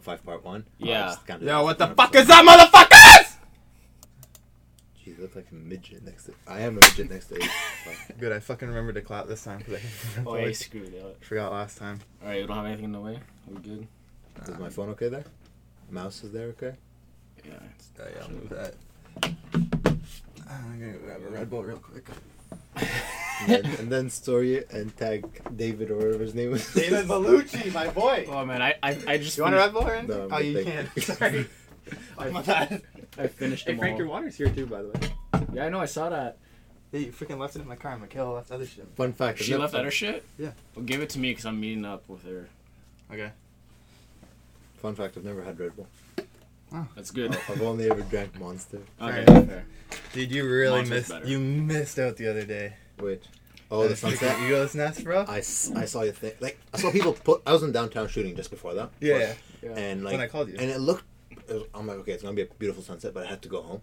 Five 0.00 0.24
part 0.24 0.44
one. 0.44 0.64
Oh, 0.68 0.72
yeah. 0.86 1.14
Oh, 1.16 1.22
kinda- 1.26 1.44
Yo, 1.46 1.62
what 1.64 1.78
the 1.78 1.88
fuck 1.88 2.14
is 2.14 2.26
that, 2.26 2.44
motherfuckers? 2.44 3.36
Jeez, 4.98 5.16
you 5.16 5.22
look 5.22 5.36
like 5.36 5.46
a 5.50 5.54
midget 5.54 6.04
next 6.04 6.24
to. 6.24 6.32
I 6.46 6.60
am 6.60 6.78
a 6.78 6.80
midget 6.80 7.10
next 7.10 7.26
to. 7.26 7.36
Ace. 7.42 7.50
Good, 8.20 8.32
I 8.32 8.40
fucking 8.40 8.68
remembered 8.68 8.94
to 8.96 9.02
clap 9.02 9.26
this 9.28 9.44
time 9.44 9.58
because 9.58 9.74
I 9.74 10.22
Oh, 10.26 10.34
I 10.34 10.52
screwed 10.52 10.94
up. 11.02 11.22
forgot 11.24 11.52
last 11.52 11.78
time. 11.78 12.00
All 12.22 12.28
right, 12.28 12.40
we 12.40 12.46
don't 12.46 12.56
have 12.56 12.66
anything 12.66 12.84
in 12.86 12.92
the 12.92 13.00
way. 13.00 13.20
We 13.46 13.60
good? 13.60 13.86
Is 14.48 14.58
my 14.58 14.68
phone 14.70 14.90
okay 14.90 15.08
there? 15.08 15.24
Mouse 15.90 16.22
is 16.24 16.32
there 16.32 16.48
okay? 16.48 16.74
Yeah. 17.44 17.52
It's, 17.76 17.88
Oh, 17.98 18.04
yeah, 18.14 18.22
I'll 18.22 18.30
move 18.30 18.48
that. 18.50 18.74
Ah, 20.48 20.60
I'm 20.64 20.78
gonna 20.80 20.92
grab 20.98 21.22
a 21.26 21.30
Red 21.30 21.48
Bull 21.50 21.62
real 21.64 21.78
quick. 21.78 22.06
And 23.48 23.48
then, 23.50 23.64
and 23.80 23.92
then 23.92 24.10
story 24.10 24.64
and 24.70 24.96
tag 24.96 25.24
David 25.56 25.90
or 25.90 25.96
whatever 25.96 26.22
his 26.22 26.34
name 26.34 26.54
is. 26.54 26.72
David 26.72 27.06
Bellucci, 27.08 27.72
my 27.72 27.88
boy. 27.88 28.26
oh 28.30 28.44
man, 28.46 28.62
I 28.62 28.74
I, 28.82 28.98
I 29.06 29.18
just 29.18 29.36
You 29.36 29.42
want 29.44 29.54
a 29.54 29.58
Red 29.58 29.72
finished, 29.72 30.06
Bull 30.06 30.16
or? 30.16 30.26
No, 30.28 30.28
oh, 30.34 30.38
you 30.38 30.62
thank 30.64 30.66
can't. 30.94 31.02
Sorry. 31.18 31.46
oh, 32.18 32.30
my 32.30 32.42
bad. 32.42 32.82
I 33.18 33.26
finished 33.26 33.66
Hey, 33.66 33.72
them 33.72 33.78
Frank, 33.80 33.92
all. 33.94 33.98
your 33.98 34.08
water's 34.08 34.36
here 34.36 34.48
too, 34.50 34.66
by 34.66 34.82
the 34.82 34.88
way. 34.88 35.44
Yeah, 35.52 35.66
I 35.66 35.68
know. 35.68 35.80
I 35.80 35.84
saw 35.86 36.08
that. 36.08 36.38
Yeah, 36.92 37.00
you 37.00 37.12
freaking 37.12 37.38
left 37.38 37.56
it 37.56 37.62
in 37.62 37.68
my 37.68 37.76
car. 37.76 37.98
Michaela 37.98 38.32
left 38.34 38.50
other 38.50 38.64
shit. 38.66 38.86
Fun 38.96 39.12
fact. 39.12 39.40
She 39.42 39.50
never- 39.50 39.62
left 39.64 39.74
other 39.74 39.90
shit. 39.90 40.24
Yeah. 40.38 40.50
Well, 40.74 40.84
give 40.84 41.02
it 41.02 41.10
to 41.10 41.18
me 41.18 41.30
because 41.32 41.44
I'm 41.44 41.60
meeting 41.60 41.84
up 41.84 42.08
with 42.08 42.24
her. 42.24 42.48
Okay. 43.12 43.30
Fun 44.78 44.94
fact. 44.94 45.16
I've 45.16 45.24
never 45.24 45.42
had 45.42 45.58
Red 45.60 45.76
Bull. 45.76 45.86
Oh. 46.72 46.86
That's 46.96 47.10
good. 47.10 47.34
Oh, 47.36 47.52
I've 47.52 47.62
only 47.62 47.90
ever 47.90 48.00
drank 48.02 48.38
Monster. 48.40 48.80
Okay. 49.00 49.22
enough. 49.22 49.46
fair. 49.46 49.64
Dude, 50.12 50.32
you 50.32 50.48
really 50.48 50.76
Monster's 50.78 50.90
missed. 50.98 51.08
better. 51.10 51.26
You 51.26 51.38
missed 51.38 51.98
out 51.98 52.16
the 52.16 52.28
other 52.30 52.44
day. 52.44 52.74
Which? 52.98 53.24
Oh, 53.70 53.82
the 53.82 53.88
That 53.90 53.96
sunset. 53.98 54.36
freaking 54.36 54.46
Eagle's 54.46 54.74
nest, 54.74 55.02
bro. 55.04 55.24
I 55.28 55.40
saw 55.40 56.02
your 56.02 56.12
thing. 56.12 56.32
Like 56.40 56.58
I 56.72 56.78
saw 56.78 56.90
people 56.92 57.12
put. 57.14 57.42
I 57.46 57.52
was 57.52 57.62
in 57.62 57.72
downtown 57.72 58.08
shooting 58.08 58.36
just 58.36 58.50
before 58.50 58.74
that. 58.74 58.90
yeah, 59.00 59.18
yeah. 59.18 59.34
Yeah. 59.62 59.70
And 59.78 60.04
like 60.04 60.12
When 60.12 60.20
I 60.20 60.28
called 60.28 60.48
you. 60.48 60.56
and 60.58 60.70
it 60.70 60.78
looked. 60.78 61.04
It 61.48 61.54
was, 61.54 61.62
I'm 61.74 61.86
like, 61.86 61.98
okay, 61.98 62.12
it's 62.12 62.22
gonna 62.22 62.34
be 62.36 62.42
a 62.42 62.46
beautiful 62.58 62.82
sunset, 62.82 63.12
but 63.14 63.24
I 63.24 63.28
had 63.28 63.42
to 63.42 63.48
go 63.48 63.62
home. 63.62 63.80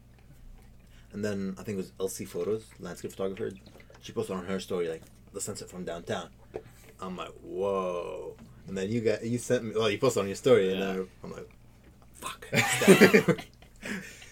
And 1.12 1.24
then 1.24 1.56
I 1.60 1.64
think 1.64 1.78
it 1.78 1.82
was 2.00 2.12
LC 2.14 2.28
Photos, 2.28 2.66
landscape 2.80 3.12
photographer. 3.12 3.52
She 4.02 4.12
posted 4.14 4.36
on 4.36 4.46
her 4.46 4.60
story 4.60 4.88
like 4.90 5.04
the 5.34 5.42
sunset 5.42 5.70
from 5.70 5.84
downtown. 5.86 6.30
I'm 7.02 7.18
like, 7.18 7.32
whoa. 7.44 8.36
And 8.68 8.78
then 8.78 8.90
you 8.90 9.02
got 9.02 9.24
you 9.26 9.38
sent 9.38 9.66
me. 9.66 9.74
Well, 9.76 9.90
you 9.90 9.98
posted 9.98 10.22
on 10.22 10.28
your 10.28 10.36
story, 10.38 10.72
and 10.72 10.80
Yeah. 10.80 10.86
then 10.94 11.08
I'm 11.24 11.32
like, 11.34 11.50
fuck. 12.14 12.48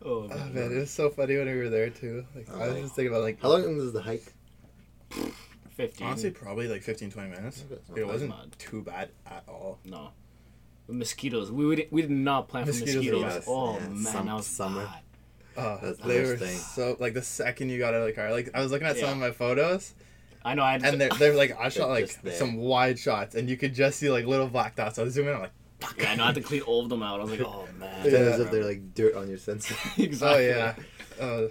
It's 0.00 0.06
Oh, 0.06 0.24
Oh 0.24 0.28
man. 0.28 0.54
man, 0.54 0.72
it 0.72 0.80
was 0.80 0.90
so 0.90 1.10
funny 1.10 1.36
when 1.36 1.46
we 1.46 1.56
were 1.56 1.68
there 1.68 1.90
too. 1.90 2.24
Like 2.34 2.48
I 2.50 2.68
was 2.68 2.76
Oh. 2.76 2.80
just 2.82 2.94
thinking 2.94 3.08
about 3.12 3.22
like 3.22 3.40
How 3.42 3.48
long 3.50 3.76
was 3.76 3.92
the 3.92 4.02
hike? 4.02 4.32
Fifteen. 5.70 6.06
honestly 6.08 6.30
probably 6.30 6.66
like 6.66 6.82
15 6.82 7.10
20 7.10 7.30
minutes. 7.30 7.64
Okay, 7.64 7.74
it's 7.74 7.88
not 7.88 7.98
It 7.98 8.06
wasn't 8.06 8.30
bad. 8.32 8.58
too 8.58 8.82
bad 8.82 9.10
at 9.26 9.44
all. 9.48 9.78
No. 9.84 10.10
The 10.88 10.92
mosquitoes. 10.94 11.52
We, 11.52 11.66
we, 11.66 11.76
did, 11.76 11.88
we 11.90 12.02
did 12.02 12.10
not 12.10 12.48
plan 12.48 12.66
Mosquitoes 12.66 12.94
for 12.94 13.00
mosquitoes. 13.12 13.34
best. 13.36 13.48
Oh 13.48 13.74
Yeah, 13.74 13.88
man, 13.88 13.96
some- 14.04 14.26
that 14.26 14.34
was 14.36 14.46
summer. 14.46 14.84
bad. 14.86 15.02
Oh, 15.56 15.78
That's 15.82 15.98
they 16.00 16.24
were 16.24 16.36
thing. 16.36 16.56
so 16.56 16.96
like 17.00 17.14
the 17.14 17.22
second 17.22 17.68
you 17.70 17.78
got 17.78 17.92
out 17.94 18.00
of 18.02 18.06
the 18.06 18.12
car, 18.12 18.30
like 18.32 18.50
I 18.54 18.60
was 18.62 18.70
looking 18.72 18.86
at 18.86 18.96
some 18.96 19.10
of 19.10 19.16
my 19.18 19.32
photos, 19.32 19.92
I 20.44 20.54
know. 20.54 20.62
I 20.62 20.74
and 20.76 21.00
they're, 21.00 21.08
they're 21.10 21.34
like 21.34 21.56
I 21.58 21.68
shot 21.68 21.88
like 21.88 22.08
some 22.32 22.56
wide 22.56 22.96
shots, 22.98 23.34
and 23.34 23.48
you 23.50 23.56
could 23.56 23.74
just 23.74 23.98
see 23.98 24.08
like 24.10 24.24
little 24.24 24.46
black 24.46 24.76
dots. 24.76 24.98
I 25.00 25.02
was 25.02 25.14
zooming 25.14 25.30
in, 25.30 25.34
I'm 25.36 25.42
like, 25.42 25.50
fuck. 25.80 25.96
yeah, 25.98 26.12
I 26.12 26.16
know. 26.16 26.24
I 26.24 26.26
had 26.26 26.34
to 26.36 26.40
clean 26.40 26.62
all 26.62 26.82
of 26.82 26.88
them 26.88 27.02
out. 27.02 27.20
I 27.20 27.22
was 27.24 27.30
like, 27.32 27.40
oh 27.42 27.66
man. 27.78 27.90
It's 28.06 28.12
Yeah. 28.12 28.18
as 28.20 28.40
if 28.40 28.50
they're 28.50 28.64
like 28.64 28.94
dirt 28.94 29.14
on 29.14 29.28
your 29.28 29.38
sensor. 29.38 29.74
Oh 29.98 30.02
exactly. 30.02 30.46
yeah. 30.46 30.74
Oh, 31.20 31.50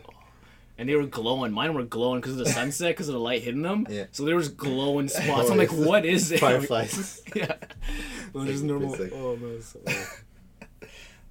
And 0.78 0.88
they 0.88 0.96
were 0.96 1.06
glowing. 1.06 1.52
Mine 1.52 1.74
were 1.74 1.84
glowing 1.84 2.22
because 2.22 2.34
of 2.34 2.40
the 2.40 2.50
sunset, 2.52 2.90
because 2.90 3.08
of 3.10 3.14
the 3.14 3.20
light 3.20 3.44
hitting 3.44 3.62
them. 3.64 3.86
Yeah. 3.90 4.06
So 4.12 4.24
there 4.26 4.36
was 4.36 4.50
glowing 4.50 5.08
spots. 5.10 5.50
Oh, 5.50 5.52
I'm 5.52 5.58
like, 5.58 5.72
what 5.74 6.06
is 6.06 6.32
it? 6.32 6.40
Fireflies. 6.40 7.22
yeah. 7.36 7.54
It 7.54 8.34
was 8.34 8.46
just 8.48 8.64
normal. 8.64 8.92
like- 8.92 9.12
Oh 9.14 9.36
man. 9.38 9.62
So, 9.62 9.80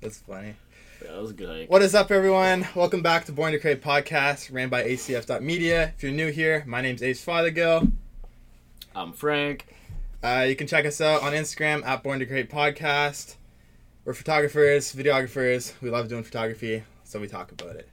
that's 0.01 0.19
funny. 0.19 0.55
that 1.03 1.17
was 1.21 1.33
good. 1.33 1.69
What 1.69 1.83
is 1.83 1.95
up, 1.95 2.11
everyone? 2.11 2.67
Welcome 2.75 3.03
back 3.03 3.25
to 3.27 3.33
Born 3.33 3.53
to 3.53 3.59
Create 3.59 3.83
podcast, 3.83 4.53
ran 4.53 4.69
by 4.69 4.83
ACF.media. 4.85 5.93
If 5.97 6.03
you're 6.03 6.13
new 6.13 6.31
here, 6.31 6.65
my 6.67 6.81
name's 6.81 7.03
Ace 7.03 7.25
Fothergill. 7.25 7.91
I'm 8.95 9.13
Frank. 9.13 9.67
Uh, 10.23 10.47
you 10.49 10.57
can 10.57 10.67
check 10.67 10.87
us 10.87 11.01
out 11.01 11.23
on 11.23 11.33
Instagram 11.33 11.85
at 11.85 12.03
Born 12.03 12.19
to 12.21 12.27
Create 12.27 12.51
Podcast. 12.51 13.37
We're 14.05 14.15
photographers, 14.15 14.95
videographers. 14.95 15.75
We 15.81 15.91
love 15.91 16.09
doing 16.09 16.25
photography, 16.25 16.85
so 17.05 17.21
we 17.21 17.29
talk 17.29 17.53
about 17.53 17.77
it. 17.77 17.89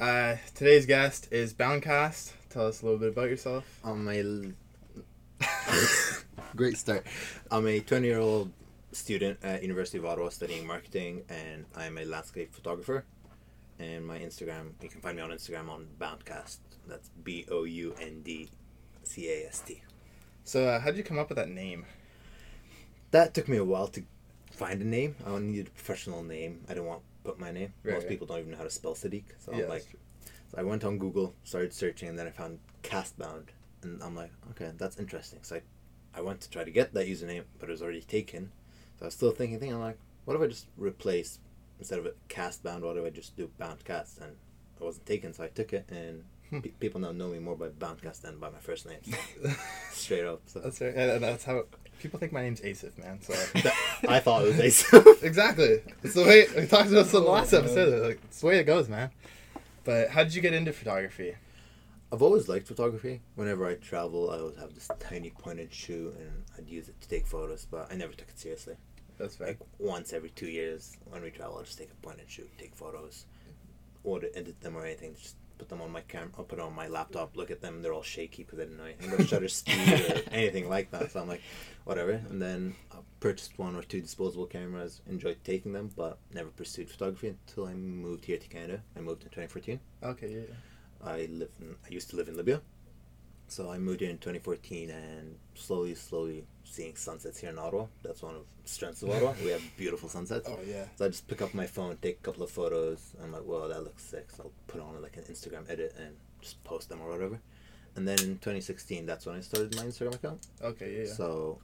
Uh, 0.00 0.36
today's 0.54 0.84
guest 0.84 1.28
is 1.30 1.54
Boundcast. 1.54 2.32
Tell 2.50 2.66
us 2.66 2.82
a 2.82 2.84
little 2.84 2.98
bit 2.98 3.10
about 3.10 3.30
yourself. 3.30 3.80
I'm 3.84 4.08
a 4.08 4.52
great 6.56 6.76
start. 6.76 7.06
I'm 7.50 7.66
a 7.66 7.80
20 7.80 8.06
year 8.06 8.18
old 8.18 8.50
student 8.90 9.38
at 9.44 9.62
University 9.62 9.98
of 9.98 10.06
Ottawa 10.06 10.30
studying 10.30 10.66
marketing, 10.66 11.22
and 11.28 11.66
I'm 11.76 11.98
a 11.98 12.04
landscape 12.04 12.52
photographer. 12.52 13.04
And 13.78 14.04
my 14.04 14.18
Instagram, 14.18 14.72
you 14.82 14.88
can 14.88 15.00
find 15.00 15.16
me 15.16 15.22
on 15.22 15.30
Instagram 15.30 15.68
on 15.68 15.86
Boundcast. 16.00 16.58
That's 16.88 17.10
B 17.22 17.46
O 17.50 17.62
U 17.64 17.94
N 18.00 18.22
D 18.22 18.50
C 19.04 19.28
A 19.30 19.46
S 19.46 19.60
T. 19.60 19.82
So, 20.44 20.68
uh, 20.68 20.78
how 20.80 20.86
did 20.90 20.98
you 20.98 21.04
come 21.04 21.18
up 21.18 21.30
with 21.30 21.36
that 21.36 21.48
name? 21.48 21.86
That 23.10 23.32
took 23.32 23.48
me 23.48 23.56
a 23.56 23.64
while 23.64 23.88
to 23.88 24.02
find 24.50 24.82
a 24.82 24.84
name. 24.84 25.16
I 25.26 25.38
needed 25.38 25.68
a 25.68 25.70
professional 25.70 26.22
name. 26.22 26.60
I 26.68 26.74
didn't 26.74 26.86
want 26.86 27.00
to 27.00 27.30
put 27.30 27.40
my 27.40 27.50
name. 27.50 27.72
Right, 27.82 27.94
Most 27.94 28.02
right. 28.02 28.08
people 28.10 28.26
don't 28.26 28.40
even 28.40 28.50
know 28.50 28.58
how 28.58 28.64
to 28.64 28.70
spell 28.70 28.94
Sadiq. 28.94 29.24
So 29.38 29.52
Yeah, 29.52 29.62
I'm 29.64 29.68
like, 29.70 29.86
so 30.50 30.58
I 30.58 30.62
went 30.62 30.84
on 30.84 30.98
Google, 30.98 31.34
started 31.44 31.72
searching, 31.72 32.08
and 32.10 32.18
then 32.18 32.26
I 32.26 32.30
found 32.30 32.58
Castbound, 32.82 33.52
and 33.82 34.02
I'm 34.02 34.14
like, 34.14 34.32
okay, 34.50 34.72
that's 34.76 34.98
interesting. 34.98 35.40
So 35.42 35.56
I, 35.56 36.18
I 36.18 36.20
went 36.20 36.42
to 36.42 36.50
try 36.50 36.62
to 36.62 36.70
get 36.70 36.92
that 36.92 37.06
username, 37.06 37.44
but 37.58 37.70
it 37.70 37.72
was 37.72 37.82
already 37.82 38.02
taken. 38.02 38.52
So 38.98 39.04
I 39.04 39.06
was 39.06 39.14
still 39.14 39.30
thinking, 39.30 39.58
thinking, 39.58 39.74
I'm 39.74 39.80
like, 39.82 39.98
what 40.26 40.36
if 40.36 40.42
I 40.42 40.46
just 40.46 40.66
replace 40.76 41.38
instead 41.78 41.98
of 41.98 42.06
it 42.06 42.16
Castbound? 42.28 42.84
What 42.84 42.98
if 42.98 43.04
I 43.04 43.10
just 43.10 43.34
do 43.36 43.50
Bound 43.58 43.82
Cast? 43.84 44.18
And 44.18 44.32
it 44.78 44.84
wasn't 44.84 45.06
taken, 45.06 45.32
so 45.32 45.44
I 45.44 45.48
took 45.48 45.72
it, 45.72 45.86
and 45.88 46.24
People 46.62 47.00
now 47.00 47.12
know 47.12 47.28
me 47.28 47.38
more 47.38 47.56
by 47.56 47.68
Boundcast 47.68 48.22
than 48.22 48.38
by 48.38 48.50
my 48.50 48.58
first 48.58 48.86
name. 48.86 48.98
Straight 49.92 50.24
up. 50.24 50.42
So 50.46 50.60
that's 50.60 50.80
right. 50.80 50.94
And 50.94 51.10
and 51.12 51.22
that's 51.22 51.44
how 51.44 51.64
people 52.00 52.18
think 52.18 52.32
my 52.32 52.42
name's 52.42 52.60
Asif, 52.60 52.96
man. 52.98 53.20
So 53.22 53.34
I 54.08 54.20
thought 54.20 54.42
it 54.42 54.48
was 54.48 54.60
Ace. 54.68 54.92
exactly, 55.22 55.80
it's 56.02 56.14
the 56.14 56.22
way 56.22 56.46
we 56.56 56.66
talked 56.66 56.88
about 56.88 57.04
this 57.04 57.14
in 57.14 57.20
the 57.22 57.26
Oh, 57.28 57.32
last 57.32 57.52
man. 57.52 57.64
episode. 57.64 58.06
Like, 58.06 58.20
it's 58.24 58.40
the 58.40 58.46
way 58.46 58.58
it 58.58 58.64
goes, 58.64 58.88
man. 58.88 59.10
But 59.84 60.10
how 60.10 60.24
did 60.24 60.34
you 60.34 60.40
get 60.42 60.54
into 60.54 60.72
photography? 60.72 61.34
I've 62.12 62.22
always 62.22 62.48
liked 62.48 62.68
photography. 62.68 63.22
Whenever 63.34 63.66
I 63.66 63.74
travel, 63.74 64.30
I 64.30 64.38
always 64.38 64.56
have 64.58 64.74
this 64.74 64.88
tiny 65.00 65.30
point 65.30 65.58
and 65.58 65.72
shoot, 65.72 66.14
and 66.18 66.44
I'd 66.56 66.68
use 66.68 66.88
it 66.88 67.00
to 67.00 67.08
take 67.08 67.26
photos, 67.26 67.66
but 67.68 67.90
I 67.90 67.96
never 67.96 68.12
took 68.12 68.28
it 68.28 68.38
seriously. 68.38 68.76
That's 69.18 69.36
fair. 69.36 69.48
Like 69.48 69.58
once 69.78 70.12
every 70.12 70.30
two 70.30 70.46
years, 70.48 70.96
when 71.10 71.22
we 71.22 71.30
travel, 71.30 71.56
I'll 71.56 71.64
just 71.64 71.78
take 71.78 71.90
a 71.90 72.06
point 72.06 72.20
and 72.20 72.28
shoot, 72.30 72.48
take 72.58 72.74
photos, 72.76 73.26
or 74.04 74.20
to 74.20 74.36
edit 74.38 74.60
them 74.60 74.76
or 74.76 74.84
anything. 74.84 75.14
Just 75.14 75.36
put 75.58 75.68
them 75.68 75.80
on 75.80 75.90
my 75.90 76.00
camera, 76.02 76.30
I'll 76.38 76.44
put 76.44 76.58
it 76.58 76.62
on 76.62 76.74
my 76.74 76.88
laptop, 76.88 77.36
look 77.36 77.50
at 77.50 77.60
them, 77.60 77.82
they're 77.82 77.92
all 77.92 78.02
shaky 78.02 78.44
because 78.44 78.58
I 78.58 78.62
didn't 78.62 78.78
know 78.78 78.84
anything 78.84 79.12
about 79.12 79.28
shutter 79.28 79.48
speed 79.48 79.88
or 79.88 80.22
anything 80.32 80.68
like 80.68 80.90
that. 80.90 81.12
So 81.12 81.20
I'm 81.20 81.28
like, 81.28 81.42
whatever. 81.84 82.12
And 82.28 82.40
then 82.40 82.74
I 82.92 82.96
purchased 83.20 83.58
one 83.58 83.76
or 83.76 83.82
two 83.82 84.00
disposable 84.00 84.46
cameras, 84.46 85.00
enjoyed 85.08 85.38
taking 85.44 85.72
them, 85.72 85.90
but 85.96 86.18
never 86.32 86.50
pursued 86.50 86.90
photography 86.90 87.28
until 87.28 87.66
I 87.66 87.74
moved 87.74 88.24
here 88.24 88.38
to 88.38 88.48
Canada. 88.48 88.82
I 88.96 89.00
moved 89.00 89.22
in 89.22 89.30
2014. 89.30 89.80
Okay, 90.02 90.28
yeah. 90.28 90.40
yeah. 90.48 90.54
I 91.06 91.28
live 91.30 91.50
in, 91.60 91.76
I 91.84 91.88
used 91.90 92.10
to 92.10 92.16
live 92.16 92.28
in 92.28 92.36
Libya. 92.36 92.60
So 93.48 93.70
I 93.70 93.78
moved 93.78 94.00
here 94.00 94.10
in 94.10 94.18
2014 94.18 94.90
and 94.90 95.36
slowly, 95.54 95.94
slowly 95.94 96.44
seeing 96.64 96.96
sunsets 96.96 97.38
here 97.38 97.50
in 97.50 97.58
Ottawa. 97.58 97.86
That's 98.02 98.22
one 98.22 98.34
of 98.34 98.42
the 98.62 98.68
strengths 98.68 99.02
of 99.02 99.10
Ottawa. 99.10 99.34
We 99.44 99.50
have 99.50 99.62
beautiful 99.76 100.08
sunsets. 100.08 100.48
Oh 100.50 100.58
yeah. 100.66 100.86
So 100.96 101.04
I 101.04 101.08
just 101.08 101.28
pick 101.28 101.42
up 101.42 101.54
my 101.54 101.66
phone, 101.66 101.96
take 102.02 102.18
a 102.18 102.22
couple 102.22 102.42
of 102.42 102.50
photos. 102.50 103.14
I'm 103.22 103.32
like, 103.32 103.42
well, 103.44 103.68
that 103.68 103.84
looks 103.84 104.02
sick. 104.02 104.30
So 104.30 104.44
I'll 104.44 104.52
put 104.66 104.80
on 104.80 105.00
like 105.02 105.16
an 105.16 105.24
Instagram 105.24 105.70
edit 105.70 105.94
and 105.98 106.16
just 106.40 106.62
post 106.64 106.88
them 106.88 107.00
or 107.00 107.10
whatever. 107.10 107.38
And 107.96 108.08
then 108.08 108.18
in 108.20 108.38
2016, 108.38 109.06
that's 109.06 109.26
when 109.26 109.36
I 109.36 109.40
started 109.40 109.76
my 109.76 109.84
Instagram 109.84 110.14
account. 110.14 110.40
Okay, 110.62 110.92
yeah. 110.92 111.04
yeah. 111.04 111.12
So 111.12 111.60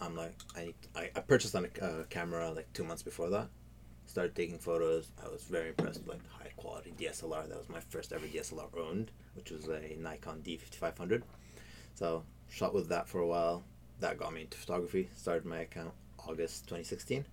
I'm 0.00 0.16
like, 0.16 0.34
I, 0.56 0.74
I, 0.94 1.10
I 1.16 1.20
purchased 1.20 1.54
on 1.56 1.66
a 1.66 1.84
uh, 1.84 2.04
camera 2.08 2.52
like 2.52 2.72
two 2.72 2.84
months 2.84 3.02
before 3.02 3.30
that. 3.30 3.48
Started 4.06 4.34
taking 4.34 4.58
photos. 4.58 5.10
I 5.24 5.28
was 5.28 5.42
very 5.42 5.70
impressed 5.70 6.00
with 6.00 6.08
like 6.08 6.28
high 6.28 6.52
quality 6.56 6.92
DSLR. 6.98 7.48
That 7.48 7.58
was 7.58 7.68
my 7.68 7.80
first 7.80 8.12
ever 8.12 8.26
DSLR 8.26 8.68
owned, 8.78 9.10
which 9.34 9.50
was 9.50 9.66
a 9.68 9.96
Nikon 9.98 10.42
D5500. 10.44 11.22
So 11.94 12.24
shot 12.50 12.74
with 12.74 12.88
that 12.88 13.08
for 13.08 13.20
a 13.20 13.26
while. 13.26 13.64
That 14.00 14.18
got 14.18 14.32
me 14.32 14.42
into 14.42 14.58
photography. 14.58 15.08
Started 15.16 15.44
my 15.44 15.60
account 15.60 15.92
August 16.28 16.64
2016, 16.64 17.24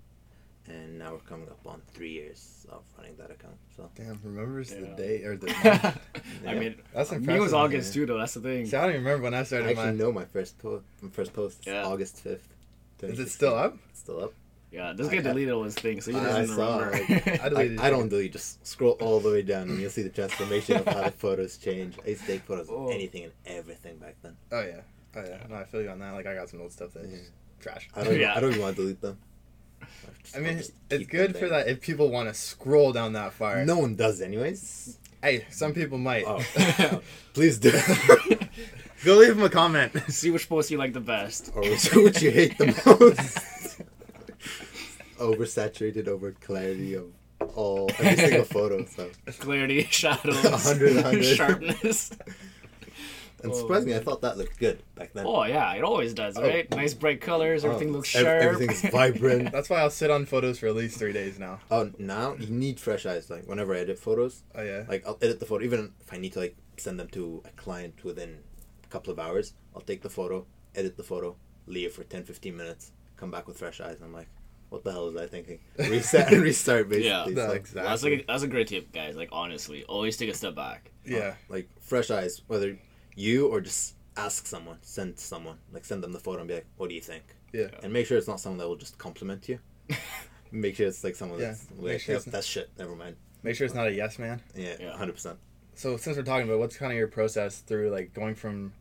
and 0.68 1.00
now 1.00 1.14
we're 1.14 1.20
coming 1.20 1.48
up 1.50 1.60
on 1.66 1.82
three 1.94 2.12
years 2.12 2.66
of 2.70 2.84
running 2.98 3.16
that 3.18 3.32
account. 3.32 3.56
So 3.76 3.90
Damn, 3.96 4.20
remembers 4.24 4.70
the 4.70 4.82
Yeah. 4.82 4.96
day 4.96 5.24
or 5.24 5.36
the 5.38 5.48
month. 5.64 6.00
I 6.48 6.54
mean, 6.56 6.76
That's 6.94 7.10
me 7.12 7.18
impressive. 7.18 7.42
was 7.42 7.54
August 7.54 7.90
man. 7.90 7.94
too, 7.94 8.06
though. 8.06 8.18
That's 8.20 8.34
the 8.36 8.42
thing. 8.42 8.66
See, 8.68 8.78
I 8.78 8.82
don't 8.82 8.90
even 8.92 9.04
remember 9.04 9.24
when 9.24 9.34
I 9.34 9.44
started. 9.44 9.68
I 9.68 9.70
actually 9.72 9.86
mine. 9.86 9.98
know 9.98 10.12
my 10.12 10.26
first 10.26 10.60
po- 10.60 10.84
my 11.02 11.10
first 11.10 11.34
post. 11.34 11.66
Yeah. 11.66 11.86
August 11.86 12.24
5th. 12.24 12.40
Is 13.02 13.20
it 13.20 13.30
still 13.30 13.56
up? 13.56 13.78
It's 13.92 14.00
still 14.02 14.24
up. 14.26 14.34
Yeah, 14.72 14.94
this 14.94 15.08
I- 15.08 15.16
guy 15.16 15.22
deleted 15.22 15.54
all 15.54 15.64
his 15.64 15.76
things, 15.76 16.06
so 16.06 16.12
he 16.12 16.18
I- 16.18 16.24
doesn't 16.24 16.54
I 16.54 16.56
saw, 16.56 16.78
remember. 16.80 17.14
like, 17.14 17.28
I 17.42 17.46
I, 17.46 17.50
deleted 17.50 17.80
I 17.80 17.88
it. 17.88 17.92
don't 17.92 18.10
delete. 18.10 18.32
Just 18.34 18.66
scroll 18.68 18.92
all 19.02 19.20
the 19.20 19.30
way 19.32 19.42
down, 19.42 19.70
and 19.70 19.80
you'll 19.80 19.90
see 19.90 20.04
the 20.04 20.10
transformation 20.10 20.78
of 20.78 20.86
how 20.86 21.04
the 21.04 21.12
photos 21.12 21.58
change. 21.58 21.98
I 22.06 22.10
used 22.10 22.22
to 22.22 22.28
take 22.28 22.42
photos 22.44 22.68
Oh. 22.70 22.88
of 22.88 22.92
anything 22.94 23.24
and 23.24 23.34
everything 23.46 23.98
back 23.98 24.16
then. 24.22 24.36
Oh 24.52 24.62
yeah. 24.62 24.82
Oh 25.16 25.24
yeah. 25.28 25.38
No, 25.50 25.56
I 25.56 25.64
feel 25.66 25.82
you 25.82 25.90
on 25.90 26.00
that. 26.00 26.14
Like 26.14 26.28
I 26.28 26.36
got 26.36 26.50
some 26.50 26.62
old 26.62 26.72
stuff 26.72 26.92
that's 26.94 27.08
Yeah. 27.10 27.18
trash. 27.60 27.90
I 27.96 28.04
don't. 28.04 28.20
Yeah. 28.20 28.36
I 28.36 28.40
don't 28.40 28.52
even 28.52 28.62
want 28.62 28.76
to 28.76 28.82
delete 28.84 29.02
them. 29.02 29.18
Just- 30.22 30.36
I 30.36 30.40
I'll 30.40 30.46
mean, 30.46 30.58
just 30.60 30.74
it's 30.92 31.08
good 31.08 31.36
for 31.36 31.50
that 31.50 31.68
if 31.68 31.82
people 31.82 32.10
want 32.12 32.28
to 32.30 32.36
scroll 32.36 32.92
down 32.94 33.14
that 33.14 33.34
far. 33.34 33.66
No 33.66 33.80
one 33.80 33.96
does, 33.96 34.22
anyways. 34.22 35.00
Hey, 35.24 35.46
some 35.50 35.74
people 35.74 35.98
might. 35.98 36.26
Oh, 36.28 36.44
please 37.34 37.58
do. 37.58 37.72
Go 39.04 39.16
leave 39.16 39.36
them 39.36 39.44
a 39.44 39.50
comment. 39.50 39.94
See 40.10 40.30
which 40.30 40.48
post 40.48 40.70
you 40.70 40.78
like 40.78 40.94
the 40.94 41.00
best. 41.00 41.52
or 41.56 41.62
which, 41.62 41.94
which 41.96 42.22
you 42.22 42.32
hate 42.32 42.58
the 42.58 42.68
most. 42.86 43.40
Oversaturated, 45.20 46.08
over 46.08 46.32
clarity 46.32 46.94
of 46.96 47.12
all 47.56 47.90
every 48.00 48.16
single 48.18 48.44
photo. 48.58 48.86
So, 48.86 49.10
Clarity, 49.40 49.84
shadows, 49.90 50.44
100, 50.44 50.96
100. 50.96 51.24
sharpness. 51.24 52.12
and 53.44 53.52
Oh, 53.52 53.56
surprisingly, 53.56 53.96
I 53.96 54.00
thought 54.00 54.22
that 54.22 54.38
looked 54.38 54.58
good 54.60 54.84
back 54.96 55.14
then. 55.14 55.26
Oh 55.26 55.44
yeah, 55.44 55.74
it 55.74 55.84
always 55.84 56.14
does, 56.14 56.38
Oh. 56.38 56.42
right? 56.42 56.70
Nice 56.72 56.94
bright 56.94 57.22
colors, 57.22 57.64
oh, 57.64 57.68
everything 57.70 57.90
Oh, 57.90 57.98
looks 57.98 58.16
ev- 58.16 58.24
sharp. 58.24 58.42
Everything's 58.44 58.82
vibrant. 58.92 59.52
That's 59.52 59.70
why 59.70 59.80
I'll 59.80 59.90
sit 59.90 60.12
on 60.12 60.26
photos 60.26 60.60
for 60.60 60.68
at 60.68 60.76
least 60.76 60.98
three 61.00 61.14
days 61.14 61.40
now. 61.40 61.60
Oh, 61.72 61.92
now 61.98 62.36
you 62.36 62.48
need 62.48 62.80
fresh 62.80 63.06
eyes. 63.06 63.30
Like 63.30 63.46
whenever 63.48 63.74
I 63.74 63.80
edit 63.80 64.00
photos, 64.00 64.44
Oh 64.56 64.62
yeah. 64.62 64.84
like 64.90 65.06
I'll 65.08 65.18
edit 65.22 65.40
the 65.40 65.46
photo, 65.46 65.64
even 65.64 65.94
if 66.02 66.12
I 66.14 66.18
need 66.18 66.34
to 66.34 66.40
like 66.40 66.56
send 66.78 67.00
them 67.00 67.08
to 67.10 67.42
a 67.46 67.50
client 67.62 68.04
within 68.04 68.40
a 68.84 68.88
couple 68.88 69.12
of 69.14 69.20
hours. 69.20 69.54
I'll 69.76 69.82
take 69.82 70.02
the 70.02 70.10
photo, 70.10 70.46
edit 70.76 70.98
the 70.98 71.04
photo, 71.04 71.36
leave 71.68 71.94
for 71.94 72.04
10, 72.04 72.24
15 72.24 72.56
minutes, 72.58 72.92
come 73.16 73.32
back 73.32 73.48
with 73.48 73.58
fresh 73.58 73.80
eyes, 73.80 73.98
and 73.98 74.06
I'm 74.06 74.14
like, 74.14 74.28
what 74.70 74.84
the 74.84 74.92
hell 74.92 75.06
was 75.08 75.16
I 75.16 75.28
thinking? 75.28 75.60
Reset 75.78 76.32
and 76.32 76.42
restart, 76.44 76.90
basically. 76.90 77.10
Yeah. 77.10 77.26
No, 77.30 77.48
like, 77.48 77.58
exactly. 77.58 77.82
That's 77.90 78.04
like 78.04 78.14
a, 78.14 78.26
that's 78.28 78.44
a 78.44 78.48
great 78.48 78.68
tip, 78.68 78.92
guys. 78.92 79.16
Like 79.16 79.30
honestly, 79.32 79.84
always 79.86 80.16
take 80.18 80.30
a 80.30 80.34
step 80.34 80.56
back. 80.56 80.92
Uh, 81.08 81.16
yeah. 81.16 81.34
like 81.50 81.68
fresh 81.82 82.10
eyes, 82.12 82.42
whether 82.48 82.78
you 83.16 83.48
or 83.48 83.62
just 83.62 83.96
ask 84.18 84.46
someone, 84.46 84.78
send 84.82 85.18
someone, 85.20 85.58
like 85.74 85.86
send 85.86 86.04
them 86.04 86.12
the 86.12 86.20
photo 86.20 86.40
and 86.40 86.48
be 86.48 86.56
like, 86.56 86.68
what 86.78 86.90
do 86.90 86.96
you 86.96 87.02
think? 87.02 87.24
Yeah. 87.54 87.68
And 87.84 87.92
make 87.92 88.06
sure 88.06 88.18
it's 88.18 88.28
not 88.28 88.40
someone 88.40 88.60
that 88.60 88.68
will 88.68 88.76
just 88.76 88.98
compliment 88.98 89.50
you. 89.50 89.60
make 90.52 90.76
sure 90.76 90.88
it's 90.88 91.04
like 91.04 91.16
someone 91.16 91.40
Yeah, 91.40 91.48
that's 91.48 91.66
like, 91.80 92.00
sure 92.02 92.14
"Yep, 92.14 92.20
it's- 92.22 92.32
that's 92.32 92.48
shit. 92.48 92.70
Never 92.78 92.96
mind. 92.96 93.16
Make 93.42 93.56
sure 93.56 93.66
it's 93.66 93.74
not 93.76 93.88
a 93.88 93.92
yes 93.92 94.20
man. 94.20 94.42
Yeah, 94.56 94.76
Yeah. 94.80 94.96
hundred 94.98 95.14
percent. 95.14 95.40
So 95.76 95.96
since 95.98 96.18
we're 96.18 96.24
talking 96.24 96.48
about 96.48 96.60
what's 96.60 96.76
kind 96.78 96.92
of 96.92 96.98
your 96.98 97.08
process 97.08 97.60
through 97.62 97.90
like 97.90 98.14
going 98.14 98.36
from, 98.36 98.74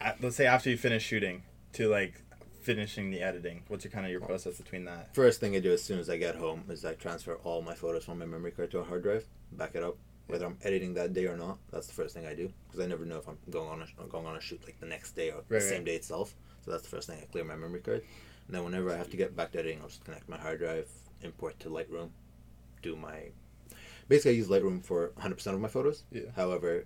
a- 0.00 0.14
let's 0.22 0.36
say 0.36 0.46
after 0.46 0.70
you 0.70 0.76
finish 0.76 1.02
shooting 1.04 1.42
to 1.74 1.88
like 1.88 2.22
finishing 2.60 3.10
the 3.10 3.22
editing, 3.22 3.62
what's 3.68 3.84
your 3.84 3.90
kind 3.92 4.04
of 4.06 4.12
your 4.12 4.20
process 4.20 4.56
between 4.58 4.84
that? 4.84 5.14
First 5.14 5.40
thing 5.40 5.54
I 5.56 5.60
do 5.60 5.72
as 5.72 5.82
soon 5.82 5.98
as 5.98 6.10
I 6.10 6.16
get 6.16 6.36
home 6.36 6.64
is 6.68 6.84
I 6.84 6.94
transfer 6.94 7.34
all 7.44 7.62
my 7.62 7.74
photos 7.74 8.04
from 8.04 8.18
my 8.18 8.26
memory 8.26 8.50
card 8.50 8.70
to 8.72 8.78
a 8.78 8.84
hard 8.84 9.02
drive, 9.02 9.26
back 9.52 9.74
it 9.74 9.82
up. 9.82 9.96
Whether 10.26 10.44
I'm 10.44 10.58
editing 10.62 10.92
that 10.94 11.14
day 11.14 11.24
or 11.26 11.38
not, 11.38 11.56
that's 11.72 11.86
the 11.86 11.94
first 11.94 12.14
thing 12.14 12.26
I 12.26 12.34
do 12.34 12.52
because 12.66 12.84
I 12.84 12.86
never 12.86 13.06
know 13.06 13.16
if 13.16 13.26
I'm 13.26 13.38
going 13.50 13.68
on 13.70 13.80
a 13.82 14.06
going 14.08 14.26
on 14.26 14.36
a 14.36 14.40
shoot 14.40 14.60
like 14.66 14.78
the 14.78 14.84
next 14.86 15.12
day 15.12 15.30
or 15.30 15.36
Right, 15.36 15.48
the 15.48 15.54
right. 15.54 15.62
same 15.64 15.84
day 15.84 15.94
itself. 15.94 16.34
So 16.64 16.70
that's 16.70 16.82
the 16.82 16.90
first 16.90 17.08
thing 17.08 17.18
I 17.22 17.24
clear 17.32 17.44
my 17.44 17.56
memory 17.56 17.80
card, 17.80 18.02
and 18.46 18.54
then 18.54 18.62
whenever 18.62 18.92
I 18.92 18.96
have 18.98 19.08
to 19.10 19.16
get 19.16 19.34
back 19.34 19.52
to 19.52 19.58
editing, 19.60 19.80
I'll 19.80 19.88
just 19.88 20.04
connect 20.04 20.28
my 20.28 20.36
hard 20.36 20.58
drive, 20.58 20.86
import 21.22 21.58
to 21.60 21.70
Lightroom, 21.70 22.10
do 22.82 22.94
my. 22.94 23.30
Basically, 24.08 24.32
I 24.32 24.34
use 24.34 24.48
Lightroom 24.48 24.84
for 24.84 25.12
100% 25.18 25.46
of 25.54 25.60
my 25.60 25.68
photos. 25.68 26.02
Yeah. 26.12 26.22
However, 26.36 26.84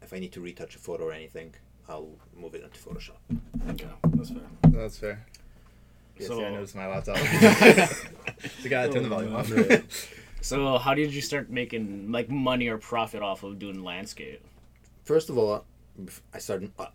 if 0.00 0.12
I 0.12 0.18
need 0.18 0.32
to 0.32 0.40
retouch 0.40 0.74
a 0.74 0.78
photo 0.80 1.04
or 1.04 1.12
anything, 1.12 1.54
I'll 1.88 2.10
move 2.36 2.54
it 2.54 2.62
into 2.64 2.78
Photoshop. 2.78 3.18
Okay, 3.70 3.86
that's 4.14 4.30
fair. 4.30 4.42
That's 4.68 4.98
fair. 4.98 5.26
Yeah, 6.18 6.26
So- 6.28 6.38
see, 6.38 6.44
I 6.44 6.50
noticed 6.50 6.74
my 6.76 6.86
laptop. 6.86 7.16
so 8.62 8.68
gotta 8.68 8.92
turn 8.92 9.02
the 9.02 9.08
volume 9.08 9.34
off. 9.34 9.50
So 10.40 10.76
how 10.78 10.94
did 10.94 11.14
you 11.14 11.20
start 11.20 11.50
making 11.50 12.10
like 12.10 12.28
money 12.28 12.68
or 12.68 12.78
profit 12.78 13.22
off 13.22 13.42
of 13.44 13.58
doing 13.58 13.82
landscape? 13.84 14.44
First 15.04 15.30
of 15.30 15.38
all, 15.38 15.64
I 16.34 16.38
started. 16.38 16.72
Uh, 16.78 16.86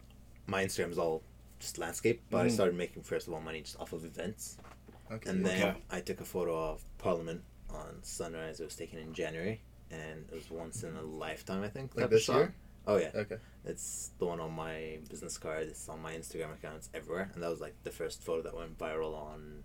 my 0.48 0.66
Instagram 0.66 0.92
is 0.92 0.98
all 0.98 1.24
just 1.60 1.78
landscape, 1.78 2.22
but 2.30 2.42
I 2.42 2.48
Mhm. 2.48 2.52
started 2.52 2.76
making 2.76 3.04
first 3.04 3.28
of 3.28 3.34
all 3.34 3.40
money 3.42 3.62
just 3.62 3.80
off 3.80 3.94
of 3.94 4.04
events, 4.06 4.58
okay. 5.12 5.30
and 5.30 5.46
then 5.46 5.62
Okay. 5.70 5.78
I 5.90 6.02
took 6.02 6.20
a 6.22 6.26
photo 6.26 6.72
of 6.72 6.84
Parliament 6.98 7.42
on 7.70 8.00
sunrise. 8.04 8.60
It 8.60 8.66
was 8.66 8.76
taken 8.76 9.00
in 9.00 9.14
January, 9.14 9.62
and 9.92 10.26
it 10.30 10.36
was 10.36 10.50
once 10.52 10.84
in 10.84 10.96
a 10.96 11.02
lifetime, 11.02 11.64
I 11.64 11.70
think. 11.70 11.96
like 11.96 12.04
type 12.04 12.10
this 12.12 12.24
shot. 12.24 12.36
year. 12.38 12.56
Oh 12.86 12.98
yeah, 12.98 13.12
Okay. 13.16 13.38
It's 13.68 14.12
the 14.20 14.26
one 14.26 14.40
on 14.40 14.54
my 14.54 15.00
business 15.10 15.38
card. 15.38 15.68
It's 15.68 15.88
on 15.90 16.02
my 16.02 16.14
Instagram 16.14 16.54
account. 16.54 16.78
It's 16.78 16.90
everywhere, 16.94 17.30
and 17.34 17.44
that 17.44 17.50
was 17.50 17.62
like 17.62 17.76
the 17.84 17.92
first 17.92 18.24
photo 18.24 18.42
that 18.44 18.56
went 18.56 18.78
viral 18.78 19.14
on 19.16 19.64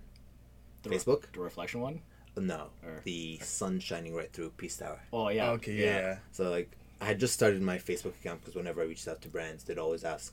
The 0.82 0.90
re- 0.90 0.96
Facebook. 0.96 1.32
The 1.32 1.40
reflection 1.40 1.80
one? 1.80 2.02
No, 2.36 2.70
Or- 2.82 3.00
the 3.04 3.38
sun 3.42 3.78
shining 3.80 4.14
right 4.14 4.32
through 4.32 4.50
Peace 4.56 4.76
Tower. 4.78 5.00
Oh 5.12 5.28
yeah. 5.28 5.50
Okay. 5.50 5.74
Yeah. 5.74 6.18
So 6.32 6.50
like 6.50 6.70
I 7.00 7.04
had 7.06 7.18
just 7.20 7.34
started 7.34 7.60
my 7.62 7.78
Facebook 7.78 8.14
account 8.20 8.40
because 8.40 8.54
whenever 8.54 8.80
I 8.80 8.84
reached 8.84 9.06
out 9.08 9.20
to 9.22 9.28
brands, 9.28 9.64
they'd 9.64 9.78
always 9.78 10.04
ask, 10.04 10.32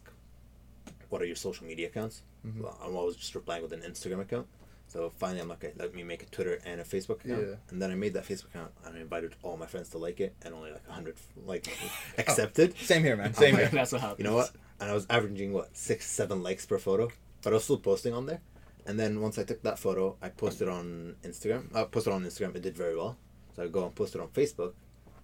"What 1.09 1.21
are 1.21 1.25
your 1.25 1.35
social 1.35 1.65
media 1.67 1.87
accounts?" 1.87 2.21
Mhm. 2.45 2.61
Well, 2.61 2.77
I'm 2.81 2.95
always 2.95 3.15
just 3.17 3.35
replying 3.35 3.63
with 3.63 3.73
an 3.73 3.81
Instagram 3.81 4.21
account. 4.21 4.47
So 4.89 5.11
finally, 5.17 5.39
I'm 5.39 5.47
like, 5.47 5.63
okay, 5.63 5.73
let 5.77 5.93
me 5.95 6.03
make 6.03 6.23
a 6.23 6.25
Twitter 6.25 6.59
and 6.65 6.81
a 6.81 6.83
Facebook 6.83 7.23
account. 7.23 7.47
Yeah. 7.47 7.55
And 7.69 7.81
then 7.81 7.91
I 7.91 7.95
made 7.95 8.13
that 8.15 8.25
Facebook 8.27 8.47
account 8.49 8.71
and 8.85 8.97
I 8.97 8.99
invited 8.99 9.35
all 9.43 9.55
my 9.55 9.67
friends 9.67 9.89
to 9.89 9.97
like 9.99 10.19
it, 10.19 10.35
and 10.41 10.53
only 10.53 10.71
like 10.71 10.85
hundred 10.89 11.15
like 11.45 11.67
accepted. 12.17 12.75
Same 12.79 13.03
here, 13.03 13.15
man. 13.15 13.33
Same 13.33 13.53
Oh, 13.55 13.57
here. 13.59 13.69
That's 13.69 13.91
what 13.91 14.01
happened. 14.01 14.19
You 14.19 14.25
know 14.25 14.35
what? 14.35 14.51
And 14.81 14.89
I 14.89 14.93
was 14.93 15.05
averaging 15.09 15.53
what 15.53 15.75
six, 15.77 16.05
seven 16.09 16.41
likes 16.43 16.65
per 16.65 16.77
photo, 16.79 17.09
but 17.43 17.53
I 17.53 17.55
was 17.55 17.63
still 17.65 17.77
posting 17.77 18.13
on 18.13 18.25
there. 18.25 18.41
And 18.85 18.99
then 18.99 19.21
once 19.21 19.37
I 19.37 19.43
took 19.43 19.61
that 19.63 19.77
photo, 19.77 20.15
I 20.21 20.29
posted 20.29 20.67
on 20.67 21.15
Instagram. 21.23 21.75
I 21.75 21.83
posted 21.83 22.11
on 22.13 22.23
Instagram. 22.25 22.55
It 22.55 22.63
did 22.63 22.75
very 22.75 22.95
well. 22.95 23.17
So 23.55 23.63
I 23.63 23.67
go 23.67 23.85
and 23.85 23.93
post 23.93 24.15
it 24.15 24.21
on 24.21 24.29
Facebook, 24.29 24.73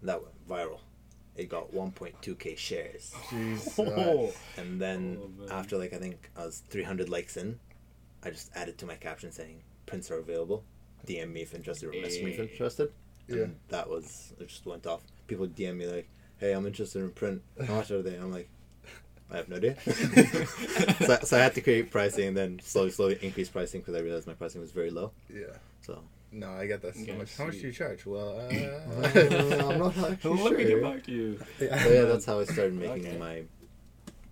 and 0.02 0.10
that 0.10 0.22
went 0.22 0.48
viral. 0.48 0.80
It 1.36 1.50
got 1.50 1.74
1.2k 1.74 2.58
shares. 2.58 3.14
Jeez. 3.30 3.74
Oh. 3.80 4.28
uh, 4.28 4.62
And 4.62 4.80
then 4.80 5.20
Oh, 5.50 5.54
after 5.56 5.78
like 5.78 5.94
I 5.94 5.98
think 5.98 6.30
I 6.38 6.46
was 6.46 6.62
300 6.70 7.10
likes 7.10 7.36
in, 7.38 7.60
I 8.26 8.32
just 8.32 8.52
added 8.56 8.78
to 8.80 8.86
my 8.86 8.96
caption 8.96 9.32
saying 9.32 9.62
prints 9.86 10.10
are 10.12 10.18
available. 10.20 10.64
DM 11.08 11.32
me 11.32 11.42
if 11.44 11.54
interested 11.54 11.88
or 11.90 11.94
message 12.02 12.24
me 12.24 12.32
if 12.32 12.40
Eh. 12.40 12.44
interested. 12.44 12.92
And 13.30 13.38
Yeah. 13.38 13.46
that 13.70 13.90
was 13.90 14.34
it. 14.40 14.48
Just 14.48 14.66
went 14.66 14.86
off. 14.88 15.02
People 15.28 15.48
DM 15.48 15.78
me 15.78 15.86
like, 15.88 16.10
"Hey, 16.38 16.52
I'm 16.54 16.66
interested 16.66 17.00
in 17.00 17.12
print. 17.12 17.42
How 17.68 17.76
much 17.76 17.92
are 17.92 18.02
they?" 18.02 18.16
I'm 18.16 18.32
like, 18.32 18.50
I 19.32 19.38
have 19.38 19.50
no 19.50 19.56
idea. 19.58 19.76
so, 21.06 21.18
so 21.24 21.38
I 21.38 21.42
had 21.42 21.54
to 21.56 21.62
create 21.62 21.92
pricing 21.92 22.28
and 22.30 22.38
then 22.38 22.60
slowly, 22.64 22.92
slowly 22.92 23.18
increase 23.22 23.50
pricing 23.50 23.82
because 23.82 23.96
I 23.96 24.00
realized 24.00 24.28
my 24.28 24.34
pricing 24.34 24.62
was 24.62 24.72
very 24.72 24.90
low. 24.92 25.12
yeah. 25.30 25.58
So 25.82 26.04
No, 26.32 26.50
I 26.52 26.68
get 26.68 26.82
that 26.82 26.96
so 26.96 27.02
Okay, 27.02 27.14
much. 27.18 27.36
How 27.38 27.46
much 27.46 27.56
do 27.62 27.68
you 27.68 27.72
charge? 27.72 28.06
Well, 28.06 28.30
uh, 28.40 29.70
I'm 29.70 29.80
not 29.80 29.98
actually 30.12 30.42
Let 30.44 30.58
me 30.58 30.66
get 30.66 30.82
back 30.82 31.04
to 31.06 31.12
you. 31.12 31.40
So 31.60 31.66
yeah, 31.92 32.04
that's 32.06 32.26
how 32.26 32.40
I 32.40 32.44
started 32.46 32.74
making 32.74 33.08
Okay. 33.08 33.18
my 33.18 33.44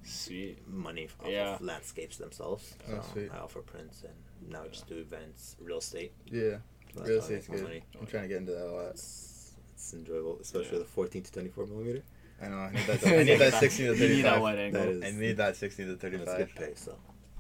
Sweet. 0.04 0.68
money 0.68 1.06
off 1.22 1.30
Yeah. 1.30 1.56
of 1.56 1.62
landscapes 1.62 2.18
themselves. 2.18 2.76
Oh, 2.90 2.96
So 2.96 3.04
sweet. 3.14 3.32
I 3.34 3.38
offer 3.40 3.62
prints 3.62 4.04
and 4.04 4.52
now 4.52 4.64
I 4.64 4.68
just 4.68 4.88
do 4.88 4.98
events, 4.98 5.56
real 5.62 5.78
estate. 5.80 6.14
yeah. 6.26 6.58
So 6.96 7.02
Real 7.04 7.14
how 7.20 7.24
estate's 7.24 7.48
good. 7.48 7.64
Money. 7.64 7.84
I'm 8.00 8.06
trying 8.06 8.24
to 8.24 8.30
get 8.30 8.38
into 8.38 8.52
that 8.52 8.68
a 8.68 8.72
lot. 8.72 8.90
It's, 8.92 9.54
it's 9.74 9.94
enjoyable, 9.94 10.38
especially 10.42 10.78
Yeah. 10.78 10.84
the 10.84 10.90
14 10.90 11.24
to 11.24 11.32
24 11.32 11.66
millimeter. 11.68 12.04
I 12.42 12.48
know. 12.50 12.58
I 12.58 12.72
need 12.72 12.86
that. 12.88 13.08
I 13.08 13.24
need 13.24 13.38
that 13.40 13.54
16 13.60 13.86
to 13.88 13.94
You 13.98 14.10
need 14.16 14.22
that 14.26 14.36
35. 14.36 14.42
wide 14.42 14.60
angle. 14.60 14.82
That 14.82 14.90
is- 14.90 15.04
I 15.04 15.12
need 15.20 15.38
that 15.38 15.56
16 15.56 15.86
to 15.86 15.92
And 15.94 15.96
it's 15.96 16.02
35. 16.04 16.38
good 16.38 16.56
pay, 16.56 16.74
so. 16.76 16.98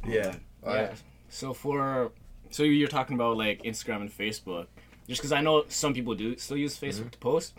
Yeah. 0.07 0.35
Yeah. 0.65 0.95
So 1.29 1.53
for 1.53 2.11
so 2.49 2.63
you're 2.63 2.87
talking 2.87 3.15
about 3.15 3.37
like 3.37 3.61
Instagram 3.63 4.01
and 4.01 4.11
Facebook, 4.11 4.67
just 5.07 5.21
because 5.21 5.31
I 5.31 5.41
know 5.41 5.65
some 5.69 5.93
people 5.93 6.15
do 6.15 6.37
still 6.37 6.57
use 6.57 6.77
Facebook 6.79 7.01
Mm-hmm. 7.01 7.09
to 7.09 7.17
post. 7.19 7.53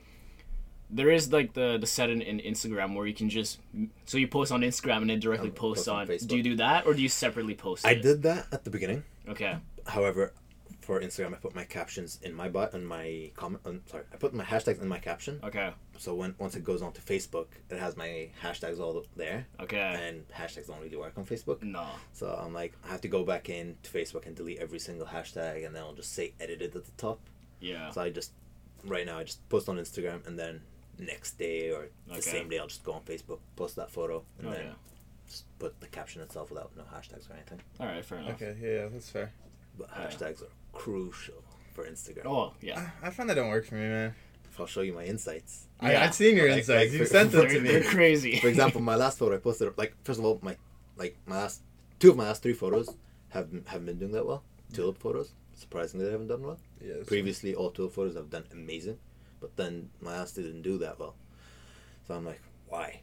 There 0.98 1.10
is 1.10 1.32
like 1.32 1.52
the 1.60 1.76
the 1.78 1.86
setting 1.86 2.20
in 2.22 2.38
Instagram 2.52 2.94
where 2.96 3.06
you 3.06 3.14
can 3.20 3.28
just 3.28 3.58
so 4.06 4.16
you 4.22 4.28
post 4.28 4.52
on 4.52 4.60
Instagram 4.62 4.98
and 5.02 5.10
then 5.10 5.20
directly 5.20 5.48
Um, 5.50 5.54
post, 5.54 5.78
post 5.78 5.88
on 5.88 5.96
on. 6.02 6.06
Facebook. 6.06 6.28
Do 6.28 6.36
you 6.36 6.42
do 6.50 6.56
that 6.56 6.86
or 6.86 6.94
do 6.94 7.02
you 7.02 7.08
separately 7.08 7.54
post? 7.54 7.84
I 7.86 7.92
it? 7.92 8.02
did 8.02 8.22
that 8.22 8.46
at 8.52 8.62
the 8.64 8.70
beginning. 8.70 9.02
Okay. 9.28 9.56
However, 9.86 10.32
for 10.80 11.00
Instagram, 11.00 11.32
I 11.32 11.38
put 11.46 11.54
my 11.54 11.64
captions 11.64 12.10
in 12.22 12.32
my 12.34 12.48
bot 12.48 12.74
in 12.74 12.84
my 12.84 13.30
comment. 13.34 13.62
Um, 13.66 13.80
sorry, 13.90 14.04
I 14.12 14.16
put 14.18 14.34
my 14.34 14.44
hashtags 14.44 14.80
in 14.82 14.88
my 14.88 14.98
caption. 14.98 15.40
Okay. 15.42 15.70
So 15.98 16.14
when 16.14 16.34
once 16.38 16.54
it 16.56 16.62
goes 16.70 16.80
on 16.82 16.92
to 16.92 17.00
Facebook, 17.00 17.46
it 17.70 17.78
has 17.78 17.96
my 17.96 18.28
hashtags 18.42 18.78
all 18.78 19.02
there, 19.16 19.46
Okay. 19.64 19.78
and 20.06 20.28
hashtags 20.28 20.66
don't 20.68 20.80
really 20.80 20.96
work 21.04 21.14
on 21.16 21.24
Facebook. 21.24 21.62
No. 21.62 21.86
So 22.12 22.26
I'm 22.42 22.52
like, 22.52 22.72
I 22.84 22.88
have 22.88 23.00
to 23.00 23.08
go 23.08 23.24
back 23.24 23.48
in 23.48 23.76
to 23.82 23.90
Facebook 23.90 24.26
and 24.26 24.36
delete 24.36 24.58
every 24.58 24.78
single 24.78 25.06
hashtag, 25.06 25.64
and 25.66 25.74
then 25.74 25.82
I'll 25.82 25.94
just 26.02 26.12
say 26.12 26.34
edited 26.38 26.76
at 26.76 26.84
the 26.84 26.92
top. 26.98 27.18
Yeah. 27.60 27.90
So 27.90 28.02
I 28.02 28.10
just 28.10 28.32
right 28.84 29.06
now 29.06 29.18
I 29.18 29.24
just 29.24 29.40
post 29.48 29.68
on 29.70 29.76
Instagram, 29.78 30.26
and 30.26 30.38
then 30.38 30.60
next 30.98 31.38
day 31.38 31.70
or 31.70 31.88
the 32.06 32.12
Okay. 32.14 32.20
same 32.20 32.48
day 32.48 32.58
I'll 32.58 32.66
just 32.66 32.84
go 32.84 32.92
on 32.92 33.02
Facebook, 33.02 33.38
post 33.56 33.76
that 33.76 33.90
photo, 33.90 34.24
and 34.38 34.48
Oh 34.48 34.50
then 34.52 34.66
yeah. 34.66 34.72
just 35.28 35.44
put 35.58 35.80
the 35.80 35.86
caption 35.88 36.22
itself 36.22 36.50
without 36.50 36.76
no 36.76 36.82
hashtags 36.84 37.28
or 37.30 37.34
anything. 37.34 37.60
All 37.80 37.86
right. 37.86 38.04
Fair 38.04 38.18
enough. 38.18 38.34
Okay. 38.42 38.56
Yeah, 38.60 38.68
yeah, 38.82 38.88
that's 38.92 39.10
fair. 39.10 39.32
But 39.78 39.88
Yeah. 39.90 40.06
hashtags 40.06 40.42
are 40.42 40.50
crucial 40.72 41.42
for 41.74 41.84
Instagram. 41.84 42.26
Oh 42.26 42.54
yeah. 42.60 42.90
I, 43.02 43.08
I 43.08 43.10
find 43.10 43.28
that 43.30 43.34
don't 43.34 43.48
work 43.48 43.66
for 43.66 43.74
me, 43.76 43.82
man. 43.88 44.14
If 44.50 44.60
I'll 44.60 44.66
show 44.66 44.82
you 44.82 44.92
my 44.92 45.04
insights. 45.04 45.66
I, 45.80 45.92
Yeah. 45.92 46.04
I've 46.04 46.14
seen 46.14 46.36
your 46.36 46.48
Like- 46.48 46.58
insights. 46.58 46.92
like 46.92 46.92
you 46.92 46.98
for- 47.06 47.10
sent 47.10 47.32
them 47.32 47.40
They're, 47.48 47.50
to 47.54 47.60
they're 47.60 47.82
crazy. 47.84 48.38
For 48.38 48.48
example, 48.48 48.80
my 48.80 48.94
last 48.94 49.18
photo 49.18 49.34
I 49.34 49.38
posted, 49.38 49.76
like 49.76 49.94
first 50.04 50.18
of 50.20 50.24
all, 50.24 50.38
my 50.42 50.56
like 50.96 51.16
my 51.26 51.36
last 51.36 51.62
two 51.98 52.10
of 52.10 52.16
my 52.16 52.24
last 52.24 52.42
three 52.42 52.52
photos 52.52 52.88
have 53.30 53.48
haven't 53.66 53.86
been 53.86 53.98
doing 53.98 54.12
that 54.12 54.24
well. 54.26 54.44
Tulip 54.72 54.98
photos, 54.98 55.32
surprisingly, 55.54 56.06
they 56.06 56.12
haven't 56.12 56.28
done 56.28 56.42
well. 56.42 56.58
Yeah, 56.80 56.88
that's- 56.88 57.06
Previously, 57.08 57.54
all 57.54 57.70
tulip 57.72 57.92
photos 57.92 58.14
have 58.14 58.30
done 58.30 58.44
amazing, 58.52 58.98
but 59.44 59.56
then 59.56 59.90
my 60.00 60.12
last 60.16 60.36
didn't 60.36 60.62
do 60.62 60.78
that 60.78 60.98
well. 60.98 61.14
So 62.08 62.14
I'm 62.14 62.24
like, 62.24 62.40
why? 62.68 63.00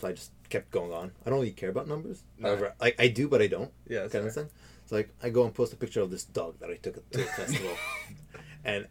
So 0.00 0.06
I 0.06 0.12
just 0.12 0.30
kept 0.50 0.70
going 0.70 0.92
on. 0.92 1.10
I 1.26 1.30
don't 1.30 1.40
really 1.40 1.50
care 1.50 1.70
about 1.70 1.88
numbers. 1.88 2.22
No. 2.38 2.48
However, 2.48 2.74
like 2.80 2.94
I 3.00 3.08
do, 3.08 3.26
but 3.28 3.42
I 3.42 3.48
don't 3.48 3.72
yeah, 3.88 4.00
that's 4.02 4.12
kind 4.12 4.26
of 4.26 4.32
thing. 4.34 4.48
It's 4.84 4.92
like 4.92 5.08
I 5.20 5.30
go 5.30 5.44
and 5.44 5.52
post 5.52 5.72
a 5.72 5.76
picture 5.76 6.00
of 6.00 6.10
this 6.12 6.22
dog 6.24 6.60
that 6.60 6.70
I 6.70 6.76
took 6.76 6.96
at 6.96 7.10
the 7.10 7.24
festival, 7.24 7.72
and 8.64 8.86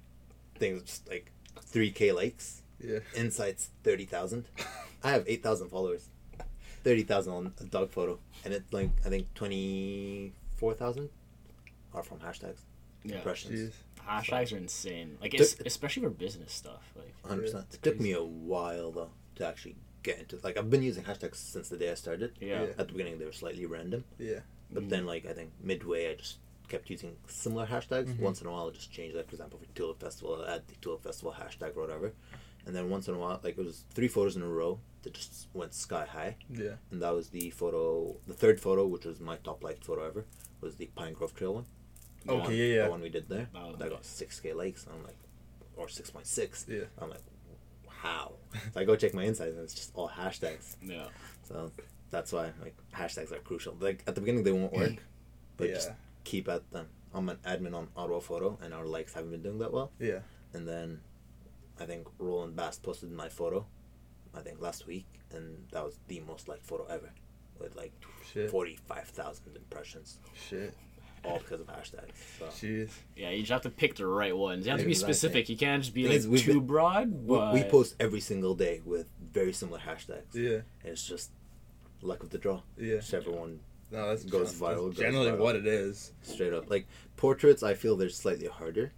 things 0.59 0.83
just 0.83 1.07
like 1.07 1.31
three 1.61 1.91
k 1.91 2.11
likes. 2.11 2.61
Yeah. 2.83 2.99
Insights 3.15 3.69
thirty 3.83 4.03
thousand. 4.05 4.45
I 5.03 5.11
have 5.11 5.23
eight 5.27 5.41
thousand 5.41 5.69
followers. 5.69 6.09
Thirty 6.83 7.03
thousand 7.03 7.33
on 7.33 7.53
a 7.61 7.63
dog 7.63 7.91
photo, 7.91 8.19
and 8.43 8.53
it's 8.53 8.73
like 8.73 8.89
I 9.05 9.09
think 9.09 9.33
twenty 9.33 10.33
four 10.57 10.73
thousand 10.73 11.09
are 11.93 12.03
from 12.03 12.19
hashtags 12.19 12.59
Yeah. 13.03 13.15
impressions. 13.15 13.69
Jeez. 13.69 13.73
Hashtags 14.07 14.53
are 14.53 14.57
insane. 14.57 15.17
Like, 15.21 15.31
Took- 15.31 15.65
especially 15.65 16.03
for 16.03 16.09
business 16.09 16.53
stuff. 16.53 16.83
Like, 16.95 17.13
Hundred 17.25 17.43
percent. 17.43 17.65
It 17.73 17.83
took 17.83 17.99
me 17.99 18.13
a 18.13 18.23
while 18.23 18.91
though 18.91 19.09
to 19.35 19.45
actually 19.47 19.75
get 20.03 20.19
into 20.19 20.39
like 20.43 20.57
I've 20.57 20.69
been 20.69 20.83
using 20.83 21.03
hashtags 21.03 21.35
since 21.35 21.67
the 21.69 21.77
day 21.77 21.91
I 21.91 21.95
started. 21.95 22.31
yeah. 22.39 22.63
Yeah. 22.63 22.69
At 22.77 22.87
the 22.87 22.93
beginning 22.93 23.19
they 23.19 23.25
were 23.25 23.31
slightly 23.33 23.65
random, 23.65 24.05
Yeah. 24.17 24.39
but 24.71 24.83
Mm. 24.83 24.89
then 24.89 25.05
like 25.05 25.25
I 25.25 25.33
think 25.33 25.51
midway 25.61 26.09
I 26.11 26.15
just 26.15 26.37
kept 26.69 26.89
using 26.89 27.15
similar 27.27 27.65
hashtags. 27.65 28.07
Mhm. 28.07 28.19
Once 28.19 28.41
in 28.41 28.47
a 28.47 28.51
while 28.51 28.67
I 28.67 28.71
just 28.71 28.91
change 28.91 29.13
like 29.15 29.27
for 29.27 29.35
example 29.35 29.59
for 29.59 29.65
Tulip 29.75 29.99
Festival 29.99 30.43
I 30.47 30.55
add 30.55 30.67
the 30.67 30.75
Tulip 30.75 31.03
Festival 31.03 31.33
hashtag 31.33 31.75
or 31.75 31.81
whatever, 31.81 32.13
and 32.65 32.73
then 32.75 32.89
once 32.89 33.07
in 33.09 33.15
a 33.15 33.17
while 33.17 33.39
like 33.43 33.57
it 33.57 33.65
was 33.65 33.83
three 33.93 34.07
photos 34.07 34.35
in 34.37 34.41
a 34.41 34.47
row 34.47 34.79
that 35.03 35.13
just 35.13 35.47
went 35.53 35.73
sky 35.73 36.05
high, 36.05 36.37
Yeah. 36.49 36.75
and 36.91 37.01
that 37.01 37.11
was 37.13 37.29
the 37.29 37.49
photo. 37.51 38.17
The 38.27 38.33
third 38.33 38.59
photo, 38.61 38.85
which 38.87 39.05
was 39.05 39.19
my 39.19 39.37
top 39.37 39.63
liked 39.63 39.83
photo 39.85 40.05
ever, 40.05 40.25
was 40.61 40.75
the 40.75 40.87
Pine 40.95 41.13
Grove 41.13 41.33
Trail 41.35 41.53
one. 41.53 41.65
The 42.27 42.33
Okay, 42.33 42.41
one- 42.43 42.51
yeah, 42.55 42.63
yeah. 42.65 42.83
The 42.85 42.89
one 42.91 43.01
we 43.01 43.09
did 43.09 43.29
there. 43.29 43.47
That 43.53 43.79
that 43.79 43.89
got 43.89 44.05
six 44.05 44.39
k 44.39 44.53
likes. 44.53 44.85
And 44.85 44.93
I'm 44.95 45.03
like, 45.03 45.17
or 45.75 45.87
six 45.89 46.09
point 46.09 46.27
six. 46.27 46.65
Yeah. 46.69 46.83
I'm 46.99 47.09
like, 47.09 47.23
how? 47.89 48.33
so 48.73 48.79
I 48.79 48.83
go 48.83 48.95
check 48.95 49.13
my 49.13 49.23
insights 49.23 49.55
and 49.55 49.63
it's 49.63 49.73
just 49.73 49.91
all 49.95 50.09
hashtags. 50.09 50.75
Yeah. 50.81 51.07
So 51.43 51.71
that's 52.11 52.31
why 52.31 52.51
like 52.61 52.75
hashtags 52.95 53.31
are 53.31 53.39
crucial. 53.39 53.75
Like 53.79 54.03
at 54.07 54.15
the 54.15 54.21
beginning 54.21 54.43
they 54.43 54.51
won't 54.51 54.73
work, 54.73 55.03
but 55.57 55.69
yeah. 55.69 55.73
just 55.75 55.91
keep 56.23 56.47
at 56.47 56.69
them. 56.71 56.87
I'm 57.13 57.29
an 57.29 57.37
admin 57.45 57.73
on 57.73 57.87
Ottawa 57.95 58.19
Photo, 58.19 58.59
and 58.61 58.73
our 58.73 58.85
likes 58.85 59.13
haven't 59.13 59.31
been 59.31 59.41
doing 59.41 59.59
that 59.59 59.71
well. 59.73 59.91
Yeah. 59.99 60.19
And 60.53 60.67
then 60.67 60.99
I 61.79 61.85
think 61.85 62.07
Roland 62.19 62.55
Bass 62.55 62.77
posted 62.77 63.11
my 63.11 63.29
photo, 63.29 63.65
I 64.35 64.41
think 64.41 64.61
last 64.61 64.85
week, 64.87 65.05
and 65.31 65.65
that 65.71 65.83
was 65.83 65.97
the 66.07 66.19
most 66.21 66.47
liked 66.47 66.65
photo 66.65 66.85
ever, 66.89 67.09
with 67.59 67.75
like 67.75 67.93
forty 68.51 68.77
five 68.87 69.05
thousand 69.07 69.55
impressions, 69.55 70.19
Shit. 70.49 70.75
All 71.27 71.39
because 71.39 71.61
of 71.61 71.67
hashtags. 71.67 72.11
So 72.39 72.45
Jeez. 72.45 72.89
Yeah, 73.15 73.29
you 73.31 73.39
just 73.39 73.51
have 73.51 73.61
to 73.63 73.69
pick 73.69 73.95
the 73.95 74.05
right 74.07 74.35
ones. 74.35 74.65
You 74.65 74.71
have 74.71 74.79
to 74.79 74.85
be 74.85 74.93
specific. 74.93 75.49
You 75.49 75.57
can't 75.57 75.83
just 75.83 75.93
be 75.93 76.07
like 76.07 76.23
we've 76.29 76.41
too 76.41 76.55
been- 76.55 76.67
broad. 76.67 77.11
we, 77.11 77.35
But 77.37 77.53
we 77.53 77.63
post 77.63 77.95
every 77.99 78.19
single 78.21 78.55
day 78.55 78.81
with 78.85 79.07
very 79.33 79.53
similar 79.53 79.79
hashtags. 79.79 80.33
Yeah. 80.33 80.61
And 80.83 80.93
it's 80.93 81.07
just 81.07 81.31
luck 82.01 82.23
of 82.23 82.29
the 82.29 82.37
draw. 82.37 82.61
Yeah. 82.77 82.95
Whichever 82.95 83.31
one 83.31 83.59
No, 83.91 84.07
that's 84.09 84.23
Goes 84.25 84.57
that's 84.59 84.61
viral, 84.61 84.87
goes 84.87 84.97
generally 84.97 85.31
viral. 85.31 85.37
what 85.39 85.55
it 85.55 85.65
is. 85.67 86.11
straight 86.21 86.53
up. 86.53 86.69
Like 86.69 86.87
portraits, 87.15 87.63
I 87.63 87.73
feel 87.73 87.95
they're 87.95 88.09
slightly 88.09 88.47
harder 88.47 88.91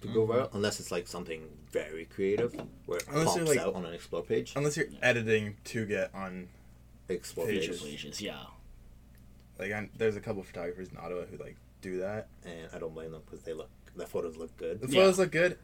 to 0.00 0.08
go 0.08 0.26
Mhm. 0.26 0.30
viral 0.30 0.54
unless 0.54 0.80
it's 0.80 0.90
like 0.90 1.06
something 1.06 1.42
very 1.72 2.04
creative 2.06 2.52
where 2.86 2.98
it 2.98 3.04
Unless 3.08 3.36
you're, 3.36 3.44
pops 3.46 3.56
like- 3.56 3.66
out 3.66 3.74
on 3.74 3.84
an 3.84 3.94
explore 3.94 4.22
page. 4.22 4.52
Unless 4.56 4.76
you're 4.76 4.86
editing 5.02 5.56
to 5.64 5.86
get 5.86 6.14
on 6.14 6.48
Explore 7.08 7.46
pages. 7.46 7.80
pages, 7.80 8.02
pages, 8.04 8.20
yeah. 8.22 8.42
Like 9.58 9.72
I, 9.72 9.88
there's 9.96 10.16
a 10.16 10.20
couple 10.20 10.42
photographers 10.42 10.88
in 10.90 10.96
Ottawa 10.98 11.22
who 11.30 11.36
like 11.36 11.56
do 11.80 11.98
that. 12.00 12.28
and 12.44 12.68
I 12.74 12.78
don't 12.78 12.94
blame 12.94 13.12
them 13.12 13.22
because 13.24 13.42
they 13.44 13.52
look 13.52 13.70
the 13.96 14.06
photos 14.06 14.36
look 14.36 14.56
good. 14.56 14.80
The 14.80 14.88
Yeah. 14.88 15.00
photos 15.02 15.18
look 15.18 15.30
good. 15.32 15.58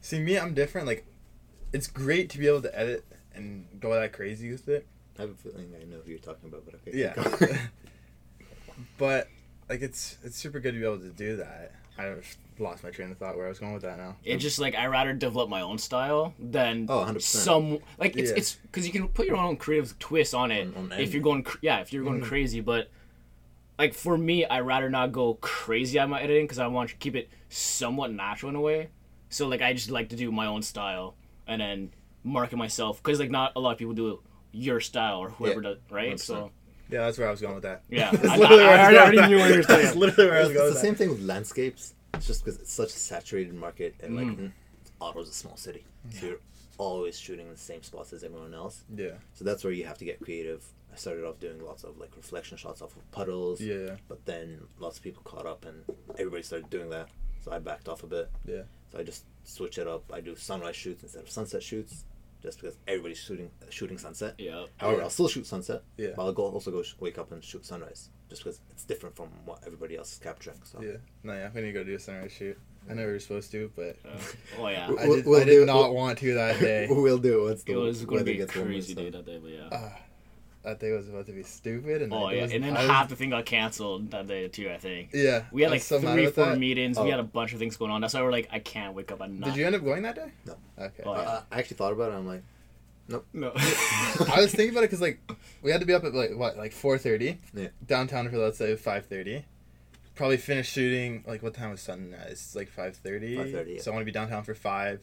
See 0.00 0.20
me, 0.20 0.38
I'm 0.38 0.54
different. 0.54 0.86
Like, 0.86 1.04
it's 1.72 1.86
great 1.86 2.30
to 2.30 2.38
be 2.38 2.46
able 2.46 2.62
to 2.62 2.78
edit 2.78 3.04
and 3.34 3.66
go 3.80 3.92
that 3.94 4.12
crazy 4.12 4.50
with 4.50 4.68
it. 4.68 4.86
I 5.18 5.22
have 5.22 5.30
a 5.30 5.34
feeling 5.34 5.72
I 5.80 5.84
know 5.84 5.98
who 6.04 6.10
you're 6.10 6.20
talking 6.20 6.48
about, 6.48 6.64
but 6.64 6.74
okay. 6.76 6.92
Yeah. 6.96 7.66
but 8.98 9.28
like, 9.68 9.82
it's 9.82 10.16
it's 10.24 10.36
super 10.36 10.60
good 10.60 10.72
to 10.74 10.78
be 10.80 10.84
able 10.86 10.98
to 11.00 11.10
do 11.10 11.36
that. 11.36 11.72
I 11.98 12.14
lost 12.58 12.82
my 12.84 12.90
train 12.90 13.10
of 13.10 13.18
thought 13.18 13.36
where 13.36 13.46
I 13.46 13.48
was 13.48 13.58
going 13.58 13.72
with 13.72 13.82
that 13.82 13.98
now. 13.98 14.16
It's 14.24 14.42
just 14.42 14.58
like 14.58 14.74
I 14.74 14.86
rather 14.86 15.12
develop 15.12 15.48
my 15.48 15.60
own 15.62 15.78
style 15.78 16.34
than 16.38 16.86
Oh, 16.88 17.04
100%. 17.04 17.20
some 17.22 17.78
like 17.98 18.16
it's 18.16 18.30
Yeah. 18.30 18.36
it's 18.36 18.54
because 18.54 18.86
you 18.86 18.92
can 18.92 19.08
put 19.08 19.26
your 19.26 19.36
own 19.36 19.56
creative 19.56 19.98
twist 19.98 20.34
on 20.34 20.50
it 20.50 20.68
On- 20.76 20.92
on 20.92 21.00
if 21.00 21.12
you're 21.12 21.22
going 21.22 21.44
yeah 21.60 21.80
if 21.80 21.92
you're 21.92 22.04
going 22.04 22.20
Mhm. 22.20 22.24
crazy. 22.24 22.60
But 22.60 22.90
like 23.78 23.94
for 23.94 24.16
me, 24.18 24.44
I 24.44 24.60
rather 24.60 24.88
not 24.90 25.12
go 25.12 25.34
crazy 25.34 25.98
on 25.98 26.10
my 26.10 26.20
editing 26.20 26.44
because 26.44 26.58
I 26.58 26.66
want 26.68 26.90
to 26.90 26.96
keep 26.96 27.14
it 27.16 27.28
somewhat 27.48 28.12
natural 28.12 28.50
in 28.50 28.56
a 28.56 28.60
way. 28.60 28.88
So 29.28 29.46
like 29.48 29.62
I 29.62 29.72
just 29.72 29.90
like 29.90 30.08
to 30.10 30.16
do 30.16 30.30
my 30.32 30.46
own 30.46 30.62
style 30.62 31.14
and 31.46 31.60
then 31.60 31.90
market 32.24 32.56
myself 32.56 33.02
because 33.02 33.18
like 33.20 33.30
not 33.30 33.52
a 33.56 33.60
lot 33.60 33.72
of 33.72 33.78
people 33.78 33.94
do 33.94 34.20
your 34.52 34.80
style 34.80 35.18
or 35.18 35.30
whoever 35.30 35.62
Yeah, 35.62 35.68
does 35.70 35.78
right. 35.90 36.08
100%. 36.12 36.20
So 36.20 36.50
Yeah, 36.90 37.00
that's 37.00 37.18
where 37.18 37.28
I 37.28 37.30
was 37.30 37.40
going 37.40 37.54
with 37.54 37.64
that. 37.64 37.82
yeah, 37.90 38.10
That's 38.12 38.24
I, 38.28 38.34
I, 38.34 38.36
literally 38.38 38.64
where 38.64 38.78
I 38.78 38.88
was 38.90 38.98
going 38.98 39.18
already 39.18 39.28
knew 39.34 39.38
that. 39.38 39.42
where 39.42 39.50
you 39.50 39.56
were 39.56 39.62
That's 39.68 39.82
saying. 39.88 39.98
literally 39.98 40.30
where 40.30 40.38
I 40.38 40.44
was 40.44 40.52
going. 40.52 40.66
it's 40.68 40.68
the 40.68 40.74
with 40.74 40.78
same 40.82 40.92
that. 40.92 40.98
thing 40.98 41.08
with 41.10 41.22
landscapes. 41.22 41.94
It's 42.14 42.26
just 42.26 42.44
because 42.44 42.58
it's 42.60 42.72
such 42.72 42.88
a 42.88 42.98
saturated 42.98 43.54
market 43.54 43.94
and 44.02 44.16
like 44.16 44.26
Mm. 44.26 44.38
mm, 44.38 44.52
Ottawa's 45.00 45.28
a 45.28 45.32
small 45.34 45.56
city, 45.56 45.84
so 46.10 46.26
you're 46.26 46.38
always 46.78 47.18
shooting 47.18 47.46
in 47.46 47.52
the 47.52 47.58
same 47.58 47.82
spots 47.82 48.12
as 48.12 48.24
everyone 48.24 48.54
else. 48.54 48.84
Yeah, 48.94 49.12
So 49.34 49.44
that's 49.44 49.62
where 49.64 49.72
you 49.72 49.84
have 49.84 49.98
to 49.98 50.04
get 50.04 50.20
creative. 50.20 50.64
I 50.92 50.96
started 50.96 51.24
off 51.24 51.38
doing 51.38 51.60
lots 51.64 51.84
of 51.84 51.98
like 51.98 52.16
reflection 52.16 52.56
shots 52.56 52.80
off 52.82 52.96
of 52.96 53.08
puddles, 53.12 53.60
yeah, 53.60 53.96
but 54.08 54.24
then 54.24 54.60
lots 54.80 54.96
of 54.96 55.04
people 55.04 55.22
caught 55.24 55.46
up 55.46 55.64
and 55.66 55.84
everybody 56.18 56.42
started 56.42 56.70
doing 56.70 56.88
that. 56.90 57.08
So 57.44 57.52
I 57.52 57.58
backed 57.60 57.88
off 57.88 58.02
a 58.02 58.06
bit. 58.06 58.30
yeah. 58.46 58.62
So 58.90 58.98
I 58.98 59.02
just 59.02 59.24
switch 59.44 59.76
it 59.78 59.86
up. 59.86 60.10
I 60.12 60.20
do 60.20 60.34
sunrise 60.34 60.74
shoots 60.76 61.02
instead 61.02 61.22
of 61.22 61.30
sunset 61.30 61.62
shoots, 61.62 62.04
just 62.42 62.60
because 62.60 62.76
everybody's 62.86 63.18
shooting 63.18 63.50
shooting 63.70 63.98
sunset. 63.98 64.34
Yeah. 64.38 64.66
However, 64.76 64.98
Yeah. 64.98 65.04
I'll 65.04 65.10
still 65.10 65.28
shoot 65.28 65.46
sunset. 65.46 65.82
Yeah. 65.96 66.10
But 66.16 66.22
I'll 66.24 66.32
go 66.32 66.44
also 66.44 66.70
go 66.70 66.82
sh- 66.82 66.94
wake 67.00 67.18
up 67.18 67.32
and 67.32 67.42
shoot 67.42 67.64
sunrise, 67.66 68.10
just 68.28 68.42
because 68.44 68.60
it's 68.70 68.84
different 68.84 69.16
from 69.16 69.28
what 69.44 69.62
everybody 69.66 69.96
else 69.96 70.12
is 70.12 70.18
capturing. 70.18 70.58
So 70.64 70.80
Yeah. 70.82 70.98
No, 71.22 71.32
yeah, 71.34 71.50
we 71.54 71.60
need 71.62 71.68
to 71.68 71.72
go 71.72 71.84
do 71.84 71.94
a 71.94 71.98
sunrise 71.98 72.32
shoot. 72.32 72.58
I 72.90 72.94
know 72.94 73.04
we 73.06 73.12
were 73.12 73.18
supposed 73.18 73.50
to, 73.52 73.70
but 73.76 73.96
Uh, 74.04 74.18
oh 74.60 74.68
yeah. 74.68 74.86
I 74.88 74.90
We'll- 74.90 75.16
did, 75.16 75.26
we'll 75.26 75.40
I 75.40 75.44
do 75.44 75.50
did 75.60 75.66
not 75.66 75.76
we'll- 75.90 75.94
want 75.94 76.18
to 76.20 76.34
that 76.34 76.60
day. 76.60 76.86
we'll 76.90 77.18
do 77.18 77.40
it 77.42 77.48
once 77.50 77.62
the 77.64 77.72
It 77.72 77.76
was 77.76 78.04
going 78.04 78.08
to 78.08 78.14
weather 78.14 78.24
be 78.24 78.32
a 78.32 78.36
gets 78.46 78.56
warmer, 78.56 78.70
crazy 78.72 78.94
so- 78.94 79.00
day 79.02 79.10
that 79.10 79.26
day, 79.26 79.38
but 79.42 79.50
yeah. 79.50 79.68
Uh, 79.70 79.90
that 80.64 80.80
day 80.80 80.90
was 80.92 81.08
about 81.08 81.26
to 81.26 81.32
be 81.32 81.42
stupid, 81.42 82.02
and 82.02 82.12
Oh 82.12 82.30
yeah, 82.30 82.42
and 82.44 82.64
then 82.64 82.76
I 82.76 82.82
was- 82.82 82.90
half 82.90 83.08
the 83.08 83.16
thing 83.16 83.30
got 83.30 83.46
canceled 83.46 84.10
that 84.10 84.26
day 84.26 84.48
too. 84.48 84.70
I 84.70 84.78
think 84.78 85.10
Yeah, 85.14 85.44
we 85.52 85.62
had 85.62 85.70
like 85.70 85.82
so 85.82 86.00
three, 86.00 86.26
four 86.26 86.46
that. 86.46 86.58
meetings. 86.58 86.98
We 86.98 87.06
Oh. 87.08 87.10
had 87.12 87.20
a 87.20 87.24
bunch 87.24 87.52
of 87.52 87.58
things 87.58 87.76
going 87.76 87.90
on. 87.90 88.00
That's 88.00 88.14
why 88.14 88.22
we're 88.22 88.32
like, 88.32 88.48
I 88.50 88.58
can't 88.58 88.94
wake 88.94 89.10
up 89.12 89.20
at 89.22 89.30
night. 89.30 89.50
Did 89.50 89.56
you 89.56 89.66
end 89.66 89.76
up 89.76 89.84
going 89.84 90.02
that 90.02 90.16
day? 90.16 90.32
No. 90.46 90.56
Okay. 90.78 91.02
Oh, 91.06 91.12
yeah. 91.14 91.20
Uh, 91.20 91.42
I 91.52 91.58
actually 91.60 91.76
thought 91.76 91.92
about 91.92 92.12
it. 92.12 92.16
I'm 92.16 92.26
like, 92.26 92.42
nope. 93.08 93.26
No. 93.32 93.52
I 93.56 94.34
was 94.40 94.52
thinking 94.52 94.70
about 94.70 94.84
it 94.84 94.90
because 94.90 95.00
like 95.00 95.20
we 95.62 95.70
had 95.70 95.80
to 95.80 95.86
be 95.86 95.94
up 95.94 96.04
at 96.04 96.14
like 96.14 96.34
what 96.36 96.56
like 96.56 96.72
four 96.72 96.98
thirty. 96.98 97.38
Yeah. 97.54 97.68
Downtown 97.86 98.28
for 98.28 98.36
let's 98.38 98.58
say 98.58 98.74
five 98.76 99.06
thirty. 99.06 99.44
Probably 100.14 100.36
finish 100.36 100.68
shooting 100.68 101.22
like 101.26 101.42
what 101.44 101.54
time 101.54 101.70
was 101.70 101.80
sunrise? 101.80 102.32
It's 102.32 102.56
like 102.56 102.68
five 102.68 102.96
thirty. 102.96 103.36
5:30. 103.36 103.80
So 103.80 103.92
I 103.92 103.94
want 103.94 104.02
to 104.02 104.06
be 104.06 104.12
downtown 104.12 104.42
for 104.42 104.54
five. 104.54 105.00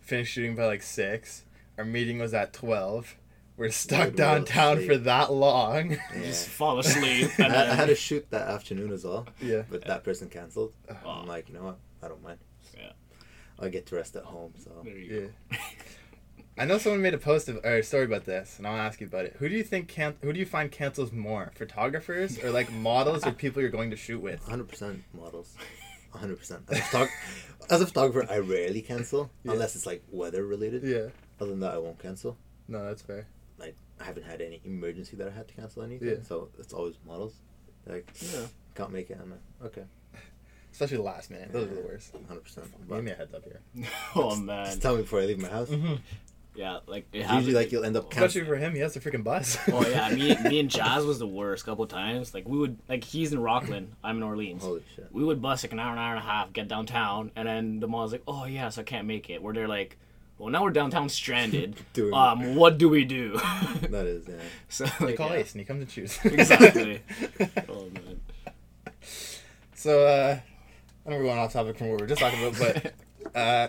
Finish 0.00 0.28
shooting 0.28 0.54
by 0.54 0.66
like 0.66 0.82
six. 0.82 1.44
Our 1.78 1.84
meeting 1.84 2.18
was 2.18 2.34
at 2.34 2.52
twelve. 2.52 3.16
We're 3.60 3.70
stuck 3.70 4.06
Good 4.08 4.16
downtown 4.16 4.86
for 4.86 4.96
that 4.96 5.30
long. 5.32 5.90
yeah. 5.90 5.98
Just 6.14 6.48
fall 6.48 6.78
asleep. 6.78 7.28
I, 7.38 7.42
And 7.44 7.52
I 7.52 7.66
then, 7.66 7.76
had 7.76 7.90
a 7.90 7.94
shoot 7.94 8.26
that 8.30 8.48
afternoon 8.48 8.90
as 8.90 9.04
well, 9.04 9.26
yeah. 9.40 9.62
but 9.70 9.84
that 9.84 10.02
person 10.02 10.30
canceled. 10.30 10.72
Oh. 10.88 11.10
I'm 11.10 11.26
like, 11.26 11.48
you 11.50 11.54
know 11.56 11.64
what? 11.64 11.78
I 12.02 12.08
don't 12.08 12.22
mind. 12.22 12.38
Yeah. 12.74 12.92
I 13.58 13.68
get 13.68 13.84
to 13.88 13.96
rest 13.96 14.16
at 14.16 14.24
home. 14.24 14.54
So 14.64 14.70
there 14.82 14.96
you 14.96 15.32
Yeah. 15.52 15.58
I 16.58 16.64
know 16.64 16.78
someone 16.78 17.02
made 17.02 17.12
a 17.14 17.18
post 17.18 17.48
of, 17.50 17.56
or 17.64 17.76
a 17.76 17.82
story 17.82 18.04
about 18.04 18.24
this, 18.24 18.56
and 18.58 18.66
I'll 18.66 18.76
ask 18.78 18.98
you 19.00 19.06
about 19.06 19.26
it. 19.26 19.36
Who 19.38 19.48
do 19.50 19.54
you 19.54 19.62
think 19.62 19.88
can? 19.88 20.14
Who 20.22 20.32
do 20.32 20.38
you 20.40 20.46
find 20.46 20.70
cancels 20.72 21.12
more, 21.12 21.52
photographers 21.54 22.42
or 22.42 22.50
like 22.50 22.72
models 22.88 23.26
or 23.26 23.32
people 23.32 23.60
you're 23.60 23.70
going 23.70 23.90
to 23.90 23.96
shoot 23.96 24.20
with? 24.22 24.42
100% 24.46 25.00
models. 25.12 25.54
100%. 26.14 26.40
As 26.70 26.78
a, 26.78 26.80
photog- 26.80 27.08
as 27.70 27.80
a 27.82 27.86
photographer, 27.86 28.30
I 28.32 28.38
rarely 28.38 28.80
cancel 28.80 29.30
Yeah. 29.44 29.52
unless 29.52 29.76
it's 29.76 29.84
like 29.86 30.02
weather 30.10 30.46
related. 30.46 30.82
Yeah. 30.82 31.08
Other 31.40 31.50
than 31.50 31.60
that, 31.60 31.74
I 31.74 31.78
won't 31.78 31.98
cancel. 31.98 32.38
No, 32.68 32.84
that's 32.86 33.02
fair. 33.02 33.26
Like 33.60 33.76
I 34.00 34.04
haven't 34.04 34.24
had 34.24 34.40
any 34.40 34.60
emergency 34.64 35.16
that 35.16 35.28
I 35.28 35.30
had 35.30 35.46
to 35.48 35.54
cancel 35.54 35.82
anything. 35.82 36.08
Yeah. 36.08 36.14
So 36.26 36.48
it's 36.58 36.72
always 36.72 36.94
models. 37.06 37.34
Like 37.86 38.10
Yeah. 38.32 38.46
can't 38.74 38.90
make 38.92 39.10
it. 39.10 39.18
I'm 39.22 39.30
like, 39.30 39.40
okay, 39.66 39.84
Especially 40.72 40.96
the 40.98 41.02
last 41.02 41.30
minute. 41.30 41.52
Those 41.52 41.70
are 41.70 41.74
the 41.74 41.80
worst. 41.82 42.14
100. 42.14 42.40
percent 42.42 42.88
Give 42.88 43.04
me 43.04 43.10
a 43.10 43.14
heads 43.14 43.34
up 43.34 43.44
here. 43.44 43.60
go. 43.76 43.84
Oh 44.14 44.36
man. 44.36 44.66
Just 44.66 44.82
tell 44.82 44.96
me 44.96 45.02
before 45.02 45.20
I 45.20 45.24
leave 45.26 45.38
my 45.38 45.48
house. 45.48 45.68
Mm-hmm. 45.68 45.94
Yeah, 46.56 46.80
like 46.86 47.06
it 47.12 47.18
It's 47.18 47.26
happened. 47.26 47.46
usually 47.46 47.62
like 47.62 47.72
you'll 47.72 47.84
end 47.84 47.96
up 47.96 48.10
canceling. 48.10 48.26
Especially 48.28 48.48
for 48.48 48.56
him, 48.56 48.74
he 48.74 48.80
has 48.80 48.96
a 48.96 49.00
freaking 49.00 49.22
bus. 49.22 49.56
oh 49.72 49.86
yeah, 49.86 50.08
me, 50.14 50.36
me 50.48 50.58
and 50.60 50.68
Jazz 50.68 51.04
was 51.04 51.18
the 51.18 51.26
worst 51.26 51.64
couple 51.64 51.86
times. 51.86 52.34
Like 52.34 52.48
we 52.48 52.58
would 52.58 52.78
like 52.88 53.04
he's 53.04 53.32
in 53.32 53.40
Rockland, 53.40 53.92
I'm 54.02 54.16
in 54.16 54.22
Orleans. 54.22 54.62
Holy 54.62 54.82
shit. 54.96 55.06
We 55.12 55.22
would 55.24 55.40
bus 55.40 55.62
like 55.64 55.72
an 55.72 55.78
hour, 55.78 55.92
an 55.92 55.98
hour 55.98 56.10
and 56.16 56.18
a 56.18 56.26
half, 56.26 56.52
get 56.52 56.66
downtown, 56.68 57.30
and 57.36 57.46
then 57.46 57.80
the 57.80 57.86
mall's 57.88 58.10
like, 58.12 58.22
"Oh 58.26 58.46
yes, 58.46 58.78
I 58.78 58.82
can't 58.82 59.06
make 59.06 59.30
it." 59.30 59.42
Where 59.42 59.54
they're 59.54 59.68
like, 59.68 59.96
"Well, 60.40 60.50
now 60.50 60.62
we're 60.64 60.70
downtown 60.70 61.08
stranded. 61.08 61.76
Doing 61.92 62.14
um, 62.14 62.54
what 62.56 62.78
do 62.78 62.88
we 62.88 63.04
do?" 63.04 63.32
that 63.82 64.06
is 64.06 64.26
yeah. 64.28 64.34
so 64.68 64.86
You 65.00 65.06
like, 65.06 65.16
call 65.16 65.28
yeah. 65.30 65.36
Ace 65.36 65.52
and 65.52 65.60
he 65.60 65.64
comes 65.64 65.82
and 65.82 65.90
shoots. 65.90 66.24
Exactly. 66.24 67.00
Oh 67.68 67.88
man. 67.94 68.20
so, 69.74 70.06
uh, 70.06 70.38
I 71.06 71.10
know 71.10 71.16
we're 71.16 71.24
going 71.24 71.38
off 71.38 71.52
topic 71.52 71.78
from 71.78 71.88
what 71.90 71.96
we 72.00 72.02
were 72.04 72.08
just 72.08 72.20
talking 72.20 72.44
about, 72.44 72.58
but 72.58 73.36
uh, 73.36 73.68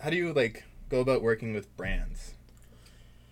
how 0.00 0.10
do 0.10 0.16
you 0.16 0.32
like 0.32 0.64
go 0.88 1.00
about 1.00 1.22
working 1.22 1.52
with 1.54 1.74
brands? 1.76 2.34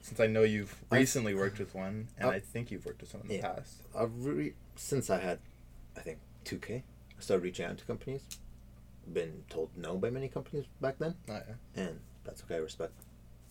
Since 0.03 0.19
I 0.21 0.27
know 0.27 0.43
you've 0.43 0.75
I- 0.91 0.97
recently 0.99 1.35
worked 1.35 1.59
with 1.59 1.75
one, 1.75 2.09
and 2.19 2.29
Uh, 2.29 2.33
I 2.33 2.41
think 2.41 2.71
you've 2.71 2.85
worked 2.87 3.01
with 3.01 3.11
some 3.11 3.21
in 3.23 3.29
the 3.29 3.37
yeah. 3.37 3.53
past. 3.55 3.75
I've 3.97 4.25
re- 4.25 4.55
since 4.77 5.09
I 5.11 5.19
had, 5.21 5.39
I 5.97 6.01
think 6.01 6.19
two 6.45 6.59
K, 6.59 6.83
I 7.17 7.21
started 7.23 7.45
reaching 7.45 7.67
out 7.67 7.79
to 7.79 7.85
companies. 7.85 8.23
Been 9.13 9.45
told 9.49 9.71
no 9.77 9.97
by 9.97 10.11
many 10.11 10.29
companies 10.29 10.67
back 10.81 10.99
then, 10.99 11.15
Oh, 11.29 11.41
yeah. 11.77 11.83
and 11.85 12.01
that's 12.31 12.43
okay. 12.45 12.55
I 12.57 12.59
respect. 12.59 12.93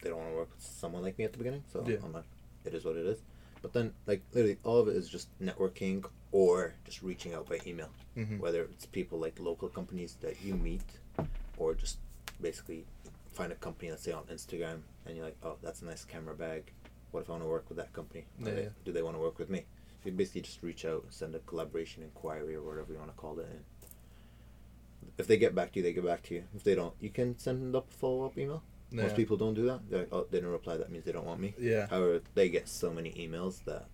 They 0.02 0.10
don't 0.10 0.20
want 0.20 0.32
to 0.32 0.36
work 0.36 0.50
with 0.56 0.64
someone 0.64 1.02
like 1.04 1.18
me 1.18 1.26
at 1.26 1.32
the 1.34 1.38
beginning, 1.38 1.64
so 1.72 1.84
Yeah. 1.88 1.98
I'm 2.04 2.12
not. 2.14 2.26
It 2.66 2.74
is 2.74 2.86
what 2.86 2.96
it 2.96 3.06
is. 3.06 3.20
But 3.62 3.74
then, 3.74 3.94
like 4.08 4.22
literally, 4.34 4.58
all 4.64 4.80
of 4.80 4.88
it 4.88 4.96
is 4.96 5.10
just 5.10 5.28
networking 5.40 6.06
or 6.32 6.74
just 6.86 7.02
reaching 7.04 7.34
out 7.34 7.50
by 7.50 7.60
email. 7.68 7.90
Mhm. 8.16 8.40
Whether 8.40 8.64
it's 8.64 8.86
people 8.86 9.20
like 9.20 9.38
local 9.40 9.68
companies 9.70 10.16
that 10.22 10.42
you 10.42 10.56
meet, 10.56 10.84
or 11.58 11.76
just 11.76 11.98
basically 12.42 12.86
find 13.34 13.52
a 13.52 13.56
company, 13.56 13.92
let's 13.92 14.04
say 14.04 14.14
on 14.14 14.24
Instagram, 14.26 14.82
and 15.06 15.16
you're 15.18 15.26
like, 15.26 15.38
oh, 15.44 15.58
that's 15.62 15.82
a 15.82 15.86
nice 15.86 16.06
camera 16.06 16.36
bag. 16.36 16.72
What 17.12 17.22
if 17.22 17.30
I 17.30 17.34
want 17.34 17.44
to 17.44 17.50
work 17.50 17.68
with 17.68 17.78
that 17.78 17.92
company? 17.92 18.26
Yeah, 18.40 18.46
they- 18.52 18.64
yeah. 18.64 18.70
Do 18.86 18.92
they 18.94 19.02
want 19.02 19.16
to 19.18 19.22
work 19.22 19.38
with 19.40 19.50
me? 19.50 19.66
So 20.02 20.10
you 20.10 20.12
basically 20.14 20.42
just 20.42 20.64
reach 20.64 20.86
out, 20.86 21.06
send 21.10 21.36
a 21.36 21.40
collaboration 21.40 22.04
inquiry 22.04 22.56
or 22.56 22.62
whatever 22.62 22.94
you 22.94 23.00
want 23.00 23.12
to 23.12 23.18
call 23.18 23.38
it, 23.40 23.48
and 23.50 23.66
if 25.18 25.28
they 25.28 25.38
get 25.38 25.54
back 25.54 25.74
to 25.74 25.80
you, 25.80 25.84
they 25.84 25.92
get 25.92 26.06
back 26.06 26.22
to 26.24 26.36
you. 26.36 26.44
If 26.56 26.64
they 26.64 26.76
don't, 26.76 26.94
you 27.02 27.10
can 27.10 27.38
send 27.38 27.76
up 27.76 27.90
a 27.90 27.94
follow 27.94 28.26
up 28.26 28.38
email. 28.38 28.64
Yeah. 28.92 29.04
Most 29.04 29.16
people 29.16 29.38
don't 29.38 29.54
do 29.54 29.66
that. 29.68 29.82
They're 29.90 30.00
like, 30.00 30.10
oh, 30.14 30.26
they 30.30 30.38
didn't 30.38 30.52
reply. 30.52 30.78
That 30.78 30.92
means 30.92 31.06
they 31.06 31.12
don't 31.12 31.26
want 31.26 31.40
me. 31.40 31.54
Yeah. 31.60 31.88
However, 31.90 32.22
they 32.34 32.50
get 32.50 32.68
so 32.68 32.92
many 32.92 33.12
emails 33.14 33.64
that 33.66 33.86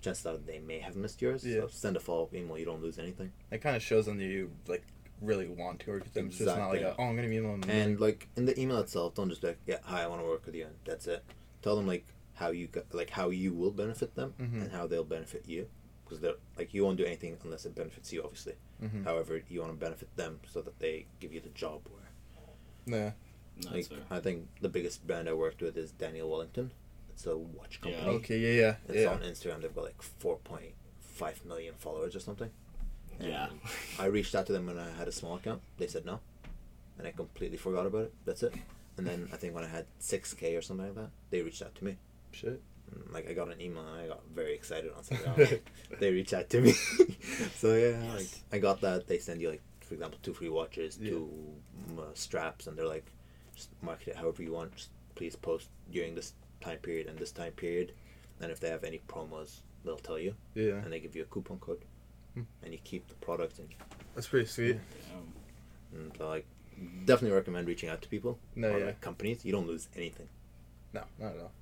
chances 0.00 0.26
are 0.26 0.36
they 0.36 0.58
may 0.58 0.80
have 0.80 0.96
missed 0.96 1.22
yours. 1.22 1.44
Yeah. 1.46 1.60
So 1.62 1.68
send 1.68 1.96
a 1.96 2.00
follow 2.00 2.24
up 2.24 2.34
email. 2.34 2.58
You 2.58 2.64
don't 2.64 2.82
lose 2.82 2.98
anything. 2.98 3.32
It 3.50 3.58
kind 3.58 3.76
of 3.76 3.82
shows 3.82 4.06
them 4.06 4.18
that 4.18 4.24
you 4.24 4.50
like 4.66 4.84
really 5.20 5.46
want 5.46 5.80
to 5.80 5.90
work 5.90 6.04
with 6.04 6.14
them. 6.14 6.26
It's 6.26 6.38
just 6.38 6.56
not 6.56 6.70
like, 6.70 6.80
a, 6.82 6.94
oh, 6.98 7.04
I'm 7.04 7.16
gonna 7.16 7.28
email 7.28 7.56
them. 7.56 7.70
And 7.70 8.00
like 8.00 8.28
in 8.36 8.44
the 8.44 8.58
email 8.60 8.78
itself, 8.78 9.14
don't 9.14 9.28
just 9.28 9.40
be 9.40 9.48
like, 9.48 9.60
yeah, 9.66 9.78
hi, 9.84 10.02
I 10.02 10.06
want 10.08 10.20
to 10.20 10.26
work 10.26 10.44
with 10.46 10.54
you, 10.54 10.64
and 10.66 10.74
that's 10.84 11.06
it. 11.06 11.24
Tell 11.62 11.76
them 11.76 11.86
like 11.86 12.04
how 12.34 12.50
you 12.50 12.66
got, 12.66 12.92
like 12.92 13.10
how 13.10 13.30
you 13.30 13.52
will 13.54 13.70
benefit 13.70 14.16
them 14.16 14.34
Mhm. 14.40 14.62
and 14.62 14.72
how 14.72 14.88
they'll 14.88 15.04
benefit 15.04 15.44
you, 15.46 15.68
because 16.04 16.18
they're 16.20 16.34
like 16.58 16.74
you 16.74 16.84
won't 16.84 16.98
do 16.98 17.04
anything 17.04 17.38
unless 17.44 17.64
it 17.64 17.74
benefits 17.76 18.12
you, 18.12 18.22
obviously. 18.24 18.54
Mhm. 18.82 19.04
However, 19.04 19.40
you 19.48 19.60
want 19.60 19.72
to 19.72 19.78
benefit 19.78 20.14
them 20.16 20.40
so 20.52 20.60
that 20.60 20.78
they 20.80 21.06
give 21.20 21.32
you 21.32 21.40
the 21.40 21.50
job. 21.50 21.82
Where 21.88 22.98
yeah. 23.00 23.12
That's 23.60 23.72
like 23.74 23.86
fair. 23.86 23.98
I 24.10 24.20
think 24.20 24.48
the 24.60 24.68
biggest 24.68 25.06
brand 25.06 25.28
I 25.28 25.32
worked 25.32 25.62
with 25.62 25.76
is 25.76 25.90
Daniel 25.92 26.28
Wellington. 26.30 26.70
It's 27.10 27.26
a 27.26 27.36
watch 27.36 27.80
company. 27.80 27.92
Yeah. 28.02 28.10
company. 28.12 28.16
Okay. 28.24 28.38
Yeah. 28.38 28.60
Yeah. 28.60 28.74
It's 28.88 29.02
yeah. 29.02 29.08
on 29.10 29.20
Instagram. 29.20 29.62
They've 29.62 29.74
got 29.74 29.84
like 29.84 30.02
four 30.02 30.36
point 30.38 30.72
five 31.00 31.44
million 31.44 31.74
followers 31.78 32.16
or 32.16 32.20
something. 32.20 32.50
And 33.20 33.28
Yeah. 33.28 33.48
I 33.98 34.06
reached 34.06 34.34
out 34.34 34.46
to 34.46 34.52
them 34.52 34.66
when 34.66 34.78
I 34.78 34.90
had 34.90 35.06
a 35.08 35.12
small 35.12 35.36
account. 35.36 35.62
They 35.78 35.86
said 35.86 36.04
no, 36.04 36.20
and 36.98 37.06
I 37.06 37.12
completely 37.12 37.56
forgot 37.56 37.86
about 37.86 38.02
it. 38.06 38.14
That's 38.24 38.42
it. 38.42 38.54
And 38.96 39.06
then 39.06 39.28
I 39.32 39.36
think 39.36 39.54
when 39.54 39.64
I 39.64 39.68
had 39.68 39.86
six 39.98 40.34
k 40.34 40.56
or 40.56 40.62
something 40.62 40.86
like 40.86 40.94
that, 40.96 41.10
they 41.30 41.42
reached 41.42 41.62
out 41.62 41.74
to 41.76 41.84
me. 41.84 41.96
Shit. 42.32 42.60
And, 42.92 43.12
like 43.12 43.28
I 43.28 43.32
got 43.32 43.48
an 43.52 43.60
email 43.60 43.86
and 43.86 44.00
I 44.00 44.06
got 44.08 44.22
very 44.34 44.54
excited 44.54 44.90
on 44.96 45.04
something. 45.04 45.60
they 46.00 46.10
reached 46.12 46.32
out 46.34 46.50
to 46.50 46.60
me. 46.60 46.72
so 47.56 47.74
yeah, 47.76 48.00
like 48.14 48.26
I 48.52 48.58
got 48.58 48.80
that. 48.80 49.06
They 49.06 49.18
send 49.18 49.40
you 49.40 49.50
like, 49.50 49.62
for 49.80 49.94
example, 49.94 50.18
two 50.22 50.34
free 50.34 50.48
watches, 50.48 50.98
Yeah. 51.00 51.10
two 51.10 51.30
uh, 51.98 52.02
straps, 52.14 52.66
and 52.66 52.76
they're 52.76 52.86
like, 52.88 53.06
just 53.54 53.70
market 53.82 54.08
it 54.08 54.16
however 54.16 54.42
you 54.42 54.52
want. 54.52 54.74
Just 54.76 54.90
please 55.14 55.36
post 55.36 55.68
during 55.90 56.14
this 56.14 56.34
time 56.60 56.78
period 56.78 57.06
and 57.06 57.18
this 57.18 57.30
time 57.32 57.52
period, 57.52 57.92
and 58.40 58.50
if 58.50 58.60
they 58.60 58.68
have 58.68 58.84
any 58.84 59.00
promos, 59.08 59.60
they'll 59.84 59.96
tell 59.96 60.18
you, 60.18 60.34
Yeah. 60.54 60.82
and 60.82 60.92
they 60.92 61.00
give 61.00 61.14
you 61.14 61.22
a 61.22 61.26
coupon 61.26 61.58
code, 61.58 61.84
Hmm. 62.34 62.42
and 62.62 62.72
you 62.72 62.78
keep 62.84 63.06
the 63.08 63.14
product. 63.16 63.58
And, 63.58 63.68
That's 64.14 64.26
pretty 64.28 64.46
sweet. 64.46 64.76
Um, 65.14 65.32
and 65.92 66.12
so 66.16 66.28
like, 66.28 66.46
definitely 67.04 67.36
recommend 67.36 67.68
reaching 67.68 67.88
out 67.88 68.02
to 68.02 68.08
people 68.08 68.38
No. 68.56 68.72
or 68.72 68.78
Yeah. 68.80 68.86
like 68.86 69.00
companies. 69.00 69.44
You 69.44 69.52
don't 69.52 69.66
lose 69.66 69.88
anything. 69.94 70.28
No. 70.92 71.04
Not 71.18 71.34
at 71.34 71.40
all. 71.40 71.52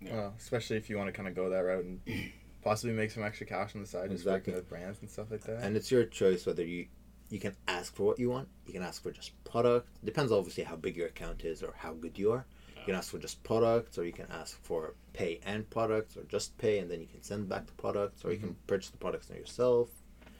Yeah. 0.00 0.12
Well, 0.14 0.34
especially 0.38 0.76
if 0.76 0.88
you 0.88 0.96
want 0.96 1.08
to 1.08 1.12
kind 1.12 1.28
of 1.28 1.34
go 1.34 1.48
that 1.50 1.58
route 1.58 1.84
and 1.84 2.00
possibly 2.62 2.94
make 2.94 3.10
some 3.10 3.24
extra 3.24 3.46
cash 3.46 3.74
on 3.74 3.80
the 3.80 3.86
side, 3.88 4.10
just 4.10 4.22
Exactly. 4.22 4.52
working 4.52 4.54
with 4.54 4.68
brands 4.68 5.00
and 5.00 5.10
stuff 5.10 5.30
like 5.30 5.40
that. 5.42 5.62
and 5.64 5.76
it's 5.76 5.90
your 5.90 6.04
choice 6.04 6.46
whether 6.46 6.64
you 6.64 6.86
you 7.30 7.38
can 7.38 7.54
ask 7.66 7.94
for 7.94 8.04
what 8.04 8.18
you 8.18 8.30
want 8.30 8.48
you 8.66 8.72
can 8.72 8.82
ask 8.82 9.02
for 9.02 9.10
just 9.10 9.32
product 9.44 9.88
depends 10.04 10.32
obviously 10.32 10.64
how 10.64 10.76
big 10.76 10.96
your 10.96 11.08
account 11.08 11.44
is 11.44 11.62
or 11.62 11.74
how 11.76 11.92
good 11.92 12.18
you 12.18 12.32
are 12.32 12.46
you 12.76 12.84
can 12.84 12.94
ask 12.94 13.10
for 13.10 13.18
just 13.18 13.42
products 13.42 13.98
or 13.98 14.04
you 14.04 14.12
can 14.12 14.26
ask 14.30 14.58
for 14.62 14.94
pay 15.12 15.40
and 15.44 15.68
products 15.68 16.16
or 16.16 16.22
just 16.24 16.56
pay 16.58 16.78
and 16.78 16.90
then 16.90 17.00
you 17.00 17.06
can 17.06 17.22
send 17.22 17.48
back 17.48 17.66
the 17.66 17.72
products 17.72 18.24
or 18.24 18.32
you 18.32 18.38
can 18.38 18.50
mm-hmm. 18.50 18.66
purchase 18.66 18.90
the 18.90 18.96
products 18.96 19.28
yourself 19.30 19.88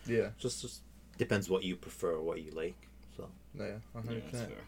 yeah. 0.06 0.28
just 0.38 0.62
just 0.62 0.82
depends 1.18 1.50
what 1.50 1.62
you 1.62 1.76
prefer 1.76 2.12
or 2.12 2.22
what 2.22 2.40
you 2.40 2.50
like 2.52 2.76
so 3.16 3.28
yeah. 3.54 3.66
yeah, 3.66 3.72
100. 3.92 4.22
that's 4.22 4.30
percent 4.30 4.50
fair. 4.50 4.64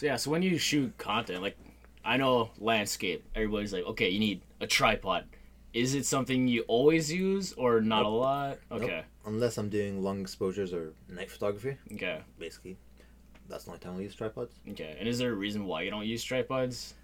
So 0.00 0.06
yeah, 0.06 0.16
so 0.16 0.30
when 0.30 0.40
you 0.40 0.56
shoot 0.56 0.96
content, 0.96 1.42
like 1.42 1.58
I 2.04 2.16
know 2.16 2.50
landscape, 2.58 3.22
everybody's 3.34 3.72
like, 3.72 3.84
okay, 3.84 4.08
you 4.08 4.18
need 4.18 4.40
a 4.60 4.66
tripod. 4.66 5.26
Is 5.72 5.94
it 5.94 6.04
something 6.06 6.48
you 6.48 6.62
always 6.62 7.12
use 7.12 7.52
or 7.52 7.80
not 7.80 8.00
a 8.00 8.02
Nope. 8.04 8.20
lot? 8.20 8.58
Nope. 8.70 8.82
Okay, 8.82 9.02
unless 9.26 9.58
i'm 9.58 9.68
doing 9.68 10.02
long 10.02 10.20
exposures 10.20 10.72
or 10.72 10.92
night 11.08 11.30
photography 11.30 11.76
okay, 11.92 12.22
basically 12.38 12.76
that's 13.48 13.64
the 13.64 13.70
only 13.70 13.80
time 13.80 13.96
i 13.96 14.00
use 14.00 14.14
tripods 14.14 14.54
okay. 14.70 14.96
And 14.98 15.06
is 15.08 15.18
there 15.18 15.30
a 15.32 15.34
reason 15.34 15.66
why 15.66 15.82
you 15.82 15.90
don't 15.90 16.06
use 16.06 16.22
tripods? 16.24 16.94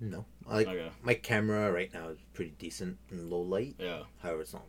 no 0.00 0.24
I 0.48 0.54
like 0.56 0.68
Okay, 0.68 0.90
my 1.02 1.14
camera 1.14 1.72
right 1.72 1.92
now 1.92 2.08
is 2.08 2.18
pretty 2.34 2.54
decent 2.58 2.98
in 3.10 3.28
low 3.30 3.40
light 3.42 3.76
yeah, 3.78 4.02
however 4.22 4.42
it's 4.42 4.52
not 4.52 4.64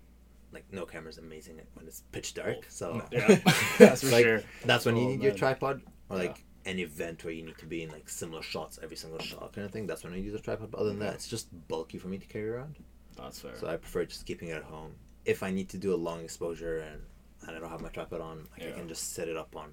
like 0.54 0.66
no 0.72 0.86
camera's 0.86 1.18
amazing 1.18 1.60
when 1.76 1.88
it's 1.88 2.02
pitch 2.12 2.34
dark 2.34 2.58
oh. 2.60 2.66
so 2.70 3.02
yeah, 3.12 3.28
that's 3.80 4.02
for 4.02 4.10
Like, 4.12 4.26
sure. 4.26 4.42
That's 4.66 4.86
when 4.86 4.96
you 4.98 5.04
Oh, 5.04 5.08
need 5.12 5.22
your 5.24 5.34
tripod, 5.34 5.82
or 6.10 6.18
Yeah. 6.18 6.24
like 6.30 6.44
an 6.66 6.78
event 6.80 7.24
where 7.24 7.34
you 7.34 7.42
need 7.44 7.58
to 7.58 7.66
be 7.66 7.84
in 7.84 7.90
like 7.90 8.08
similar 8.10 8.42
shots 8.42 8.78
every 8.84 8.98
single 8.98 9.20
shot 9.20 9.54
kind 9.54 9.66
of 9.66 9.72
thing. 9.72 9.88
That's 9.88 10.04
when 10.04 10.14
I 10.14 10.18
use 10.18 10.34
a 10.36 10.40
tripod. 10.40 10.70
But 10.72 10.80
other 10.82 10.90
than 10.90 11.00
that, 11.00 11.14
it's 11.16 11.28
just 11.28 11.48
bulky 11.70 11.98
for 11.98 12.08
me 12.10 12.18
to 12.20 12.26
carry 12.28 12.50
around. 12.50 12.76
That's 13.18 13.40
fair. 13.40 13.52
So 13.60 13.68
I 13.68 13.78
prefer 13.78 14.06
just 14.06 14.26
keeping 14.26 14.50
it 14.50 14.54
at 14.58 14.64
home. 14.64 14.94
If 15.26 15.44
I 15.44 15.52
need 15.52 15.70
to 15.70 15.78
do 15.78 15.94
a 15.94 15.96
long 16.08 16.24
exposure 16.24 16.80
and, 16.80 17.02
and 17.48 17.56
I 17.56 17.60
don't 17.60 17.70
have 17.70 17.82
my 17.82 17.90
tripod 17.90 18.22
on, 18.22 18.48
like 18.58 18.68
I 18.68 18.72
can 18.72 18.88
just 18.88 19.14
set 19.14 19.28
it 19.28 19.38
up 19.38 19.56
on, 19.56 19.72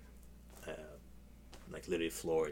uh, 0.66 0.72
like 1.72 1.86
literally 1.88 2.10
floor, 2.10 2.50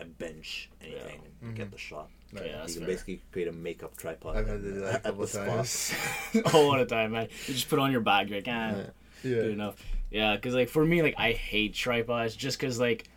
a 0.00 0.04
bench, 0.04 0.68
anything, 0.82 1.20
and 1.42 1.52
Mhm. 1.52 1.56
get 1.56 1.70
the 1.70 1.78
shot. 1.78 2.10
No, 2.32 2.42
yeah. 2.42 2.48
yeah, 2.48 2.60
you 2.66 2.74
can 2.74 2.74
fair. 2.82 2.86
basically 2.88 3.22
create 3.32 3.48
a 3.48 3.52
makeup 3.52 3.96
tripod. 3.96 4.36
I've 4.36 4.48
had 4.48 4.62
to 4.62 4.72
do 4.72 4.80
that 4.80 4.90
a 4.90 4.94
at 4.96 5.02
couple 5.04 5.20
the 5.22 5.26
spot. 5.28 5.46
times. 5.46 5.94
All 6.54 6.74
at 6.74 6.80
a 6.80 6.86
time, 6.86 7.12
man. 7.12 7.28
You 7.46 7.54
just 7.54 7.68
put 7.68 7.78
on 7.78 7.92
your 7.92 8.00
bag, 8.00 8.28
you're 8.30 8.38
like, 8.38 8.48
ah, 8.48 8.70
Yeah. 8.70 8.76
yeah. 9.22 9.30
good 9.42 9.50
enough. 9.52 9.82
Yeah, 10.10 10.34
because 10.36 10.54
like 10.54 10.68
for 10.68 10.84
me, 10.84 11.02
like 11.02 11.14
I 11.18 11.32
hate 11.32 11.74
tripods 11.74 12.34
just 12.36 12.58
because 12.58 12.78
like 12.80 13.08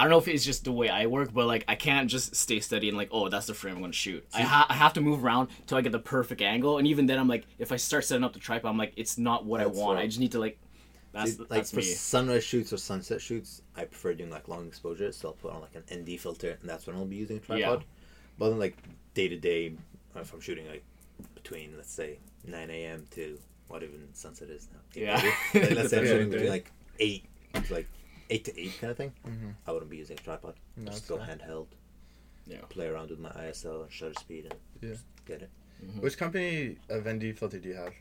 I 0.00 0.04
don't 0.04 0.10
know 0.10 0.18
if 0.18 0.28
it's 0.28 0.44
just 0.44 0.64
the 0.64 0.72
way 0.72 0.88
I 0.88 1.06
work, 1.06 1.32
but 1.32 1.46
like 1.46 1.64
I 1.68 1.74
can't 1.74 2.08
just 2.08 2.34
stay 2.34 2.60
steady 2.60 2.88
and 2.88 2.96
like 2.96 3.10
oh 3.12 3.28
that's 3.28 3.46
the 3.46 3.54
frame 3.54 3.74
I'm 3.76 3.80
gonna 3.82 3.92
shoot. 3.92 4.26
I, 4.32 4.42
ha- 4.42 4.66
I 4.68 4.74
have 4.74 4.94
to 4.94 5.00
move 5.00 5.22
around 5.24 5.48
till 5.66 5.76
I 5.76 5.82
get 5.82 5.92
the 5.92 5.98
perfect 5.98 6.40
angle, 6.40 6.78
and 6.78 6.86
even 6.86 7.06
then 7.06 7.18
I'm 7.18 7.28
like 7.28 7.44
if 7.58 7.70
I 7.72 7.76
start 7.76 8.04
setting 8.04 8.24
up 8.24 8.32
the 8.32 8.38
tripod, 8.38 8.70
I'm 8.70 8.78
like 8.78 8.94
it's 8.96 9.18
not 9.18 9.44
what 9.44 9.58
That's 9.58 9.78
I 9.78 9.82
want. 9.82 9.96
right. 9.96 10.04
I 10.04 10.06
just 10.06 10.18
need 10.20 10.32
to 10.32 10.38
like 10.38 10.58
that's 11.12 11.32
See, 11.32 11.38
like 11.38 11.48
that's 11.48 11.70
for 11.70 11.76
me. 11.76 11.82
sunrise 11.82 12.44
shoots 12.44 12.72
or 12.72 12.76
sunset 12.76 13.20
shoots, 13.20 13.62
I 13.76 13.84
prefer 13.84 14.14
doing 14.14 14.30
like 14.30 14.48
long 14.48 14.66
exposures. 14.66 15.16
So 15.16 15.28
I'll 15.28 15.34
put 15.34 15.52
on 15.52 15.60
like 15.60 15.74
an 15.74 15.84
ND 16.02 16.18
filter, 16.20 16.56
and 16.60 16.70
that's 16.70 16.86
when 16.86 16.96
I'll 16.96 17.04
be 17.04 17.16
using 17.16 17.36
a 17.36 17.40
tripod. 17.40 17.84
But 18.38 18.50
then 18.50 18.58
like 18.58 18.76
day 19.14 19.28
to 19.28 19.36
day, 19.36 19.74
if 20.16 20.32
I'm 20.32 20.40
shooting 20.40 20.66
like 20.68 20.84
between 21.34 21.74
let's 21.76 21.92
say 21.92 22.18
nine 22.46 22.70
a.m. 22.70 23.06
to 23.10 23.38
what 23.68 23.82
even 23.82 24.08
sunset 24.14 24.48
is 24.50 24.68
now. 24.72 24.80
Yeah. 24.94 25.20
8:30. 25.52 25.60
Like, 25.62 25.70
let's 25.76 25.90
say 25.90 25.98
I'm 25.98 26.06
shooting 26.06 26.30
between 26.30 26.50
like 26.50 26.72
eight 26.98 27.24
to 27.54 27.74
like 27.74 27.86
eight 28.30 28.44
to 28.44 28.60
eight 28.60 28.78
kind 28.80 28.90
of 28.90 28.96
thing. 28.96 29.12
Mhm. 29.26 29.54
I 29.66 29.72
wouldn't 29.72 29.90
be 29.90 29.96
using 29.98 30.18
a 30.18 30.22
tripod. 30.22 30.54
No, 30.76 30.90
just 30.90 31.08
go 31.08 31.18
fair. 31.18 31.26
handheld. 31.36 31.66
Yeah. 32.46 32.58
Play 32.68 32.86
around 32.86 33.10
with 33.10 33.18
my 33.18 33.30
ISO 33.30 33.82
and 33.82 33.92
shutter 33.92 34.14
speed 34.18 34.46
and 34.46 34.54
Yeah. 34.80 34.90
just 34.90 35.04
get 35.26 35.42
it. 35.42 35.50
Which 36.00 36.16
company 36.18 36.76
of 36.88 37.06
ND 37.06 37.32
filter 37.32 37.58
do 37.58 37.68
you 37.68 37.74
have? 37.74 37.94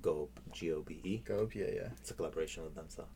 Gobe 0.00 0.30
G 0.52 0.72
O 0.72 0.82
B 0.82 1.00
E. 1.04 1.18
Go. 1.18 1.48
Yeah. 1.54 1.66
Yeah. 1.74 1.88
It's 2.00 2.10
a 2.10 2.14
collaboration 2.14 2.64
with 2.64 2.74
them, 2.74 2.86
so 2.88 3.06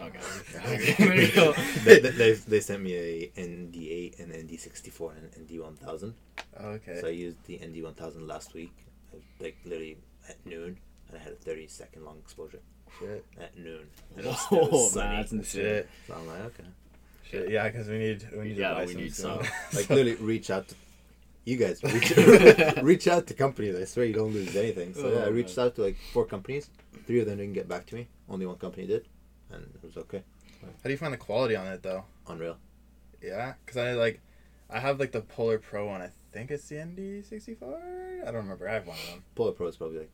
Okay. 0.00 0.18
Okay. 0.56 0.92
there 0.98 1.20
you 1.20 1.32
go. 1.32 1.52
they, 1.84 1.98
they, 2.00 2.10
they, 2.10 2.32
they 2.32 2.60
sent 2.60 2.82
me 2.82 2.94
a 2.94 3.28
ND8 3.36 4.20
and 4.20 4.32
ND64 4.32 5.12
and 5.18 5.46
ND1000. 5.48 6.14
Okay. 6.58 6.98
So 7.00 7.06
I 7.06 7.10
used 7.10 7.42
the 7.44 7.58
ND1000 7.58 8.26
last 8.26 8.54
week, 8.54 8.72
uh, 9.14 9.18
like 9.40 9.56
literally 9.64 9.98
at 10.28 10.44
noon, 10.46 10.78
and 11.08 11.16
I 11.18 11.20
had 11.20 11.32
a 11.32 11.36
30 11.36 11.68
second 11.68 12.04
long 12.04 12.18
exposure 12.18 12.60
Shit. 12.98 13.24
at 13.40 13.56
noon. 13.58 13.86
And 14.16 14.26
it 14.26 14.28
was, 14.28 14.38
it 14.40 14.46
Oh 14.52 14.68
was 14.70 14.94
man, 14.96 15.04
sunny. 15.04 15.16
that's 15.16 15.32
insane. 15.32 15.62
Shit. 15.62 15.88
So 16.06 16.14
I'm 16.14 16.26
like, 16.26 16.40
okay. 16.40 16.64
Shit. 17.30 17.50
Yeah, 17.50 17.68
because 17.68 17.88
we 17.88 17.98
need 17.98 18.28
we 18.36 18.44
need 18.48 18.56
Yeah, 18.58 18.68
to 18.70 18.74
buy 18.74 18.84
we 18.86 18.92
some 18.92 19.00
need 19.02 19.14
soon. 19.14 19.24
some. 19.44 19.52
Like 19.74 19.88
literally 19.90 20.14
reach 20.16 20.50
out 20.50 20.68
to 20.68 20.74
you 21.44 21.56
guys. 21.56 21.82
Reach, 21.94 22.12
reach 22.82 23.08
out 23.08 23.26
to 23.26 23.34
companies. 23.34 23.74
I 23.74 23.84
swear 23.84 24.04
you 24.04 24.12
don't 24.14 24.32
lose 24.32 24.54
anything. 24.54 24.94
So 24.94 25.08
yeah, 25.10 25.20
I 25.20 25.24
Oh, 25.24 25.30
reached 25.32 25.58
out 25.58 25.74
to 25.76 25.82
like 25.82 25.96
four 26.12 26.24
companies. 26.24 26.70
Three 27.06 27.18
of 27.20 27.26
them 27.26 27.38
didn't 27.38 27.54
get 27.54 27.66
back 27.68 27.84
to 27.86 27.96
me. 27.96 28.06
Only 28.28 28.46
one 28.46 28.56
company 28.58 28.86
did, 28.86 29.06
and 29.50 29.62
it 29.74 29.84
was 29.84 29.96
okay. 29.96 30.22
How 30.62 30.68
do 30.84 30.90
you 30.90 30.96
find 30.96 31.12
the 31.12 31.16
quality 31.16 31.56
on 31.56 31.66
it 31.66 31.82
though? 31.82 32.04
Unreal. 32.28 32.58
Yeah, 33.20 33.54
because 33.64 33.76
I 33.76 33.94
like, 33.94 34.20
I 34.70 34.78
have 34.78 35.00
like 35.00 35.10
the 35.10 35.20
Polar 35.22 35.58
Pro 35.58 35.86
one. 35.88 36.00
I 36.02 36.10
think 36.32 36.50
it's 36.52 36.68
the 36.68 36.76
ND64. 36.76 38.22
I 38.22 38.24
don't 38.26 38.34
remember. 38.36 38.68
I 38.68 38.74
have 38.74 38.86
one 38.86 38.96
of 38.98 39.06
them. 39.10 39.24
Polar 39.34 39.50
Pro 39.52 39.66
is 39.66 39.76
probably 39.76 39.98
like 39.98 40.10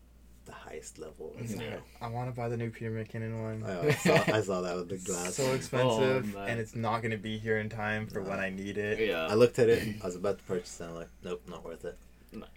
the 0.48 0.54
highest 0.54 0.98
level. 0.98 1.34
Yeah. 1.40 1.56
like- 1.56 1.82
I 2.00 2.08
want 2.08 2.28
to 2.28 2.34
buy 2.36 2.48
the 2.48 2.56
new 2.56 2.70
Peter 2.70 2.90
McKinnon 2.90 3.40
one. 3.42 3.62
I, 3.70 3.88
I 3.88 3.92
saw, 3.92 4.34
I 4.38 4.40
saw 4.42 4.60
that 4.62 4.74
with 4.76 4.88
the 4.88 4.94
It's 4.96 5.04
glass. 5.12 5.34
so 5.36 5.52
expensive, 5.52 6.34
Oh, 6.36 6.40
and 6.40 6.58
it's 6.58 6.74
not 6.74 7.02
going 7.02 7.12
to 7.12 7.16
be 7.18 7.38
here 7.38 7.58
in 7.58 7.68
time 7.68 8.06
for 8.06 8.20
No. 8.20 8.30
when 8.30 8.40
I 8.40 8.50
need 8.50 8.76
it. 8.78 8.98
Yeah. 9.08 9.26
I 9.26 9.34
looked 9.34 9.58
at 9.58 9.68
it. 9.68 9.96
I 10.02 10.06
was 10.06 10.16
about 10.16 10.38
to 10.38 10.44
purchase 10.44 10.80
it. 10.80 10.84
and 10.84 10.92
I'm 10.92 10.96
like, 10.98 11.08
nope, 11.22 11.42
not 11.48 11.64
worth 11.64 11.84
it. 11.84 11.96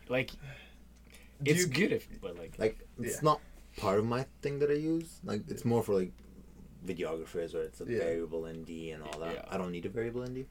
like 0.09 0.31
Do 0.31 1.51
it's 1.51 1.61
you- 1.61 1.67
good 1.67 1.91
if 1.91 2.07
but 2.21 2.37
like 2.37 2.53
Like 2.57 2.79
it's 2.99 3.15
Yeah. 3.15 3.19
not 3.23 3.41
part 3.77 3.99
of 3.99 4.05
my 4.05 4.25
thing 4.41 4.59
that 4.59 4.69
I 4.71 4.75
use. 4.75 5.19
Like 5.23 5.41
it's 5.49 5.63
more 5.65 5.83
for 5.83 5.93
like 5.93 6.11
videographers 6.85 7.53
where 7.53 7.63
it's 7.63 7.79
a 7.81 7.85
Yeah. 7.85 7.99
variable 7.99 8.45
ND 8.45 8.91
and 8.93 9.03
all 9.03 9.19
that. 9.19 9.33
Yeah. 9.35 9.45
I 9.49 9.57
don't 9.57 9.71
need 9.71 9.85
a 9.85 9.89
variable 9.89 10.23
ND. 10.23 10.45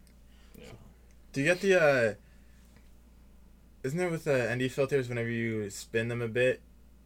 Yeah. 0.59 0.65
Do 1.33 1.41
you 1.41 1.47
get 1.47 1.61
the 1.61 1.75
uh 1.81 2.15
isn't 3.83 3.97
there 3.99 4.11
with 4.11 4.25
the 4.25 4.55
ND 4.55 4.71
filters 4.71 5.09
whenever 5.09 5.31
you 5.31 5.71
spin 5.71 6.09
them 6.09 6.21
a 6.21 6.29
bit, 6.29 6.61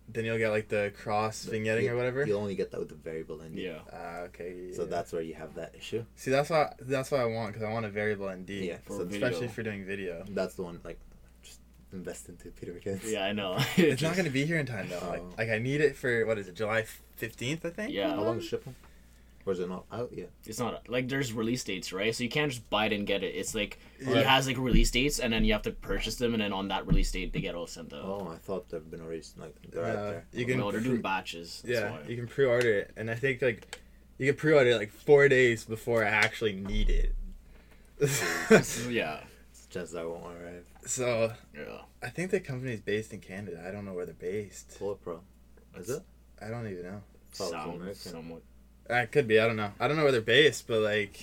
then 0.09 0.25
you'll 0.25 0.39
get 0.39 0.51
like 0.51 0.69
the 0.69 0.93
cross 0.97 1.47
vignetting 1.51 1.89
or 1.91 1.97
whatever? 1.97 2.27
You'll 2.27 2.41
only 2.41 2.55
get 2.55 2.71
that 2.73 2.81
with 2.81 2.91
the 2.91 2.95
variable 2.95 3.39
ND. 3.39 3.59
Yeah. 3.59 3.79
Ah, 3.93 4.19
okay. 4.27 4.73
So 4.73 4.83
yeah. 4.83 4.89
that's 4.91 5.13
where 5.13 5.23
you 5.23 5.35
have 5.35 5.55
that 5.55 5.75
issue. 5.77 6.05
See, 6.17 6.31
that's 6.31 6.51
what 6.51 6.75
that's 6.81 7.11
what 7.11 7.21
I 7.21 7.25
want 7.27 7.53
because 7.53 7.63
I 7.67 7.73
want 7.73 7.87
a 7.87 7.91
variable 7.91 8.29
ND. 8.29 8.51
Yeah. 8.51 8.77
For 8.85 8.99
so 8.99 9.05
video. 9.05 9.27
especially 9.27 9.49
for 9.49 9.63
doing 9.63 9.85
video. 9.85 10.25
that's 10.29 10.55
the 10.55 10.63
one. 10.63 10.81
Like, 10.85 10.99
just 11.43 11.61
invest 11.93 12.29
into 12.29 12.49
Peter 12.51 12.73
McKinnon. 12.73 13.11
Yeah, 13.11 13.25
I 13.25 13.33
know. 13.33 13.59
It's 13.77 14.03
not 14.03 14.17
gonna 14.17 14.31
be 14.31 14.45
here 14.45 14.59
in 14.59 14.67
time 14.67 14.89
though. 14.89 15.07
Like, 15.09 15.23
Oh. 15.23 15.35
like 15.39 15.49
I 15.49 15.59
need 15.59 15.81
it 15.81 15.97
for 15.97 16.27
what 16.27 16.39
is 16.39 16.49
it, 16.49 16.55
July 16.55 16.85
fifteenth? 17.17 17.65
I 17.65 17.71
think. 17.71 17.93
Yeah. 17.93 18.15
How 18.15 18.23
long 18.23 18.39
is 18.39 18.45
shipping? 18.45 18.75
Or 19.47 19.53
is 19.53 19.61
it 19.61 19.69
not 19.69 19.85
out 19.93 20.11
yet? 20.13 20.31
It's 20.47 20.59
not 20.59 20.89
like 20.89 21.09
there's 21.09 21.33
release 21.33 21.63
dates, 21.65 21.93
right? 21.93 22.15
So 22.15 22.25
you 22.25 22.31
can't 22.31 22.51
just 22.51 22.69
buy 22.71 22.87
it 22.87 22.93
and 22.95 23.07
get 23.07 23.23
it. 23.23 23.35
It's 23.35 23.55
like 23.55 23.79
Yeah. 24.01 24.17
it 24.19 24.27
has 24.27 24.47
like 24.47 24.57
release 24.57 24.91
dates, 24.91 25.19
and 25.19 25.31
then 25.33 25.45
you 25.45 25.53
have 25.53 25.63
to 25.63 25.71
purchase 25.73 26.15
them, 26.17 26.33
and 26.33 26.43
then 26.43 26.53
on 26.53 26.69
that 26.69 26.87
release 26.87 27.13
date 27.13 27.33
they 27.35 27.41
get 27.43 27.55
all 27.55 27.67
sent 27.67 27.93
out. 27.93 28.05
Oh, 28.05 28.29
I 28.33 28.37
thought 28.37 28.71
they've 28.71 28.91
been 28.91 29.03
already 29.03 29.23
like 29.37 29.55
they're 29.71 29.85
out 29.85 29.97
Uh, 29.97 30.11
there. 30.11 30.27
you 30.33 30.47
can 30.47 30.59
no, 30.59 30.71
they're 30.71 30.81
pre- 30.81 30.89
doing 30.91 31.03
batches. 31.03 31.63
Yeah, 31.67 31.91
why. 31.91 32.03
you 32.09 32.17
can 32.17 32.27
pre-order 32.27 32.73
it, 32.73 32.93
and 32.97 33.11
I 33.11 33.17
think 33.17 33.43
like 33.43 33.79
you 34.17 34.27
can 34.33 34.37
pre-order 34.37 34.71
it 34.71 34.77
like 34.77 34.93
four 34.93 35.29
days 35.29 35.65
before 35.65 36.03
I 36.05 36.09
actually 36.09 36.55
need 36.55 36.89
it. 36.89 37.15
So, 38.09 38.89
yeah, 38.89 39.21
It's 39.51 39.67
just 39.67 39.95
I 39.95 40.05
won't 40.05 40.25
arrive. 40.41 40.65
so 40.87 41.33
yeah. 41.55 41.83
I 42.03 42.09
think 42.09 42.31
the 42.31 42.41
company's 42.41 42.81
based 42.81 43.13
in 43.13 43.21
Canada. 43.21 43.63
I 43.67 43.71
don't 43.71 43.85
know 43.85 43.93
where 43.93 44.07
they're 44.07 44.15
based. 44.15 44.79
Polar 44.79 44.95
Pro. 44.97 45.21
Is 45.77 45.91
it? 45.91 46.03
I 46.41 46.49
don't 46.49 46.67
even 46.67 46.83
know. 46.83 47.03
It's 47.31 47.39
Sounds 47.51 47.99
somewhat. 48.01 48.43
Uh, 48.91 48.95
it 48.97 49.13
could 49.13 49.27
be. 49.27 49.41
I 49.41 49.47
don't 49.47 49.57
know. 49.57 49.73
I 49.81 49.89
don't 49.89 49.97
know 49.97 50.03
where 50.03 50.13
they're 50.13 50.21
based, 50.21 50.67
but 50.67 50.81
like 50.81 51.19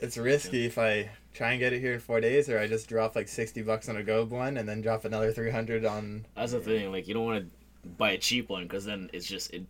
it's 0.00 0.16
risky 0.16 0.66
if 0.66 0.78
I 0.78 1.10
try 1.32 1.52
and 1.52 1.60
get 1.60 1.72
it 1.72 1.80
here 1.80 1.94
in 1.94 2.00
four 2.00 2.20
days, 2.20 2.48
or 2.48 2.58
I 2.58 2.66
just 2.66 2.88
drop 2.88 3.14
like 3.14 3.28
sixty 3.28 3.62
bucks 3.62 3.88
on 3.88 3.96
a 3.96 4.02
Go 4.02 4.24
one 4.24 4.56
and 4.56 4.68
then 4.68 4.80
drop 4.80 5.04
another 5.04 5.32
three 5.32 5.50
hundred 5.50 5.84
on. 5.84 6.26
That's 6.36 6.52
the 6.52 6.60
thing. 6.60 6.90
Like 6.90 7.06
you 7.06 7.14
don't 7.14 7.24
want 7.24 7.44
to 7.84 7.88
buy 7.88 8.12
a 8.12 8.18
cheap 8.18 8.48
one 8.48 8.64
because 8.64 8.84
then 8.84 9.10
it's 9.12 9.26
just 9.26 9.52
it. 9.54 9.64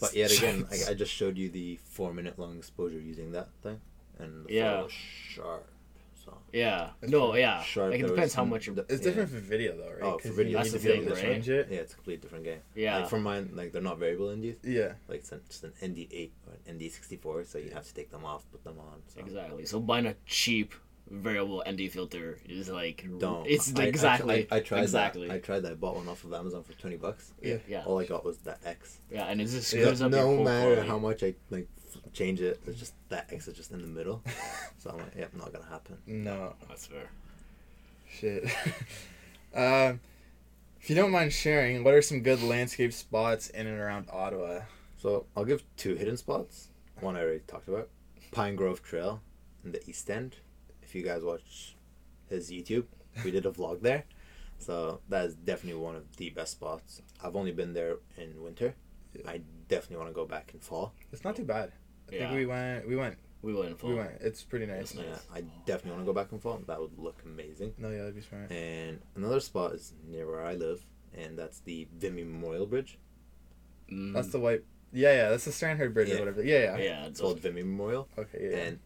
But 0.00 0.14
yet 0.14 0.36
again, 0.36 0.66
I, 0.72 0.90
I 0.90 0.94
just 0.94 1.12
showed 1.12 1.38
you 1.38 1.48
the 1.48 1.78
four 1.84 2.12
minute 2.12 2.38
long 2.38 2.58
exposure 2.58 3.00
using 3.00 3.32
that 3.32 3.48
thing, 3.62 3.80
and 4.18 4.46
the 4.46 4.52
Yeah. 4.52 4.84
sharp. 4.88 5.66
So 6.52 6.58
yeah. 6.58 6.90
That's 7.00 7.12
No, 7.12 7.34
yeah. 7.34 7.62
sharp. 7.62 7.92
like 7.92 8.00
it 8.00 8.06
depends 8.06 8.34
how 8.34 8.44
much. 8.44 8.66
You're, 8.66 8.76
It's 8.80 8.90
yeah. 8.92 8.98
different 8.98 9.30
for 9.30 9.38
video 9.38 9.76
though, 9.76 9.90
right? 9.90 10.02
Oh, 10.02 10.18
for 10.18 10.22
'Cause 10.28 10.36
video. 10.36 10.50
you 10.50 10.56
That's 10.58 10.72
need 10.72 10.80
the 10.82 10.88
to 10.88 10.94
thing, 10.94 11.04
to 11.06 11.14
right? 11.14 11.22
change 11.22 11.48
it. 11.48 11.68
Yeah, 11.70 11.78
it's 11.78 11.92
a 11.92 11.96
completely 11.96 12.22
different 12.22 12.44
game. 12.44 12.60
yeah. 12.74 12.98
Like 12.98 13.08
for 13.08 13.18
mine, 13.20 13.50
like 13.54 13.72
they're 13.72 13.82
not 13.82 13.98
variable 13.98 14.28
NDs. 14.28 14.56
Yeah. 14.64 14.92
Like 15.08 15.20
it's 15.20 15.32
an, 15.32 15.40
just 15.48 15.64
an 15.64 15.72
ND8 15.82 16.30
or 16.46 16.54
an 16.66 16.78
ND64, 16.78 17.46
so 17.46 17.58
you 17.58 17.70
have 17.70 17.86
to 17.86 17.94
take 17.94 18.10
them 18.10 18.24
off, 18.24 18.44
put 18.50 18.64
them 18.64 18.78
on. 18.78 19.02
So. 19.08 19.20
Exactly. 19.20 19.66
So 19.66 19.80
buying 19.80 20.06
a 20.06 20.14
cheap 20.26 20.74
variable 21.12 21.60
ND 21.68 21.88
filter 21.90 22.38
is 22.48 22.68
like 22.68 23.04
Don't. 23.18 23.44
It's 23.46 23.70
I- 23.70 23.78
like 23.78 23.84
I- 23.84 23.88
exactly. 23.88 24.46
I, 24.50 24.56
I 24.56 24.60
tried 24.60 24.82
exactly. 24.82 25.26
that. 25.28 25.34
I 25.34 25.38
tried 25.38 25.60
that. 25.60 25.72
I 25.72 25.74
bought 25.74 25.96
one 25.96 26.08
off 26.08 26.22
of 26.24 26.32
Amazon 26.32 26.62
for 26.62 26.72
twenty 26.74 26.96
bucks. 26.96 27.32
Yeah. 27.42 27.56
yeah. 27.68 27.82
All 27.84 27.98
I 27.98 28.06
got 28.06 28.24
was 28.24 28.38
that 28.38 28.60
X. 28.64 28.98
Yeah, 29.10 29.24
and 29.24 29.40
it 29.40 29.46
just 29.46 29.72
Yeah, 29.72 29.86
up 29.88 29.98
no 30.10 30.22
whole 30.26 30.44
matter 30.44 30.66
quality. 30.74 30.88
how 30.88 30.98
much 30.98 31.22
I 31.24 31.34
like 31.50 31.68
f- 31.76 31.79
change 32.12 32.40
it, 32.40 32.60
it's 32.66 32.78
just 32.78 32.94
that 33.08 33.26
exit 33.32 33.56
just 33.56 33.70
in 33.72 33.80
the 33.80 33.86
middle. 33.86 34.22
so 34.78 34.90
I'm 34.90 34.98
like, 34.98 35.16
yep, 35.16 35.32
not 35.34 35.52
gonna 35.52 35.66
happen. 35.66 35.98
No. 36.06 36.54
That's 36.68 36.86
fair. 36.86 37.10
Shit. 38.08 38.44
um, 39.54 40.00
if 40.80 40.88
you 40.88 40.96
don't 40.96 41.10
mind 41.10 41.32
sharing, 41.32 41.84
what 41.84 41.94
are 41.94 42.02
some 42.02 42.22
good 42.22 42.42
landscape 42.42 42.92
spots 42.92 43.50
in 43.50 43.66
and 43.66 43.78
around 43.78 44.08
Ottawa? 44.12 44.60
So 44.96 45.26
I'll 45.36 45.44
give 45.44 45.62
two 45.76 45.94
hidden 45.94 46.16
spots. 46.16 46.68
One 47.00 47.16
I 47.16 47.22
already 47.22 47.40
talked 47.46 47.68
about, 47.68 47.88
Pine 48.32 48.56
Grove 48.56 48.82
Trail 48.82 49.22
in 49.64 49.72
the 49.72 49.88
East 49.88 50.10
End. 50.10 50.36
If 50.82 50.94
you 50.94 51.02
guys 51.02 51.22
watch 51.22 51.76
his 52.28 52.50
YouTube, 52.50 52.84
we 53.24 53.30
did 53.30 53.46
a 53.46 53.50
vlog 53.50 53.80
there. 53.80 54.04
So 54.58 55.00
that 55.08 55.24
is 55.24 55.34
definitely 55.34 55.80
one 55.80 55.96
of 55.96 56.16
the 56.16 56.30
best 56.30 56.52
spots. 56.52 57.00
I've 57.22 57.36
only 57.36 57.52
been 57.52 57.72
there 57.72 57.96
in 58.18 58.42
winter. 58.42 58.74
Yeah. 59.14 59.30
I 59.30 59.40
definitely 59.68 59.96
want 59.96 60.10
to 60.10 60.14
go 60.14 60.26
back 60.26 60.50
in 60.52 60.60
fall. 60.60 60.92
It's 61.12 61.24
not 61.24 61.36
too 61.36 61.44
bad. 61.44 61.72
I 62.10 62.14
Yeah. 62.14 62.20
think 62.28 62.38
we 62.38 62.46
went. 62.46 62.88
We 62.88 62.96
went. 62.96 63.16
We 63.42 63.54
went 63.54 63.82
We 63.82 63.94
went. 63.94 64.10
It's 64.20 64.42
pretty 64.42 64.66
nice. 64.66 64.92
That's 64.92 64.94
nice. 64.96 65.06
Yeah, 65.06 65.36
I 65.36 65.40
definitely 65.64 65.92
want 65.92 66.02
to 66.02 66.06
go 66.06 66.12
back 66.12 66.30
in 66.32 66.38
fall. 66.40 66.58
That 66.66 66.78
would 66.80 66.98
look 66.98 67.22
amazing. 67.24 67.72
No, 67.78 67.90
yeah, 67.90 67.98
that'd 68.00 68.14
be 68.14 68.20
smart. 68.20 68.50
And 68.52 69.00
another 69.16 69.40
spot 69.40 69.72
is 69.74 69.94
near 70.06 70.26
where 70.26 70.44
I 70.44 70.54
live, 70.54 70.84
and 71.14 71.38
that's 71.38 71.60
the 71.60 71.88
Vimy 71.96 72.24
Memorial 72.24 72.66
Bridge. 72.66 72.98
Mm, 73.90 74.12
That's 74.12 74.28
the 74.28 74.40
white. 74.40 74.62
Yeah, 74.92 75.12
yeah, 75.14 75.30
that's 75.30 75.44
the 75.44 75.50
Strandherd 75.52 75.94
Bridge 75.94 76.08
Yeah. 76.08 76.16
or 76.16 76.18
whatever. 76.20 76.42
Yeah, 76.44 76.76
yeah. 76.76 76.82
yeah. 76.84 77.06
It's 77.06 77.20
called 77.20 77.40
Vimy 77.40 77.62
Memorial, 77.62 78.08
Okay, 78.18 78.50
yeah. 78.50 78.56
and 78.58 78.78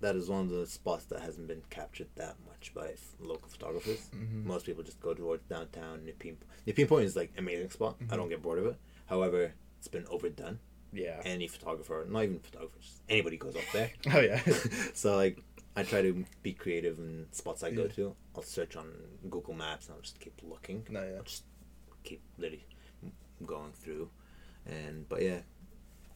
that 0.00 0.16
is 0.16 0.28
one 0.28 0.40
of 0.42 0.48
the 0.50 0.66
spots 0.66 1.04
that 1.06 1.20
hasn't 1.20 1.46
been 1.46 1.62
captured 1.70 2.08
that 2.16 2.36
much 2.46 2.72
by 2.74 2.88
f- 2.88 3.14
local 3.20 3.48
photographers. 3.48 4.10
Mhm. 4.14 4.44
Most 4.44 4.66
people 4.66 4.82
just 4.82 5.00
go 5.00 5.14
towards 5.14 5.44
downtown. 5.44 6.04
Nepean 6.04 6.36
Nepean 6.66 6.86
Point 6.88 7.04
is 7.06 7.14
like 7.16 7.30
amazing 7.38 7.70
spot. 7.70 7.96
I 8.00 8.04
Mhm. 8.04 8.16
don't 8.16 8.28
get 8.28 8.42
bored 8.42 8.58
of 8.58 8.66
it. 8.66 8.76
However, 9.06 9.52
it's 9.78 9.88
been 9.88 10.06
overdone. 10.08 10.58
Yeah. 10.94 11.20
Any 11.24 11.48
photographer, 11.48 12.06
not 12.08 12.22
even 12.24 12.38
photographers, 12.38 13.00
anybody 13.08 13.36
goes 13.36 13.56
up 13.56 13.62
there. 13.72 13.90
Oh 14.12 14.20
yeah. 14.20 14.40
so 14.94 15.16
like, 15.16 15.42
I 15.76 15.82
try 15.82 16.02
to 16.02 16.24
be 16.42 16.52
creative 16.52 16.98
in 16.98 17.26
spots 17.32 17.62
I 17.62 17.70
go 17.72 17.88
to. 17.88 18.14
I'll 18.36 18.42
search 18.42 18.76
on 18.76 18.92
Google 19.28 19.54
Maps 19.54 19.86
and 19.86 19.96
I'll 19.96 20.02
just 20.02 20.20
keep 20.20 20.40
looking. 20.42 20.86
no, 20.88 21.02
yeah. 21.02 21.16
I'll 21.16 21.22
just 21.24 21.44
keep 22.04 22.20
literally 22.38 22.64
going 23.44 23.72
through, 23.72 24.08
and 24.66 25.08
but 25.08 25.20
yeah, 25.22 25.40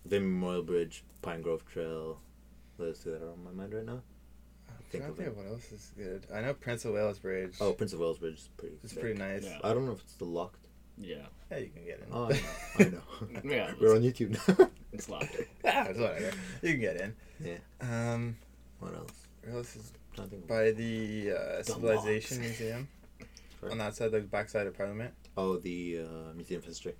Vimy 0.06 0.26
Memorial 0.26 0.62
Bridge, 0.62 1.04
Pine 1.22 1.42
Grove 1.42 1.64
Trail. 1.66 2.20
Those 2.78 3.00
two 3.00 3.10
that 3.10 3.22
are 3.22 3.32
on 3.32 3.42
my 3.42 3.50
mind 3.50 3.74
right 3.74 3.84
now. 3.84 4.00
I'm 4.68 4.84
think 4.90 5.02
trying 5.02 5.10
of 5.10 5.16
think 5.16 5.26
it. 5.26 5.30
of 5.32 5.36
what 5.36 5.46
else 5.46 5.72
is 5.72 5.92
good. 5.96 6.26
I 6.32 6.40
know 6.42 6.54
Prince 6.54 6.84
of 6.84 6.94
Wales 6.94 7.18
Bridge. 7.18 7.56
Oh, 7.60 7.72
Prince 7.72 7.92
of 7.92 7.98
Wales 7.98 8.18
Bridge 8.18 8.34
is 8.36 8.48
pretty. 8.56 8.76
it's 8.84 8.92
sick. 8.92 9.00
pretty 9.02 9.18
nice. 9.18 9.42
Yeah. 9.44 9.58
I 9.64 9.74
don't 9.74 9.84
know 9.86 9.92
if 9.92 10.00
it's 10.00 10.14
the 10.14 10.24
locked. 10.26 10.67
Yeah. 11.00 11.26
Yeah, 11.50 11.58
you 11.58 11.68
can 11.70 11.84
get 11.84 12.00
in. 12.00 12.06
Oh, 12.12 12.26
I 12.26 12.30
know. 12.32 12.38
I 12.78 12.84
know. 12.84 13.40
Yeah, 13.50 13.72
We're 13.80 13.94
on 13.96 14.02
YouTube 14.02 14.30
now. 14.58 14.68
It's 14.92 15.08
locked. 15.08 15.36
ah, 15.66 15.84
it's 15.88 15.98
whatever. 15.98 16.32
You 16.62 16.72
can 16.72 16.80
get 16.80 16.96
in. 17.00 17.14
yeah. 17.40 17.58
Um, 18.12 18.36
What 18.80 18.94
else? 18.94 19.12
where 19.44 19.56
else 19.56 19.76
is 19.76 19.92
trying 20.14 20.28
to 20.28 20.36
think. 20.36 20.46
by 20.48 20.70
the 20.72 21.32
uh, 21.32 21.62
Civilization 21.62 22.38
locks. 22.38 22.48
Museum 22.60 22.88
Sorry? 23.60 23.72
on 23.72 23.78
that 23.78 23.94
side, 23.94 24.12
the 24.12 24.20
backside 24.20 24.66
of 24.66 24.76
Parliament. 24.76 25.12
Oh, 25.36 25.56
the 25.58 26.00
uh, 26.04 26.32
Museum 26.34 26.58
of 26.60 26.64
History. 26.64 26.94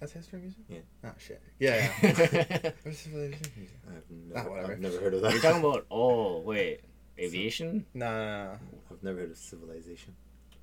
That's 0.00 0.12
History 0.12 0.38
Museum. 0.40 0.64
Yeah. 0.68 0.78
Oh 1.10 1.14
shit. 1.18 1.42
Yeah. 1.58 1.90
yeah. 2.02 2.70
You're 2.84 2.94
Civilization 2.94 3.52
Museum? 3.56 3.80
I've 3.88 4.36
Ah, 4.36 4.38
never, 4.38 4.50
whatever. 4.50 4.72
I've 4.72 4.80
never 4.80 5.00
heard 5.00 5.14
of 5.14 5.22
that. 5.22 5.32
You're 5.32 5.42
talking 5.42 5.60
about 5.64 5.86
oh 5.90 6.40
wait, 6.40 6.80
aviation? 7.18 7.84
No, 7.94 8.06
no, 8.06 8.44
no. 8.44 8.58
I've 8.92 9.02
never 9.02 9.18
heard 9.20 9.30
of 9.32 9.36
Civilization. 9.36 10.14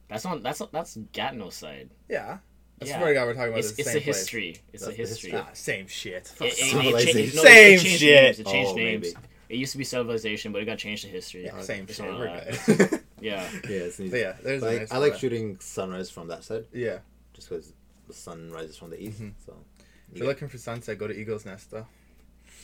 That's 0.07 0.25
on, 0.25 0.41
that's 0.41 0.61
that's 0.71 0.97
Gatineau 1.11 1.49
side. 1.49 1.89
Yeah. 2.09 2.37
I 2.81 2.85
Yeah. 2.85 2.97
swear 2.97 3.07
to 3.09 3.13
God, 3.13 3.25
we're 3.27 3.33
talking 3.33 3.47
about 3.49 3.59
It's 3.59 3.71
the 3.71 3.81
it's 3.81 3.91
same 3.91 3.97
a 4.01 4.03
place. 4.03 4.17
history. 4.17 4.57
It's 4.73 4.83
a 4.83 4.85
That's 4.87 4.97
the 4.97 5.03
history. 5.03 5.31
history. 5.31 5.45
Ah, 5.49 5.53
same 5.53 5.87
shit. 5.87 6.31
It, 6.41 6.45
it, 6.45 6.53
it, 6.59 6.71
cha- 6.71 6.81
no, 6.81 7.43
Same 7.43 7.79
shit. 7.79 8.01
Names. 8.01 8.39
It 8.39 8.47
changed 8.47 8.71
Oh, 8.71 8.75
names. 8.75 9.01
maybe. 9.13 9.25
It 9.47 9.57
used 9.57 9.71
to 9.73 9.77
be 9.77 9.83
civilization, 9.83 10.51
but 10.51 10.61
it 10.61 10.65
got 10.65 10.77
changed 10.77 11.03
to 11.03 11.09
history. 11.09 11.45
Yeah, 11.45 11.61
same 11.61 11.87
shit. 11.87 11.99
We're 11.99 12.41
good. 12.67 12.99
Yeah. 13.21 13.47
Yeah, 13.63 13.69
it's 13.69 13.99
yeah, 13.99 14.33
there's 14.43 14.61
Like, 14.61 14.79
nice 14.81 14.91
I 14.91 14.97
like 14.97 15.15
shooting 15.17 15.57
sunrise 15.59 16.09
from 16.11 16.27
that 16.27 16.43
side, 16.43 16.65
Yeah. 16.73 16.99
just 17.33 17.49
because 17.49 17.71
the 18.07 18.13
sun 18.13 18.51
rises 18.51 18.75
from 18.77 18.89
the 18.91 19.01
east. 19.01 19.21
Mhm. 19.21 19.31
So 19.45 19.55
If 20.11 20.17
you 20.17 20.19
you're 20.19 20.27
looking 20.27 20.47
for 20.49 20.57
sunset, 20.57 20.97
go 20.99 21.07
to 21.07 21.13
Eagle's 21.17 21.45
Nest 21.45 21.71
though. 21.71 21.87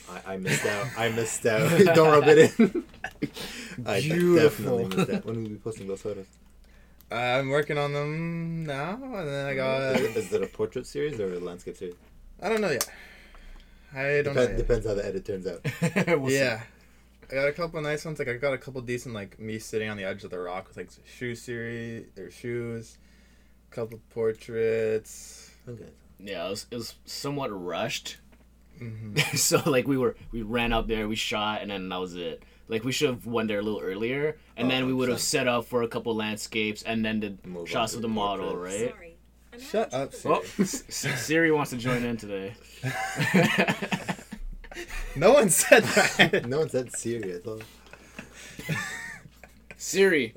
I, 0.10 0.34
I 0.34 0.38
missed 0.38 0.66
out. 0.66 0.88
I 0.98 1.10
missed 1.10 1.46
out. 1.48 1.96
Don't 1.96 2.12
rub 2.12 2.28
it 2.28 2.60
in. 2.60 2.84
I 3.86 4.02
Beautiful. 4.02 4.78
definitely 4.80 4.98
missed 4.98 5.12
out. 5.12 5.26
When 5.26 5.36
will 5.38 5.44
we 5.44 5.50
be 5.50 5.56
posting 5.56 5.88
those 5.88 6.02
photos? 6.02 6.26
I'm 7.12 7.50
working 7.50 7.78
on 7.78 7.94
them 7.94 8.66
now, 8.66 8.94
and 9.02 9.28
then 9.28 9.46
I 9.46 9.54
got. 9.56 9.96
Is, 10.00 10.16
is 10.28 10.34
it 10.34 10.44
a 10.44 10.48
portrait 10.48 10.88
series 10.88 11.20
or 11.20 11.34
a 11.34 11.40
landscape 11.40 11.78
series? 11.78 11.96
I 12.42 12.50
don't 12.50 12.62
know 12.62 12.72
yet. 12.72 12.90
I 13.94 14.22
don't 14.24 14.36
know. 14.36 14.48
Depend, 14.48 14.50
Yet. 14.50 14.58
depends 14.58 14.88
how 14.88 14.94
the 14.94 15.06
edit 15.06 15.26
turns 15.26 15.48
out. 15.48 15.66
We'll 16.20 16.30
see. 16.30 16.38
yeah. 16.38 16.64
I 17.30 17.34
got 17.36 17.48
a 17.48 17.52
couple 17.54 17.82
nice 17.82 18.04
ones. 18.06 18.20
Like 18.20 18.28
I 18.30 18.34
got 18.34 18.54
a 18.54 18.58
couple 18.58 18.82
decent, 18.82 19.14
like 19.14 19.40
me 19.40 19.60
sitting 19.60 19.90
on 19.90 19.98
the 19.98 20.04
edge 20.04 20.24
of 20.24 20.32
the 20.32 20.40
rock 20.40 20.68
with 20.68 20.78
like 20.78 20.90
shoe 21.06 21.36
series 21.36 22.06
or 22.18 22.32
shoes, 22.32 22.98
couple 23.70 24.00
portraits. 24.10 25.52
Okay. 25.68 25.86
Yeah, 26.20 26.48
it 26.48 26.50
was, 26.50 26.66
it 26.72 26.76
was 26.76 26.96
somewhat 27.06 27.50
rushed. 27.52 28.18
hmm 28.78 29.16
so 29.36 29.62
like 29.66 29.88
we 29.88 29.98
were 29.98 30.16
we 30.32 30.42
ran 30.42 30.72
up 30.74 30.88
there, 30.88 31.08
we 31.08 31.16
shot, 31.16 31.62
and 31.62 31.72
then 31.72 31.90
that 31.90 32.00
was 32.00 32.16
it. 32.16 32.44
Like 32.68 32.84
we 32.84 32.92
should 32.92 33.10
have 33.10 33.26
went 33.26 33.48
there 33.50 33.60
a 33.60 33.62
little 33.62 33.82
earlier, 33.82 34.38
and 34.56 34.68
Oh, 34.68 34.72
then 34.72 34.86
we 34.88 34.94
would 34.94 35.10
have 35.10 35.20
set 35.20 35.48
up 35.48 35.66
for 35.66 35.82
a 35.84 35.88
couple 35.88 36.16
landscapes, 36.16 36.84
and 36.84 37.04
then 37.04 37.20
the 37.20 37.36
Move 37.48 37.68
shots 37.70 37.92
to 37.92 37.98
of 37.98 38.02
the 38.02 38.08
the 38.08 38.14
model, 38.14 38.52
portraits. 38.52 38.82
right? 38.82 38.92
Sorry. 38.92 39.18
Shut 39.60 39.94
up, 39.94 40.12
trouble- 40.14 40.42
Oh, 40.44 40.62
S- 40.64 40.84
S- 41.06 41.26
Siri 41.26 41.52
wants 41.52 41.72
to 41.72 41.78
join 41.78 42.04
in 42.06 42.16
today. 42.18 42.56
No 45.18 45.34
one 45.34 45.50
said 45.50 45.84
that. 45.84 46.46
No 46.48 46.60
one 46.60 46.70
said 46.70 46.94
Siri. 46.96 47.42
I. 47.46 48.74
Siri, 49.76 50.34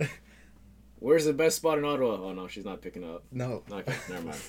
where's 0.98 1.24
the 1.26 1.32
best 1.32 1.56
spot 1.56 1.78
in 1.78 1.84
Ottawa? 1.84 2.14
Oh 2.20 2.32
no, 2.32 2.48
she's 2.48 2.64
not 2.64 2.80
picking 2.82 3.04
up. 3.04 3.22
no. 3.30 3.62
Okay, 3.70 3.94
never 4.08 4.26
mind. 4.26 4.40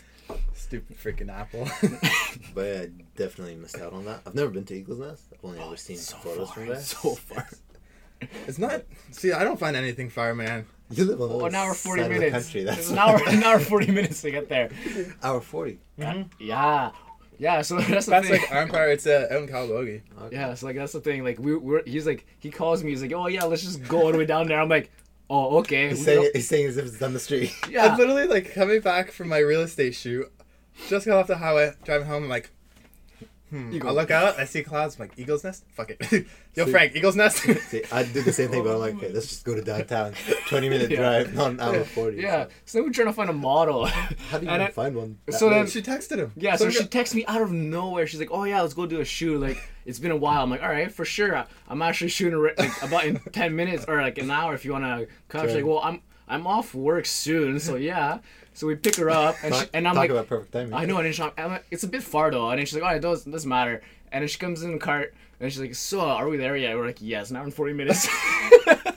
Stupid 0.56 0.98
freaking 0.98 1.30
Apple. 1.32 1.68
But 2.56 2.62
yeah, 2.66 2.82
I 2.82 2.90
definitely 3.18 3.56
missed 3.56 3.80
out 3.80 3.94
on 3.94 4.06
that. 4.06 4.22
I've 4.26 4.34
never 4.36 4.50
been 4.50 4.64
to 4.66 4.74
Eagles 4.76 5.00
Nest. 5.00 5.24
I've 5.34 5.44
only 5.44 5.60
Oh, 5.60 5.68
ever 5.68 5.78
seen 5.78 5.98
so 5.98 6.16
photos 6.18 6.48
far, 6.48 6.56
from 6.56 6.68
there. 6.68 6.80
So 6.80 7.16
far. 7.16 7.48
it's 7.52 7.62
not. 8.60 8.84
See, 9.12 9.32
I 9.32 9.44
don't 9.44 9.60
find 9.60 9.76
anything 9.76 10.10
fireman. 10.10 10.66
You 10.92 11.06
live 11.06 11.20
on 11.22 11.30
the 11.30 11.36
Oh, 11.36 11.46
an 11.46 11.56
hour 11.56 11.74
forty 11.74 12.04
side 12.04 12.12
minutes. 12.12 12.32
country. 12.32 12.64
That's 12.64 12.80
it's 12.80 12.90
an 12.92 12.98
hour, 13.00 13.20
an 13.28 13.44
hour 13.44 13.60
forty 13.60 13.92
minutes 13.92 14.22
to 14.22 14.32
get 14.32 14.50
there. 14.50 14.70
hour 15.24 15.42
forty. 15.42 15.80
Yeah, 15.98 16.92
yeah. 17.40 17.62
So 17.64 17.78
that's 17.80 18.06
the 18.06 18.12
That's 18.12 18.28
thing. 18.28 18.40
like 18.42 18.52
Empire. 18.52 18.92
It's 18.92 19.08
uh, 19.08 19.28
out 19.32 19.42
in 19.44 19.48
Calabogie. 19.48 20.02
Okay. 20.22 20.36
yeah, 20.36 20.54
so 20.54 20.68
like 20.68 20.76
that's 20.76 20.94
the 20.94 21.00
thing. 21.02 21.24
Like 21.24 21.40
we 21.40 21.56
we're 21.56 21.84
he's 21.86 22.06
like 22.06 22.26
he 22.40 22.52
calls 22.52 22.84
me. 22.84 22.92
He's 22.92 23.02
like, 23.02 23.14
oh 23.14 23.28
yeah, 23.28 23.44
let's 23.46 23.64
just 23.64 23.88
go 23.88 24.04
all 24.04 24.12
the 24.12 24.18
way 24.18 24.26
down 24.26 24.48
there. 24.48 24.60
I'm 24.60 24.70
like, 24.70 24.92
oh 25.30 25.58
okay. 25.60 25.90
He's 25.90 26.06
saying, 26.06 26.30
he's 26.34 26.48
saying 26.48 26.68
as 26.68 26.78
if 26.78 26.86
it's 26.86 27.00
down 27.00 27.14
the 27.14 27.20
street. 27.20 27.52
Yeah. 27.70 27.86
I'm 27.86 27.92
yeah. 27.92 27.98
literally 27.98 28.28
like 28.28 28.54
coming 28.54 28.82
back 28.82 29.12
from 29.12 29.30
my 29.30 29.40
real 29.40 29.62
estate 29.62 29.96
shoot. 29.96 30.32
Just 30.88 31.06
got 31.08 31.18
off 31.18 31.28
the 31.28 31.38
highway, 31.38 31.72
driving 31.84 32.08
home. 32.08 32.24
I'm 32.24 32.30
like, 32.30 32.52
hmm. 33.56 33.74
Eagle. 33.74 33.90
I 33.90 33.94
look 33.94 34.12
out, 34.12 34.40
I 34.40 34.46
see 34.46 34.64
clouds. 34.64 34.96
I'm 34.96 35.08
like, 35.08 35.18
Eagle's 35.18 35.44
Nest? 35.44 35.64
Fuck 35.74 35.92
it. 35.92 35.98
Yo, 36.56 36.66
See- 36.66 36.72
Frank, 36.72 36.96
Eagle's 36.96 37.16
Nest? 37.16 37.38
See, 37.70 37.84
I 37.92 38.04
do 38.04 38.22
the 38.22 38.32
same 38.34 38.50
thing, 38.50 38.64
but 38.64 38.74
I'm 38.74 38.80
like, 38.80 38.96
okay, 38.96 39.12
let's 39.12 39.28
just 39.28 39.44
go 39.46 39.56
to 39.56 39.62
downtown. 39.62 40.14
Twenty 40.48 40.70
minute 40.70 40.90
Yeah. 40.92 40.98
drive, 40.98 41.34
not 41.34 41.52
an 41.52 41.60
hour 41.60 41.84
forty. 41.84 42.18
Yeah. 42.22 42.46
So 42.66 42.78
then 42.78 42.88
we're 42.88 42.94
trying 42.94 43.08
to 43.08 43.14
find 43.14 43.30
a 43.30 43.34
model. 43.34 43.86
How 43.86 44.38
do 44.40 44.46
you 44.46 44.52
And 44.52 44.62
even 44.62 44.62
it- 44.62 44.74
find 44.74 44.96
one? 44.96 45.18
that 45.26 45.34
so 45.36 45.50
then- 45.50 45.68
she 45.68 45.82
texted 45.82 46.18
him. 46.18 46.32
Yeah, 46.36 46.56
so 46.56 46.66
Some 46.66 46.72
she 46.72 46.80
guy- 46.80 46.86
texts 46.88 47.16
me 47.16 47.26
out 47.26 47.42
of 47.42 47.52
nowhere. 47.52 48.08
She's 48.08 48.20
like, 48.20 48.32
"Oh 48.32 48.44
yeah, 48.44 48.62
let's 48.62 48.74
go 48.74 48.86
do 48.86 49.00
a 49.02 49.06
shoot. 49.06 49.40
Like 49.40 49.58
it's 49.86 50.00
been 50.00 50.12
a 50.12 50.16
while." 50.18 50.44
I'm 50.44 50.50
like, 50.50 50.62
"All 50.64 50.70
right, 50.70 50.92
for 50.92 51.06
sure. 51.06 51.36
I- 51.38 51.46
I'm 51.68 51.82
actually 51.82 52.10
shooting 52.10 52.42
like 52.58 52.84
about 52.84 53.06
in 53.06 53.20
ten 53.32 53.56
minutes 53.56 53.86
or 53.88 54.02
like 54.02 54.18
an 54.18 54.30
hour 54.32 54.54
if 54.54 54.66
you 54.66 54.72
wanna 54.74 55.06
come." 55.30 55.46
She's 55.48 55.56
like, 55.56 55.66
"Well, 55.66 55.80
I'm 55.84 56.02
I'm 56.28 56.48
off 56.48 56.74
work 56.74 57.06
soon, 57.06 57.60
so 57.60 57.76
yeah." 57.92 58.20
So 58.54 58.68
we 58.68 58.76
pick 58.76 58.96
her 58.96 59.10
up, 59.10 59.36
and 59.44 59.54
she, 59.54 59.66
and 59.74 59.86
I'm 59.86 59.96
talk 59.96 60.04
like, 60.04 60.10
about 60.12 60.28
perfect 60.28 60.54
timing. 60.54 60.74
I 60.74 60.86
know, 60.86 60.96
and 60.98 61.06
then 61.06 61.12
she's 61.12 61.20
like, 61.20 61.66
it's 61.72 61.84
a 61.84 61.90
bit 61.90 62.04
far 62.04 62.32
though, 62.32 62.50
and 62.50 62.58
then 62.60 62.66
she's 62.66 62.80
like, 62.80 62.90
"Oh, 62.90 62.96
it 62.96 63.02
doesn't 63.02 63.32
doesn't 63.32 63.50
matter." 63.50 63.82
And 64.14 64.22
then 64.22 64.30
she 64.30 64.40
comes 64.40 64.64
in 64.64 64.72
the 64.72 64.78
cart, 64.80 65.14
and 65.42 65.52
she's 65.52 65.60
like, 65.60 65.76
"So, 65.76 66.00
are 66.00 66.30
we 66.30 66.38
there 66.38 66.56
yet?" 66.56 66.76
We're 66.78 66.86
like, 66.86 67.00
"Yes, 67.02 67.32
an 67.32 67.36
hour 67.36 67.44
and 67.44 67.54
forty 67.54 67.74
minutes." 67.74 68.08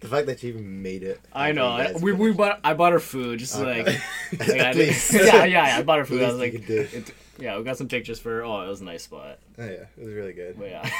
The 0.00 0.08
fact 0.08 0.26
that 0.26 0.42
you 0.42 0.50
even 0.50 0.82
made 0.82 1.02
it. 1.02 1.20
I 1.32 1.50
know. 1.52 1.66
after 1.66 1.88
you 1.88 1.92
guys 1.94 2.02
we 2.02 2.12
we 2.12 2.32
bought 2.32 2.60
I 2.62 2.74
bought 2.74 2.92
her 2.92 3.00
food 3.00 3.40
just 3.40 3.56
Okay. 3.56 3.82
like. 3.82 4.38
like, 4.48 4.60
I 4.60 4.72
did- 4.72 4.94
yeah, 5.12 5.22
yeah, 5.24 5.44
yeah, 5.44 5.78
I 5.78 5.82
bought 5.82 5.98
her 5.98 6.04
food. 6.04 6.22
I 6.22 6.28
was 6.28 6.38
like, 6.38 6.54
it, 6.68 7.12
yeah, 7.40 7.58
we 7.58 7.64
got 7.64 7.76
some 7.76 7.88
pictures 7.88 8.20
for 8.20 8.30
her. 8.30 8.44
Oh, 8.44 8.60
it 8.60 8.68
was 8.68 8.80
a 8.80 8.84
nice 8.84 9.02
spot. 9.02 9.38
Oh, 9.58 9.64
yeah, 9.64 9.70
it 9.70 10.04
was 10.04 10.12
really 10.14 10.32
good. 10.32 10.58
But 10.58 10.70
yeah. 10.70 10.90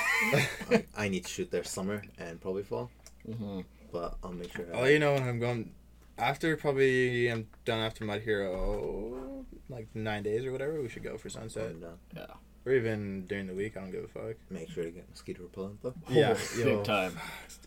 I, 0.70 0.84
I 0.96 1.08
need 1.08 1.24
to 1.24 1.30
shoot 1.30 1.50
there 1.52 1.62
summer 1.62 2.02
and 2.18 2.40
probably 2.40 2.62
fall, 2.64 2.90
hmm 3.26 3.60
but 3.92 4.16
I'll 4.22 4.32
make 4.32 4.52
sure. 4.52 4.66
I- 4.72 4.76
I'll 4.76 4.82
let 4.84 4.92
you 4.92 4.98
know 4.98 5.14
when 5.14 5.22
I'm 5.22 5.38
going. 5.40 5.72
After 6.18 6.56
probably 6.56 7.28
I'm 7.28 7.46
done 7.66 7.80
after 7.80 8.04
Mud 8.04 8.22
Hero, 8.22 9.44
like 9.68 9.88
nine 9.94 10.22
days 10.22 10.46
or 10.46 10.52
whatever, 10.52 10.80
we 10.80 10.88
should 10.88 11.02
go 11.04 11.18
for 11.18 11.28
sunset. 11.28 11.70
And, 11.72 11.84
uh, 11.84 12.26
Or 12.64 12.72
even 12.72 13.26
during 13.26 13.46
the 13.46 13.54
week, 13.54 13.76
I 13.76 13.80
don't 13.80 13.90
give 13.92 14.04
a 14.04 14.08
fuck. 14.08 14.36
make 14.50 14.70
sure 14.70 14.84
to 14.84 14.90
get 14.90 15.08
mosquito 15.10 15.42
repellent 15.42 15.82
though. 15.82 15.94
Yeah, 16.08 16.34
Oh, 16.38 16.56
big 16.64 16.84
time. 16.84 17.18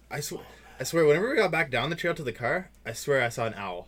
I 0.09 0.19
swear, 0.19 0.41
I 0.79 0.83
swear, 0.83 1.05
whenever 1.05 1.29
we 1.29 1.35
got 1.35 1.51
back 1.51 1.69
down 1.69 1.91
the 1.91 1.95
trail 1.95 2.15
to 2.15 2.23
the 2.23 2.31
car, 2.33 2.71
I 2.85 2.93
swear 2.93 3.21
I 3.23 3.29
saw 3.29 3.45
an 3.45 3.53
owl. 3.53 3.87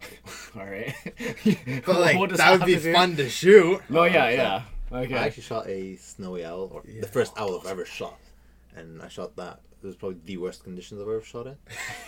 All 0.56 0.64
right. 0.64 0.94
But 1.84 2.00
like 2.00 2.16
What 2.18 2.28
does 2.30 2.38
that 2.38 2.52
would 2.60 2.66
be 2.66 2.76
to 2.78 2.92
fun 2.92 3.16
to 3.16 3.28
shoot. 3.28 3.80
No, 3.90 4.04
yeah, 4.04 4.24
Okay. 4.26 4.36
yeah. 4.36 4.62
Okay. 4.92 5.14
I 5.16 5.26
actually 5.26 5.42
shot 5.42 5.66
a 5.66 5.96
snowy 5.96 6.44
owl, 6.44 6.70
or 6.72 6.82
Yeah. 6.86 7.00
the 7.00 7.08
first 7.08 7.32
owl 7.36 7.58
I've 7.60 7.66
ever 7.66 7.84
shot, 7.84 8.18
and 8.76 9.02
I 9.02 9.08
shot 9.08 9.34
that. 9.36 9.60
It 9.82 9.86
was 9.86 9.96
probably 9.96 10.18
the 10.24 10.36
worst 10.38 10.64
conditions 10.64 11.00
I've 11.00 11.06
ever 11.08 11.20
shot 11.22 11.46
in. 11.46 11.56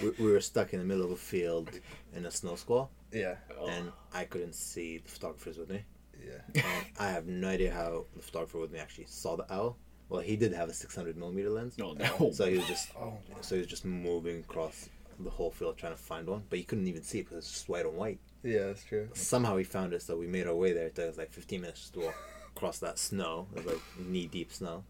we, 0.03 0.11
we 0.25 0.33
were 0.33 0.41
stuck 0.41 0.73
in 0.73 0.81
the 0.81 0.85
middle 0.85 1.05
of 1.05 1.11
a 1.13 1.17
field 1.17 1.71
in 2.15 2.27
a 2.27 2.31
snow 2.31 2.57
squall, 2.57 2.91
Yeah, 3.13 3.37
Oh. 3.59 3.69
and 3.69 3.93
I 4.13 4.25
couldn't 4.25 4.55
see 4.55 4.99
the 4.99 5.09
photographers 5.09 5.57
with 5.57 5.71
me. 5.71 5.85
yeah. 6.21 6.41
And 6.65 6.87
I 6.99 7.11
have 7.11 7.27
no 7.27 7.49
idea 7.49 7.73
how 7.73 8.07
the 8.17 8.23
photographer 8.23 8.59
with 8.59 8.73
me 8.73 8.79
actually 8.81 9.07
saw 9.07 9.37
the 9.37 9.53
owl. 9.53 9.77
Well, 10.09 10.21
he 10.21 10.35
did 10.37 10.53
have 10.53 10.69
a 10.69 10.75
600 10.75 11.17
millimeter 11.17 11.51
lens, 11.51 11.77
oh, 11.81 11.93
no, 11.93 12.05
no. 12.19 12.33
so 12.33 12.51
he 12.51 12.57
was 12.59 12.67
just 12.67 12.89
Oh 12.99 13.19
so 13.41 13.55
he 13.55 13.61
was 13.61 13.69
just 13.69 13.85
moving 13.85 14.41
across 14.41 14.89
the 15.21 15.31
whole 15.31 15.51
field 15.53 15.77
trying 15.77 15.93
to 15.95 15.99
find 16.03 16.27
one, 16.27 16.43
but 16.51 16.59
he 16.59 16.65
couldn't 16.65 16.89
even 16.89 17.03
see 17.03 17.21
it 17.21 17.25
because 17.29 17.39
it's 17.45 17.53
just 17.53 17.69
white 17.69 17.87
on 17.87 17.95
white. 17.95 18.19
Yeah, 18.43 18.67
that's 18.69 18.83
true. 18.83 19.09
Somehow 19.15 19.57
he 19.59 19.65
found 19.65 19.93
it, 19.93 20.03
so 20.03 20.17
we 20.17 20.27
made 20.27 20.47
our 20.49 20.55
way 20.57 20.73
there. 20.73 20.87
It 20.87 20.95
took 20.97 21.11
us 21.11 21.19
like 21.19 21.31
15 21.31 21.61
minutes 21.61 21.91
to 21.91 22.01
walk 22.01 22.15
across 22.57 22.79
that 22.81 22.99
snow. 22.99 23.47
It 23.55 23.65
was 23.65 23.67
like 23.75 23.83
knee 23.99 24.27
deep 24.27 24.51
snow. 24.53 24.83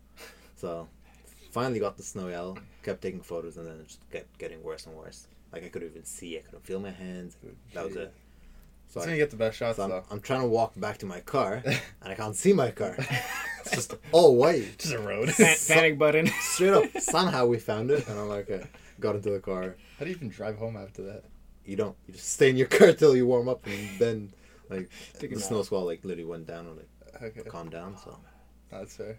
So 0.56 0.88
finally 1.50 1.80
got 1.80 1.96
the 1.96 2.02
snow 2.02 2.32
owl, 2.32 2.58
kept 2.82 3.02
taking 3.02 3.20
photos, 3.20 3.56
and 3.56 3.66
then 3.66 3.74
it 3.80 3.86
just 3.88 4.00
kept 4.10 4.38
getting 4.38 4.62
worse 4.62 4.86
and 4.86 4.94
worse. 4.96 5.26
Like 5.52 5.64
I 5.64 5.68
couldn't 5.68 5.88
even 5.90 6.04
see, 6.04 6.38
I 6.38 6.40
couldn't 6.42 6.64
feel 6.64 6.80
my 6.80 6.90
hands. 6.90 7.36
That 7.74 7.84
was 7.86 7.96
it. 7.96 8.12
So, 8.88 8.98
That's 9.00 9.06
I, 9.06 9.10
when 9.10 9.18
you 9.18 9.22
get 9.22 9.30
the 9.30 9.36
best 9.36 9.56
shots 9.58 9.76
so 9.76 9.84
I'm, 9.84 9.90
though. 9.90 10.04
I'm 10.10 10.20
trying 10.20 10.40
to 10.40 10.48
walk 10.48 10.72
back 10.76 10.98
to 10.98 11.06
my 11.06 11.20
car, 11.20 11.62
and 11.64 11.80
I 12.02 12.14
can't 12.14 12.34
see 12.36 12.52
my 12.52 12.70
car. 12.70 12.96
It's 13.62 13.72
just 13.72 13.94
all 14.10 14.36
white. 14.36 14.78
Just 14.78 14.94
a 14.94 14.98
road. 14.98 15.28
Pa- 15.36 15.54
panic 15.68 15.98
button. 15.98 16.26
Straight 16.40 16.70
up. 16.72 16.84
Somehow 16.98 17.44
we 17.44 17.58
found 17.58 17.90
it, 17.90 18.08
and 18.08 18.18
I'm 18.18 18.26
like, 18.28 18.50
okay. 18.50 18.66
got 18.98 19.16
into 19.16 19.28
the 19.30 19.38
car. 19.38 19.76
How 19.98 20.06
do 20.06 20.10
you 20.10 20.16
even 20.16 20.30
drive 20.30 20.56
home 20.56 20.78
after 20.78 21.02
that? 21.02 21.24
You 21.66 21.76
don't. 21.76 21.94
You 22.06 22.14
just 22.14 22.30
stay 22.32 22.48
in 22.48 22.56
your 22.56 22.66
car 22.68 22.92
till 22.94 23.14
you 23.14 23.26
warm 23.26 23.50
up, 23.50 23.64
and 23.66 23.98
then 23.98 24.32
like 24.70 24.88
Take 25.18 25.30
the 25.30 25.36
nap. 25.36 25.44
snow 25.44 25.62
squall 25.62 25.84
like 25.84 26.02
literally 26.04 26.24
went 26.24 26.46
down 26.46 26.68
and 26.68 26.76
like 26.78 27.22
Okay, 27.22 27.48
calmed 27.50 27.70
down. 27.70 27.98
So 28.02 28.16
that's 28.70 28.96
fair. 28.96 29.10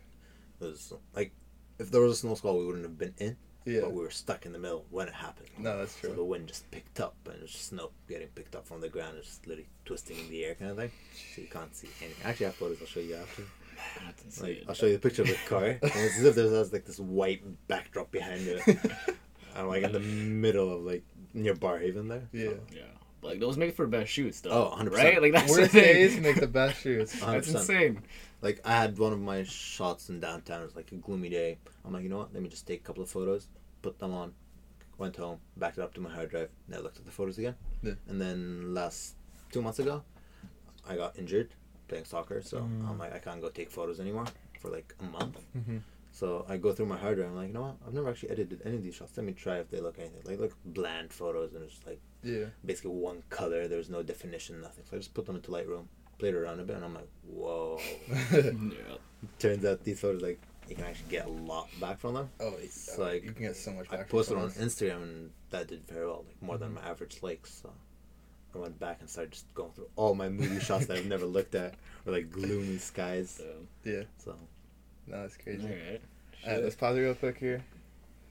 it 0.60 0.64
was 0.66 0.92
like 1.16 1.32
if 1.82 1.92
there 1.92 2.02
was 2.02 2.14
a 2.14 2.16
snow 2.16 2.36
squall, 2.36 2.58
we 2.60 2.66
wouldn't 2.66 2.84
have 2.86 2.98
been 2.98 3.14
in, 3.18 3.36
Yeah. 3.66 3.82
but 3.82 3.92
we 3.94 4.02
were 4.02 4.10
stuck 4.12 4.46
in 4.46 4.54
the 4.54 4.60
middle 4.60 4.86
when 4.90 5.08
it 5.08 5.14
happened. 5.14 5.50
No, 5.58 5.78
that's 5.78 6.00
true. 6.00 6.10
So 6.10 6.16
the 6.16 6.24
wind 6.24 6.48
just 6.48 6.70
picked 6.72 7.00
up, 7.00 7.16
and 7.26 7.36
it 7.36 7.42
was 7.42 7.52
just 7.52 7.68
snow 7.70 7.92
getting 8.08 8.28
picked 8.30 8.56
up 8.56 8.66
from 8.68 8.82
the 8.82 8.90
ground. 8.90 9.18
It's 9.18 9.28
just 9.28 9.48
literally 9.48 9.70
twisting 9.86 10.18
in 10.20 10.30
the 10.30 10.46
air, 10.46 10.56
kind 10.56 10.72
of 10.72 10.78
thing. 10.78 10.92
So 11.36 11.42
you 11.42 11.48
can't 11.48 11.76
see 11.76 11.90
anything. 12.02 12.24
Actually, 12.26 12.46
I 12.46 12.50
have 12.50 12.56
photos. 12.56 12.78
I'll 12.82 12.88
show 12.88 13.00
you 13.00 13.16
after. 13.16 13.44
That's 14.06 14.42
Like. 14.42 14.64
I'll 14.68 14.76
show 14.76 14.86
you 14.86 14.96
a 14.96 15.00
picture 15.00 15.24
of 15.24 15.28
the 15.30 15.38
car, 15.48 15.66
and 15.66 15.80
it's 15.82 16.18
as 16.20 16.24
if 16.26 16.36
there's 16.36 16.52
has, 16.52 16.72
like 16.72 16.86
this 16.86 17.00
white 17.00 17.42
backdrop 17.68 18.12
behind 18.12 18.48
it. 18.48 18.62
I'm 19.56 19.68
like 19.68 19.84
in 19.84 19.92
the 19.92 20.00
middle 20.00 20.72
of 20.74 20.82
like 20.84 21.04
near 21.34 21.56
Barrhaven 21.56 22.08
there. 22.08 22.28
Yeah. 22.32 22.52
Yeah. 22.72 22.84
Like 23.24 23.40
those 23.40 23.58
make 23.58 23.76
for 23.76 23.86
the 23.86 23.92
best 23.98 24.12
shoots 24.12 24.42
though. 24.42 24.72
Oh, 24.74 24.76
100%. 24.78 24.92
Right? 24.94 25.22
Like 25.22 25.34
that's 25.34 25.54
the 25.54 25.62
Worst 25.62 25.72
thing. 25.74 25.84
days 25.84 26.20
make 26.20 26.40
the 26.40 26.48
best 26.48 26.82
shoots. 26.82 27.20
That's 27.20 27.50
100%. 27.50 27.56
insane. 27.56 28.02
Like 28.42 28.60
I 28.66 28.72
had 28.72 28.98
one 28.98 29.14
of 29.14 29.20
my 29.20 29.44
shots 29.44 30.10
in 30.10 30.20
downtown. 30.20 30.62
It 30.62 30.66
was 30.66 30.76
like 30.76 30.92
a 30.92 30.96
gloomy 30.96 31.30
day. 31.30 31.58
I'm 31.86 31.94
like, 31.94 32.04
you 32.04 32.10
know 32.10 32.18
what? 32.18 32.34
Let 32.34 32.42
me 32.42 32.50
just 32.50 32.68
take 32.68 32.80
a 32.80 32.84
couple 32.84 33.04
of 33.04 33.10
photos, 33.10 33.48
put 33.82 34.00
them 34.00 34.14
on, 34.14 34.34
went 34.98 35.16
home, 35.16 35.40
backed 35.58 35.78
it 35.78 35.82
up 35.84 35.94
to 35.96 36.02
my 36.02 36.10
hard 36.10 36.30
drive, 36.30 36.50
never 36.68 36.84
looked 36.84 36.98
at 36.98 37.06
the 37.06 37.12
photos 37.12 37.38
again. 37.38 37.56
Yeah. 37.84 37.94
And 38.08 38.20
then 38.20 38.74
last 38.74 39.16
two 39.52 39.62
months 39.62 39.80
ago, 39.80 40.04
I 40.88 40.96
got 40.96 41.18
injured 41.20 41.54
playing 41.88 42.06
soccer, 42.06 42.42
so 42.42 42.62
Mm. 42.62 42.90
I'm 42.90 42.98
like, 42.98 43.14
I 43.14 43.20
can't 43.20 43.42
go 43.42 43.50
take 43.50 43.70
photos 43.70 44.00
anymore 44.00 44.26
for 44.60 44.70
like 44.72 44.96
a 45.00 45.04
month. 45.04 45.40
Mhm. 45.56 45.82
So 46.14 46.46
I 46.50 46.58
go 46.58 46.74
through 46.74 46.88
my 46.88 46.98
hard 46.98 47.18
drive. 47.18 47.30
I'm 47.30 47.36
like, 47.36 47.48
you 47.50 47.54
know 47.54 47.62
what? 47.62 47.76
I've 47.86 47.94
never 47.94 48.10
actually 48.10 48.32
edited 48.32 48.62
any 48.66 48.76
of 48.78 48.84
these 48.84 48.96
shots. 48.96 49.16
Let 49.16 49.26
me 49.26 49.34
try 49.34 49.60
if 49.60 49.70
they 49.70 49.80
look 49.80 49.98
anything. 50.00 50.22
Like 50.26 50.40
look 50.40 50.58
bland 50.66 51.14
photos, 51.14 51.54
and 51.54 51.64
it's 51.64 51.74
just 51.76 51.86
like 51.88 52.02
Yeah. 52.24 52.46
basically 52.66 52.92
one 52.92 53.24
color. 53.30 53.68
There's 53.68 53.90
no 53.90 54.02
definition, 54.04 54.60
nothing. 54.62 54.84
So 54.90 54.96
I 54.96 55.00
just 55.00 55.14
put 55.14 55.26
them 55.26 55.36
into 55.36 55.52
Lightroom, 55.52 55.86
played 56.18 56.34
around 56.36 56.60
a 56.60 56.64
bit, 56.64 56.76
and 56.78 56.86
I'm 56.86 56.94
like, 56.94 57.10
whoa. 57.28 57.80
Yeah. 58.32 58.98
Turns 59.40 59.66
out 59.66 59.84
these 59.84 60.00
photos 60.00 60.22
like 60.22 60.40
you 60.68 60.76
can 60.76 60.86
actually 60.86 61.10
get 61.10 61.26
a 61.26 61.30
lot 61.30 61.68
back 61.80 62.00
from 62.00 62.14
them. 62.16 62.30
oh, 62.40 62.54
It's 62.62 62.98
like- 62.98 63.24
you 63.24 63.32
can 63.32 63.44
get 63.44 63.56
so 63.56 63.72
much 63.72 63.88
I 63.92 63.98
back. 63.98 64.08
from 64.10 64.18
posted 64.20 64.38
on. 64.38 64.50
Instagram 64.52 65.04
and 65.04 65.32
that 65.50 65.68
did 65.68 65.86
very 65.88 66.06
well, 66.08 66.24
like 66.28 66.42
more 66.42 66.56
Mm-hmm. 66.56 66.64
than 66.64 66.74
my 66.76 66.82
average 66.90 67.20
likes. 67.22 67.62
So 67.62 67.72
I 68.56 68.58
went 68.58 68.80
back 68.80 68.98
and 69.02 69.10
started 69.10 69.32
just 69.32 69.54
going 69.54 69.72
through 69.74 69.90
all 69.96 70.16
my 70.16 70.30
movie 70.30 70.60
shots 70.64 70.86
that 70.88 70.98
I've 70.98 71.06
never 71.06 71.26
looked 71.26 71.56
at, 71.56 71.76
or 72.06 72.14
like 72.14 72.32
gloomy 72.32 72.78
skies. 72.78 73.30
So, 73.32 73.46
Yeah. 73.84 74.04
So 74.18 74.36
No, 75.08 75.22
that's 75.22 75.38
crazy. 75.38 75.64
alright. 75.64 76.02
Alright, 76.46 76.64
let's 76.64 76.76
pause 76.76 76.98
it 76.98 77.02
real 77.02 77.16
quick 77.16 77.38
here. 77.38 77.64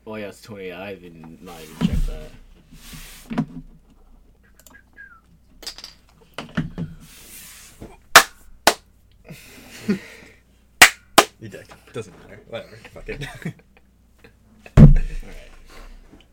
Oh 0.06 0.16
yeah, 0.16 0.28
it's 0.28 0.40
twenty. 0.42 0.72
I 0.72 0.94
didn't 0.94 1.42
not 1.42 1.56
even 1.62 1.86
check 1.86 1.98
that. 2.06 3.44
You 11.40 11.48
dick. 11.48 11.66
Doesn't 11.92 12.18
matter. 12.20 12.40
Whatever. 12.48 12.76
Fuck 12.92 13.08
it. 13.08 13.26
Alright. 14.78 15.04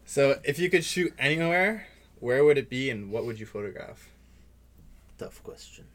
so, 0.06 0.40
if 0.44 0.60
you 0.60 0.70
could 0.70 0.84
shoot 0.84 1.14
anywhere, 1.18 1.88
where 2.20 2.44
would 2.44 2.58
it 2.58 2.70
be, 2.70 2.90
and 2.90 3.10
what 3.12 3.26
would 3.26 3.40
you 3.40 3.46
photograph? 3.46 4.10
tough 5.18 5.42
question. 5.42 5.86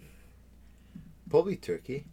Probably 1.31 1.55
Turkey. 1.57 2.07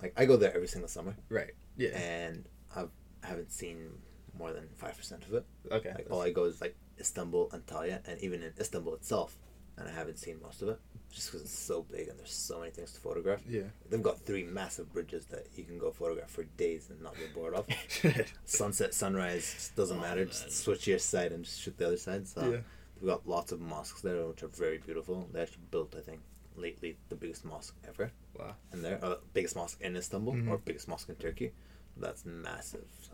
Like 0.00 0.12
I 0.16 0.24
go 0.24 0.36
there 0.36 0.54
every 0.54 0.68
single 0.68 0.88
summer, 0.88 1.16
Right. 1.28 1.50
Yeah. 1.76 1.88
and 1.98 2.44
I've, 2.76 2.90
I 3.24 3.26
haven't 3.26 3.50
seen 3.50 3.90
more 4.38 4.52
than 4.52 4.68
five 4.76 4.96
percent 4.96 5.24
of 5.24 5.34
it. 5.34 5.44
Okay. 5.72 5.92
Like 5.92 6.06
all 6.10 6.22
I 6.22 6.30
go 6.30 6.44
is 6.44 6.60
like 6.60 6.76
Istanbul, 7.00 7.50
Antalya, 7.52 8.06
and 8.06 8.20
even 8.20 8.40
in 8.44 8.52
Istanbul 8.60 8.94
itself, 8.94 9.36
and 9.76 9.88
I 9.88 9.92
haven't 9.92 10.18
seen 10.18 10.40
most 10.42 10.62
of 10.62 10.68
it 10.68 10.78
just 11.12 11.28
because 11.28 11.42
it's 11.42 11.56
so 11.58 11.82
big 11.90 12.08
and 12.08 12.18
there's 12.18 12.32
so 12.32 12.58
many 12.58 12.70
things 12.72 12.92
to 12.92 13.00
photograph. 13.00 13.40
yeah. 13.48 13.62
They've 13.88 14.02
got 14.02 14.18
three 14.20 14.42
massive 14.44 14.92
bridges 14.92 15.26
that 15.26 15.46
you 15.56 15.62
can 15.64 15.78
go 15.78 15.90
photograph 15.92 16.30
for 16.30 16.42
days 16.44 16.90
and 16.90 17.00
not 17.02 17.16
get 17.16 17.32
bored 17.34 17.54
of. 17.54 17.66
Sunset, 18.44 18.94
sunrise, 18.94 19.52
just 19.54 19.76
doesn't 19.76 19.98
Oh, 19.98 20.00
matter. 20.00 20.20
man. 20.22 20.28
Just 20.28 20.50
switch 20.64 20.86
your 20.88 20.98
side 20.98 21.30
and 21.32 21.44
just 21.44 21.60
shoot 21.60 21.76
the 21.78 21.86
other 21.86 21.96
side. 21.96 22.26
So 22.26 22.40
yeah. 22.50 22.56
we've 23.00 23.08
got 23.10 23.26
lots 23.28 23.52
of 23.52 23.60
mosques 23.60 24.00
there, 24.00 24.26
which 24.26 24.42
are 24.42 24.48
very 24.48 24.78
beautiful. 24.78 25.28
They 25.32 25.42
actually 25.42 25.62
built, 25.70 25.94
I 25.96 26.00
think, 26.00 26.20
lately 26.56 26.96
the 27.08 27.14
biggest 27.16 27.44
mosque 27.44 27.76
ever. 27.88 28.10
Wow. 28.36 28.54
And 28.72 28.84
there, 28.84 28.98
uh, 29.04 29.16
biggest 29.34 29.54
mosque 29.54 29.80
in 29.80 29.96
Istanbul 29.96 30.34
Mhm. 30.34 30.48
or 30.50 30.58
biggest 30.58 30.88
mosque 30.88 31.08
in 31.08 31.14
Turkey. 31.16 31.52
That's 31.96 32.24
massive. 32.24 32.86
So 33.02 33.12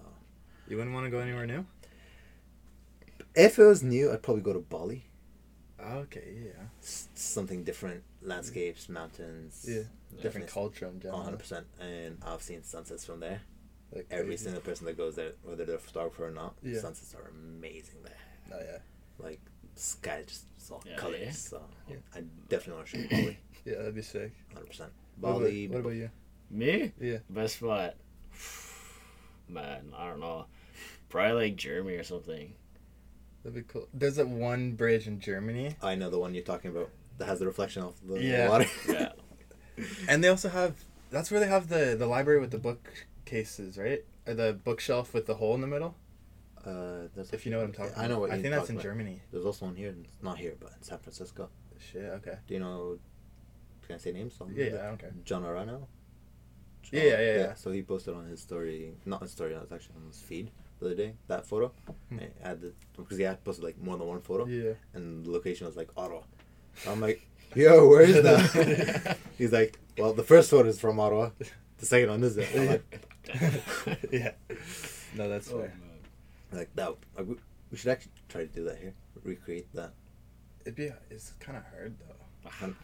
You 0.68 0.76
wouldn't 0.78 0.94
want 0.94 1.04
to 1.04 1.10
go 1.10 1.18
anywhere 1.18 1.46
new? 1.46 1.66
if 3.34 3.58
it 3.58 3.64
was 3.64 3.82
new, 3.82 4.10
I'd 4.12 4.22
probably 4.22 4.42
go 4.42 4.52
to 4.54 4.58
Bali. 4.60 5.04
Okay, 5.82 6.34
yeah. 6.44 6.64
S- 6.82 7.08
something 7.14 7.64
different, 7.64 8.02
landscapes, 8.22 8.88
mountains. 8.88 9.64
Yeah. 9.68 9.74
Different 10.10 10.22
definitely 10.22 10.52
culture 10.52 10.86
in 10.86 11.00
general. 11.00 11.18
100 11.20 11.38
percent 11.38 11.66
and 11.80 12.18
i've 12.26 12.42
seen 12.42 12.64
sunsets 12.64 13.04
from 13.06 13.20
there 13.20 13.40
Like 13.94 14.06
every 14.10 14.26
crazy. 14.26 14.44
single 14.44 14.60
person 14.60 14.86
that 14.86 14.96
goes 14.96 15.14
there 15.14 15.32
whether 15.44 15.64
they're 15.64 15.76
a 15.76 15.78
photographer 15.78 16.26
or 16.26 16.30
not 16.32 16.54
Yeah. 16.64 16.80
sunsets 16.80 17.14
are 17.14 17.30
amazing 17.30 18.02
there 18.02 18.18
Oh, 18.52 18.58
yeah. 18.60 18.78
like 19.24 19.40
sky 19.76 20.24
just 20.26 20.46
is 20.60 20.68
all 20.70 20.82
Yeah, 20.84 20.96
colors 20.96 21.20
yeah. 21.22 21.30
so 21.30 21.62
Yeah. 21.88 21.96
i 22.16 22.22
definitely 22.48 22.74
want 22.74 22.88
to 22.88 22.96
shoot 22.98 23.10
Bali 23.10 23.38
Yeah, 23.64 23.76
that'd 23.76 23.94
be 23.94 24.02
sick. 24.02 24.32
100 24.48 24.66
percent 24.66 24.92
What 25.20 25.28
about- 25.30 25.38
Bali 25.42 25.68
What 25.68 25.78
about, 25.80 25.90
you? 25.94 26.10
Me? 26.50 26.92
Yeah. 27.00 27.18
Best 27.30 27.58
spot. 27.58 27.94
Man, 29.48 29.92
I 29.96 30.08
don't 30.08 30.20
know. 30.20 30.46
Probably 31.08 31.32
like 31.50 31.56
Germany 31.56 31.96
or 31.96 32.02
something. 32.04 32.52
That'd 33.42 33.54
be 33.66 33.72
cool. 33.72 33.88
There's 33.94 34.16
that 34.16 34.28
one 34.28 34.72
bridge 34.72 35.06
in 35.06 35.18
Germany, 35.20 35.76
i 35.82 35.94
know 35.94 36.10
the 36.10 36.18
one 36.18 36.34
you're 36.34 36.44
talking 36.44 36.70
about 36.70 36.90
that 37.18 37.26
has 37.26 37.38
the 37.38 37.46
reflection 37.46 37.82
of 37.82 37.94
the 38.06 38.22
Yeah. 38.22 38.48
water 38.48 38.66
Yeah. 38.88 39.12
and 40.08 40.22
they 40.22 40.28
also 40.28 40.48
have. 40.48 40.74
That's 41.10 41.30
where 41.30 41.40
they 41.40 41.48
have 41.48 41.68
the 41.68 41.96
the 41.98 42.06
library 42.06 42.38
with 42.40 42.50
the 42.50 42.58
bookcases, 42.58 43.76
right? 43.78 44.04
Or 44.26 44.34
the 44.34 44.52
bookshelf 44.52 45.12
with 45.14 45.26
the 45.26 45.34
hole 45.34 45.54
in 45.54 45.60
the 45.62 45.66
middle. 45.66 45.94
uh 46.66 47.08
there's 47.14 47.30
If 47.32 47.44
you 47.46 47.50
know 47.52 47.58
what 47.58 47.66
I'm 47.66 47.72
talking. 47.72 47.92
About. 47.92 48.04
I 48.04 48.08
know 48.08 48.18
what 48.20 48.30
I 48.30 48.34
think 48.40 48.52
that's 48.54 48.68
in 48.70 48.76
about. 48.76 48.82
Germany. 48.82 49.22
there's 49.32 49.46
also 49.46 49.64
one 49.66 49.76
here 49.76 49.94
not 50.22 50.36
here 50.38 50.54
but 50.60 50.70
in 50.76 50.82
san 50.82 50.98
francisco 50.98 51.48
Shit. 51.78 52.04
Okay. 52.18 52.36
do 52.46 52.52
you 52.54 52.60
know 52.60 52.98
can 53.86 53.94
i 53.94 53.98
say 53.98 54.12
names 54.12 54.34
Yeah, 54.54 54.64
yeah, 54.66 54.82
I 54.84 54.86
don't 54.90 54.98
care. 54.98 55.12
john 55.24 55.42
arano 55.44 55.86
Yeah, 56.92 57.02
yeah, 57.02 57.20
yeah, 57.20 57.36
yeah. 57.44 57.54
So 57.54 57.70
he 57.72 57.82
posted 57.82 58.14
on 58.14 58.24
his 58.26 58.40
story, 58.40 58.92
not 59.06 59.22
his 59.22 59.30
story, 59.32 59.54
it 59.54 59.60
was 59.60 59.72
actually 59.72 59.96
on 60.00 60.06
his 60.12 60.20
feed 60.20 60.50
the 60.80 60.86
other 60.86 60.94
day. 60.94 61.14
That 61.28 61.46
photo, 61.46 61.72
Hmm. 62.08 62.18
I 62.20 62.28
added 62.48 62.74
because 62.96 63.16
he 63.18 63.24
had 63.24 63.42
posted 63.44 63.64
like 63.64 63.78
more 63.78 63.96
than 63.96 64.06
one 64.08 64.20
photo, 64.22 64.46
Yeah. 64.46 64.72
and 64.94 65.24
the 65.24 65.30
location 65.30 65.66
was 65.66 65.76
like 65.76 65.90
Ottawa. 65.96 66.22
So 66.76 66.90
I'm 66.92 67.00
like, 67.00 67.20
yo, 67.54 67.86
where 67.88 68.02
is 68.02 68.22
that? 68.22 69.16
He's 69.38 69.52
like, 69.52 69.78
well, 69.98 70.12
the 70.12 70.22
first 70.24 70.50
photo 70.50 70.68
is 70.68 70.80
from 70.80 70.98
Ottawa, 70.98 71.30
the 71.78 71.86
second 71.86 72.10
one 72.10 72.24
is 72.24 72.36
it. 72.36 72.48
I'm 72.54 72.66
like, 72.66 73.06
yeah. 74.12 74.32
No, 75.14 75.28
that's 75.28 75.50
Oh, 75.52 75.60
fair. 75.60 75.72
like 76.52 76.74
that. 76.76 76.94
Like, 77.16 77.26
we, 77.26 77.34
we 77.70 77.76
should 77.78 77.90
actually 77.90 78.12
try 78.28 78.42
to 78.42 78.46
do 78.48 78.64
that 78.64 78.78
here, 78.78 78.94
recreate 79.22 79.68
that. 79.74 79.92
It'd 80.62 80.74
be. 80.76 80.90
It's 81.10 81.32
kind 81.40 81.56
of 81.58 81.64
hard 81.72 81.96
though. 81.98 82.14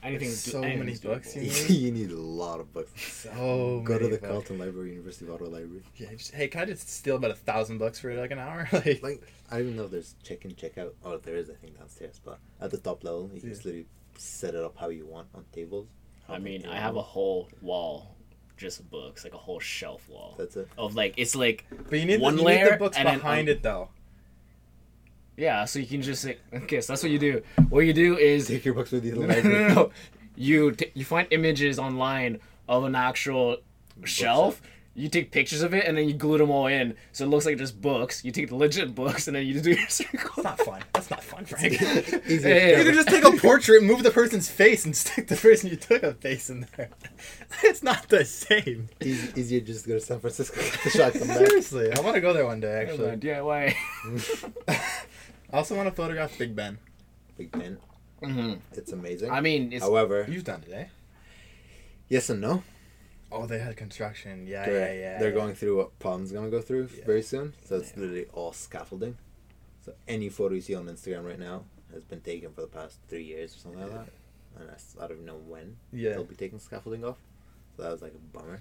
Anything. 0.02 0.28
There's 0.28 0.40
so 0.40 0.60
many 0.60 0.96
books 0.96 1.34
you 1.36 1.42
need. 1.42 1.68
you 1.70 1.92
need 1.92 2.10
a 2.10 2.16
lot 2.16 2.60
of 2.60 2.72
books. 2.72 2.90
So 3.12 3.82
Go 3.84 3.98
to 3.98 4.04
the 4.04 4.10
books. 4.10 4.22
Carleton 4.22 4.58
Library, 4.58 4.90
University 4.90 5.26
of 5.26 5.34
Ottawa 5.34 5.50
Library. 5.50 5.82
Yeah. 5.96 6.12
Just, 6.12 6.34
hey, 6.34 6.48
can 6.48 6.62
I 6.62 6.64
just 6.66 6.88
steal 6.88 7.16
about 7.16 7.30
a 7.30 7.34
thousand 7.34 7.78
bucks 7.78 7.98
for 7.98 8.14
like 8.14 8.30
an 8.30 8.38
hour? 8.38 8.68
like. 8.72 9.02
Like 9.02 9.22
I 9.50 9.58
don't 9.58 9.76
know 9.76 9.84
if 9.84 9.90
there's 9.92 10.14
check 10.22 10.44
in, 10.44 10.54
check 10.56 10.76
out. 10.78 10.94
Oh, 11.04 11.18
there 11.18 11.36
is, 11.36 11.50
I 11.50 11.54
think, 11.54 11.78
downstairs. 11.78 12.20
But 12.24 12.38
at 12.60 12.70
the 12.70 12.78
top 12.78 13.04
level, 13.04 13.30
you 13.32 13.40
can 13.40 13.50
just 13.50 13.64
literally 13.64 13.86
set 14.16 14.54
it 14.54 14.62
up 14.64 14.76
how 14.76 14.88
you 14.88 15.06
want 15.06 15.28
on 15.34 15.44
tables. 15.52 15.86
I 16.28 16.38
mean, 16.38 16.62
you 16.62 16.70
I 16.70 16.76
have 16.76 16.96
a 16.96 17.02
whole 17.02 17.48
wall 17.60 18.16
just 18.56 18.88
books, 18.90 19.22
like 19.24 19.34
a 19.34 19.38
whole 19.38 19.60
shelf 19.60 20.08
wall 20.08 20.34
That's 20.38 20.56
it. 20.56 20.68
of 20.78 20.94
like 20.94 21.14
it's 21.16 21.36
like 21.36 21.66
But 21.90 21.98
you 22.00 22.06
need, 22.06 22.20
one 22.20 22.36
the, 22.36 22.42
you 22.42 22.48
need 22.48 22.54
layer 22.54 22.70
the 22.70 22.76
books 22.78 22.96
and 22.96 23.06
then 23.06 23.18
behind 23.18 23.48
it 23.48 23.62
though. 23.62 23.90
Yeah, 25.36 25.64
so 25.64 25.78
you 25.78 25.86
can 25.86 26.02
just 26.02 26.24
like 26.24 26.40
okay, 26.52 26.80
so 26.80 26.92
that's 26.92 27.02
what 27.02 27.12
you 27.12 27.18
do. 27.18 27.42
What 27.68 27.80
you 27.80 27.92
do 27.92 28.16
is 28.16 28.46
Take 28.48 28.64
your 28.64 28.74
books 28.74 28.92
with 28.92 29.04
you 29.04 29.14
to 29.14 29.20
the 29.20 29.26
no, 29.26 29.40
no, 29.42 29.50
no, 29.68 29.74
no. 29.74 29.90
You 30.36 30.72
t- 30.72 30.90
you 30.94 31.04
find 31.04 31.26
images 31.30 31.78
online 31.78 32.40
of 32.68 32.84
an 32.84 32.94
actual 32.94 33.58
shelf. 34.04 34.60
You 34.98 35.10
take 35.10 35.30
pictures 35.30 35.60
of 35.60 35.74
it 35.74 35.84
and 35.86 35.98
then 35.98 36.08
you 36.08 36.14
glue 36.14 36.38
them 36.38 36.50
all 36.50 36.68
in, 36.68 36.94
so 37.12 37.24
it 37.24 37.28
looks 37.28 37.44
like 37.44 37.58
just 37.58 37.82
books. 37.82 38.24
You 38.24 38.32
take 38.32 38.48
the 38.48 38.54
legit 38.54 38.94
books 38.94 39.26
and 39.28 39.36
then 39.36 39.46
you 39.46 39.52
just 39.52 39.64
do 39.66 39.72
your 39.78 39.88
circle. 39.90 40.30
It's 40.38 40.44
not 40.44 40.58
fun. 40.58 40.82
That's 40.94 41.10
not 41.10 41.22
fun, 41.22 41.44
Frank. 41.44 41.72
Easier 41.82 42.14
Hey, 42.18 42.24
to 42.26 42.68
You 42.68 42.72
cover. 42.76 42.84
can 42.84 42.94
just 42.94 43.08
take 43.08 43.24
a 43.24 43.32
portrait, 43.36 43.82
move 43.82 44.02
the 44.02 44.10
person's 44.10 44.48
face, 44.50 44.86
and 44.86 44.96
stick 44.96 45.28
the 45.28 45.36
person 45.36 45.68
you 45.68 45.76
took 45.76 46.02
a 46.02 46.14
face 46.14 46.48
in 46.48 46.66
there. 46.78 46.88
It's 47.62 47.82
not 47.82 48.08
the 48.08 48.24
same. 48.24 48.88
Easy, 49.02 49.38
easier 49.38 49.60
to 49.60 49.66
just 49.66 49.82
to 49.84 49.88
go 49.90 49.94
to 49.98 50.00
San 50.00 50.18
Francisco, 50.18 50.58
get 50.62 50.80
the 50.84 50.88
shot, 50.90 51.12
come 51.12 51.28
back. 51.28 51.38
Seriously, 51.46 51.92
I 51.92 52.00
want 52.00 52.14
to 52.14 52.22
go 52.22 52.32
there 52.32 52.46
one 52.46 52.60
day. 52.60 52.80
Actually, 52.88 53.10
Actually, 53.10 53.30
DIY. 53.30 54.96
I 55.52 55.56
also 55.58 55.76
want 55.76 55.88
to 55.88 55.94
photograph 55.94 56.36
Big 56.38 56.54
Ben. 56.56 56.78
Big 57.36 57.50
Ben, 57.52 57.78
hmm 58.22 58.54
it's 58.72 58.92
amazing. 58.92 59.30
I 59.30 59.40
mean, 59.40 59.72
it's 59.72 59.84
However, 59.84 60.24
You've 60.28 60.44
done 60.44 60.64
it, 60.66 60.72
eh? 60.72 60.86
yes 62.08 62.30
and 62.30 62.40
no. 62.40 62.62
Oh, 63.30 63.46
they 63.46 63.58
had 63.58 63.76
construction. 63.76 64.46
Yeah, 64.46 64.64
they're, 64.64 64.94
yeah, 64.94 65.00
yeah. 65.00 65.18
they're 65.18 65.28
yeah. 65.30 65.34
going 65.34 65.54
through 65.54 65.76
what 65.76 65.98
Palm's 65.98 66.32
gonna 66.32 66.50
go 66.50 66.60
through 66.62 66.88
Yeah. 66.96 67.04
very 67.04 67.22
soon. 67.22 67.52
So 67.64 67.76
it's 67.76 67.92
Yeah. 67.94 68.00
literally 68.00 68.26
all 68.32 68.52
scaffolding. 68.52 69.18
So 69.84 69.94
any 70.08 70.28
photo 70.28 70.54
you 70.54 70.60
see 70.60 70.74
on 70.74 70.86
Instagram 70.86 71.24
right 71.24 71.38
now 71.38 71.64
has 71.92 72.04
been 72.04 72.20
taken 72.20 72.52
for 72.52 72.62
the 72.62 72.66
past 72.68 72.98
three 73.08 73.24
years 73.24 73.54
or 73.54 73.58
something 73.58 73.80
like 73.80 73.92
that. 73.92 74.08
And 74.58 74.68
that's, 74.70 74.96
I 74.98 75.02
don't 75.02 75.12
even 75.12 75.26
know 75.26 75.36
when 75.36 75.76
Yeah. 75.92 76.10
they'll 76.10 76.24
be 76.24 76.34
taking 76.34 76.58
scaffolding 76.58 77.04
off. 77.04 77.18
So 77.76 77.82
that 77.82 77.92
was 77.92 78.02
like 78.02 78.14
a 78.14 78.36
bummer. 78.36 78.60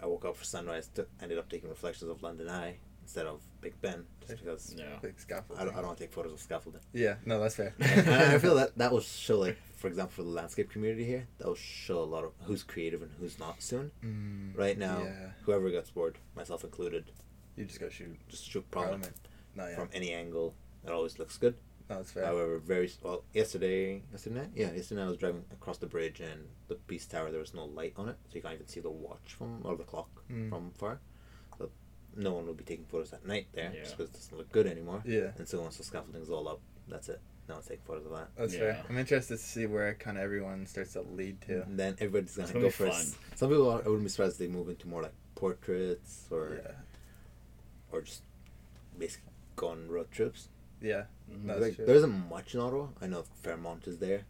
I 0.00 0.06
woke 0.06 0.24
up 0.24 0.36
for 0.36 0.44
sunrise, 0.44 0.88
took, 0.94 1.08
ended 1.20 1.38
up 1.38 1.48
taking 1.48 1.68
reflections 1.68 2.10
of 2.10 2.22
London 2.22 2.48
Eye 2.48 2.76
instead 3.10 3.26
of 3.26 3.40
Big 3.60 3.74
Ben, 3.82 4.04
just 4.26 4.38
because 4.44 4.74
yeah. 4.78 4.84
Big 5.02 5.18
scaffold. 5.18 5.58
I 5.58 5.64
don't, 5.64 5.72
I 5.72 5.78
don't 5.78 5.86
want 5.86 5.98
to 5.98 6.04
take 6.04 6.12
photos 6.12 6.32
of 6.32 6.38
scaffolding. 6.40 6.80
Yeah, 6.92 7.16
no, 7.26 7.40
that's 7.40 7.56
fair. 7.56 7.74
and 7.80 8.08
I 8.08 8.38
feel 8.38 8.54
that 8.60 8.78
that 8.78 8.92
will 8.92 9.00
show, 9.00 9.40
like, 9.40 9.58
for 9.76 9.88
example, 9.88 10.12
for 10.14 10.22
the 10.22 10.28
landscape 10.30 10.70
community 10.70 11.04
here, 11.04 11.26
that 11.38 11.48
will 11.48 11.56
show 11.56 11.98
a 11.98 12.04
lot 12.14 12.22
of 12.22 12.30
who's 12.44 12.62
creative 12.62 13.02
and 13.02 13.10
who's 13.18 13.36
not 13.40 13.60
soon. 13.62 13.90
Mm, 14.04 14.56
Right 14.56 14.78
now, 14.78 15.02
yeah. 15.02 15.30
whoever 15.42 15.70
gets 15.70 15.90
bored, 15.90 16.18
myself 16.36 16.62
included, 16.62 17.10
You 17.56 17.64
just 17.64 17.80
go 17.80 17.88
shoot 17.88 18.16
just 18.28 18.48
shoot 18.48 18.70
Parliament 18.70 19.12
No, 19.56 19.66
yeah. 19.66 19.74
from 19.74 19.88
any 19.92 20.12
angle. 20.12 20.54
It 20.86 20.90
always 20.92 21.18
looks 21.18 21.36
good. 21.36 21.56
no, 21.90 21.96
that's 21.96 22.12
fair. 22.12 22.24
However, 22.24 22.58
very 22.60 22.88
well. 23.02 23.24
Yesterday, 23.34 24.02
yesterday 24.12 24.36
night, 24.40 24.50
yeah, 24.54 24.70
yesterday 24.72 25.02
I 25.02 25.08
was 25.08 25.16
driving 25.18 25.44
across 25.52 25.78
the 25.78 25.86
bridge 25.88 26.20
and 26.20 26.46
the 26.68 26.76
Peace 26.76 27.06
Tower. 27.06 27.30
There 27.32 27.40
was 27.40 27.54
no 27.54 27.64
light 27.64 27.94
on 27.96 28.08
it, 28.08 28.16
so 28.28 28.36
you 28.36 28.42
can't 28.42 28.54
even 28.54 28.68
see 28.68 28.80
the 28.80 28.88
watch 28.90 29.34
from 29.36 29.60
or 29.64 29.76
the 29.76 29.82
clock 29.84 30.08
Mm. 30.30 30.48
from 30.48 30.70
far. 30.78 31.00
So 32.14 32.20
no 32.20 32.32
one 32.34 32.46
will 32.46 32.54
be 32.54 32.64
taking 32.64 32.84
photos 32.86 33.12
at 33.12 33.24
night 33.26 33.46
there, 33.52 33.72
Yeah. 33.74 33.80
just 33.82 33.96
because 33.96 34.10
it 34.10 34.14
doesn't 34.14 34.36
look 34.36 34.50
good 34.52 34.66
anymore. 34.66 35.02
Yeah, 35.04 35.32
And 35.38 35.48
so 35.48 35.60
once 35.62 35.76
the 35.76 35.84
scaffolding's 35.84 36.30
all 36.30 36.48
up, 36.48 36.60
that's 36.88 37.08
it. 37.08 37.20
No 37.48 37.54
one's 37.56 37.66
taking 37.66 37.84
photos 37.84 38.06
of 38.06 38.12
that. 38.12 38.28
that's 38.36 38.54
Yeah. 38.54 38.58
fair. 38.60 38.84
I'm 38.88 38.98
interested 38.98 39.36
to 39.36 39.42
see 39.42 39.66
where 39.66 39.94
kind 39.94 40.16
of 40.18 40.24
everyone 40.24 40.66
starts 40.66 40.92
to 40.94 41.02
lead 41.02 41.40
to. 41.42 41.62
And 41.62 41.78
then 41.78 41.94
everybody's 41.98 42.36
gonna, 42.36 42.48
gonna 42.48 42.60
go 42.60 42.66
be 42.68 42.72
for. 42.72 42.86
s- 42.88 43.16
Some 43.36 43.50
people 43.50 43.68
are, 43.70 43.80
I 43.84 43.88
wouldn't 43.88 44.04
be 44.04 44.08
surprised 44.08 44.34
if 44.34 44.38
they 44.38 44.46
move 44.48 44.68
into 44.68 44.86
more 44.88 45.02
like 45.02 45.14
portraits 45.34 46.26
or 46.30 46.60
Yeah, 46.64 46.72
or 47.92 48.02
just 48.02 48.22
basically 48.98 49.30
go 49.56 49.68
on 49.68 49.88
road 49.88 50.10
trips. 50.10 50.48
yeah, 50.80 51.06
Mhm. 51.30 51.46
That's 51.46 51.60
like 51.60 51.74
true. 51.76 51.86
there 51.86 51.96
isn't 51.96 52.28
much 52.28 52.54
in 52.54 52.60
Ottawa. 52.60 52.88
I 53.00 53.06
know 53.06 53.22
Fairmont 53.42 53.86
is 53.88 53.98
there. 53.98 54.24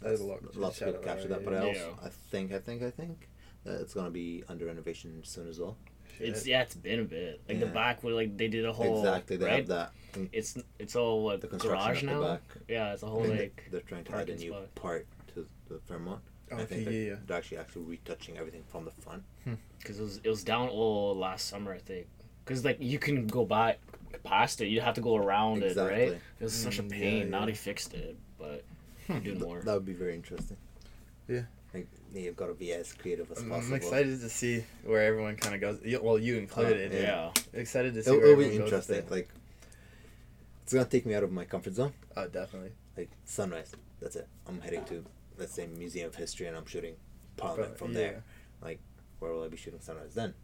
There's 0.00 0.18
That's, 0.18 0.20
a 0.20 0.24
lot- 0.24 0.56
lots 0.56 0.76
of 0.76 0.78
shout 0.78 0.88
people 0.94 1.00
out 1.10 1.16
capture 1.16 1.28
that, 1.28 1.46
already. 1.46 1.72
but 1.72 1.78
I 1.80 1.84
also 1.88 1.98
I 2.02 2.08
think 2.10 2.52
I 2.52 2.58
think 2.58 2.82
I 2.82 2.90
think 2.90 3.28
that 3.64 3.80
it's 3.80 3.94
gonna 3.94 4.10
be 4.10 4.44
under 4.48 4.66
renovation 4.66 5.22
soon 5.24 5.48
as 5.48 5.58
well. 5.58 5.76
It's 6.20 6.46
yeah, 6.46 6.62
it's 6.62 6.74
been 6.74 7.00
a 7.00 7.04
bit. 7.04 7.40
Like 7.48 7.60
the 7.60 7.66
back 7.66 8.02
where 8.02 8.14
like 8.14 8.36
they 8.36 8.48
did 8.48 8.64
a 8.64 8.72
whole 8.72 8.98
exactly, 9.00 9.36
they 9.36 9.46
right. 9.46 9.56
have 9.56 9.66
that. 9.68 9.92
thing- 10.12 10.30
It's 10.32 10.56
it's 10.78 10.96
all 10.96 11.22
what 11.24 11.40
The 11.40 11.48
construction 11.48 12.08
garage 12.08 12.14
at 12.14 12.20
the 12.20 12.26
now. 12.26 12.32
back. 12.34 12.42
Yeah, 12.68 12.92
it's 12.92 13.02
a 13.02 13.06
whole 13.06 13.24
and 13.24 13.38
like 13.38 13.64
they're 13.70 13.80
trying 13.80 14.04
to 14.04 14.16
add 14.16 14.28
a 14.30 14.36
new 14.36 14.50
spot. 14.50 14.74
part 14.74 15.06
to 15.34 15.46
the 15.68 15.78
Fairmont. 15.80 16.20
Oh, 16.52 16.56
I 16.58 16.64
think 16.64 16.84
yeah, 16.84 16.90
they're, 16.90 17.02
yeah. 17.02 17.14
they're 17.26 17.36
actually 17.36 17.58
actually 17.58 17.82
retouching 17.82 18.38
everything 18.38 18.62
from 18.68 18.84
the 18.84 18.92
front. 19.02 19.22
because 19.78 19.98
it 19.98 20.02
was 20.02 20.20
it 20.24 20.28
was 20.28 20.44
down 20.44 20.68
all 20.68 21.14
last 21.16 21.48
summer 21.48 21.72
I 21.72 21.78
think. 21.78 22.06
Because 22.44 22.64
like 22.64 22.78
you 22.80 22.98
can 22.98 23.26
go 23.26 23.44
by 23.44 23.76
past 24.24 24.60
it, 24.60 24.68
you 24.68 24.80
have 24.80 24.94
to 24.94 25.00
go 25.00 25.16
around 25.16 25.62
it, 25.64 25.76
right? 25.76 26.12
It 26.12 26.20
was 26.40 26.54
such 26.54 26.78
a 26.78 26.82
Mm, 26.82 26.90
pain. 26.90 27.18
yeah, 27.18 27.24
Now 27.24 27.40
yeah. 27.40 27.46
they 27.46 27.54
fixed 27.54 27.92
it, 27.94 28.16
but 28.38 28.64
they're 29.08 29.20
doing 29.20 29.36
Th- 29.36 29.46
more. 29.46 29.60
That 29.60 29.74
would 29.74 29.84
be 29.84 29.92
very 29.92 30.14
interesting. 30.14 30.56
Yeah. 31.28 31.42
Like 31.76 31.88
you've 32.14 32.36
got 32.36 32.46
to 32.46 32.54
be 32.54 32.72
as 32.72 32.92
creative 32.94 33.30
as 33.30 33.38
possible. 33.38 33.56
I'm 33.56 33.72
excited 33.74 34.20
to 34.20 34.28
see 34.30 34.64
where 34.84 35.02
everyone 35.02 35.36
kind 35.36 35.54
of 35.54 35.60
goes. 35.60 36.00
Well, 36.02 36.18
you 36.18 36.38
included. 36.38 36.92
yeah. 36.92 37.00
yeah. 37.00 37.60
Excited 37.60 37.94
to 37.94 38.02
see 38.02 38.10
It'll, 38.10 38.20
where 38.20 38.32
it'll 38.32 38.50
be 38.50 38.56
interesting. 38.56 39.04
Like 39.10 39.28
it's 40.62 40.72
gonna 40.72 40.86
take 40.86 41.06
me 41.06 41.14
out 41.14 41.22
of 41.22 41.32
my 41.32 41.44
comfort 41.44 41.74
zone. 41.74 41.92
Oh, 42.16 42.28
definitely. 42.28 42.72
Like 42.96 43.10
sunrise, 43.24 43.72
that's 44.00 44.16
it. 44.16 44.26
I'm 44.48 44.60
heading 44.60 44.84
to 44.86 45.04
let's 45.38 45.52
say 45.52 45.66
Museum 45.66 46.08
of 46.08 46.14
History, 46.14 46.46
and 46.46 46.56
I'm 46.56 46.66
shooting 46.66 46.94
Parliament 47.36 47.72
But, 47.72 47.78
from 47.78 47.92
yeah. 47.92 47.98
there. 47.98 48.24
Like 48.62 48.80
where 49.18 49.32
will 49.32 49.44
I 49.44 49.48
be 49.48 49.56
shooting 49.56 49.80
sunrise 49.80 50.14
then? 50.14 50.34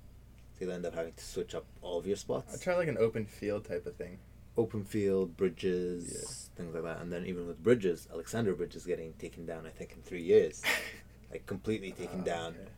So 0.59 0.65
you'll 0.67 0.75
end 0.75 0.85
up 0.85 0.95
having 0.95 1.15
to 1.15 1.25
switch 1.25 1.55
up 1.55 1.65
all 1.81 1.99
of 1.99 2.07
your 2.07 2.17
spots. 2.17 2.55
I 2.55 2.63
try 2.63 2.75
like 2.77 2.89
an 2.89 2.99
open 2.99 3.25
field 3.25 3.65
type 3.65 3.87
of 3.87 3.97
thing. 3.97 4.19
Open 4.59 4.85
field, 4.85 5.35
bridges, 5.39 6.51
things 6.57 6.75
like 6.75 6.85
that. 6.85 7.01
And 7.01 7.11
then 7.11 7.25
even 7.25 7.47
with 7.47 7.63
bridges, 7.63 8.07
Alexander 8.13 8.55
Bridge 8.55 8.77
is 8.77 8.85
getting 8.85 9.15
taken 9.15 9.47
down. 9.47 9.67
I 9.67 9.71
think 9.71 9.93
in 9.97 10.03
three 10.03 10.23
years, 10.23 10.63
like 11.33 11.47
completely 11.47 11.91
taken 11.93 12.21
Oh, 12.21 12.25
down. 12.25 12.53
okay. 12.53 12.71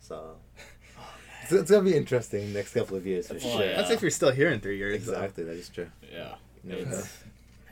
So 0.00 0.36
it's, 1.42 1.52
it's 1.52 1.70
gonna 1.70 1.84
be 1.84 1.96
interesting 1.96 2.52
next 2.52 2.74
couple 2.74 2.96
of 2.96 3.06
years 3.06 3.28
for 3.28 3.34
Oh, 3.36 3.38
sure. 3.38 3.64
yeah. 3.64 3.76
That's 3.76 3.90
if 3.90 4.02
you're 4.02 4.10
still 4.10 4.32
here 4.32 4.50
in 4.50 4.60
three 4.60 4.76
years. 4.76 5.06
though. 5.06 5.12
Exactly, 5.12 5.44
that 5.44 5.56
is 5.56 5.68
true. 5.68 5.88
Yeah. 6.12 6.34
You 6.64 6.84
never 6.84 7.02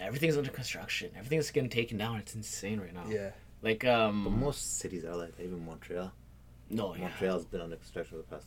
Everything's 0.01 0.39
under 0.39 0.51
construction. 0.51 1.11
Everything's 1.17 1.51
getting 1.51 1.69
taken 1.69 1.99
down. 1.99 2.17
It's 2.19 2.35
insane 2.35 2.81
right 2.81 2.95
now. 2.95 3.05
Yeah. 3.09 3.31
Like 3.63 3.81
But 3.81 3.91
um, 3.91 4.41
most 4.41 4.79
cities 4.79 5.05
are 5.05 5.15
like 5.15 5.37
that, 5.37 5.43
even 5.43 5.65
Montreal. 5.67 6.11
no, 6.71 6.95
yeah. 6.95 7.03
Montreal's 7.03 7.45
been 7.45 7.61
under 7.61 7.77
construction 7.77 8.17
for 8.17 8.23
the 8.23 8.37
past 8.37 8.47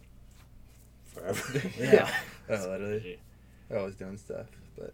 forever. 1.13 1.69
Yeah. 1.79 2.09
Oh, 2.49 2.69
literally. 2.69 3.19
They're 3.69 3.77
always 3.79 3.95
doing 3.95 4.17
stuff. 4.17 4.47
But 4.77 4.93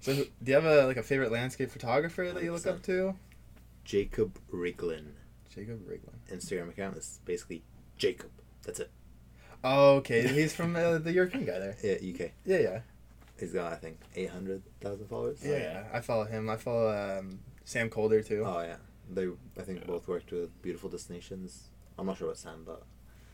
so, 0.00 0.14
do 0.14 0.26
you 0.44 0.54
have 0.54 0.64
a 0.64 0.86
like 0.86 0.96
a 0.96 1.02
favorite 1.02 1.30
landscape 1.30 1.70
photographer 1.70 2.32
that 2.32 2.42
you 2.42 2.52
look 2.52 2.66
up 2.66 2.82
to? 2.84 3.14
Jacob 3.84 4.36
Riglin. 4.52 5.04
Jacob 5.54 5.80
Riglin. 5.88 6.14
Instagram 6.32 6.68
account 6.70 6.96
is 6.96 7.20
basically 7.24 7.62
Jacob. 7.98 8.30
That's 8.64 8.80
it. 8.80 8.90
Oh, 9.62 9.96
okay. 9.96 10.26
He's 10.28 10.54
from 10.54 10.74
uh, 10.76 10.98
the 10.98 11.12
European 11.12 11.44
guy 11.44 11.58
there. 11.58 11.76
Yeah, 11.82 11.94
UK. 12.24 12.32
Yeah, 12.46 12.58
yeah, 12.58 12.80
He's 13.38 13.52
got 13.52 13.72
I 13.72 13.76
think 13.76 13.98
eight 14.14 14.30
hundred 14.30 14.62
thousand 14.80 15.06
followers. 15.08 15.38
yeah, 15.42 15.50
Oh, 15.50 15.56
yeah. 15.56 15.62
yeah. 15.62 15.84
I 15.92 16.00
follow 16.00 16.24
him. 16.24 16.48
I 16.48 16.56
follow 16.56 17.18
um, 17.18 17.40
Sam 17.64 17.90
Kolder 17.90 18.26
too. 18.26 18.42
Oh 18.46 18.60
yeah. 18.60 18.76
They 19.12 19.26
I 19.58 19.62
think 19.62 19.86
both 19.86 20.06
worked 20.08 20.30
with 20.30 20.50
Beautiful 20.62 20.88
Destinations. 20.88 21.68
I'm 21.98 22.06
not 22.06 22.16
sure 22.16 22.28
about 22.28 22.38
Sam, 22.38 22.62
but 22.64 22.82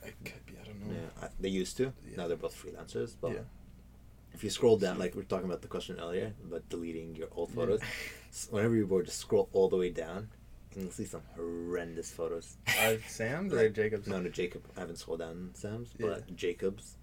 It 0.04 0.14
could 0.24 0.44
be. 0.46 0.54
I 0.60 0.64
don't 0.64 0.80
know. 0.86 0.94
yeah, 0.94 1.24
I, 1.26 1.28
they 1.38 1.48
used 1.50 1.76
to. 1.76 1.92
Yeah. 2.08 2.16
Now 2.16 2.28
they're 2.28 2.36
both 2.36 2.56
freelancers. 2.60 3.14
But 3.20 3.32
Yeah. 3.32 3.38
if 4.32 4.42
you 4.42 4.50
scroll 4.50 4.78
down, 4.78 4.98
like 4.98 5.14
we 5.14 5.20
were 5.20 5.28
talking 5.28 5.46
about 5.46 5.62
the 5.62 5.68
question 5.68 6.00
earlier 6.00 6.32
about 6.44 6.68
deleting 6.70 7.14
your 7.14 7.28
old 7.36 7.50
photos, 7.52 7.80
s- 8.30 8.48
whenever 8.50 8.74
you're 8.74 8.86
bored, 8.86 9.04
just 9.06 9.18
scroll 9.20 9.48
all 9.52 9.68
the 9.68 9.76
way 9.76 9.90
down, 9.90 10.30
and 10.76 10.84
you'll 10.84 10.92
see 10.92 11.04
some 11.06 11.22
horrendous 11.34 12.10
photos. 12.12 12.58
Uh, 12.80 12.96
Sam's 13.08 13.52
or 13.54 13.68
Jacob's? 13.70 14.06
No, 14.06 14.20
no, 14.20 14.28
Jacob. 14.28 14.62
I 14.76 14.80
haven't 14.80 14.96
scrolled 14.96 15.20
down 15.20 15.50
Sam's, 15.54 15.88
Yeah. 15.98 16.06
but 16.08 16.36
Jacob's, 16.36 16.96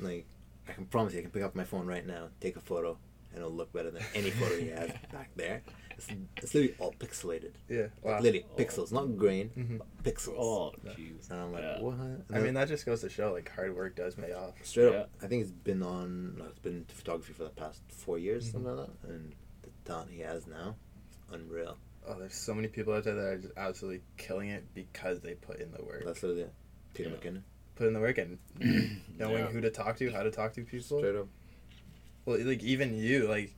like, 0.00 0.26
I 0.68 0.72
can 0.72 0.86
promise 0.86 1.12
you, 1.14 1.20
I 1.20 1.22
can 1.22 1.30
pick 1.30 1.42
up 1.44 1.54
my 1.54 1.64
phone 1.64 1.86
right 1.86 2.04
now, 2.04 2.28
take 2.40 2.56
a 2.56 2.60
photo, 2.60 2.98
and 3.30 3.38
it'll 3.38 3.52
look 3.52 3.72
better 3.72 3.90
than 3.92 4.02
any 4.14 4.30
photo 4.30 4.58
he 4.58 4.68
has 4.68 4.90
back 5.12 5.30
there. 5.36 5.62
It's, 5.92 6.08
it's 6.36 6.52
literally 6.52 6.74
all 6.80 6.92
pixelated. 6.98 7.52
Yeah. 7.70 7.82
Like, 7.82 8.04
Wow. 8.04 8.20
literally 8.20 8.44
pixels, 8.56 8.92
not 8.92 9.16
grain, 9.16 9.50
Mhm. 9.56 9.78
but 9.78 10.02
pixels. 10.02 10.34
Oh, 10.36 10.72
jeez. 10.84 11.30
And 11.30 11.40
I'm 11.40 11.52
like, 11.52 11.62
Yeah. 11.62 11.80
what? 11.80 11.94
And 11.94 12.24
I 12.34 12.40
mean, 12.40 12.52
that 12.54 12.68
just 12.68 12.84
goes 12.84 13.00
to 13.02 13.08
show 13.08 13.32
like 13.32 13.48
hard 13.50 13.74
work 13.74 13.94
does 13.96 14.14
pay 14.16 14.32
off. 14.32 14.52
straight 14.62 14.92
Yeah. 14.92 14.98
up, 15.02 15.10
I 15.22 15.26
think 15.28 15.42
it's 15.42 15.52
been 15.52 15.82
on. 15.82 16.36
No, 16.36 16.44
it's 16.46 16.58
been 16.58 16.84
photography 16.88 17.32
for 17.32 17.44
the 17.44 17.50
past 17.50 17.80
four 17.88 18.18
years, 18.18 18.48
Mhm. 18.48 18.52
something 18.52 18.76
like 18.76 18.86
that. 19.02 19.08
And 19.08 19.34
the 19.62 19.70
talent 19.86 20.10
he 20.10 20.20
has 20.20 20.46
now, 20.46 20.76
it's 21.08 21.18
unreal. 21.32 21.78
Oh, 22.08 22.14
there's 22.18 22.34
so 22.34 22.54
many 22.54 22.68
people 22.68 22.94
out 22.94 23.04
there 23.04 23.14
that 23.14 23.24
are 23.24 23.38
just 23.38 23.54
absolutely 23.56 24.00
killing 24.16 24.50
it 24.50 24.64
because 24.74 25.20
they 25.20 25.34
put 25.34 25.60
in 25.60 25.72
the 25.72 25.82
work. 25.82 26.04
That's 26.04 26.22
literally 26.22 26.42
it. 26.42 26.52
Peter 26.94 27.10
Yeah. 27.10 27.16
McKinnon, 27.16 27.42
Put 27.74 27.88
in 27.88 27.92
the 27.94 28.00
work 28.00 28.18
and 28.18 28.38
knowing 29.18 29.38
Yeah. 29.38 29.46
who 29.46 29.60
to 29.60 29.70
talk 29.70 29.96
to, 29.98 30.10
how 30.10 30.22
to 30.22 30.30
talk 30.30 30.52
to 30.54 30.62
people. 30.64 30.98
straight 31.00 31.16
up. 31.16 31.26
Well, 32.24 32.38
like 32.40 32.62
even 32.62 32.94
you, 32.96 33.28
like 33.28 33.54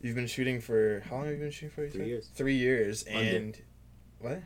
you've 0.00 0.14
been 0.14 0.26
shooting 0.26 0.60
for 0.60 1.02
how 1.08 1.16
long 1.16 1.24
have 1.26 1.34
you 1.34 1.40
been 1.40 1.50
shooting 1.50 1.70
for? 1.70 1.88
Three 1.88 2.00
said? 2.00 2.06
years. 2.06 2.28
Three 2.34 2.54
years, 2.56 3.04
Under. 3.12 3.36
and 3.36 3.62
what? 4.20 4.42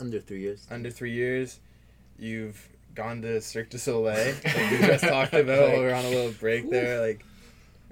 Under 0.00 0.20
three 0.20 0.40
years. 0.40 0.66
Under 0.70 0.90
three 0.90 1.12
years, 1.12 1.58
you've 2.18 2.68
gone 2.94 3.22
to 3.22 3.40
Cirque 3.40 3.70
du 3.70 3.78
Soleil. 3.78 4.34
like 4.44 4.70
we 4.70 4.78
just 4.86 5.04
talked 5.04 5.34
about. 5.34 5.68
Like- 5.70 5.78
we 5.78 5.84
are 5.86 5.94
on 5.94 6.04
a 6.04 6.08
little 6.10 6.32
break 6.32 6.70
there. 6.70 7.00
Like, 7.00 7.24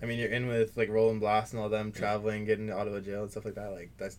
I 0.02 0.06
mean, 0.06 0.18
you're 0.18 0.30
in 0.30 0.46
with 0.46 0.76
like 0.76 0.88
Roland 0.88 1.20
Blast 1.20 1.52
and 1.52 1.60
all 1.62 1.68
them 1.68 1.92
traveling, 1.92 2.44
getting 2.44 2.68
to 2.68 2.72
Ottawa 2.74 3.00
jail 3.00 3.22
and 3.22 3.30
stuff 3.30 3.44
like 3.44 3.54
that. 3.56 3.72
Like 3.72 3.90
that's 3.98 4.16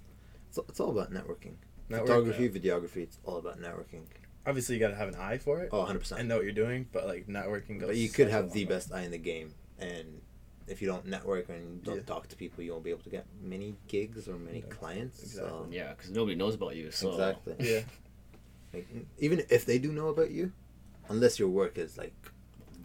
It's, 0.51 0.59
it's 0.69 0.79
all 0.81 0.89
about 0.91 1.11
networking. 1.13 1.53
network. 1.87 2.07
Photography, 2.07 2.49
videography, 2.49 2.97
it's 3.03 3.17
all 3.23 3.37
about 3.37 3.57
networking. 3.61 4.01
Obviously, 4.45 4.75
you 4.75 4.81
got 4.81 4.89
to 4.89 4.95
have 4.95 5.07
an 5.07 5.15
eye 5.15 5.37
for 5.37 5.61
it 5.61 5.69
Oh, 5.71 5.85
100%. 5.85 6.17
and 6.17 6.27
know 6.27 6.35
what 6.35 6.43
you're 6.43 6.53
doing. 6.53 6.87
But 6.91 7.07
like 7.07 7.27
networking 7.27 7.79
goes. 7.79 7.87
but 7.87 7.95
you 7.95 8.09
could 8.09 8.27
have 8.29 8.51
the 8.51 8.65
way. 8.65 8.69
best 8.69 8.91
eye 8.91 9.03
in 9.03 9.11
the 9.11 9.17
game, 9.17 9.53
and 9.79 10.19
if 10.67 10.81
you 10.81 10.87
don't 10.89 11.05
network 11.05 11.47
and 11.49 11.81
don't 11.83 11.97
Yeah. 11.97 12.01
talk 12.03 12.27
to 12.27 12.35
people, 12.35 12.63
you 12.63 12.71
won't 12.73 12.83
be 12.83 12.89
able 12.89 13.03
to 13.03 13.09
get 13.09 13.25
many 13.41 13.75
gigs 13.87 14.27
or 14.27 14.37
many 14.37 14.59
Yeah, 14.59 14.65
clients. 14.75 15.21
exactly. 15.23 15.49
So, 15.49 15.67
Yeah, 15.71 15.93
because 15.93 16.11
nobody 16.11 16.35
knows 16.35 16.55
about 16.55 16.75
you. 16.75 16.91
So 16.91 17.11
exactly. 17.11 17.55
Yeah. 17.59 17.81
Like, 18.73 18.87
even 19.19 19.43
if 19.49 19.65
they 19.65 19.79
do 19.79 19.91
know 19.91 20.07
about 20.07 20.31
you, 20.31 20.53
unless 21.09 21.37
your 21.39 21.49
work 21.49 21.77
is 21.77 21.97
like 21.97 22.13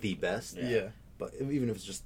the 0.00 0.14
best, 0.14 0.56
Yeah. 0.56 0.68
Yeah. 0.68 0.88
but 1.16 1.32
even 1.40 1.68
if 1.70 1.76
it's 1.76 1.84
just 1.84 2.02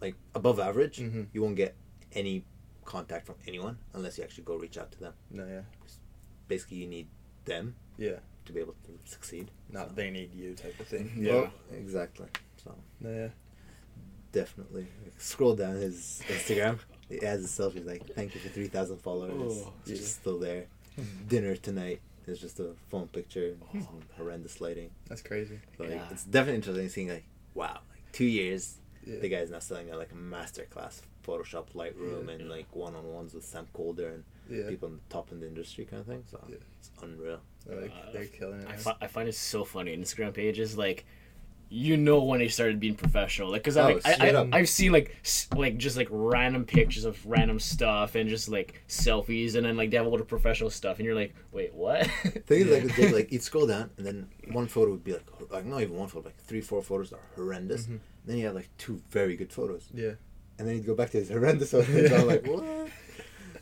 like 0.00 0.14
above 0.36 0.60
average, 0.60 0.98
Mhm. 0.98 1.26
you 1.32 1.42
won't 1.42 1.56
get 1.56 1.74
any 2.12 2.44
contact 2.88 3.26
from 3.26 3.34
anyone 3.46 3.76
unless 3.92 4.16
you 4.16 4.24
actually 4.24 4.44
go 4.44 4.56
reach 4.56 4.78
out 4.78 4.90
to 4.90 4.98
them. 4.98 5.12
No. 5.30 5.46
Yeah. 5.46 5.60
Basically, 6.48 6.78
you 6.78 6.86
need 6.86 7.08
them 7.44 7.76
Yeah. 7.98 8.20
to 8.46 8.52
be 8.54 8.60
able 8.60 8.76
to 8.86 8.98
succeed. 9.04 9.50
Not 9.70 9.90
So- 9.90 9.94
they 9.94 10.10
need 10.10 10.34
you 10.34 10.54
type 10.54 10.80
of 10.80 10.88
thing. 10.88 11.12
Yeah. 11.18 11.32
Well, 11.32 11.52
exactly. 11.70 12.28
So 12.64 12.74
No, 13.00 13.10
yeah. 13.10 13.28
definitely 14.32 14.86
scroll 15.18 15.54
down 15.54 15.74
his 15.76 16.22
Instagram. 16.28 16.78
He 17.10 17.18
has 17.24 17.44
a 17.44 17.48
selfie 17.48 17.84
like, 17.84 18.02
"Thank 18.14 18.34
you 18.34 18.40
for 18.40 18.48
three 18.48 18.68
thousand 18.68 18.98
followers." 18.98 19.34
Oh. 19.66 19.72
it's 19.86 20.00
just 20.00 20.16
still 20.20 20.38
there. 20.38 20.66
Dinner 21.28 21.56
tonight 21.56 22.00
is 22.26 22.38
just 22.40 22.58
a 22.60 22.70
phone 22.90 23.08
picture, 23.08 23.46
and 23.72 23.84
some 23.84 24.00
oh. 24.02 24.14
horrendous 24.16 24.60
lighting. 24.60 24.90
That's 25.08 25.22
crazy. 25.22 25.58
So, 25.76 25.84
like, 25.84 25.92
Yeah. 25.92 26.08
it's 26.10 26.24
definitely 26.24 26.56
interesting 26.56 26.88
seeing 26.88 27.08
like, 27.08 27.24
wow, 27.54 27.80
like 27.90 28.04
two 28.12 28.26
years, 28.40 28.78
Yeah. 29.06 29.18
the 29.20 29.28
guy's 29.28 29.50
now 29.50 29.60
selling 29.60 29.90
a, 29.90 29.96
like 29.96 30.12
a 30.12 30.20
master 30.34 30.64
class 30.74 31.00
Photoshop, 31.28 31.66
Lightroom, 31.74 32.26
Yeah. 32.26 32.32
and 32.34 32.48
like 32.48 32.74
one 32.74 32.94
on 32.94 33.04
ones 33.12 33.34
with 33.34 33.44
Sam 33.44 33.66
Kolder 33.74 34.14
and 34.14 34.24
Yeah. 34.50 34.68
people 34.68 34.88
on 34.88 34.94
the 34.94 35.14
top 35.14 35.30
in 35.32 35.40
the 35.40 35.46
industry 35.46 35.84
kind 35.84 36.00
of 36.00 36.06
thing. 36.06 36.24
So 36.30 36.38
Yeah. 36.48 36.56
it's 36.78 36.90
unreal. 37.02 37.40
They're, 37.66 37.80
like, 37.82 37.90
Uh, 37.92 38.12
they're 38.12 38.26
killing 38.26 38.60
it. 38.60 38.66
I, 38.68 38.76
fi- 38.76 38.96
I 39.02 39.06
find 39.06 39.28
it 39.28 39.34
so 39.34 39.64
funny. 39.64 39.96
Instagram 39.96 40.32
pages 40.34 40.76
like. 40.78 41.04
You 41.70 41.98
know 41.98 42.24
when 42.24 42.38
they 42.38 42.48
started 42.48 42.80
being 42.80 42.94
professional, 42.94 43.50
like 43.50 43.60
because 43.62 43.76
Oh, 43.76 43.82
I, 43.82 43.92
like, 43.92 44.06
I, 44.06 44.46
I, 44.52 44.58
have 44.60 44.68
seen 44.70 44.90
like 44.90 45.14
s- 45.22 45.48
like 45.54 45.76
just 45.76 45.98
like 45.98 46.08
random 46.10 46.64
pictures 46.64 47.04
of 47.04 47.14
random 47.26 47.58
stuff 47.58 48.14
and 48.14 48.26
just 48.26 48.48
like 48.48 48.80
selfies 48.88 49.54
and 49.54 49.66
then 49.66 49.76
like 49.76 49.90
they 49.90 49.98
have 49.98 50.06
a 50.06 50.08
lot 50.08 50.22
of 50.22 50.26
professional 50.28 50.70
stuff 50.70 50.96
and 50.98 51.04
you're 51.04 51.14
like 51.14 51.34
wait 51.52 51.74
what 51.74 52.06
Thing 52.46 52.62
is, 52.62 52.68
like, 52.68 52.82
with 52.84 52.96
Jake, 52.96 53.12
like 53.12 53.30
you'd 53.30 53.42
scroll 53.42 53.66
down, 53.66 53.90
and 53.98 54.06
then 54.06 54.28
one 54.50 54.66
photo 54.66 54.92
would 54.92 55.04
be 55.04 55.12
like, 55.12 55.26
like 55.50 55.66
not 55.66 55.82
even 55.82 55.94
one 55.94 56.08
photo, 56.08 56.24
like 56.28 56.38
three, 56.38 56.62
four 56.62 56.80
photos 56.82 57.12
are 57.12 57.20
horrendous. 57.36 57.84
Mhm. 57.86 57.98
Then 58.24 58.38
you 58.38 58.46
have 58.46 58.54
like 58.54 58.70
two 58.78 59.02
very 59.10 59.36
good 59.36 59.52
photos, 59.52 59.90
Yeah. 59.92 60.12
And 60.58 60.66
then 60.68 60.76
you'd 60.76 60.86
go 60.86 60.94
back 60.94 61.10
to 61.10 61.18
his 61.18 61.28
horrendous 61.34 61.70
photos. 61.70 61.88
and 61.94 62.14
I'm 62.14 62.26
like, 62.26 62.46
what? 62.46 62.64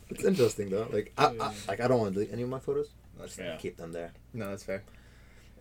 It's 0.09 0.23
interesting 0.25 0.71
though. 0.71 0.87
Like, 0.93 1.13
I, 1.19 1.25
I 1.41 1.53
like 1.67 1.81
I 1.81 1.89
don't 1.89 1.99
want 1.99 2.11
to 2.15 2.21
delete 2.21 2.33
any 2.33 2.43
of 2.43 2.49
my 2.49 2.61
photos. 2.61 2.91
I 3.21 3.25
just 3.27 3.39
Yeah. 3.39 3.57
keep 3.57 3.77
them 3.77 3.91
there. 3.91 4.13
No, 4.33 4.51
that's 4.51 4.63
fair. 4.63 4.85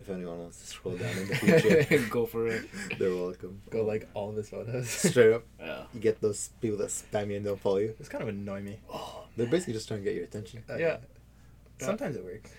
If 0.00 0.08
anyone 0.08 0.38
wants 0.38 0.60
to 0.60 0.66
scroll 0.68 0.96
down 0.96 1.10
in 1.18 1.26
the 1.26 1.34
future, 1.88 2.06
go 2.10 2.26
for 2.26 2.46
it 2.46 2.64
they're 2.96 3.12
welcome. 3.14 3.60
Go 3.70 3.82
like 3.82 4.08
all 4.14 4.30
of 4.30 4.36
his 4.36 4.48
photos. 4.48 4.88
straight 4.88 5.32
up. 5.32 5.42
yeah 5.58 5.82
You 5.92 5.98
get 6.00 6.20
those 6.20 6.50
people 6.60 6.78
that 6.78 6.90
spam 6.90 7.30
you 7.30 7.36
and 7.36 7.44
don't 7.44 7.58
follow 7.60 7.78
you. 7.78 7.94
It's 7.98 8.08
kind 8.08 8.22
of 8.22 8.28
annoy 8.28 8.62
me. 8.62 8.78
Oh, 8.92 9.24
They're 9.36 9.48
basically 9.48 9.72
just 9.74 9.88
trying 9.88 10.00
to 10.00 10.04
get 10.04 10.14
your 10.14 10.24
attention. 10.24 10.62
Uh, 10.70 10.76
Yeah. 10.76 10.98
Sometimes 11.78 12.14
it 12.16 12.24
works. 12.24 12.52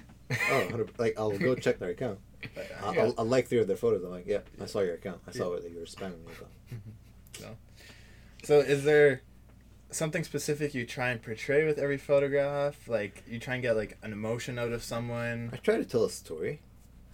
Oh, 0.51 0.85
like 0.97 1.13
I'll 1.17 1.37
go 1.37 1.55
check 1.55 1.79
their 1.79 1.91
account. 1.91 2.19
But, 2.53 2.69
uh, 2.69 2.85
I'll, 2.87 2.95
Yeah. 2.95 3.01
I'll, 3.03 3.15
I'll 3.19 3.25
like 3.25 3.47
three 3.47 3.59
of 3.59 3.67
their 3.67 3.77
photos. 3.77 4.03
I'm 4.03 4.11
like, 4.11 4.27
yeah, 4.27 4.39
I 4.61 4.65
saw 4.65 4.81
your 4.81 4.95
account. 4.95 5.21
I 5.25 5.31
saw 5.31 5.53
Yeah. 5.55 5.61
that 5.61 5.71
you 5.71 5.79
were 5.79 5.85
spamming 5.85 6.25
me. 6.25 6.33
So. 7.39 7.45
So, 8.43 8.59
is 8.59 8.83
there 8.83 9.21
something 9.91 10.23
specific 10.23 10.73
you 10.73 10.85
try 10.85 11.09
and 11.09 11.21
portray 11.21 11.65
with 11.65 11.77
every 11.79 11.97
photograph? 11.97 12.87
Like, 12.87 13.23
you 13.27 13.39
try 13.39 13.55
and 13.55 13.63
get 13.63 13.75
like 13.75 13.97
an 14.03 14.11
emotion 14.13 14.57
out 14.59 14.71
of 14.71 14.83
someone? 14.83 15.49
I 15.53 15.57
try 15.57 15.77
to 15.77 15.85
tell 15.85 16.05
a 16.05 16.09
story. 16.09 16.61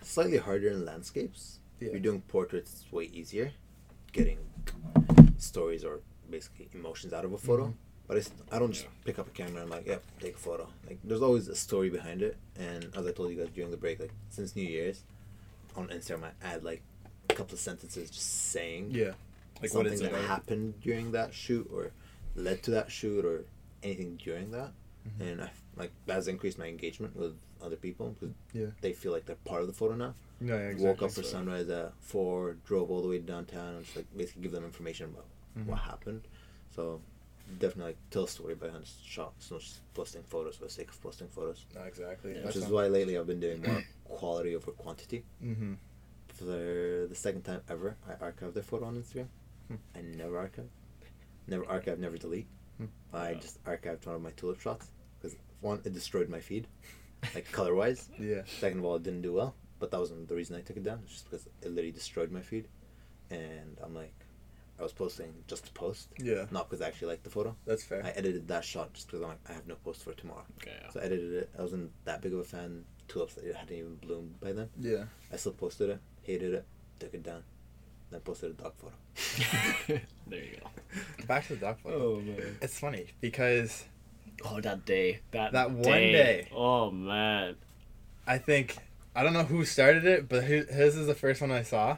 Slightly 0.02 0.38
harder 0.38 0.70
in 0.70 0.86
landscapes. 0.86 1.60
Yeah. 1.80 1.88
If 1.88 1.94
you're 1.94 2.02
doing 2.02 2.22
portraits, 2.22 2.82
it's 2.84 2.92
way 2.92 3.06
easier. 3.06 3.52
Getting 4.12 4.38
stories 5.38 5.84
or 5.84 6.02
basically 6.30 6.70
emotions 6.74 7.14
out 7.14 7.26
of 7.26 7.34
a 7.34 7.38
photo. 7.38 7.68
Mhm. 7.68 7.74
But 8.08 8.18
it's, 8.18 8.32
I 8.52 8.60
don't 8.60 8.74
just 8.74 8.88
pick 9.06 9.18
up 9.18 9.28
a 9.28 9.32
camera 9.32 9.62
and 9.62 9.72
like, 9.72 9.88
yep, 9.88 10.04
take 10.20 10.36
a 10.36 10.38
photo. 10.38 10.68
Like, 10.88 11.00
there's 11.06 11.22
always 11.22 11.48
a 11.48 11.56
story 11.56 11.90
behind 11.90 12.22
it. 12.22 12.36
And 12.60 12.90
as 12.96 13.08
I 13.08 13.12
told 13.12 13.32
you 13.32 13.38
guys 13.38 13.48
during 13.56 13.72
the 13.72 13.78
break, 13.78 14.00
like 14.00 14.12
since 14.30 14.56
New 14.56 14.66
Year's, 14.68 15.04
on 15.76 15.88
Instagram, 15.88 16.24
I 16.26 16.32
add 16.46 16.64
like 16.64 16.82
a 17.30 17.34
couple 17.34 17.54
of 17.54 17.60
sentences 17.62 18.10
just 18.12 18.52
saying 18.52 18.92
Yeah. 18.92 19.14
Like, 19.64 19.74
what 19.74 19.86
something 19.88 19.94
is 19.94 20.02
that 20.02 20.14
happened 20.28 20.80
during 20.82 21.12
that 21.14 21.34
shoot 21.34 21.68
or 21.74 21.92
led 22.36 22.62
to 22.64 22.72
that 22.72 22.92
shoot 22.92 23.24
or 23.26 23.46
anything 23.82 24.16
during 24.18 24.52
that 24.52 24.72
Mhm. 25.08 25.22
and 25.32 25.42
I 25.42 25.52
like 25.76 25.92
that 26.06 26.14
has 26.16 26.28
increased 26.30 26.58
my 26.58 26.68
engagement 26.68 27.16
with 27.16 27.36
other 27.62 27.76
people 27.76 28.12
because 28.12 28.34
Yeah. 28.54 28.68
they 28.82 28.94
feel 28.94 29.12
like 29.12 29.26
they're 29.26 29.36
part 29.44 29.62
of 29.62 29.68
the 29.68 29.74
photo 29.74 29.96
now. 29.96 30.16
No, 30.40 30.56
yeah, 30.58 30.68
exactly. 30.70 30.86
Woke 30.88 31.02
up 31.02 31.12
for 31.12 31.24
sunrise 31.24 31.68
at 31.70 31.94
four, 32.02 32.54
drove 32.66 32.90
all 32.92 33.02
the 33.02 33.08
way 33.10 33.20
downtown, 33.20 33.76
and 33.76 33.84
just 33.86 33.96
like 33.98 34.06
basically 34.18 34.44
give 34.44 34.52
them 34.54 34.64
information 34.66 35.10
about 35.10 35.26
Mhm. 35.58 35.66
what 35.66 35.80
happened. 35.80 36.28
So 36.72 37.02
definitely 37.60 37.92
like 37.92 37.98
tell 38.10 38.24
a 38.24 38.28
story 38.28 38.56
behind 38.56 38.84
the 38.84 38.90
shot. 39.04 39.34
It's 39.38 39.52
not 39.52 39.60
just 39.60 39.82
posting 39.94 40.24
photos 40.24 40.56
for 40.56 40.64
the 40.66 40.70
sake 40.70 40.90
of 40.90 41.02
posting 41.02 41.28
photos. 41.28 41.66
No, 41.76 41.82
exactly. 41.84 42.36
Yeah. 42.36 42.46
Which 42.46 42.56
is 42.56 42.66
why 42.68 42.88
lately 42.88 43.18
I've 43.18 43.28
been 43.28 43.42
doing 43.42 43.62
more 43.62 43.84
quality 44.06 44.56
over 44.56 44.72
quantity. 44.72 45.26
Mm-hmm. 45.44 45.74
For 46.30 46.46
the 46.46 47.16
second 47.16 47.44
time 47.44 47.62
ever, 47.70 47.98
I 48.08 48.14
archived 48.16 48.54
their 48.54 48.64
photo 48.64 48.86
on 48.86 48.96
Instagram. 49.02 49.28
Hmm. 49.68 49.76
I 49.96 50.02
never 50.02 50.38
archive. 50.38 50.70
Never 51.48 51.66
archive, 51.68 52.00
never 52.00 52.18
delete. 52.18 52.48
Hmm. 52.78 52.86
I 53.14 53.32
Yeah. 53.32 53.40
just 53.40 53.64
archived 53.66 54.06
one 54.06 54.16
of 54.16 54.22
my 54.22 54.32
tulip 54.32 54.60
shots 54.60 54.90
because 55.20 55.38
one, 55.62 55.82
it 55.86 55.94
destroyed 55.94 56.30
my 56.30 56.40
feed, 56.40 56.68
like 57.36 57.52
color 57.52 57.76
wise. 57.76 58.10
Yeah. 58.20 58.44
Second 58.46 58.80
of 58.80 58.86
all, 58.86 58.96
it 58.96 59.04
didn't 59.04 59.22
do 59.22 59.34
well, 59.34 59.56
but 59.80 59.92
that 59.92 60.00
wasn't 60.00 60.28
the 60.28 60.36
reason 60.36 60.56
I 60.56 60.62
took 60.62 60.78
it 60.78 60.84
down. 60.84 61.02
It's 61.04 61.14
just 61.14 61.26
because 61.30 61.46
it 61.62 61.70
literally 61.70 61.92
destroyed 61.92 62.32
my 62.32 62.42
feed, 62.42 62.68
and 63.30 63.78
I'm 63.84 63.94
like, 63.96 64.14
I 64.80 64.84
was 64.84 64.92
posting 64.94 65.34
just 65.48 65.66
to 65.68 65.72
post, 65.74 66.10
Yeah, 66.18 66.46
not 66.52 66.68
because 66.70 66.82
I 66.82 66.88
actually 66.88 67.10
liked 67.10 67.24
the 67.24 67.30
photo. 67.30 67.56
that's 67.66 67.84
fair. 67.84 68.04
I 68.04 68.10
edited 68.10 68.48
that 68.48 68.66
shot 68.66 68.94
just 68.94 69.08
because 69.08 69.22
I'm 69.22 69.30
like, 69.30 69.50
I 69.50 69.54
have 69.54 69.68
no 69.68 69.76
post 69.76 70.04
for 70.04 70.14
tomorrow. 70.14 70.46
Okay. 70.62 70.76
So 70.92 71.00
I 71.00 71.04
edited 71.04 71.34
it. 71.34 71.50
I 71.58 71.62
wasn't 71.62 71.92
that 72.06 72.22
big 72.22 72.34
of 72.34 72.40
a 72.40 72.44
fan. 72.44 72.84
Tulips 73.08 73.36
that 73.36 73.46
hadn't 73.56 73.76
even 73.78 73.96
bloomed 73.98 74.40
by 74.40 74.52
then. 74.54 74.70
yeah. 74.80 75.04
I 75.32 75.36
still 75.36 75.52
posted 75.52 75.90
it, 75.92 76.00
hated 76.24 76.54
it, 76.54 76.66
took 77.00 77.14
it 77.14 77.22
down, 77.22 77.44
then 78.14 78.22
posted 78.22 78.52
a 78.52 78.54
dog 78.64 78.74
photo. 78.78 78.94
there 80.28 80.40
you 80.44 80.58
go. 80.62 81.26
Back 81.28 81.48
to 81.48 81.56
the 81.56 81.60
dog 81.62 81.78
photo. 81.80 82.16
Oh 82.18 82.20
man. 82.22 82.58
It's 82.62 82.80
funny 82.80 83.08
because 83.22 83.86
Oh, 84.46 84.60
that 84.62 84.86
day. 84.86 85.20
That 85.32 85.52
That 85.54 85.72
one 85.72 85.84
day. 85.84 86.12
day. 86.12 86.48
Oh 86.54 86.92
man. 86.92 87.56
I 88.28 88.38
think 88.38 88.78
I 89.16 89.24
don't 89.24 89.34
know 89.34 89.44
who 89.44 89.64
started 89.66 90.06
it, 90.06 90.28
but 90.28 90.44
his, 90.44 90.68
his 90.70 90.96
is 90.96 91.08
the 91.08 91.16
first 91.16 91.42
one 91.42 91.52
I 91.52 91.64
saw. 91.64 91.98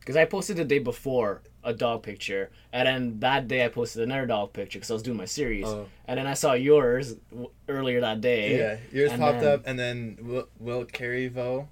Because 0.00 0.16
I 0.16 0.24
posted 0.24 0.56
the 0.56 0.64
day 0.64 0.78
before 0.78 1.42
a 1.64 1.72
dog 1.72 2.04
picture, 2.04 2.50
and 2.72 2.86
then 2.86 3.18
that 3.20 3.48
day 3.48 3.64
I 3.64 3.68
posted 3.68 4.02
another 4.04 4.24
dog 4.26 4.52
picture 4.52 4.78
because 4.78 4.90
I 4.90 4.94
was 4.94 5.02
doing 5.02 5.16
my 5.16 5.24
series, 5.24 5.66
Oh. 5.66 5.86
and 6.06 6.16
then 6.18 6.28
I 6.28 6.34
saw 6.34 6.52
yours 6.52 7.14
w- 7.30 7.50
earlier 7.68 8.00
that 8.00 8.20
day. 8.20 8.56
Yeah, 8.56 8.76
yours 8.92 9.10
popped 9.18 9.40
then- 9.40 9.52
up, 9.52 9.62
and 9.66 9.76
then 9.76 10.16
Will, 10.22 10.48
Will 10.60 10.84
Careyvo 10.84 11.66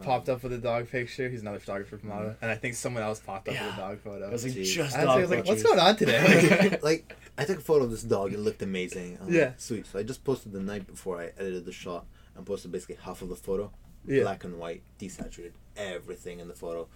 Oh. 0.00 0.04
popped 0.04 0.28
up 0.28 0.42
with 0.42 0.52
a 0.52 0.58
dog 0.58 0.90
picture. 0.90 1.28
He's 1.28 1.42
another 1.42 1.58
photographer 1.58 1.98
from 1.98 2.12
Ottawa, 2.12 2.30
mm-hmm. 2.30 2.42
and 2.44 2.50
I 2.50 2.56
think 2.56 2.74
someone 2.74 3.02
else 3.02 3.20
popped 3.20 3.48
up 3.48 3.54
with 3.54 3.74
a 3.74 3.76
dog 3.76 3.98
photo. 4.00 4.28
I 4.28 4.30
was 4.30 4.44
like, 4.44 4.54
Jeez. 4.54 4.72
just 4.72 4.96
I 4.96 5.00
was, 5.00 5.06
dog 5.06 5.16
I 5.16 5.20
was 5.20 5.30
like, 5.30 5.46
what's 5.46 5.62
going 5.62 5.78
on 5.78 5.96
today? 5.96 6.68
Like, 6.70 6.82
like 6.90 7.16
I 7.38 7.44
took 7.44 7.58
a 7.58 7.62
photo 7.62 7.84
of 7.84 7.90
this 7.90 8.02
dog. 8.02 8.32
It 8.32 8.38
looked 8.38 8.62
amazing. 8.62 9.18
I'm 9.20 9.26
like, 9.26 9.34
Yeah. 9.36 9.52
sweet. 9.56 9.86
So 9.86 9.98
I 9.98 10.02
just 10.02 10.24
posted 10.24 10.52
the 10.52 10.60
night 10.60 10.86
before 10.86 11.20
I 11.20 11.26
edited 11.38 11.64
the 11.64 11.72
shot 11.72 12.06
and 12.36 12.44
posted 12.46 12.72
basically 12.72 12.96
half 13.02 13.22
of 13.22 13.28
the 13.28 13.36
photo, 13.36 13.70
yeah, 14.06 14.22
black 14.22 14.44
and 14.44 14.58
white, 14.58 14.82
desaturated 14.98 15.52
everything 15.76 16.40
in 16.40 16.48
the 16.48 16.54
photo, 16.54 16.88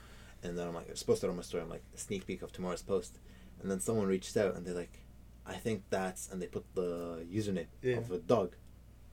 and 0.43 0.57
then 0.59 0.69
I'm 0.69 0.75
like, 0.75 0.87
I 0.89 0.93
just 0.93 1.07
posted 1.07 1.29
it 1.29 1.31
on 1.31 1.37
my 1.37 1.43
story. 1.43 1.63
I'm 1.63 1.71
like, 1.71 1.83
a 1.95 1.99
sneak 1.99 2.27
peek 2.27 2.43
of 2.43 2.53
tomorrow's 2.53 2.83
post, 2.83 3.19
and 3.61 3.71
then 3.71 3.81
someone 3.81 4.07
reached 4.07 4.37
out 4.37 4.55
and 4.57 4.67
they're 4.67 4.75
like, 4.75 5.01
I 5.47 5.55
think 5.55 5.83
that's, 5.91 6.31
and 6.31 6.41
they 6.41 6.47
put 6.47 6.65
the 6.75 7.27
username 7.31 7.67
Yeah. 7.83 7.97
of 7.99 8.11
a 8.11 8.19
dog. 8.19 8.57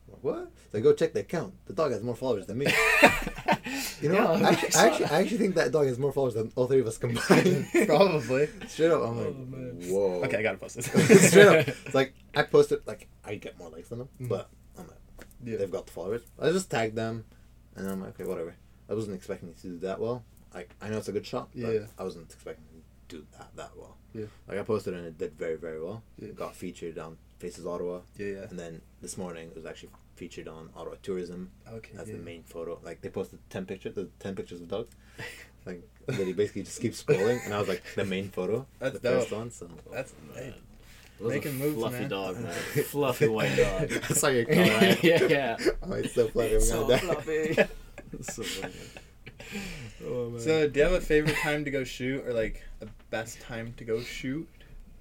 Like, 0.08 0.22
what? 0.22 0.50
So 0.70 0.78
I 0.78 0.80
go 0.80 0.92
check 0.92 1.12
the 1.14 1.20
account. 1.20 1.54
The 1.66 1.72
dog 1.72 1.92
has 1.92 2.02
more 2.02 2.14
followers 2.16 2.46
than 2.46 2.58
me. 2.58 2.66
You 4.00 4.08
know, 4.08 4.14
Yeah, 4.16 4.30
what? 4.32 4.42
I 4.42 4.48
I, 4.48 4.50
actually, 4.52 4.74
I 4.74 4.86
actually. 4.88 5.06
I 5.06 5.20
actually 5.20 5.38
think 5.38 5.54
that 5.54 5.70
dog 5.72 5.86
has 5.86 5.98
more 5.98 6.12
followers 6.12 6.34
than 6.34 6.50
all 6.56 6.66
three 6.66 6.80
of 6.80 6.86
us 6.88 6.98
combined. 6.98 7.68
probably. 7.86 8.48
Straight 8.66 8.90
up, 8.90 9.02
I'm 9.02 9.16
like, 9.16 9.88
Oh, 9.90 9.92
whoa. 9.92 10.24
Okay, 10.24 10.38
I 10.38 10.42
gotta 10.42 10.58
post 10.58 10.74
this. 10.76 11.30
Straight 11.30 11.46
up, 11.46 11.68
it's 11.68 11.94
like 11.94 12.12
I 12.34 12.42
posted 12.42 12.84
like 12.86 13.08
I 13.24 13.36
get 13.36 13.56
more 13.58 13.70
likes 13.70 13.88
than 13.90 14.00
them, 14.00 14.08
Mhm. 14.20 14.28
but 14.28 14.50
I'm 14.76 14.88
like, 14.88 14.98
Yeah. 15.44 15.56
they've 15.56 15.70
got 15.70 15.86
the 15.86 15.92
followers. 15.92 16.22
I 16.40 16.50
just 16.50 16.68
tagged 16.70 16.96
them, 16.96 17.24
and 17.76 17.88
I'm 17.88 18.00
like, 18.00 18.18
okay, 18.20 18.24
whatever. 18.28 18.54
I 18.90 18.94
wasn't 18.94 19.14
expecting 19.14 19.50
it 19.50 19.58
to 19.58 19.68
do 19.68 19.78
that 19.78 20.00
well. 20.00 20.24
Like 20.52 20.74
I 20.82 20.88
know 20.88 20.98
it's 20.98 21.08
a 21.08 21.12
good 21.12 21.26
shot, 21.26 21.50
but 21.54 21.72
Yeah. 21.72 21.86
I 21.96 22.02
wasn't 22.02 22.30
expecting 22.32 22.64
it 22.76 23.08
to 23.08 23.16
do 23.18 23.26
that 23.38 23.50
that 23.56 23.70
well. 23.76 23.96
Yeah. 24.14 24.26
Like 24.48 24.58
I 24.58 24.62
posted 24.62 24.94
and 24.94 25.06
it 25.06 25.16
did 25.16 25.38
very 25.38 25.56
very 25.56 25.80
well. 25.82 26.02
Yeah. 26.18 26.28
Got 26.32 26.56
featured 26.56 26.98
on 26.98 27.18
Faces 27.42 27.66
Ottawa, 27.66 28.00
Yeah, 28.16 28.26
yeah. 28.26 28.46
and 28.50 28.56
then 28.58 28.80
this 29.00 29.18
morning 29.18 29.48
it 29.48 29.56
was 29.56 29.66
actually 29.66 29.90
featured 30.14 30.46
on 30.46 30.70
Ottawa 30.76 30.94
Tourism 31.02 31.50
Okay. 31.78 31.90
as 31.98 32.08
yeah. 32.08 32.14
the 32.16 32.22
main 32.22 32.44
photo. 32.44 32.78
Like 32.84 33.00
they 33.00 33.08
posted 33.08 33.40
ten 33.50 33.66
pictures, 33.66 33.94
the 33.96 34.08
ten 34.20 34.36
pictures 34.36 34.60
of 34.60 34.68
dogs. 34.68 34.94
Like 35.64 35.82
that 36.06 36.26
he 36.26 36.32
basically 36.32 36.62
just 36.64 36.80
keeps 36.80 37.00
scrolling, 37.04 37.44
and 37.44 37.54
I 37.54 37.58
was 37.60 37.68
like 37.68 37.82
the 37.94 38.04
main 38.04 38.30
photo, 38.30 38.66
That's 38.80 38.98
the 38.98 39.08
dope. 39.10 39.20
first 39.20 39.32
one. 39.32 39.50
So 39.52 39.68
oh, 39.70 39.92
That's 39.94 40.12
Oh, 40.12 40.34
hey, 40.34 40.40
man. 40.50 40.54
It 41.20 41.24
was 41.24 41.34
Making 41.34 41.50
a 41.52 41.54
moves, 41.54 41.76
fluffy 41.78 42.00
man. 42.00 42.08
dog, 42.10 42.40
man. 42.40 42.52
fluffy 42.92 43.28
white 43.28 43.56
dog. 43.56 43.92
I 44.10 44.12
saw 44.14 44.26
your 44.28 44.44
comment. 44.44 45.04
yeah, 45.04 45.22
yeah. 45.24 45.56
Oh, 45.84 45.92
it's 45.92 46.14
so 46.14 46.26
fluffy. 46.28 46.48
It's 46.54 46.68
I'm 46.70 46.78
so 46.78 46.88
gonna 46.88 47.00
die. 47.00 47.54
fluffy. 47.54 48.22
so 48.22 48.42
funny. 48.42 48.74
Oh 50.04 50.30
man. 50.30 50.40
So, 50.40 50.68
do 50.68 50.78
you 50.80 50.84
have 50.84 50.94
a 50.94 51.00
favorite 51.00 51.36
time 51.36 51.64
to 51.64 51.70
go 51.70 51.84
shoot, 51.84 52.26
or 52.26 52.32
like 52.32 52.60
a 52.80 52.86
best 53.10 53.40
time 53.40 53.72
to 53.76 53.84
go 53.84 54.00
shoot? 54.00 54.48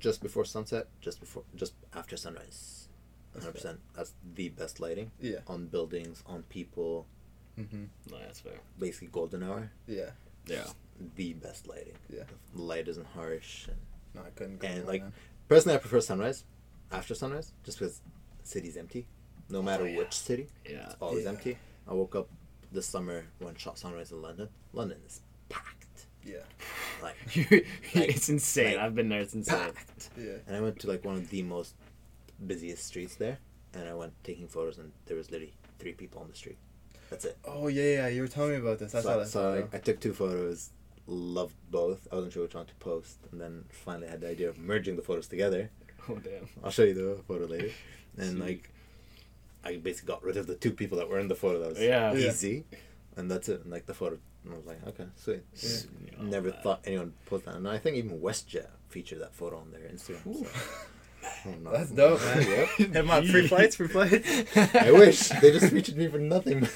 Just 0.02 0.22
before 0.22 0.44
sunset, 0.46 0.88
just 1.00 1.20
before, 1.20 1.44
just 1.56 1.74
after 1.94 2.18
sunrise. 2.18 2.90
100. 3.34 3.54
percent 3.54 3.80
That's 3.96 4.14
the 4.36 4.50
best 4.50 4.80
lighting 4.82 5.12
Yeah. 5.22 5.40
on 5.48 5.68
buildings, 5.68 6.22
on 6.26 6.44
people. 6.44 7.08
Mm-hmm. 7.58 7.84
no, 8.12 8.18
that's 8.20 8.40
fair. 8.42 8.54
Basically, 8.80 9.08
golden 9.08 9.44
hour. 9.44 9.72
Yeah. 9.88 10.10
Yeah. 10.48 10.66
The 11.16 11.34
best 11.34 11.68
lighting. 11.68 11.94
Yeah. 12.10 12.24
The 12.56 12.62
light 12.62 12.88
isn't 12.90 13.08
harsh. 13.16 13.68
And 13.68 13.78
No, 14.16 14.22
I 14.22 14.32
couldn't 14.32 14.60
go. 14.60 14.68
And, 14.68 14.86
like, 14.88 15.02
man. 15.04 15.14
personally, 15.48 15.76
I 15.78 15.80
prefer 15.80 16.02
sunrise, 16.02 16.44
after 16.92 17.14
sunrise, 17.16 17.54
just 17.64 17.78
because 17.80 18.02
city's 18.44 18.76
empty. 18.78 19.08
No 19.50 19.62
matter 19.62 19.84
Oh, 19.84 19.88
yeah. 19.88 19.98
which 20.00 20.14
city, 20.14 20.48
Yeah. 20.66 20.86
it's 20.88 20.96
always 21.00 21.24
Yeah. 21.24 21.30
empty. 21.30 21.58
I 21.88 21.94
woke 21.94 22.16
up 22.16 22.28
this 22.72 22.86
summer 22.88 23.26
when 23.40 23.56
shot 23.56 23.78
sunrise 23.78 24.12
in 24.12 24.22
London. 24.22 24.50
London 24.74 25.00
is 25.06 25.22
packed. 25.50 25.81
Yeah, 26.26 26.38
Like 27.04 27.16
it's 27.36 28.30
insane. 28.30 28.76
like, 28.76 28.86
I've 28.86 28.96
been 28.96 29.10
there. 29.10 29.22
It's 29.22 29.34
insane. 29.34 29.58
packed. 29.74 30.10
yeah, 30.18 30.34
And 30.48 30.56
I 30.56 30.62
went 30.62 30.80
to 30.80 30.88
like 30.88 31.04
one 31.04 31.16
of 31.16 31.30
the 31.30 31.44
most 31.44 31.76
busiest 32.46 32.86
streets 32.86 33.16
there, 33.16 33.40
and 33.74 33.88
I 33.88 33.94
went 33.94 34.14
taking 34.24 34.48
photos, 34.48 34.78
and 34.78 34.92
there 35.06 35.18
was 35.18 35.32
literally 35.32 35.54
three 35.80 35.94
people 35.94 36.22
on 36.22 36.30
the 36.30 36.36
street. 36.36 36.58
That's 37.10 37.26
it. 37.26 37.38
Oh 37.46 37.68
yeah, 37.68 37.84
yeah. 37.84 38.08
You 38.08 38.22
were 38.22 38.28
telling 38.28 38.52
me 38.52 38.58
about 38.58 38.80
this. 38.80 38.96
I 38.96 39.02
saw 39.02 39.14
so 39.14 39.20
that. 39.20 39.28
so 39.28 39.40
photo. 39.62 39.70
I, 39.74 39.76
I 39.78 39.80
took 39.80 40.00
two 40.00 40.14
photos, 40.14 40.70
loved 41.08 41.56
both. 41.70 42.08
I 42.12 42.16
wasn't 42.16 42.34
sure 42.34 42.44
which 42.44 42.56
one 42.56 42.66
to 42.68 42.76
post, 42.76 43.18
and 43.32 43.42
then 43.42 43.66
finally 43.70 44.08
had 44.08 44.22
the 44.22 44.30
idea 44.30 44.48
of 44.50 44.58
merging 44.58 44.96
the 44.96 45.02
photos 45.02 45.28
together. 45.28 45.70
Oh 46.10 46.16
damn. 46.16 46.48
I'll 46.64 46.72
show 46.72 46.84
you 46.84 46.94
the 46.94 47.22
photo 47.28 47.46
later. 47.46 47.70
And 48.18 48.32
Sick. 48.32 48.40
like, 48.40 48.70
I 49.64 49.78
basically 49.78 50.08
got 50.14 50.22
rid 50.22 50.36
of 50.36 50.46
the 50.46 50.56
two 50.56 50.72
people 50.74 50.98
that 50.98 51.08
were 51.08 51.20
in 51.20 51.30
the 51.30 51.36
photo. 51.36 51.60
That 51.60 51.70
was 51.70 51.80
Yeah. 51.80 52.12
Yeah. 52.14 52.28
easy, 52.30 52.66
and 53.16 53.32
that's 53.32 53.48
it. 53.48 53.62
And 53.62 53.72
like 53.72 53.86
the 53.86 53.94
photo, 53.94 54.18
and 54.44 54.54
I 54.54 54.58
was 54.58 54.66
like, 54.66 54.88
okay, 54.88 55.06
sweet. 55.16 55.44
Yeah. 55.56 56.24
Never 56.24 56.50
man. 56.50 56.58
thought 56.64 56.82
anyone 56.86 57.06
would 57.08 57.26
post 57.26 57.46
that, 57.46 57.56
and 57.56 57.68
I 57.68 57.78
think 57.78 57.98
even 57.98 58.20
WestJet 58.20 58.68
featured 58.90 59.20
that 59.22 59.34
photo 59.34 59.58
on 59.58 59.72
their 59.72 59.82
Instagram. 59.82 60.46
Oh, 61.46 61.50
no. 61.64 61.72
That's 61.72 61.92
dope, 61.92 62.22
man. 62.22 62.42
Yep. 62.50 62.68
Hit 62.78 62.96
'em 62.96 63.12
up. 63.12 63.26
Free 63.26 63.48
flights, 63.48 63.76
free 63.76 63.88
flights. 63.88 64.58
I 64.76 64.92
wish 64.92 65.30
they 65.30 65.52
just 65.52 65.72
featured 65.72 65.98
me 65.98 66.08
for 66.08 66.18
nothing. 66.20 66.68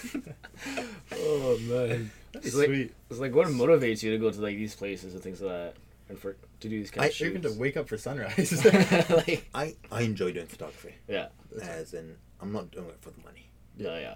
Oh 1.14 1.58
man. 1.62 2.12
That'd 2.32 2.48
It's 2.48 2.52
be 2.56 2.60
like, 2.60 2.68
sweet. 2.68 2.94
it's 3.10 3.20
like 3.20 3.34
what 3.34 3.48
motivates 3.48 4.04
you 4.04 4.12
to 4.12 4.18
go 4.18 4.30
to 4.32 4.42
like 4.42 4.58
these 4.58 4.76
places 4.76 5.14
and 5.14 5.24
things 5.24 5.42
like 5.42 5.52
that, 5.52 5.74
and 6.10 6.20
for 6.20 6.34
to 6.60 6.70
do 6.70 6.78
these 6.78 6.92
kind 6.92 7.06
I- 7.06 7.08
of 7.08 7.14
shoots. 7.14 7.30
Even 7.38 7.42
to 7.54 7.60
wake 7.60 7.78
up 7.78 7.88
for 7.88 7.98
sunrise. 7.98 8.64
like, 9.10 9.48
I 9.54 9.76
I 9.92 10.02
enjoy 10.02 10.32
doing 10.34 10.48
photography, 10.48 10.96
yeah, 11.08 11.28
as 11.62 11.94
in 11.94 12.16
I'm 12.42 12.52
not 12.52 12.72
doing 12.72 12.88
it 12.90 12.98
for 13.02 13.12
the 13.12 13.22
money. 13.24 13.50
yeah, 13.78 14.00
yeah. 14.00 14.16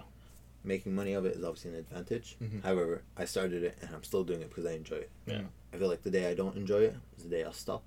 Making 0.62 0.94
money 0.94 1.14
of 1.14 1.24
it 1.24 1.36
is 1.36 1.44
obviously 1.44 1.70
an 1.70 1.76
advantage. 1.78 2.36
Mhm. 2.40 2.62
However, 2.62 3.02
I 3.16 3.24
started 3.24 3.62
it 3.64 3.78
and 3.80 3.94
I'm 3.94 4.02
still 4.04 4.24
doing 4.24 4.42
it 4.42 4.48
because 4.50 4.66
I 4.66 4.72
enjoy 4.72 4.96
it. 4.96 5.10
Yeah. 5.26 5.42
I 5.72 5.76
feel 5.78 5.88
like 5.88 6.02
the 6.02 6.10
day 6.10 6.28
I 6.30 6.34
don't 6.34 6.56
enjoy 6.56 6.82
it 6.82 6.96
is 7.16 7.24
the 7.24 7.30
day 7.30 7.44
I'll 7.44 7.52
stop. 7.52 7.82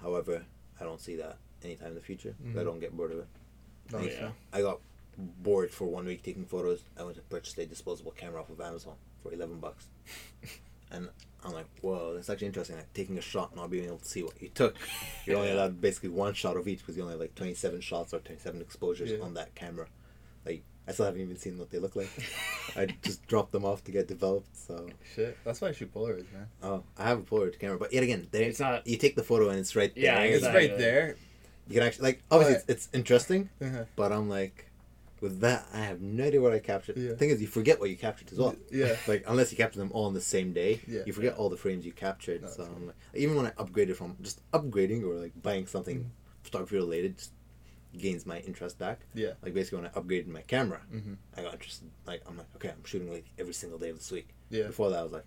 However, 0.00 0.44
I 0.80 0.84
don't 0.84 1.00
see 1.00 1.16
that 1.16 1.38
anytime 1.62 1.88
in 1.88 1.94
the 1.94 2.00
future. 2.00 2.34
I 2.42 2.48
Mhm. 2.48 2.64
don't 2.64 2.80
get 2.80 2.96
bored 2.96 3.12
of 3.12 3.18
it. 3.20 3.26
Oh, 3.92 3.98
yeah. 4.00 4.10
yeah. 4.20 4.32
I 4.52 4.62
got 4.62 4.80
bored 5.16 5.70
for 5.70 5.86
one 5.86 6.06
week 6.06 6.22
taking 6.22 6.44
photos. 6.46 6.82
I 6.96 7.02
went 7.04 7.16
to 7.16 7.22
purchase 7.22 7.56
a 7.58 7.66
disposable 7.66 8.12
camera 8.12 8.40
off 8.40 8.50
of 8.50 8.60
Amazon 8.60 8.96
for 9.22 9.32
eleven 9.32 9.58
bucks, 9.58 9.86
and 10.90 11.08
I'm 11.42 11.52
like, 11.52 11.66
whoa, 11.80 12.14
that's 12.14 12.30
actually 12.30 12.46
interesting. 12.48 12.76
Like 12.76 12.92
taking 12.94 13.18
a 13.18 13.20
shot, 13.20 13.56
not 13.56 13.70
being 13.70 13.86
able 13.86 13.98
to 13.98 14.04
see 14.04 14.22
what 14.22 14.40
you 14.40 14.48
took. 14.50 14.76
You're 15.26 15.36
only 15.36 15.50
allowed 15.56 15.80
basically 15.80 16.10
one 16.10 16.34
shot 16.34 16.56
of 16.56 16.68
each 16.68 16.78
because 16.80 16.96
you 16.96 17.02
only 17.02 17.14
have 17.14 17.20
like 17.20 17.34
27 17.34 17.80
shots 17.80 18.14
or 18.14 18.20
27 18.20 18.60
exposures 18.60 19.10
Yeah. 19.10 19.18
on 19.20 19.34
that 19.34 19.54
camera. 19.54 19.88
Like 20.46 20.62
I 20.88 20.92
still 20.92 21.04
haven't 21.06 21.20
even 21.20 21.36
seen 21.36 21.58
what 21.58 21.70
they 21.70 21.78
look 21.78 21.94
like. 21.96 22.08
I 22.76 22.86
just 23.02 23.26
dropped 23.26 23.52
them 23.52 23.64
off 23.64 23.84
to 23.84 23.92
get 23.92 24.08
developed. 24.08 24.56
So 24.56 24.88
Shit. 25.14 25.36
That's 25.44 25.60
why 25.60 25.68
I 25.68 25.72
shoot 25.72 25.92
Polaroids, 25.92 26.32
man. 26.32 26.46
oh, 26.62 26.82
I 26.96 27.04
have 27.08 27.18
a 27.18 27.22
Polaroid 27.22 27.58
camera, 27.58 27.78
but 27.78 27.92
yet 27.92 28.02
again, 28.02 28.26
there 28.30 28.42
It's 28.48 28.58
not. 28.60 28.86
you 28.86 28.96
take 28.96 29.14
the 29.14 29.22
photo 29.22 29.50
and 29.50 29.58
it's 29.58 29.76
right 29.76 29.94
there. 29.94 30.04
Yeah, 30.04 30.20
It's 30.22 30.38
exactly. 30.38 30.68
right 30.68 30.78
there. 30.78 31.16
You 31.68 31.74
can 31.74 31.82
actually 31.82 32.04
like 32.04 32.22
obviously 32.30 32.54
But- 32.54 32.72
it's, 32.74 32.86
it's 32.86 32.94
interesting, 32.94 33.50
Uh-huh. 33.60 33.84
but 33.96 34.12
I'm 34.12 34.28
like, 34.30 34.64
with 35.20 35.40
that 35.40 35.66
I 35.74 35.78
have 35.80 36.00
no 36.00 36.24
idea 36.24 36.40
what 36.40 36.52
I 36.52 36.60
captured. 36.60 36.96
Yeah. 36.96 37.10
The 37.10 37.16
thing 37.16 37.30
is, 37.30 37.40
you 37.42 37.48
forget 37.48 37.78
what 37.80 37.90
you 37.90 37.96
captured 37.96 38.32
as 38.32 38.38
well. 38.38 38.54
Yeah. 38.70 38.96
Like 39.06 39.24
unless 39.26 39.50
you 39.50 39.56
capture 39.58 39.80
them 39.80 39.90
all 39.92 40.06
on 40.06 40.14
the 40.14 40.20
same 40.22 40.52
day, 40.52 40.80
Yeah. 40.88 41.00
you 41.04 41.12
forget 41.12 41.34
all 41.36 41.50
the 41.50 41.56
frames 41.58 41.84
you 41.84 41.92
captured. 41.92 42.42
No, 42.42 42.48
so 42.48 42.64
true. 42.64 42.72
I'm 42.74 42.86
like, 42.86 42.96
even 43.14 43.36
when 43.36 43.44
I 43.46 43.50
upgraded 43.62 43.96
from 43.96 44.16
just 44.22 44.40
upgrading 44.52 45.02
or 45.04 45.14
like 45.16 45.32
buying 45.42 45.66
something 45.66 45.98
Mm-hmm. 45.98 46.08
photography 46.44 46.76
related, 46.76 47.18
just 47.18 47.32
gains 47.96 48.26
my 48.26 48.38
interest 48.40 48.78
back. 48.78 49.00
Yeah. 49.14 49.32
Like 49.42 49.54
basically 49.54 49.80
when 49.80 49.86
I 49.86 49.98
upgraded 49.98 50.26
my 50.28 50.42
camera, 50.42 50.80
Mm-hmm. 50.92 51.14
I 51.36 51.42
got 51.42 51.52
interested. 51.54 51.90
Like 52.06 52.22
I'm 52.28 52.36
like, 52.36 52.46
okay, 52.56 52.68
I'm 52.70 52.84
shooting 52.84 53.10
like 53.12 53.26
every 53.38 53.54
single 53.54 53.78
day 53.78 53.90
of 53.90 53.98
this 53.98 54.10
week. 54.10 54.28
Yeah. 54.50 54.66
Before 54.68 54.90
that, 54.90 54.98
I 54.98 55.02
was 55.02 55.12
like, 55.12 55.24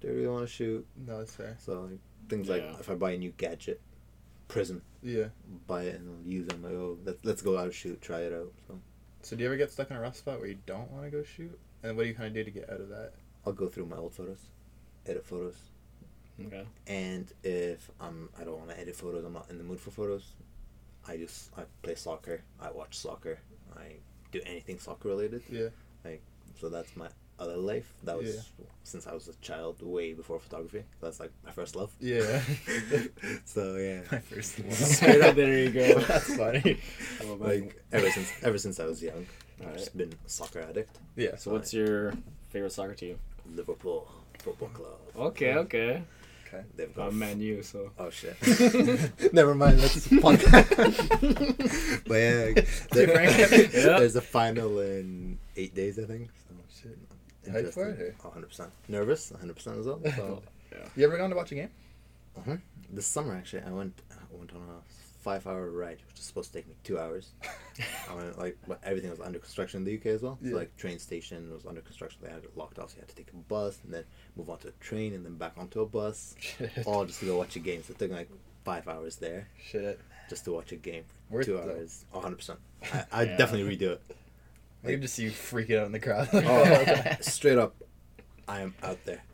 do 0.00 0.08
I 0.08 0.10
really 0.12 0.28
want 0.28 0.46
to 0.46 0.52
shoot? 0.52 0.86
No, 1.06 1.20
it's 1.20 1.34
fair. 1.34 1.56
So 1.60 1.82
like 1.82 1.98
things 2.28 2.48
Yeah. 2.48 2.54
like 2.56 2.80
if 2.80 2.90
I 2.90 2.94
buy 2.94 3.12
a 3.12 3.18
new 3.18 3.32
gadget, 3.36 3.80
Prism, 4.48 4.82
Yeah. 5.02 5.28
buy 5.66 5.84
it 5.84 5.96
and 6.00 6.08
I'll 6.08 6.30
use 6.30 6.46
it. 6.46 6.52
I'm 6.52 6.62
like, 6.62 6.72
oh, 6.72 6.98
let's 7.04 7.18
let's 7.24 7.42
go 7.42 7.58
out 7.58 7.72
shoot, 7.74 8.00
try 8.00 8.20
it 8.20 8.32
out. 8.32 8.52
So 8.68 8.78
So 9.22 9.34
do 9.36 9.42
you 9.42 9.48
ever 9.48 9.56
get 9.56 9.72
stuck 9.72 9.90
in 9.90 9.96
a 9.96 10.00
rough 10.00 10.16
spot 10.16 10.38
where 10.38 10.48
you 10.48 10.58
don't 10.66 10.90
want 10.92 11.04
to 11.04 11.10
go 11.10 11.22
shoot? 11.24 11.58
And 11.82 11.96
what 11.96 12.04
do 12.04 12.08
you 12.08 12.14
kind 12.14 12.28
of 12.28 12.34
do 12.34 12.44
to 12.44 12.50
get 12.50 12.70
out 12.70 12.80
of 12.80 12.88
that? 12.90 13.12
I'll 13.44 13.52
go 13.52 13.68
through 13.68 13.86
my 13.86 13.96
old 13.96 14.12
photos, 14.14 14.38
edit 15.06 15.24
photos, 15.24 15.56
Okay. 16.44 16.64
and 16.86 17.32
if 17.42 17.90
I'm 18.00 18.28
I 18.38 18.44
don't 18.44 18.58
want 18.58 18.70
to 18.70 18.78
edit 18.80 18.94
photos, 18.96 19.24
I'm 19.24 19.32
not 19.32 19.48
in 19.50 19.58
the 19.58 19.64
mood 19.64 19.80
for 19.80 19.90
photos. 19.90 20.32
I 21.08 21.16
just 21.16 21.50
I 21.56 21.62
play 21.82 21.94
soccer, 21.94 22.42
I 22.60 22.70
watch 22.70 22.96
soccer, 22.98 23.38
I 23.76 23.96
do 24.32 24.40
anything 24.46 24.78
soccer 24.78 25.08
related. 25.08 25.42
Yeah. 25.50 25.68
Like 26.04 26.22
So 26.60 26.68
that's 26.68 26.96
my 26.96 27.08
other 27.38 27.56
life. 27.56 27.92
That 28.04 28.16
was 28.16 28.34
Yeah. 28.58 28.64
since 28.82 29.06
I 29.06 29.12
was 29.12 29.28
a 29.28 29.34
child, 29.42 29.82
way 29.82 30.14
before 30.14 30.38
photography. 30.40 30.84
That's 31.02 31.20
like 31.20 31.32
my 31.44 31.52
first 31.52 31.76
love. 31.76 31.90
Yeah. 32.00 32.40
so 33.44 33.76
yeah, 33.76 34.00
My 34.12 34.18
first 34.20 34.58
one. 34.58 34.70
Straight 34.96 35.20
up, 35.22 35.34
there 35.36 35.58
you 35.58 35.70
go. 35.70 36.00
That's 36.00 36.34
funny. 36.36 36.78
like 37.40 37.82
ever 37.92 38.10
since 38.10 38.32
ever 38.42 38.58
since 38.58 38.80
I 38.80 38.86
was 38.86 39.02
young, 39.02 39.26
I've 39.60 39.66
Alright. 39.66 39.78
just 39.78 39.96
been 39.96 40.12
a 40.12 40.28
soccer 40.28 40.60
addict. 40.60 40.98
Yeah. 41.16 41.36
So 41.36 41.52
what's 41.52 41.72
your 41.72 42.12
favorite 42.48 42.72
soccer 42.72 42.94
team? 42.94 43.18
Liverpool 43.54 44.08
Football 44.40 44.68
Club. 44.70 44.98
Okay, 45.16 45.54
okay. 45.54 46.02
Okay. 46.56 46.66
They've 46.76 46.94
got 46.94 47.08
I'm 47.08 47.18
Man 47.18 47.40
U, 47.40 47.62
so. 47.62 47.90
Oh 47.98 48.10
shit! 48.10 48.36
Never 49.32 49.54
mind. 49.54 49.78
That's 49.80 50.06
podcast. 50.26 52.04
but 52.06 52.14
yeah, 52.14 52.64
there- 52.92 53.06
Different. 53.06 53.72
There's 53.72 54.16
a 54.16 54.20
final 54.20 54.80
in 54.80 55.38
eight 55.56 55.74
days, 55.74 55.98
I 55.98 56.04
think. 56.04 56.30
So 56.48 56.54
shit. 56.82 56.98
You 57.46 57.52
hyped 57.52 57.72
for 57.74 57.88
it, 57.90 58.14
100 58.20 58.46
percent 58.48 58.70
nervous, 58.88 59.30
100 59.30 59.54
percent 59.54 59.78
as 59.78 59.86
well. 59.86 60.00
So 60.16 60.42
You 60.96 61.04
ever 61.06 61.16
gone 61.16 61.30
to 61.30 61.36
watch 61.36 61.52
a 61.52 61.54
game? 61.56 61.70
uh-huh. 62.36 62.56
this 62.92 63.06
summer 63.06 63.34
actually, 63.34 63.62
I 63.62 63.70
went 63.70 63.94
I 64.10 64.36
went 64.36 64.52
on 64.52 64.60
a 64.62 64.80
five 65.26 65.44
hour 65.48 65.68
ride, 65.72 65.98
which 66.06 66.16
was 66.18 66.24
supposed 66.24 66.52
to 66.52 66.58
take 66.58 66.68
me 66.68 66.76
two 66.84 66.98
hours. 67.00 67.30
I 68.10 68.14
went 68.14 68.38
like 68.38 68.56
but 68.68 68.78
everything 68.84 69.10
was 69.10 69.20
under 69.20 69.40
construction 69.40 69.78
in 69.80 69.84
the 69.84 69.96
UK 69.96 70.06
as 70.06 70.22
well. 70.22 70.38
Yeah. 70.40 70.50
So 70.52 70.56
like 70.58 70.76
train 70.76 70.98
station 71.00 71.52
was 71.52 71.66
under 71.66 71.80
construction. 71.80 72.20
They 72.22 72.30
had 72.30 72.44
it 72.44 72.56
locked 72.56 72.78
off. 72.78 72.90
So 72.90 72.96
you 72.96 73.00
had 73.02 73.08
to 73.08 73.16
take 73.16 73.30
a 73.32 73.36
bus 73.36 73.80
and 73.84 73.92
then 73.92 74.04
move 74.36 74.48
on 74.50 74.58
to 74.58 74.68
a 74.68 74.72
train 74.78 75.14
and 75.14 75.24
then 75.26 75.34
back 75.34 75.54
onto 75.58 75.80
a 75.80 75.86
bus, 75.86 76.36
Shit. 76.38 76.70
all 76.86 77.04
just 77.04 77.18
to 77.20 77.26
go 77.26 77.36
watch 77.36 77.56
a 77.56 77.58
game. 77.58 77.82
So 77.82 77.90
it 77.92 77.98
took 77.98 78.12
like 78.12 78.30
five 78.64 78.86
hours 78.86 79.16
there. 79.16 79.48
Shit. 79.70 79.98
just 80.30 80.44
to 80.44 80.52
watch 80.52 80.70
a 80.72 80.76
game 80.76 81.02
for 81.28 81.34
Worth 81.36 81.46
two 81.46 81.56
it, 81.56 81.66
though. 81.66 81.72
hours. 81.72 82.04
Oh, 82.14 82.20
100%. 82.20 82.56
I, 82.94 83.04
I'd 83.12 83.28
Yeah. 83.30 83.36
definitely 83.36 83.76
redo 83.76 83.90
it. 83.94 84.02
I 84.84 84.92
can 84.92 85.02
just 85.02 85.14
see 85.14 85.24
you 85.24 85.30
freaking 85.32 85.80
out 85.80 85.86
in 85.86 85.92
the 85.92 85.98
crowd. 85.98 86.28
Oh, 86.32 87.16
straight 87.20 87.58
up, 87.58 87.74
I 88.46 88.60
am 88.60 88.74
out 88.84 89.04
there. 89.04 89.24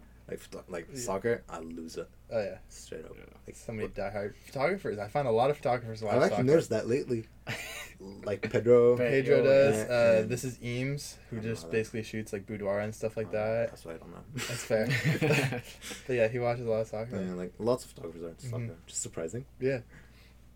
Like 0.53 0.65
like 0.69 0.89
Yeah. 0.93 1.01
soccer, 1.01 1.43
I 1.49 1.59
lose 1.61 1.97
it. 1.97 2.09
Oh 2.31 2.43
yeah. 2.43 2.59
Straight 2.69 3.05
up. 3.05 3.13
Yeah. 3.17 3.25
Like, 3.47 3.57
So 3.57 3.73
many 3.73 3.89
diehard 3.89 4.35
photographers. 4.47 4.99
I 4.99 5.09
find 5.09 5.27
a 5.29 5.31
lot 5.33 5.51
of 5.51 5.57
photographers 5.57 6.03
watch 6.03 6.15
I've 6.15 6.23
actually 6.23 6.37
soccer. 6.37 6.45
noticed 6.45 6.71
that 6.71 6.89
lately. 6.89 7.27
Like 8.25 8.43
Pedro. 8.51 8.97
Pedro 8.97 9.45
does. 9.45 9.77
yeah. 9.77 9.95
uh, 9.95 10.21
And- 10.23 10.29
this 10.29 10.43
is 10.43 10.61
Eames, 10.61 11.19
who 11.31 11.37
I 11.37 11.41
know 11.41 11.49
just 11.51 11.63
that. 11.63 11.71
basically 11.71 12.03
shoots 12.03 12.33
like 12.33 12.47
boudoir 12.47 12.81
and 12.81 12.93
stuff 12.93 13.17
like 13.17 13.29
Oh, 13.29 13.33
that. 13.33 13.69
That's 13.69 13.85
why 13.85 13.93
I 13.95 13.97
don't 13.99 14.11
know. 14.11 14.25
That's 14.35 14.65
fair. 14.65 14.89
but 16.09 16.13
yeah, 16.13 16.27
he 16.27 16.41
watches 16.41 16.67
a 16.67 16.71
lot 16.71 16.81
of 16.81 16.89
soccer. 16.89 17.23
Yeah, 17.23 17.35
like 17.35 17.53
lots 17.61 17.85
of 17.85 17.91
photographers 17.93 18.23
are 18.25 18.29
into 18.31 18.47
Mhm. 18.47 18.51
soccer. 18.51 18.77
Just 18.89 19.03
surprising. 19.03 19.45
Yeah. 19.61 19.81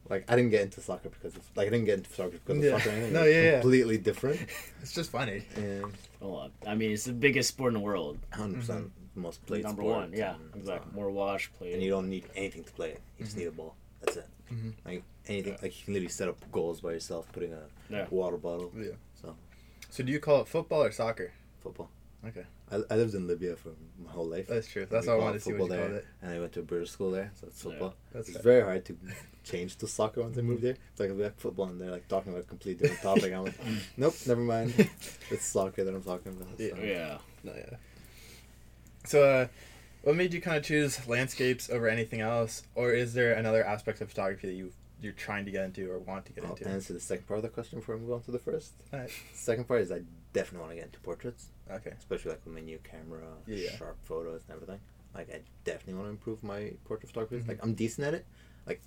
Like 0.08 0.24
I 0.28 0.34
didn't 0.36 0.50
get 0.50 0.62
into 0.62 0.80
soccer 0.80 1.08
because 1.08 1.36
of 1.36 1.42
like 1.56 1.68
I 1.68 1.70
didn't 1.70 1.84
get 1.86 1.98
into 1.98 2.10
photography 2.10 2.40
because 2.44 2.64
Yeah. 2.64 2.70
of 2.72 2.82
soccer. 2.82 2.90
or 2.90 2.92
anything. 2.98 3.12
No, 3.12 3.22
It's 3.22 3.34
yeah, 3.34 3.42
yeah. 3.42 3.60
completely 3.60 3.98
different. 3.98 4.40
It's 4.82 4.92
just 4.94 5.10
funny. 5.12 5.44
And 5.56 5.84
well, 6.20 6.50
I 6.66 6.74
mean, 6.74 6.90
it's 6.92 7.04
the 7.04 7.12
biggest 7.12 7.50
sport 7.50 7.68
in 7.70 7.74
the 7.74 7.84
world. 7.84 8.18
100 8.32 8.58
percent 8.60 8.92
most 9.16 9.44
played 9.46 9.64
Number 9.64 9.82
sport 9.82 9.96
one, 9.96 10.12
yeah, 10.12 10.34
and, 10.34 10.54
exactly. 10.56 10.92
More 10.94 11.10
wash 11.10 11.50
play. 11.58 11.72
and 11.72 11.82
you 11.82 11.90
don't 11.90 12.08
need 12.08 12.24
anything 12.34 12.64
to 12.64 12.72
play 12.72 12.90
it. 12.92 13.00
You 13.18 13.24
just 13.24 13.36
Mhm. 13.36 13.40
need 13.40 13.46
a 13.48 13.52
ball. 13.52 13.74
That's 14.02 14.16
it. 14.18 14.26
Mhm. 14.52 14.72
Like 14.84 15.02
anything, 15.26 15.52
Yeah. 15.54 15.58
like 15.62 15.78
you 15.78 15.84
can 15.84 15.94
literally 15.94 16.10
set 16.12 16.28
up 16.28 16.38
goals 16.52 16.80
by 16.80 16.92
yourself, 16.92 17.30
putting 17.32 17.52
a 17.52 17.62
Yeah. 17.90 18.06
water 18.10 18.36
bottle. 18.36 18.72
Yeah. 18.76 18.90
So 19.20 19.36
So 19.90 20.02
do 20.04 20.12
you 20.12 20.20
call 20.20 20.42
it 20.42 20.48
football 20.48 20.82
or 20.84 20.90
soccer? 20.92 21.32
football. 21.62 21.90
Okay. 22.24 22.44
I, 22.70 22.76
I 22.90 22.96
lived 22.96 23.14
in 23.14 23.26
Libya 23.28 23.54
for 23.56 23.70
my 24.04 24.10
whole 24.10 24.26
life. 24.26 24.48
That's 24.48 24.66
true. 24.68 24.86
That's 24.86 25.06
We 25.06 25.10
why 25.12 25.14
I 25.14 25.18
call 25.18 25.24
wanted 25.26 25.38
to 25.38 25.44
see 25.44 25.52
what 25.52 25.56
you 25.58 25.62
football 25.68 25.78
called 25.78 25.90
there, 25.92 25.98
it. 26.00 26.06
And 26.22 26.30
I 26.34 26.40
went 26.40 26.52
to 26.54 26.60
a 26.60 26.62
British 26.64 26.90
school 26.90 27.10
there, 27.12 27.30
so 27.34 27.46
it's 27.46 27.56
Yeah. 27.64 27.70
football. 27.70 27.94
That's 28.12 28.28
it's 28.28 28.36
fair. 28.38 28.42
very 28.42 28.62
hard 28.62 28.84
to 28.86 28.98
change 29.44 29.76
to 29.76 29.86
soccer 29.86 30.22
once 30.22 30.36
I 30.36 30.42
moved 30.42 30.62
there. 30.62 30.76
It's 30.90 31.00
like 31.00 31.12
we 31.12 31.22
have 31.22 31.34
football 31.36 31.66
and 31.66 31.80
they're 31.80 31.90
like 31.92 32.08
talking 32.08 32.32
about 32.32 32.44
a 32.44 32.48
completely 32.48 32.88
different 32.88 33.02
topic. 33.02 33.32
I'm 33.32 33.44
like, 33.44 33.54
nope, 33.96 34.14
never 34.26 34.40
mind. 34.40 34.74
It's 35.30 35.44
soccer 35.44 35.84
that 35.84 35.94
I'm 35.94 36.02
talking 36.02 36.32
about. 36.32 36.58
Yeah. 36.58 36.70
so. 36.70 36.82
yeah. 36.82 37.18
No, 37.44 37.52
yeah. 37.54 37.76
So, 39.06 39.24
uh, 39.24 39.46
what 40.02 40.14
made 40.16 40.32
you 40.34 40.40
kind 40.40 40.56
of 40.56 40.62
choose 40.64 41.06
landscapes 41.08 41.68
over 41.70 41.88
anything 41.88 42.20
else, 42.20 42.62
or 42.74 42.92
is 42.92 43.14
there 43.14 43.32
another 43.32 43.64
aspect 43.64 44.00
of 44.00 44.08
photography 44.08 44.46
that 44.48 44.54
you 44.54 44.72
you're 45.02 45.12
trying 45.12 45.44
to 45.44 45.50
get 45.50 45.62
into 45.62 45.90
or 45.90 45.98
want 45.98 46.24
to 46.26 46.32
get 46.32 46.44
I'll 46.44 46.50
into? 46.54 46.66
answer 46.68 46.92
the 46.94 47.00
second 47.00 47.26
part 47.26 47.36
of 47.38 47.42
the 47.42 47.50
question 47.50 47.78
before 47.80 47.96
I 47.96 47.98
move 47.98 48.12
on 48.12 48.22
to 48.22 48.30
the 48.30 48.38
first. 48.38 48.72
Alright. 48.92 49.10
Second 49.34 49.68
part 49.68 49.82
is 49.82 49.92
I 49.92 50.00
definitely 50.32 50.60
want 50.60 50.70
to 50.72 50.76
get 50.76 50.84
into 50.86 51.00
portraits, 51.00 51.48
Okay. 51.70 51.92
especially 51.98 52.30
like 52.30 52.40
with 52.46 52.54
my 52.54 52.60
new 52.60 52.78
camera, 52.82 53.26
Yeah, 53.46 53.76
sharp 53.76 53.98
photos 54.04 54.42
and 54.48 54.54
everything. 54.54 54.80
Like 55.14 55.28
I 55.32 55.40
definitely 55.64 55.94
want 55.94 56.06
to 56.06 56.10
improve 56.12 56.42
my 56.42 56.72
portrait 56.86 57.08
photography. 57.08 57.44
Mhm. 57.44 57.48
Like 57.48 57.58
I'm 57.62 57.74
decent 57.74 58.06
at 58.06 58.14
it. 58.14 58.24
Like 58.66 58.80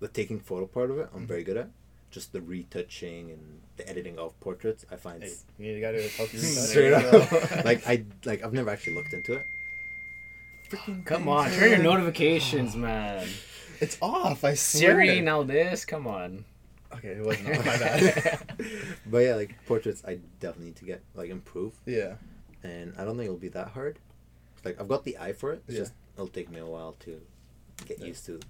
the 0.00 0.08
taking 0.08 0.38
photo 0.38 0.66
part 0.66 0.90
of 0.90 0.98
it, 0.98 1.08
I'm 1.14 1.22
Mhm. 1.24 1.28
very 1.28 1.44
good 1.44 1.56
at. 1.56 1.70
Just 2.10 2.32
the 2.32 2.42
retouching 2.42 3.30
and 3.30 3.60
the 3.78 3.88
editing 3.88 4.18
of 4.18 4.38
portraits, 4.40 4.84
I 4.90 4.96
find 4.96 5.22
Hey, 5.22 5.32
you 5.58 5.72
need 5.74 5.80
to 5.80 6.08
help 6.18 6.32
you. 6.34 6.38
straight 6.40 6.92
up. 6.92 7.32
like 7.64 7.86
I 7.86 8.04
like 8.26 8.44
I've 8.44 8.52
never 8.52 8.68
actually 8.70 8.96
looked 8.96 9.14
into 9.14 9.32
it. 9.32 9.46
Freaking 10.68 11.04
Come 11.04 11.28
on, 11.28 11.50
turn 11.50 11.68
your 11.70 11.78
man. 11.78 11.82
notifications, 11.82 12.74
man. 12.76 13.26
It's 13.80 13.98
off. 14.00 14.44
I 14.44 14.54
swear. 14.54 14.56
Siri, 14.56 15.20
now 15.20 15.42
this. 15.42 15.84
Come 15.84 16.06
on. 16.06 16.44
Okay, 16.94 17.08
it 17.08 17.24
wasn't 17.24 17.58
off. 17.58 17.66
My 17.66 17.76
bad. 17.78 18.38
but 19.06 19.18
yeah, 19.18 19.34
like 19.34 19.54
portraits, 19.66 20.02
I 20.06 20.18
definitely 20.40 20.66
need 20.66 20.76
to 20.76 20.84
get 20.84 21.02
like 21.14 21.28
improve, 21.30 21.74
yeah. 21.86 22.14
and 22.62 22.94
I 22.96 23.04
don't 23.04 23.16
think 23.16 23.26
it'll 23.26 23.36
be 23.36 23.48
that 23.48 23.68
hard. 23.68 23.98
Like 24.64 24.80
I've 24.80 24.88
got 24.88 25.04
the 25.04 25.18
eye 25.18 25.32
for 25.32 25.52
it. 25.52 25.62
It's 25.66 25.74
Yeah. 25.76 25.80
just 25.82 25.92
it'll 26.14 26.28
take 26.28 26.50
me 26.50 26.60
a 26.60 26.66
while 26.66 26.92
to 27.00 27.20
get 27.86 27.98
Yeah. 27.98 28.06
used 28.06 28.24
to 28.26 28.40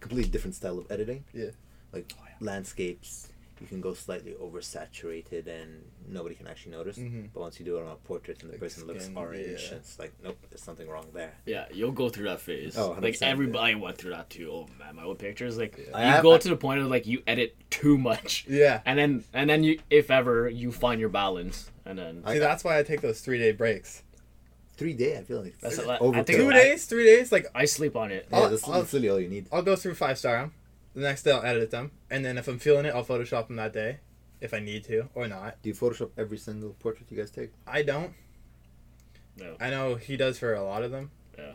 completely 0.00 0.30
different 0.30 0.54
style 0.56 0.78
of 0.78 0.90
editing. 0.90 1.24
Yeah. 1.32 1.50
Like 1.92 2.12
Oh, 2.18 2.24
yeah. 2.26 2.34
landscapes, 2.40 3.28
you 3.60 3.66
can 3.66 3.80
go 3.80 3.92
slightly 3.94 4.32
oversaturated 4.40 5.46
and 5.46 5.82
nobody 6.08 6.34
can 6.34 6.46
actually 6.46 6.72
notice. 6.72 6.96
Mhm. 6.98 7.28
But 7.32 7.40
once 7.40 7.58
you 7.60 7.64
do 7.66 7.76
it 7.78 7.82
on 7.82 7.88
a 7.92 7.96
portrait 7.96 8.40
and 8.42 8.48
the 8.50 8.54
Like 8.54 8.60
person 8.60 8.86
looks 8.86 9.10
orange, 9.14 9.46
yeah. 9.70 9.76
it's 9.76 9.98
like 9.98 10.12
nope, 10.22 10.38
there's 10.48 10.62
something 10.62 10.88
wrong 10.88 11.06
there. 11.12 11.34
Yeah, 11.46 11.66
you'll 11.72 11.92
go 11.92 12.08
through 12.08 12.24
that 12.26 12.40
phase. 12.40 12.76
Oh, 12.76 12.90
like 12.92 13.14
100%, 13.14 13.22
everybody 13.30 13.74
went 13.74 13.98
through 13.98 14.12
that 14.12 14.30
too. 14.30 14.50
Oh 14.50 14.68
man, 14.78 14.96
my 14.96 15.04
old 15.04 15.18
pictures, 15.18 15.58
like 15.58 15.76
Yeah. 15.78 15.96
I 15.96 16.04
you 16.06 16.10
have- 16.12 16.22
go 16.22 16.38
to 16.38 16.48
the 16.48 16.56
point 16.56 16.80
of 16.80 16.86
like 16.88 17.06
you 17.06 17.22
edit 17.26 17.54
too 17.70 17.98
much, 17.98 18.46
Yeah. 18.48 18.80
and 18.86 18.98
then 18.98 19.24
and 19.32 19.48
then 19.50 19.62
you, 19.64 19.78
if 19.90 20.10
ever, 20.10 20.48
you 20.48 20.72
find 20.72 21.00
your 21.00 21.10
balance, 21.10 21.70
and 21.84 21.98
then 21.98 22.22
I- 22.24 22.34
See, 22.34 22.38
that's 22.38 22.64
why 22.64 22.78
I 22.78 22.82
take 22.82 23.00
those 23.02 23.20
three 23.20 23.38
day 23.38 23.52
breaks. 23.52 24.02
Three 24.76 24.94
day, 24.94 25.18
I 25.18 25.22
feel 25.24 25.42
like 25.42 25.58
That's 25.60 25.74
it's 25.76 25.84
a 25.84 25.86
lot- 25.86 26.00
I 26.00 26.22
Two 26.22 26.50
days, 26.52 26.86
three 26.86 27.04
days. 27.04 27.30
Like 27.30 27.46
I 27.54 27.66
sleep 27.66 27.96
on 27.96 28.10
it. 28.10 28.26
Yeah, 28.30 28.38
I'll- 28.38 28.48
that's, 28.48 28.64
I'll- 28.64 28.72
that's 28.80 28.92
literally 28.94 29.10
all 29.10 29.20
you 29.20 29.28
need. 29.28 29.46
I'll 29.52 29.60
go 29.62 29.76
through 29.76 29.94
five 29.94 30.16
star 30.18 30.36
them. 30.40 30.52
The 30.94 31.00
next 31.00 31.22
day 31.22 31.30
I'll 31.32 31.44
edit 31.44 31.70
them, 31.70 31.92
and 32.10 32.24
then 32.24 32.36
if 32.36 32.48
I'm 32.48 32.58
feeling 32.58 32.84
it, 32.84 32.94
I'll 32.94 33.04
Photoshop 33.04 33.46
them 33.46 33.56
that 33.56 33.72
day, 33.72 34.00
if 34.40 34.52
I 34.52 34.58
need 34.58 34.84
to 34.84 35.08
or 35.14 35.28
not. 35.28 35.62
Do 35.62 35.68
you 35.68 35.74
Photoshop 35.74 36.10
every 36.18 36.38
single 36.38 36.70
portrait 36.80 37.10
you 37.10 37.16
guys 37.16 37.30
take? 37.30 37.52
I 37.66 37.82
don't. 37.82 38.14
No. 39.36 39.56
I 39.60 39.70
know 39.70 39.94
he 39.94 40.16
does 40.16 40.38
for 40.38 40.52
a 40.54 40.62
lot 40.62 40.82
of 40.82 40.90
them. 40.90 41.10
Yeah. 41.38 41.52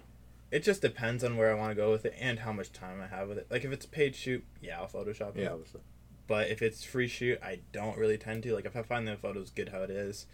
It 0.52 0.64
just 0.64 0.82
depends 0.82 1.24
on 1.24 1.36
where 1.36 1.52
I 1.52 1.60
want 1.60 1.72
to 1.72 1.76
go 1.76 1.92
with 1.92 2.06
it 2.06 2.16
and 2.20 2.40
how 2.40 2.54
much 2.54 2.72
time 2.72 3.02
I 3.02 3.08
have 3.08 3.28
with 3.28 3.38
it. 3.38 3.48
Like 3.50 3.66
if 3.66 3.72
it's 3.72 3.86
a 3.86 3.90
paid 3.90 4.16
shoot, 4.16 4.44
yeah, 4.62 4.80
I'll 4.80 4.88
Photoshop 4.88 5.36
it. 5.36 5.44
Yeah, 5.44 5.52
obviously. 5.52 5.82
But 6.28 6.50
if 6.50 6.62
it's 6.62 6.84
free 6.84 7.08
shoot, 7.08 7.40
I 7.44 7.60
don't 7.72 7.98
really 7.98 8.18
tend 8.18 8.44
to. 8.44 8.56
Like 8.56 8.66
if 8.66 8.76
I 8.76 8.82
find 8.82 9.08
the 9.08 9.18
photos 9.18 9.52
good 9.52 9.70
how 9.70 9.82
it 9.82 9.90
is, 9.90 10.28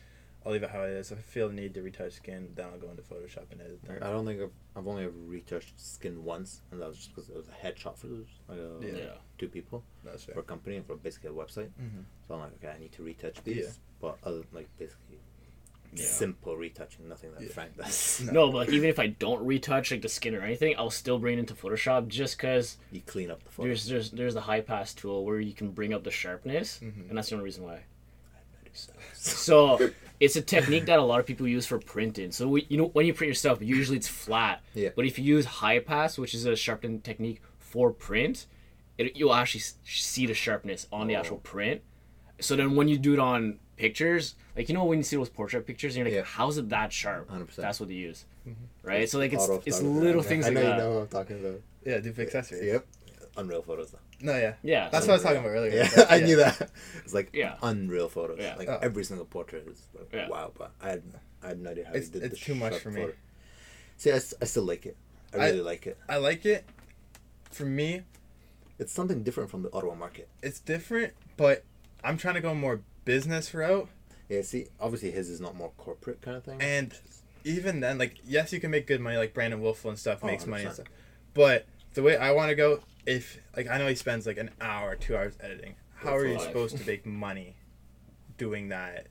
I'll 0.46 0.52
leave 0.52 0.64
it 0.64 0.72
how 0.72 0.82
it 0.84 0.90
is. 0.92 1.12
If 1.12 1.20
I 1.20 1.22
feel 1.22 1.50
the 1.50 1.54
need 1.54 1.74
to 1.76 1.84
retouch 1.84 2.14
skin, 2.14 2.50
then 2.56 2.66
I'll 2.66 2.80
go 2.80 2.90
into 2.90 3.04
Photoshop 3.04 3.52
and 3.52 3.62
edit 3.62 3.84
them. 3.84 3.98
I 4.02 4.08
don't 4.10 4.26
think 4.26 4.42
I've, 4.42 4.50
I've 4.76 4.88
only 4.88 5.04
ever 5.04 5.14
retouched 5.28 5.80
skin 5.80 6.24
once, 6.24 6.62
and 6.72 6.82
that 6.82 6.88
was 6.88 6.98
just 6.98 7.14
because 7.14 7.30
it 7.30 7.36
was 7.36 7.46
a 7.48 7.66
headshot 7.66 7.96
for 7.98 8.08
those, 8.08 8.26
like, 8.50 8.58
uh, 8.58 8.80
Yeah. 8.86 9.04
Yeah. 9.04 9.14
two 9.38 9.48
people 9.50 9.84
That's 10.04 10.24
for 10.26 10.40
a 10.40 10.44
company 10.44 10.78
and 10.78 10.86
for 10.88 10.96
basically 10.96 11.30
a 11.30 11.34
website. 11.34 11.70
Mhm. 11.80 12.06
So 12.28 12.34
I'm 12.36 12.40
like, 12.42 12.54
okay, 12.56 12.74
I 12.76 12.80
need 12.80 12.92
to 12.94 13.04
retouch 13.04 13.38
these. 13.44 13.58
Yeah. 13.58 13.70
But 14.02 14.18
other 14.24 14.42
like 14.52 14.68
basically 14.80 15.20
Yeah. 15.94 16.06
simple 16.06 16.58
retouching, 16.58 17.08
nothing 17.08 17.34
that 17.34 17.44
Yeah. 17.44 17.50
Frank 17.50 17.78
does. 17.78 18.22
No. 18.26 18.32
No, 18.32 18.52
but 18.52 18.58
like 18.58 18.70
even 18.70 18.90
if 18.90 18.98
I 18.98 19.08
don't 19.08 19.46
retouch 19.46 19.92
like 19.92 20.02
the 20.02 20.10
skin 20.10 20.34
or 20.34 20.42
anything, 20.42 20.74
I'll 20.76 20.90
still 20.90 21.20
bring 21.20 21.38
it 21.38 21.42
into 21.42 21.54
Photoshop 21.54 22.08
just 22.08 22.38
because 22.38 22.78
You 22.92 23.02
clean 23.02 23.30
up 23.30 23.44
the 23.44 23.52
photo. 23.52 23.68
there's 23.68 23.86
there's 23.86 24.10
there's 24.10 24.34
the 24.34 24.42
high 24.42 24.62
pass 24.62 24.94
tool 24.96 25.24
where 25.24 25.40
you 25.40 25.54
can 25.54 25.70
bring 25.70 25.94
up 25.94 26.04
the 26.04 26.10
sharpness, 26.12 26.80
Mhm. 26.80 27.10
and 27.10 27.16
that's 27.18 27.30
the 27.30 27.36
only 27.36 27.46
reason 27.46 27.64
why. 27.64 27.76
I 27.76 28.64
noticed 28.64 28.88
that. 28.88 28.98
So 29.16 29.78
it's 30.22 30.36
a 30.38 30.42
technique 30.42 30.86
that 30.86 31.00
a 31.00 31.02
lot 31.04 31.20
of 31.20 31.26
people 31.26 31.48
use 31.48 31.66
for 31.66 31.80
printing. 31.80 32.32
So 32.32 32.48
we, 32.48 32.66
you 32.70 32.78
know 32.78 32.86
when 32.94 33.06
you 33.06 33.14
print 33.14 33.28
your 33.30 33.36
stuff, 33.36 33.62
usually 33.62 33.98
it's 33.98 34.08
flat. 34.08 34.62
Yeah. 34.74 34.90
But 34.96 35.06
if 35.06 35.18
you 35.20 35.26
use 35.26 35.46
high 35.46 35.80
pass, 35.80 36.18
which 36.18 36.34
is 36.34 36.46
a 36.46 36.56
sharpening 36.56 37.02
technique 37.02 37.42
for 37.60 37.92
print, 37.92 38.46
it, 38.98 39.16
you'll 39.18 39.34
actually 39.34 39.64
see 39.84 40.26
the 40.28 40.34
sharpness 40.36 40.88
on 40.92 41.08
the 41.08 41.16
Oh. 41.16 41.20
actual 41.20 41.38
print. 41.38 41.82
So 42.40 42.56
then 42.56 42.76
when 42.76 42.88
you 42.88 42.98
do 42.98 43.14
it 43.14 43.20
on 43.20 43.60
pictures, 43.78 44.36
like 44.56 44.70
you 44.70 44.76
know 44.76 44.86
when 44.86 45.00
you 45.00 45.04
see 45.04 45.16
those 45.16 45.30
portrait 45.30 45.66
pictures, 45.66 45.96
and 45.96 46.06
you're 46.06 46.16
like, 46.16 46.26
Yeah. 46.26 46.32
how's 46.38 46.58
it 46.60 46.70
that 46.70 46.94
sharp? 46.94 47.28
100%. 47.30 47.56
That's 47.56 47.80
what 47.80 47.90
they 47.90 47.96
use, 47.96 48.26
Mhm. 48.48 48.54
right? 48.84 49.10
So 49.10 49.18
like 49.18 49.34
it's 49.34 49.48
it's 49.66 49.82
little 49.82 50.22
I- 50.22 50.26
things 50.26 50.46
I 50.46 50.50
like 50.50 50.56
know 50.56 50.62
that. 50.62 50.78
you 50.78 50.84
know 50.84 50.92
what 50.96 51.02
I'm 51.02 51.08
talking 51.08 51.40
about. 51.40 51.62
Yeah, 51.86 51.98
do 52.00 52.14
accessories. 52.18 52.64
Yep. 52.64 52.86
Unreal 53.38 53.64
photos 53.64 53.90
though. 53.92 54.00
No, 54.24 54.38
yeah. 54.38 54.54
Yeah. 54.64 54.90
That's 54.90 55.06
so- 55.06 55.12
what 55.12 55.14
I 55.14 55.16
was 55.18 55.24
talking 55.24 55.40
about 55.40 55.50
earlier. 55.50 55.74
Yeah, 55.76 55.90
but 55.96 56.12
I 56.16 56.20
knew 56.20 56.36
that. 56.38 56.70
It's 57.04 57.14
like 57.14 57.30
Yeah. 57.34 57.56
unreal 57.62 58.10
photos. 58.10 58.38
Yeah. 58.40 58.56
Like 58.56 58.70
Oh. 58.70 58.80
every 58.82 59.04
single 59.04 59.26
portrait 59.26 59.68
is 59.68 59.82
like, 59.98 60.10
Yeah. 60.14 60.30
wow. 60.30 60.52
But 60.58 60.72
I 60.82 60.90
had 60.90 61.04
I 61.44 61.48
had 61.50 61.60
no 61.60 61.72
idea 61.72 61.86
how 61.86 61.92
It's- 61.92 62.08
he 62.08 62.12
did 62.20 62.24
it's 62.24 62.40
the 62.40 62.46
too 62.46 62.56
much 62.56 62.72
sharp 62.74 62.84
for 62.84 62.92
me. 62.92 63.02
photo. 63.02 63.14
See, 63.98 64.12
I, 64.12 64.16
s- 64.16 64.34
I 64.42 64.46
still 64.46 64.64
like 64.64 64.86
it. 64.86 64.96
I 65.34 65.38
I- 65.38 65.46
really 65.50 65.62
like 65.62 65.88
it. 65.88 65.98
I 66.10 66.18
like 66.18 66.46
it. 66.46 66.66
For 67.52 67.66
me, 67.66 68.04
It's 68.80 68.92
something 68.94 69.22
different 69.24 69.50
from 69.52 69.62
the 69.64 69.72
Ottawa 69.74 69.94
market. 69.96 70.28
it's 70.42 70.60
different, 70.60 71.14
but 71.38 71.64
I'm 72.04 72.18
trying 72.18 72.34
to 72.36 72.42
go 72.42 72.54
more 72.56 72.82
business 73.06 73.54
route. 73.54 73.88
Yeah, 74.30 74.42
see, 74.42 74.68
obviously 74.80 75.12
his 75.12 75.30
is 75.30 75.40
not 75.42 75.56
more 75.56 75.72
corporate 75.78 76.22
kind 76.22 76.38
of 76.38 76.44
thing. 76.44 76.60
And 76.62 76.94
even 77.44 77.80
then, 77.82 77.98
like 78.00 78.16
yes, 78.26 78.52
you 78.54 78.60
can 78.60 78.72
make 78.72 78.88
good 78.88 79.00
money. 79.02 79.18
Like 79.18 79.34
Brandon 79.34 79.62
Wolfel 79.62 79.90
and 79.90 80.00
stuff 80.00 80.20
Oh, 80.24 80.28
makes 80.28 80.48
money 80.48 80.64
and 80.64 80.74
stuff. 80.74 80.88
But 81.34 81.66
the 81.94 82.02
way 82.02 82.18
I 82.18 82.32
want 82.32 82.50
to 82.50 82.56
go, 82.56 82.80
if 83.06 83.40
like 83.56 83.68
I 83.70 83.78
know 83.78 83.88
he 83.88 83.96
spends 83.96 84.26
like 84.28 84.38
an 84.38 84.52
hour, 84.60 84.96
two 84.96 85.16
hours 85.16 85.38
editing. 85.42 85.76
How 85.96 86.16
are 86.16 86.26
you 86.26 86.34
Life. 86.34 86.44
supposed 86.48 86.78
to 86.78 86.86
make 86.86 87.06
money 87.06 87.56
doing 88.38 88.70
that? 88.70 89.08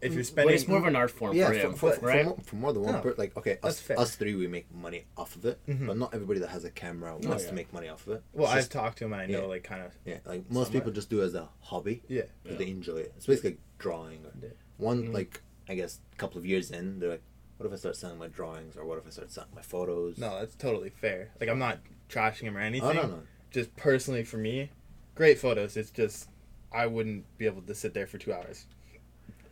If 0.00 0.12
you're 0.12 0.20
But 0.22 0.26
spending, 0.26 0.54
it's 0.56 0.68
more 0.68 0.76
of 0.78 0.84
an 0.86 0.96
art 0.96 1.10
form 1.10 1.34
Yeah, 1.34 1.46
for 1.48 1.54
for, 1.54 1.60
him, 1.60 1.74
for, 1.74 1.92
for, 1.92 2.06
right? 2.06 2.24
more, 2.26 2.36
for 2.44 2.56
more 2.56 2.72
than 2.74 2.82
one 2.82 2.94
No, 2.94 3.00
per 3.00 3.14
like 3.16 3.34
okay, 3.38 3.56
us, 3.62 3.88
us 3.90 4.16
three 4.16 4.34
we 4.34 4.46
make 4.46 4.70
money 4.74 5.04
off 5.16 5.34
of 5.34 5.46
it, 5.46 5.58
Mhm. 5.66 5.86
but 5.86 5.96
not 5.96 6.12
everybody 6.12 6.40
that 6.40 6.48
has 6.50 6.64
a 6.64 6.70
camera 6.70 7.16
wants 7.16 7.44
yeah. 7.44 7.48
to 7.48 7.54
make 7.54 7.72
money 7.72 7.88
off 7.88 8.06
of 8.06 8.14
it. 8.14 8.22
well, 8.34 8.44
It's 8.48 8.52
I've 8.52 8.58
just- 8.60 8.72
talked 8.72 8.98
to 8.98 9.06
him 9.06 9.14
and 9.14 9.22
I 9.22 9.26
know 9.26 9.42
yeah. 9.42 9.46
like 9.46 9.62
kind 9.64 9.82
of 9.82 9.92
yeah, 10.04 10.18
like 10.26 10.50
most 10.50 10.66
somewhat. 10.66 10.72
people 10.72 10.92
just 10.92 11.08
do 11.08 11.22
it 11.22 11.24
as 11.26 11.34
a 11.34 11.48
hobby. 11.60 12.02
yeah. 12.08 12.22
because 12.42 12.58
Yeah. 12.60 12.64
they 12.66 12.70
enjoy 12.70 12.96
it. 12.96 13.12
It's 13.16 13.26
basically 13.26 13.50
like 13.52 13.60
drawing. 13.78 14.26
Or 14.26 14.32
Yeah. 14.42 14.48
One 14.76 15.04
Mhm. 15.08 15.14
like 15.14 15.40
I 15.70 15.74
guess 15.74 16.00
a 16.12 16.16
couple 16.16 16.36
of 16.36 16.44
years 16.44 16.70
in, 16.70 16.98
they're 17.00 17.08
like, 17.08 17.22
what 17.56 17.64
if 17.66 17.72
I 17.72 17.76
start 17.76 17.96
selling 17.96 18.18
my 18.18 18.28
drawings, 18.28 18.76
or 18.76 18.84
what 18.84 18.98
if 18.98 19.06
I 19.06 19.10
start 19.10 19.30
selling 19.32 19.48
my 19.54 19.62
photos? 19.62 20.18
No, 20.18 20.38
that's 20.38 20.54
totally 20.54 20.90
fair. 20.90 21.30
Like 21.40 21.48
I'm 21.48 21.58
not 21.58 21.78
trashing 22.10 22.42
him 22.42 22.56
or 22.56 22.60
anything. 22.60 22.88
oh 22.88 22.92
no 22.92 23.02
no. 23.06 23.20
Just 23.50 23.74
personally 23.76 24.24
for 24.24 24.36
me, 24.36 24.70
great 25.14 25.38
photos. 25.38 25.76
It's 25.76 25.90
just 25.90 26.28
I 26.72 26.86
wouldn't 26.86 27.24
be 27.38 27.46
able 27.46 27.62
to 27.62 27.74
sit 27.74 27.94
there 27.94 28.06
for 28.06 28.18
two 28.18 28.32
hours 28.32 28.66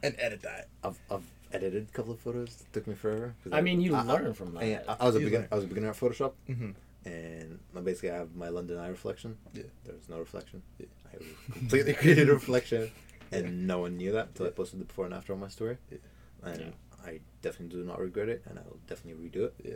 and 0.03 0.14
edit 0.18 0.42
that. 0.42 0.68
I've, 0.82 0.98
I've 1.11 1.22
edited 1.53 1.88
a 1.88 1.92
couple 1.92 2.12
of 2.12 2.18
photos. 2.20 2.48
It 2.62 2.72
took 2.72 2.86
me 2.88 2.94
forever. 2.94 3.34
I 3.53 3.61
mean, 3.61 3.80
you 3.80 3.94
I, 3.94 4.03
learn 4.03 4.32
from 4.34 4.55
that. 4.55 4.84
I, 4.88 4.96
I 4.98 5.07
was 5.07 5.14
a 5.16 5.20
You 5.20 5.26
beginner. 5.26 5.42
learn. 5.42 5.48
I 5.53 5.55
was 5.55 5.64
a 5.64 5.68
beginner 5.68 5.90
at 5.90 5.96
Photoshop, 5.96 6.32
Mm-hmm. 6.48 6.70
and 7.09 7.59
I 7.76 7.80
basically 7.80 8.11
I 8.11 8.16
have 8.16 8.34
my 8.34 8.48
London 8.48 8.78
eye 8.78 8.88
reflection. 8.88 9.36
Yeah. 9.55 9.62
There 9.84 9.94
was 9.94 10.09
no 10.09 10.18
reflection. 10.18 10.62
Yeah. 10.78 10.86
I 11.14 11.53
completely 11.53 11.92
created 12.03 12.28
a 12.28 12.32
reflection, 12.32 12.90
and 13.30 13.44
Yeah. 13.44 13.50
no 13.53 13.78
one 13.78 13.96
knew 13.96 14.11
that 14.12 14.28
until 14.28 14.46
I 14.46 14.50
posted 14.50 14.80
the 14.80 14.84
before 14.84 15.05
and 15.05 15.14
after 15.14 15.32
on 15.32 15.38
my 15.40 15.48
story. 15.48 15.76
Yeah. 15.90 15.98
And 16.44 16.61
Yeah. 16.61 16.66
I 17.07 17.20
definitely 17.42 17.76
do 17.78 17.84
not 17.84 18.00
regret 18.00 18.28
it, 18.28 18.42
and 18.48 18.59
I 18.59 18.62
will 18.62 18.78
definitely 18.88 19.28
redo 19.28 19.44
it. 19.44 19.55
Yeah. 19.62 19.74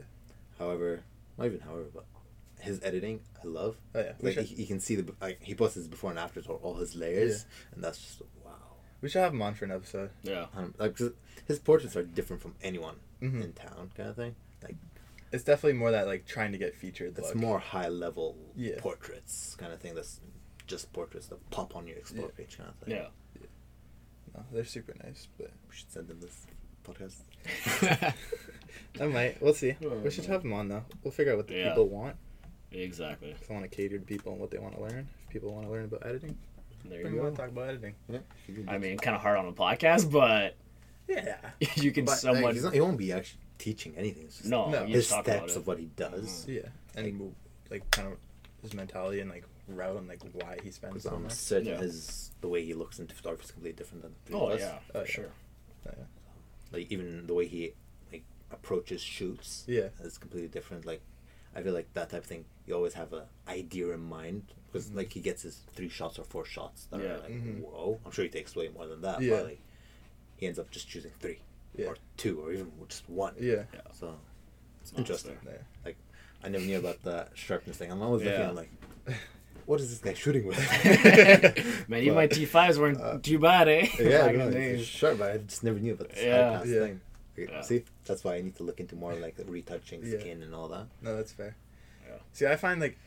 However, 0.59 1.03
not 1.39 1.47
even 1.47 1.61
however, 1.61 1.85
but 1.95 2.07
his 2.61 2.81
editing 2.83 3.21
I 3.43 3.47
love. 3.47 3.77
Oh 3.95 4.01
yeah, 4.01 4.13
Like 4.21 4.35
should, 4.35 4.51
you, 4.51 4.57
you 4.59 4.67
can 4.67 4.81
see 4.81 4.97
the 4.97 5.15
like 5.21 5.39
he 5.43 5.55
posts 5.55 5.75
his 5.77 5.89
before 5.89 6.11
and 6.11 6.19
afters 6.19 6.47
or 6.47 6.57
all 6.63 6.75
his 6.75 6.95
layers, 6.95 7.47
and 7.75 7.83
that's 7.85 7.99
just 7.99 8.23
wow. 8.45 8.53
we 9.01 9.09
should 9.09 9.21
have 9.23 9.33
him 9.33 9.43
on 9.43 9.55
for 9.55 9.65
an 9.67 9.73
episode. 9.73 10.11
yeah. 10.23 10.47
Um, 10.55 10.75
like 10.79 10.97
'cause 10.97 11.11
his 11.47 11.59
portraits 11.59 11.97
are 11.97 12.03
different 12.03 12.43
from 12.43 12.55
anyone 12.63 12.97
Mhm. 13.23 13.43
in 13.45 13.53
town, 13.53 13.91
kind 13.97 14.09
of 14.11 14.17
thing. 14.17 14.35
Like 14.63 14.77
It's 15.33 15.45
definitely 15.45 15.79
more 15.79 15.91
that 15.91 16.07
like 16.07 16.27
trying 16.27 16.53
to 16.53 16.59
get 16.59 16.75
featured. 16.75 17.19
it's 17.19 17.29
look. 17.29 17.37
more 17.37 17.59
high 17.59 17.89
level 17.89 18.37
Yeah. 18.57 18.81
portraits, 18.81 19.55
kind 19.57 19.73
of 19.73 19.81
thing. 19.81 19.95
That's 19.95 20.21
just 20.67 20.93
portraits 20.93 21.27
that 21.29 21.51
pop 21.51 21.77
on 21.77 21.87
your 21.87 21.97
explore 21.99 22.27
Yeah. 22.29 22.45
page, 22.45 22.57
kind 22.59 22.71
of 22.71 22.77
thing. 22.77 22.95
Yeah. 22.97 23.09
No, 24.35 24.45
they're 24.53 24.65
super 24.65 24.95
nice, 25.05 25.29
but 25.39 25.51
we 25.69 25.75
should 25.77 25.91
send 25.91 26.09
them 26.09 26.21
this 26.21 26.47
podcast. 26.85 27.21
I 29.01 29.07
might. 29.07 29.41
We'll 29.43 29.55
see. 29.55 29.77
Oh, 29.85 29.91
we 29.99 30.11
should 30.11 30.25
man. 30.25 30.33
have 30.33 30.43
them 30.43 30.53
on 30.53 30.69
though. 30.69 30.85
We'll 31.03 31.13
figure 31.13 31.33
out 31.33 31.37
what 31.39 31.49
the 31.49 31.55
Yeah. 31.55 31.69
people 31.71 31.89
want. 31.89 32.17
Exactly. 32.73 33.31
If 33.41 33.51
I 33.51 33.55
want 33.55 33.71
to 33.71 33.75
cater 33.75 33.99
to 33.99 34.05
people 34.05 34.33
and 34.33 34.41
what 34.41 34.51
they 34.51 34.59
want 34.59 34.75
to 34.77 34.81
learn. 34.83 35.09
If 35.27 35.33
people 35.33 35.53
want 35.53 35.67
to 35.67 35.73
learn 35.73 35.85
about 35.85 36.05
editing, 36.07 36.37
There 36.85 37.03
bring 37.03 37.14
you 37.14 37.19
them 37.21 37.27
on 37.29 37.35
go. 37.35 37.43
talk 37.43 37.49
about 37.51 37.69
editing. 37.69 37.95
Yeah. 38.09 38.19
you 38.49 38.55
can 38.55 38.64
do 38.67 38.71
I 38.73 38.79
mean, 38.79 38.99
kind 38.99 39.14
of 39.17 39.23
hard 39.23 39.39
on 39.39 39.47
a 39.47 39.53
podcast, 39.53 40.11
but 40.11 40.57
Yeah. 41.09 41.37
you 41.77 41.91
can 41.93 42.05
but 42.05 42.12
like, 42.12 42.21
somewhat. 42.21 42.55
he's 42.55 42.64
not, 42.64 42.75
he 42.75 42.81
won't 42.81 42.99
be 42.99 43.12
actually 43.12 43.41
teaching 43.59 43.95
anything. 43.97 44.25
It's 44.25 44.39
just 44.39 44.51
no, 44.51 44.69
No. 44.71 44.85
his 44.85 45.05
just 45.07 45.11
talk 45.11 45.27
about 45.27 45.37
steps 45.39 45.57
of 45.57 45.67
what 45.67 45.79
he 45.79 45.87
does. 45.97 46.47
Mm. 46.49 46.55
Yeah. 46.55 46.69
And 47.03 47.14
move, 47.19 47.33
like 47.71 47.91
kind 47.91 48.09
of 48.09 48.19
his 48.62 48.75
mentality 48.75 49.21
and 49.21 49.31
like 49.31 49.45
route 49.69 49.97
and 49.97 50.09
like 50.09 50.21
why 50.33 50.59
he 50.62 50.71
spends 50.71 51.03
so 51.03 51.11
I'm 51.11 51.17
um, 51.17 51.23
much. 51.25 51.33
certain 51.33 51.69
Yeah. 51.69 51.79
his 51.79 52.31
the 52.41 52.49
way 52.49 52.64
he 52.64 52.75
looks 52.75 52.99
into 52.99 53.14
photography 53.14 53.45
is 53.45 53.51
completely 53.51 53.77
different 53.77 54.03
than 54.03 54.12
the 54.25 54.31
three 54.31 54.41
Oh 54.41 54.47
of 54.49 54.53
us. 54.55 54.61
yeah, 54.61 54.79
Oh, 54.89 54.93
for 54.93 54.99
yeah. 54.99 55.05
sure. 55.07 55.31
Oh, 55.89 55.91
like 56.73 56.91
even 56.91 57.27
the 57.27 57.35
way 57.35 57.47
he 57.47 57.73
like 58.12 58.25
approaches 58.51 59.01
shoots. 59.01 59.64
Yeah. 59.67 59.89
is 60.03 60.19
completely 60.19 60.49
different. 60.49 60.85
Like 60.87 61.01
I 61.57 61.63
feel 61.63 61.73
like 61.73 61.93
that 61.95 62.11
type 62.11 62.21
of 62.21 62.27
thing. 62.27 62.45
You 62.67 62.75
always 62.75 62.95
have 62.95 63.13
a 63.13 63.25
idea 63.49 63.91
in 63.91 64.01
mind 64.01 64.43
because 64.67 64.91
Mhm. 64.91 64.97
like 64.97 65.13
he 65.13 65.21
gets 65.21 65.43
his 65.43 65.57
three 65.75 65.89
shots 65.89 66.19
or 66.19 66.25
four 66.25 66.45
shots 66.45 66.87
that 66.91 67.01
Yeah. 67.01 67.07
are 67.15 67.19
like 67.21 67.31
Mhm. 67.33 67.61
whoa. 67.63 67.99
I'm 68.05 68.13
sure 68.13 68.25
he 68.25 68.31
takes 68.31 68.55
way 68.55 68.69
more 68.69 68.87
than 68.87 69.01
that. 69.03 69.21
Yeah. 69.23 69.31
But 69.37 69.45
like 69.47 69.61
he 70.37 70.47
ends 70.47 70.59
up 70.59 70.71
just 70.71 70.87
choosing 70.89 71.13
three 71.19 71.39
Yeah. 71.75 71.87
or 71.87 71.97
two 72.19 72.41
or 72.43 72.53
even 72.53 72.71
just 72.89 73.09
one. 73.09 73.35
Yeah. 73.41 73.63
So 73.93 74.19
it's 74.83 74.93
interesting. 74.97 75.39
Yeah. 75.45 75.93
I 76.45 76.49
never 76.49 76.65
knew 76.65 76.79
about 76.79 77.03
the 77.03 77.27
sharpness 77.35 77.79
thing. 77.79 77.91
I'm 77.91 78.03
always 78.03 78.23
looking 78.23 78.39
Yeah. 78.39 78.49
at 78.51 78.55
like, 78.55 78.71
what 79.65 79.81
is 79.81 79.89
this 79.91 79.99
guy 79.99 80.13
shooting 80.13 80.47
with? 80.47 80.59
Man, 81.89 82.03
even 82.03 82.15
my 82.15 82.27
T5s 82.29 82.79
weren't 82.79 83.01
uh, 83.01 83.19
too 83.21 83.39
bad, 83.39 83.67
eh? 83.69 83.89
Yeah, 83.99 84.27
Back 84.27 84.33
in 84.35 84.39
no, 84.39 84.51
the 84.51 84.83
sharp, 84.85 85.19
but 85.19 85.31
I 85.33 85.39
just 85.39 85.65
never 85.65 85.79
knew 85.79 85.95
about 85.95 86.11
this 86.11 86.23
Yeah. 86.23 86.53
high 86.53 86.59
pass 86.59 86.69
Yeah. 86.69 86.81
thing. 86.81 87.01
Okay, 87.39 87.53
Yeah. 87.53 87.61
See, 87.62 87.84
that's 88.05 88.24
why 88.24 88.37
I 88.37 88.41
need 88.41 88.57
to 88.57 88.62
look 88.62 88.80
into 88.80 88.97
more 88.97 89.14
like 89.14 89.37
retouching 89.47 90.05
Yeah. 90.05 90.18
skin 90.20 90.43
and 90.43 90.55
all 90.55 90.68
that. 90.68 90.87
No, 91.03 91.16
that's 91.16 91.32
fair. 91.32 91.57
Yeah. 92.07 92.16
See, 92.32 92.47
I 92.47 92.57
find 92.57 92.80
like 92.80 92.99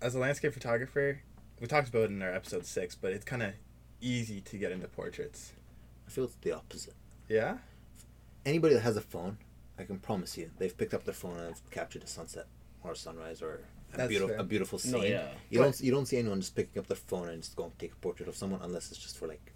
as 0.00 0.14
a 0.14 0.18
landscape 0.18 0.52
photographer, 0.52 1.20
we 1.60 1.66
talked 1.66 1.88
about 1.88 2.04
it 2.04 2.10
in 2.10 2.22
our 2.22 2.32
episode 2.32 2.66
six, 2.66 2.94
but 2.94 3.12
it's 3.12 3.24
kind 3.24 3.42
of 3.42 3.52
easy 4.00 4.40
to 4.42 4.58
get 4.58 4.72
into 4.72 4.88
portraits. 4.88 5.52
I 6.06 6.10
feel 6.10 6.24
it's 6.24 6.36
the 6.36 6.52
opposite. 6.52 6.94
Yeah. 7.28 7.58
Anybody 8.44 8.74
that 8.74 8.80
has 8.82 8.96
a 8.96 9.00
phone, 9.00 9.38
I 9.78 9.84
can 9.84 9.98
promise 9.98 10.36
you, 10.36 10.50
they've 10.58 10.76
picked 10.76 10.94
up 10.94 11.04
their 11.04 11.14
phone 11.14 11.38
and 11.38 11.50
it's 11.50 11.62
captured 11.70 12.02
a 12.02 12.06
sunset 12.06 12.46
or 12.82 12.92
a 12.92 12.96
sunrise 12.96 13.42
or 13.42 13.60
a 13.94 14.06
beautiful 14.08 14.36
a 14.38 14.44
beautiful 14.44 14.78
scene. 14.78 14.92
No, 14.92 15.02
yeah. 15.02 15.32
You 15.50 15.58
But- 15.58 15.64
don't 15.64 15.80
you 15.80 15.90
don't 15.92 16.06
see 16.06 16.18
anyone 16.18 16.40
just 16.40 16.54
picking 16.54 16.78
up 16.80 16.86
their 16.88 16.96
phone 16.96 17.28
and 17.28 17.42
just 17.42 17.56
going 17.56 17.70
to 17.70 17.78
take 17.78 17.92
a 17.92 17.96
portrait 17.96 18.28
of 18.28 18.36
someone 18.36 18.60
unless 18.62 18.90
it's 18.90 19.00
just 19.00 19.16
for 19.18 19.26
like 19.28 19.52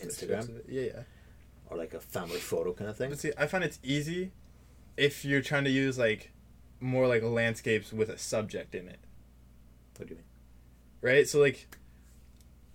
Instagram 0.00 0.62
Yeah, 0.68 0.82
yeah. 0.82 1.02
Or 1.72 1.76
like 1.78 1.94
a 1.94 2.00
family 2.00 2.38
photo 2.38 2.72
kind 2.72 2.90
of 2.90 2.96
thing. 2.96 3.10
But 3.10 3.18
see, 3.18 3.32
I 3.38 3.46
find 3.46 3.64
it's 3.64 3.78
easy 3.82 4.32
if 4.96 5.24
you're 5.24 5.40
trying 5.42 5.64
to 5.64 5.70
use 5.70 5.98
like 5.98 6.32
more 6.80 7.06
like 7.06 7.22
landscapes 7.22 7.92
with 7.92 8.08
a 8.08 8.18
subject 8.18 8.74
in 8.74 8.88
it, 8.88 8.98
What 9.96 10.08
do 10.08 10.14
you 10.14 10.16
mean? 10.16 10.24
right? 11.00 11.28
So 11.28 11.40
like, 11.40 11.76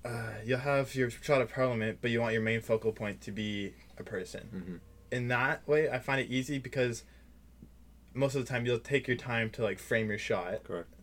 uh, 0.06 0.32
you'll 0.46 0.60
have 0.60 0.96
your 0.96 1.10
shot 1.10 1.42
of 1.42 1.52
Parliament, 1.52 2.00
but 2.02 2.12
you 2.12 2.22
want 2.22 2.34
your 2.34 2.42
main 2.42 2.62
focal 2.62 2.92
point 2.92 3.22
to 3.22 3.32
be 3.32 3.74
a 3.98 4.04
person. 4.04 4.50
Mm-hmm. 4.56 4.76
In 5.12 5.28
that 5.28 5.68
way, 5.68 5.90
I 5.90 6.00
find 6.00 6.22
it 6.22 6.30
easy 6.30 6.58
because 6.60 7.04
most 8.14 8.36
of 8.36 8.46
the 8.46 8.50
time 8.50 8.66
you'll 8.66 8.80
take 8.80 9.08
your 9.08 9.18
time 9.18 9.50
to 9.52 9.64
like 9.64 9.80
frame 9.80 10.10
your 10.10 10.18
shot, 10.18 10.64
Correct. 10.64 10.94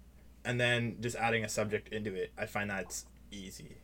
and 0.44 0.58
then 0.60 0.96
just 1.00 1.16
adding 1.16 1.44
a 1.44 1.48
subject 1.48 1.88
into 1.88 2.14
it. 2.14 2.32
I 2.36 2.46
find 2.46 2.70
that's 2.70 3.06
easy. 3.30 3.76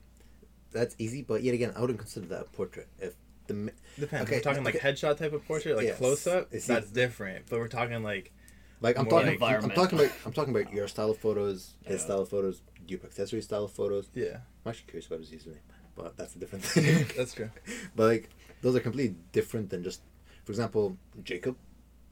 That's 0.73 0.95
easy, 0.99 1.23
but 1.23 1.43
yet 1.43 1.55
again, 1.55 1.73
I 1.77 1.81
wouldn't 1.81 1.99
consider 1.99 2.27
that 2.29 2.41
a 2.41 2.45
portrait. 2.45 2.89
If 2.99 3.15
the 3.53 3.73
Depends. 3.99 4.27
Okay, 4.29 4.37
We're 4.37 4.43
talking 4.43 4.65
like 4.65 4.77
okay. 4.77 4.93
headshot 4.93 5.17
type 5.19 5.33
of 5.33 5.45
portrait, 5.47 5.77
like 5.77 5.87
Yes. 5.87 5.99
close 5.99 6.27
up. 6.27 6.51
That's 6.51 6.91
different. 6.91 7.47
But 7.49 7.59
we're 7.59 7.69
talking 7.69 8.03
like 8.03 8.33
Like 8.81 8.99
I'm 8.99 9.07
talking, 9.07 9.39
like 9.39 9.63
I'm, 9.63 9.71
talking 9.71 9.99
about, 9.99 10.13
I'm 10.25 10.33
talking 10.33 10.57
about 10.57 10.73
your 10.73 10.89
style 10.89 11.11
of 11.11 11.19
photos, 11.19 11.75
his 11.85 12.01
Yeah. 12.01 12.05
style 12.07 12.21
of 12.21 12.29
photos, 12.29 12.63
Dupe 12.87 13.05
accessory 13.05 13.43
style 13.43 13.65
of 13.65 13.73
photos. 13.73 14.09
yeah, 14.15 14.39
I'm 14.65 14.71
actually 14.71 14.87
curious 14.87 15.07
about 15.07 15.21
his 15.21 15.31
username, 15.31 15.59
but 15.95 16.17
that's 16.17 16.35
a 16.35 16.39
different 16.39 16.65
thing. 16.73 17.07
that's 17.17 17.35
true. 17.35 17.51
but 17.95 18.05
like, 18.07 18.31
those 18.63 18.75
are 18.77 18.81
completely 18.81 19.17
different 19.33 19.69
than 19.71 19.83
just, 19.85 20.01
for 20.45 20.53
example, 20.53 20.97
Jacob. 21.23 21.57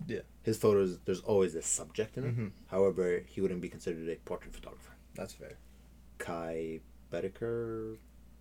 Yeah. 0.06 0.20
His 0.42 0.56
photos, 0.58 0.98
there's 1.06 1.20
always 1.20 1.54
a 1.54 1.62
subject 1.62 2.16
in 2.18 2.24
it. 2.24 2.36
Mhm. 2.36 2.50
However, 2.68 3.22
he 3.26 3.40
wouldn't 3.40 3.60
be 3.60 3.68
considered 3.68 4.08
a 4.08 4.16
portrait 4.16 4.54
photographer. 4.54 4.92
That's 5.14 5.32
fair. 5.32 5.56
Kai 6.18 6.80
Bedeker, 7.12 7.96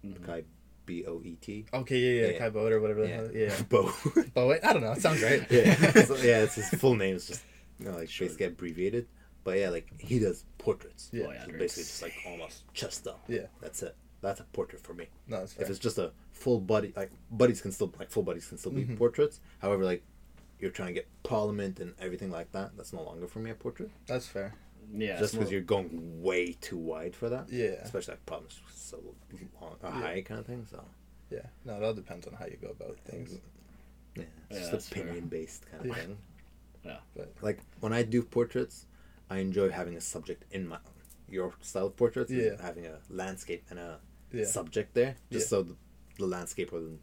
Mhm. 0.05 0.23
Kai 0.23 0.43
B 0.87 1.05
O 1.05 1.21
E 1.23 1.35
T. 1.39 1.65
Okay, 1.71 1.97
yeah, 1.99 2.21
yeah, 2.21 2.31
Yeah. 2.33 2.39
Kai 2.39 2.49
Boat 2.49 2.71
or 2.71 2.81
whatever. 2.81 3.01
the 3.01 3.09
Yeah, 3.09 3.15
hell- 3.17 3.31
yeah. 4.55 4.69
I 4.69 4.73
don't 4.73 4.81
know. 4.81 4.93
It 4.93 5.01
sounds 5.01 5.21
right. 5.21 5.45
yeah, 5.51 5.75
so, 6.05 6.15
yeah, 6.15 6.41
it's 6.41 6.55
his 6.55 6.69
full 6.69 6.95
name. 6.95 7.15
It's 7.15 7.27
just 7.27 7.43
you 7.77 7.85
know, 7.85 7.91
like 7.97 8.09
basically 8.17 8.47
abbreviated. 8.47 9.07
But 9.43 9.59
yeah, 9.59 9.69
like 9.69 9.87
he 9.99 10.17
does 10.19 10.43
portraits. 10.57 11.09
Yeah. 11.13 11.25
Oh, 11.27 11.31
yeah, 11.31 11.45
So 11.45 11.51
basically 11.51 11.83
just 11.83 12.01
like 12.01 12.13
almost 12.25 12.63
chest 12.73 13.05
up. 13.07 13.23
Yeah. 13.27 13.45
That's 13.61 13.83
it. 13.83 13.95
That's 14.21 14.39
a 14.39 14.43
portrait 14.45 14.81
for 14.81 14.93
me. 14.95 15.07
No, 15.27 15.39
that's 15.41 15.53
fair. 15.53 15.63
If 15.65 15.69
it's 15.69 15.79
just 15.79 15.97
a 15.99 16.11
full 16.31 16.59
body, 16.59 16.91
like 16.95 17.11
buddies 17.31 17.61
can 17.61 17.71
still 17.71 17.93
like 17.99 18.09
full 18.09 18.23
bodies 18.23 18.47
can 18.47 18.57
still 18.57 18.71
be 18.71 18.83
Mhm. 18.83 18.97
portraits. 18.97 19.39
However, 19.59 19.85
like 19.85 20.01
you're 20.59 20.71
trying 20.71 20.87
to 20.87 20.93
get 20.93 21.07
parliament 21.23 21.79
and 21.79 21.93
everything 21.99 22.31
like 22.31 22.51
that, 22.53 22.71
that's 22.75 22.91
no 22.93 23.03
longer 23.03 23.27
for 23.27 23.39
me 23.39 23.51
a 23.51 23.55
portrait. 23.55 23.91
That's 24.07 24.25
fair. 24.27 24.55
Yeah, 24.93 25.19
just 25.19 25.33
because 25.33 25.51
you're 25.51 25.61
going 25.61 26.21
way 26.21 26.53
too 26.53 26.77
wide 26.77 27.15
for 27.15 27.29
that. 27.29 27.49
Yeah. 27.49 27.81
Especially 27.83 28.13
like 28.13 28.25
problems 28.25 28.59
so 28.73 28.97
long, 29.61 29.75
Yeah. 29.83 29.91
high 29.91 30.21
kind 30.21 30.39
of 30.39 30.45
thing. 30.45 30.65
So 30.69 30.83
Yeah. 31.29 31.45
No, 31.65 31.75
it 31.77 31.83
all 31.83 31.93
depends 31.93 32.25
on 32.27 32.33
how 32.33 32.45
you 32.45 32.57
go 32.61 32.69
about 32.69 32.97
things. 33.01 33.31
yeah, 34.15 34.23
it's 34.23 34.25
Yeah, 34.49 34.57
that's 34.59 34.71
just 34.71 34.93
fair. 34.93 35.03
opinion 35.03 35.27
based 35.27 35.65
kind 35.69 35.81
of 35.81 35.87
Yeah. 35.87 35.93
thing. 35.95 36.17
Yeah. 36.85 36.99
But 37.15 37.33
like 37.41 37.59
when 37.81 37.91
I 37.93 38.03
do 38.03 38.23
portraits, 38.23 38.85
I 39.29 39.39
enjoy 39.39 39.69
having 39.69 39.95
a 39.97 40.01
subject 40.01 40.45
in 40.51 40.67
my 40.67 40.79
your 41.29 41.53
style 41.61 41.87
of 41.87 41.97
portraits. 41.97 42.31
is 42.31 42.53
Yeah. 42.53 42.61
having 42.61 42.85
a 42.85 42.99
landscape 43.09 43.65
and 43.69 43.79
a 43.79 43.99
yeah. 44.31 44.45
subject 44.45 44.93
there, 44.93 45.17
just 45.29 45.45
Yeah. 45.47 45.49
so 45.49 45.63
the, 45.63 45.75
the 46.17 46.25
landscape 46.27 46.71
or 46.71 46.79
the, 46.79 46.97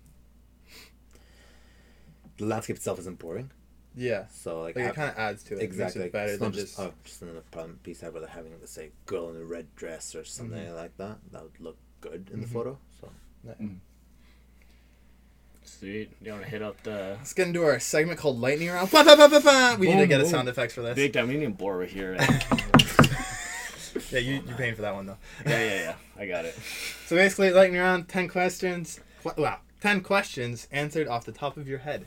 the 2.39 2.47
landscape 2.47 2.76
itself 2.76 2.99
isn't 3.01 3.18
boring. 3.18 3.51
Yeah. 3.97 4.25
So 4.33 4.61
like, 4.63 4.75
Like 4.77 4.87
it 4.87 4.95
kind 4.95 5.11
of 5.11 5.17
adds 5.19 5.45
to 5.45 5.55
it. 5.57 5.63
exactly 5.63 6.01
Makes 6.03 6.09
it 6.09 6.13
better 6.13 6.31
it's 6.33 6.39
than 6.41 6.49
not 6.51 6.55
just. 6.55 6.81
oh 6.81 6.93
just 7.05 7.23
another 7.23 7.43
problem 7.51 7.79
piece. 7.83 8.03
I'd 8.03 8.13
rather 8.15 8.27
having 8.27 8.53
let's 8.61 8.73
say 8.73 8.91
girl 9.07 9.31
in 9.31 9.37
a 9.37 9.45
red 9.45 9.75
dress 9.77 10.15
or 10.15 10.25
something 10.25 10.59
Mhm. 10.59 10.75
like 10.77 10.97
that. 10.97 11.19
That 11.33 11.43
would 11.45 11.61
look 11.61 11.77
good 12.01 12.29
in 12.33 12.41
Mhm. 12.41 12.43
the 12.43 12.49
photo. 12.49 12.79
So 13.01 13.09
Sweet. 15.65 16.11
You 16.23 16.33
want 16.33 16.45
to 16.45 16.51
hit 16.51 16.63
up 16.63 16.83
the 16.83 17.17
Let's 17.19 17.33
get 17.33 17.47
into 17.49 17.63
our 17.65 17.79
segment 17.81 18.19
called 18.19 18.39
Lightning 18.41 18.69
Round. 18.69 18.91
Ba, 18.91 19.03
ba, 19.05 19.17
ba, 19.17 19.29
ba, 19.29 19.41
ba. 19.41 19.77
We 19.79 19.87
need 19.87 19.93
to 19.95 19.99
Boom, 20.01 20.09
get 20.09 20.21
a 20.21 20.27
sound 20.27 20.49
effects 20.49 20.75
for 20.75 20.83
this. 20.83 20.95
big 20.95 21.13
time? 21.13 21.29
We 21.29 21.37
need 21.37 21.47
a 21.47 21.51
board 21.51 21.77
over 21.77 21.85
here. 21.87 22.17
Yeah, 24.11 24.19
you, 24.19 24.43
you're 24.47 24.57
paying 24.57 24.75
for 24.75 24.83
that 24.83 24.93
one 24.95 25.07
though. 25.07 25.17
yeah, 25.47 25.59
yeah, 25.61 25.75
yeah. 25.81 25.95
I 26.19 26.27
got 26.27 26.45
it. 26.45 26.55
So 27.07 27.15
basically, 27.17 27.51
lightning 27.53 27.81
round, 27.81 28.09
ten 28.09 28.27
questions. 28.29 28.99
Wow, 29.37 29.61
ten 29.81 30.01
questions 30.03 30.67
answered 30.73 31.07
off 31.07 31.25
the 31.25 31.33
top 31.33 31.57
of 31.57 31.69
your 31.69 31.79
head, 31.79 32.07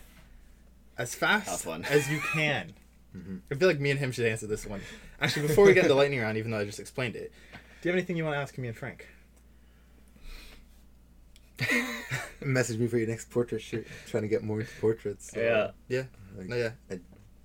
as 0.98 1.14
fast 1.16 1.66
as 1.68 2.10
you 2.10 2.20
can. 2.34 2.74
Mhm. 3.16 3.40
I 3.50 3.56
feel 3.56 3.68
like 3.70 3.80
me 3.80 3.90
and 3.90 4.00
him 4.00 4.12
should 4.12 4.26
answer 4.28 4.46
this 4.48 4.66
one. 4.68 4.82
Actually, 5.20 5.48
before 5.48 5.66
we 5.66 5.74
get 5.74 5.84
into 5.86 5.96
lightning 5.96 6.20
round, 6.20 6.38
even 6.38 6.52
though 6.52 6.60
I 6.60 6.66
just 6.66 6.80
explained 6.80 7.16
it, 7.16 7.32
do 7.82 7.90
you 7.90 7.92
have 7.92 7.98
anything 7.98 8.16
you 8.18 8.24
want 8.26 8.36
to 8.36 8.40
ask 8.40 8.56
me 8.60 8.68
and 8.68 8.78
Frank? 8.78 9.08
Message 12.42 12.78
me 12.80 12.88
for 12.88 12.98
your 12.98 13.08
next 13.08 13.30
portrait 13.32 13.62
shoot. 13.62 13.88
trying 14.08 14.24
to 14.24 14.30
get 14.30 14.44
more 14.44 14.60
into 14.60 14.72
portraits. 14.80 15.32
so, 15.32 15.40
Yeah. 15.40 15.72
Yeah. 15.88 16.04
like, 16.38 16.48
No, 16.48 16.56
yeah. 16.58 16.72
I 16.92 17.00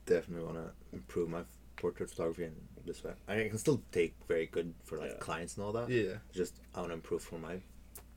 definitely 0.05 0.45
want 0.45 0.57
to 0.59 0.71
improve 0.93 1.29
my 1.31 1.43
portrait 1.77 2.11
photography 2.11 2.45
in 2.45 2.55
this 2.85 3.03
way. 3.03 3.13
I 3.29 3.49
can 3.49 3.57
still 3.59 3.81
take 3.93 4.15
very 4.29 4.47
good 4.47 4.75
for 4.85 4.99
like 4.99 5.13
Yeah. 5.13 5.17
clients 5.19 5.57
and 5.57 5.65
all 5.65 5.73
that. 5.73 5.89
Yeah. 5.89 6.15
Just 6.33 6.55
I 6.75 6.81
want 6.81 6.91
to 6.91 6.95
improve 6.95 7.23
for 7.23 7.39
my. 7.39 7.61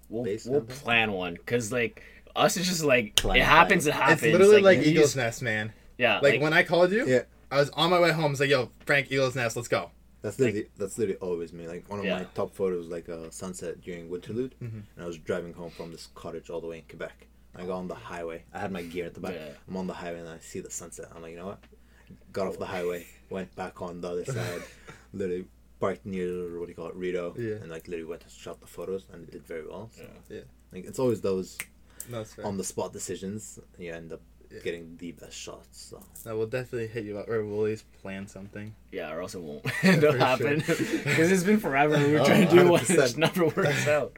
We'll 0.10 0.26
we'll 0.46 0.62
plan 0.62 1.14
one 1.14 1.36
because 1.36 1.72
like 1.72 2.04
us, 2.36 2.58
it's 2.58 2.68
just 2.68 2.84
like 2.84 3.16
Plan, 3.16 3.38
it 3.38 3.44
happens. 3.44 3.88
It 3.88 3.94
happens. 3.94 4.24
It's 4.24 4.32
literally 4.38 4.62
like, 4.62 4.78
you 4.80 4.92
Eagle's 4.92 5.06
just- 5.08 5.16
Nest, 5.18 5.42
man. 5.42 5.74
Yeah. 5.98 6.20
Like, 6.20 6.42
when 6.42 6.54
I 6.54 6.64
called 6.64 6.92
you, 6.92 7.06
Yeah. 7.08 7.24
I 7.52 7.60
was 7.60 7.70
on 7.72 7.90
my 7.90 8.00
way 8.00 8.12
home. 8.12 8.26
I 8.26 8.30
was 8.30 8.40
like, 8.40 8.50
"Yo, 8.50 8.70
Frank, 8.86 9.12
Eagle's 9.12 9.36
Nest, 9.36 9.56
let's 9.56 9.68
go." 9.68 9.92
That's 10.22 10.40
literally 10.40 10.68
that's 10.78 10.98
literally 10.98 11.20
always 11.20 11.54
me. 11.54 11.68
Like 11.68 11.88
one 11.90 12.00
of 12.00 12.06
my 12.06 12.26
top 12.34 12.54
photos, 12.56 12.88
like 12.88 13.08
a 13.08 13.32
sunset 13.32 13.82
during 13.82 14.10
Winterlude, 14.10 14.52
Mhm. 14.62 14.84
and 14.96 15.00
I 15.00 15.06
was 15.06 15.18
driving 15.20 15.54
home 15.54 15.70
from 15.70 15.92
this 15.92 16.08
cottage 16.16 16.50
all 16.50 16.60
the 16.60 16.68
way 16.68 16.80
in 16.80 16.84
Quebec. 16.90 17.28
I 17.56 17.62
got 17.66 17.78
on 17.78 17.88
the 17.88 17.96
highway. 17.96 18.44
I 18.52 18.60
had 18.60 18.72
my 18.72 18.82
gear 18.82 19.06
at 19.06 19.14
the 19.14 19.20
back. 19.22 19.36
Yeah. 19.36 19.50
I'm 19.70 19.78
on 19.78 19.88
the 19.88 19.94
highway 19.94 20.20
and 20.20 20.28
I 20.28 20.40
see 20.40 20.60
the 20.60 20.72
sunset. 20.72 21.06
I'm 21.16 21.22
like, 21.22 21.32
you 21.32 21.38
know 21.38 21.46
what? 21.46 21.60
Got 22.34 22.48
off 22.48 22.58
the 22.60 22.66
highway, 22.66 23.06
went 23.30 23.56
back 23.56 23.82
on 23.82 24.02
the 24.02 24.10
other 24.10 24.26
side, 24.26 24.64
literally 25.14 25.46
parked 25.80 26.06
near 26.06 26.60
what 26.60 26.66
do 26.66 26.72
you 26.72 26.76
call 26.76 26.88
it, 26.88 26.96
Rideau, 26.96 27.36
Yeah. 27.38 27.56
and 27.62 27.70
like 27.70 27.88
literally 27.88 28.10
went 28.10 28.24
and 28.24 28.32
shot 28.32 28.60
the 28.60 28.68
photos 28.68 29.06
and 29.14 29.24
it 29.24 29.32
did 29.32 29.46
very 29.46 29.66
well. 29.66 29.90
So, 29.96 30.02
Yeah. 30.30 30.38
Yeah. 30.38 30.44
Like 30.74 30.86
it's 30.86 31.00
always 31.00 31.22
those 31.22 31.58
No, 31.60 31.60
that's 31.60 31.68
fair. 31.68 31.75
On 32.44 32.58
the 32.58 32.64
spot 32.64 32.94
decisions. 32.94 33.60
You 33.78 33.94
end 33.94 34.12
up 34.14 34.22
Yeah. 34.52 34.60
getting 34.64 34.96
the 34.98 35.12
best 35.14 35.36
shots. 35.36 35.82
So 35.90 36.00
No, 36.26 36.38
we'll 36.38 36.48
definitely 36.48 36.88
hit 36.88 37.04
you 37.06 37.18
up, 37.18 37.28
or 37.28 37.44
we'll 37.46 37.66
at 37.66 37.70
least 37.72 37.86
plan 38.02 38.28
something. 38.28 38.76
Yeah, 38.92 39.12
or 39.12 39.22
else 39.22 39.34
it 39.36 39.42
won't 39.42 39.66
it'll 39.84 40.14
happen 40.14 40.62
sure. 40.66 40.76
because 40.76 41.32
it's 41.32 41.44
been 41.44 41.60
forever. 41.60 41.98
We 41.98 42.14
were 42.14 42.20
Oh, 42.22 42.26
trying 42.26 42.48
to 42.48 42.54
do 42.54 42.62
oh, 42.62 42.72
one, 42.72 42.82
and 42.82 42.90
it 42.92 42.96
just 42.96 43.18
never 43.18 43.46
works 43.46 43.88
out. 43.88 44.16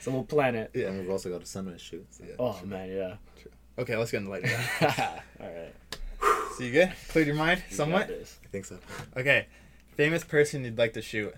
So 0.00 0.10
we'll 0.12 0.24
plan 0.24 0.54
it. 0.54 0.70
yeah, 0.74 0.88
and 0.88 1.00
we've 1.00 1.10
also 1.10 1.30
got 1.30 1.42
a 1.42 1.46
sunrise 1.46 1.80
shoot. 1.80 2.06
So. 2.10 2.24
Yeah. 2.28 2.34
Oh 2.38 2.60
man, 2.64 2.88
yeah. 2.90 3.16
True. 3.40 3.50
Okay, 3.78 3.96
let's 3.96 4.10
get 4.10 4.18
into 4.18 4.30
lightning 4.30 4.52
round. 4.52 5.20
All 5.40 5.48
right. 5.48 5.74
So 6.56 6.62
you 6.62 6.70
good? 6.70 6.92
Cleared 7.08 7.26
your 7.26 7.36
mind 7.36 7.62
You 7.68 7.76
somewhat? 7.76 8.08
I 8.10 8.48
think 8.52 8.64
so. 8.66 8.78
Okay. 9.16 9.46
Famous 9.96 10.22
person 10.24 10.64
you'd 10.64 10.78
like 10.78 10.92
to 10.92 11.02
shoot. 11.02 11.34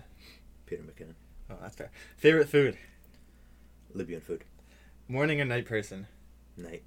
Peter 0.67 0.83
McKinnon, 0.83 1.15
Oh, 1.49 1.55
that's 1.61 1.75
fair. 1.75 1.89
Favorite 2.17 2.49
food. 2.49 2.77
Libyan 3.93 4.21
food, 4.21 4.43
Morning 5.07 5.39
or 5.41 5.45
night 5.45 5.65
person. 5.65 6.07
night. 6.57 6.83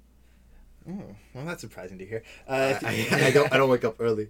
Oh, 0.89 1.15
well, 1.33 1.45
that's 1.45 1.61
surprising 1.61 1.97
to 1.99 2.05
hear. 2.05 2.23
Uh, 2.47 2.75
I, 2.83 2.91
you, 2.93 3.05
I, 3.11 3.15
I 3.27 3.31
don't 3.31 3.53
I 3.53 3.57
don't 3.57 3.69
wake 3.69 3.83
up 3.83 3.95
early. 3.99 4.29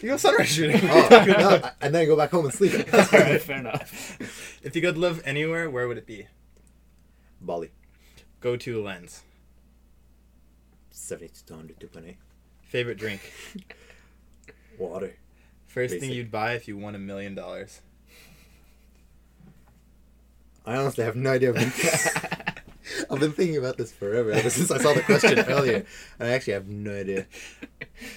you 0.00 0.10
go 0.10 0.16
sunrise 0.16 0.48
shooting. 0.48 0.80
Oh, 0.84 1.08
no, 1.26 1.70
and 1.80 1.94
then 1.94 2.02
I 2.02 2.04
go 2.06 2.16
back 2.16 2.30
home 2.30 2.44
and 2.46 2.54
sleep. 2.54 2.72
All 2.92 2.98
right, 3.12 3.40
fair 3.40 3.58
enough. 3.58 4.18
If 4.62 4.74
you 4.74 4.82
could 4.82 4.96
live 4.96 5.22
anywhere, 5.24 5.68
where 5.70 5.88
would 5.88 5.98
it 5.98 6.06
be? 6.06 6.26
Bali, 7.40 7.70
Go 8.40 8.56
to 8.56 8.82
lens. 8.82 9.22
70 10.90 11.28
to 11.46 11.52
100, 11.54 11.80
2.8. 11.80 12.16
Favorite 12.62 12.98
drink. 12.98 13.20
Water. 14.78 15.16
First 15.66 15.98
thing 15.98 16.10
you'd 16.10 16.30
buy 16.30 16.54
if 16.54 16.66
you 16.68 16.76
won 16.76 16.94
a 16.94 16.98
million 16.98 17.34
dollars. 17.34 17.80
I 20.64 20.76
honestly 20.76 21.04
have 21.04 21.16
no 21.16 21.32
idea. 21.32 21.52
I've 23.10 23.20
been, 23.20 23.32
thinking 23.32 23.56
about 23.56 23.76
this 23.76 23.92
forever, 23.92 24.32
ever 24.32 24.50
since 24.50 24.70
I 24.70 24.78
saw 24.78 24.92
the 24.92 25.02
question 25.02 25.38
earlier. 25.48 25.84
And 26.18 26.28
I 26.28 26.32
actually 26.32 26.54
have 26.54 26.68
no 26.68 26.92
idea. 26.94 27.26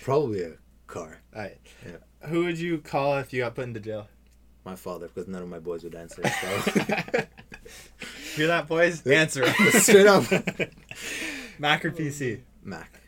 Probably 0.01 0.43
a 0.43 0.53
car. 0.87 1.21
Alright. 1.35 1.57
Yeah. 1.85 2.27
Who 2.29 2.45
would 2.45 2.59
you 2.59 2.79
call 2.79 3.17
if 3.17 3.33
you 3.33 3.41
got 3.41 3.55
put 3.55 3.65
into 3.65 3.79
jail? 3.79 4.07
My 4.65 4.75
father, 4.75 5.07
because 5.07 5.27
none 5.27 5.41
of 5.41 5.49
my 5.49 5.59
boys 5.59 5.83
would 5.83 5.95
answer. 5.95 6.21
So. 6.23 6.71
Hear 8.35 8.47
that, 8.47 8.67
boys? 8.67 9.05
Answer. 9.07 9.45
Straight 9.71 10.07
up. 10.07 10.23
Mac 11.57 11.85
or 11.85 11.91
PC? 11.91 12.41
Mac. 12.63 13.01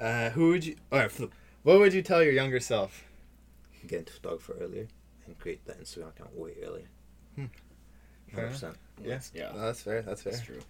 Uh, 0.00 0.30
who 0.30 0.48
would 0.48 0.64
you? 0.64 0.76
Alright, 0.92 1.10
flip. 1.10 1.32
What 1.62 1.80
would 1.80 1.92
you 1.92 2.02
tell 2.02 2.22
your 2.22 2.32
younger 2.32 2.60
self? 2.60 3.04
Get 3.86 4.00
into 4.00 4.12
photography 4.12 4.52
earlier 4.60 4.88
and 5.26 5.38
create 5.38 5.64
that 5.66 5.82
Instagram 5.82 6.08
account 6.08 6.36
way 6.36 6.52
earlier. 6.64 6.86
Hmm. 7.34 7.46
100%. 8.34 8.74
Yes. 9.04 9.32
Yeah. 9.34 9.52
No, 9.54 9.60
that's 9.60 9.82
fair. 9.82 10.02
That's 10.02 10.22
fair. 10.22 10.32
That's 10.32 10.44
true. 10.44 10.60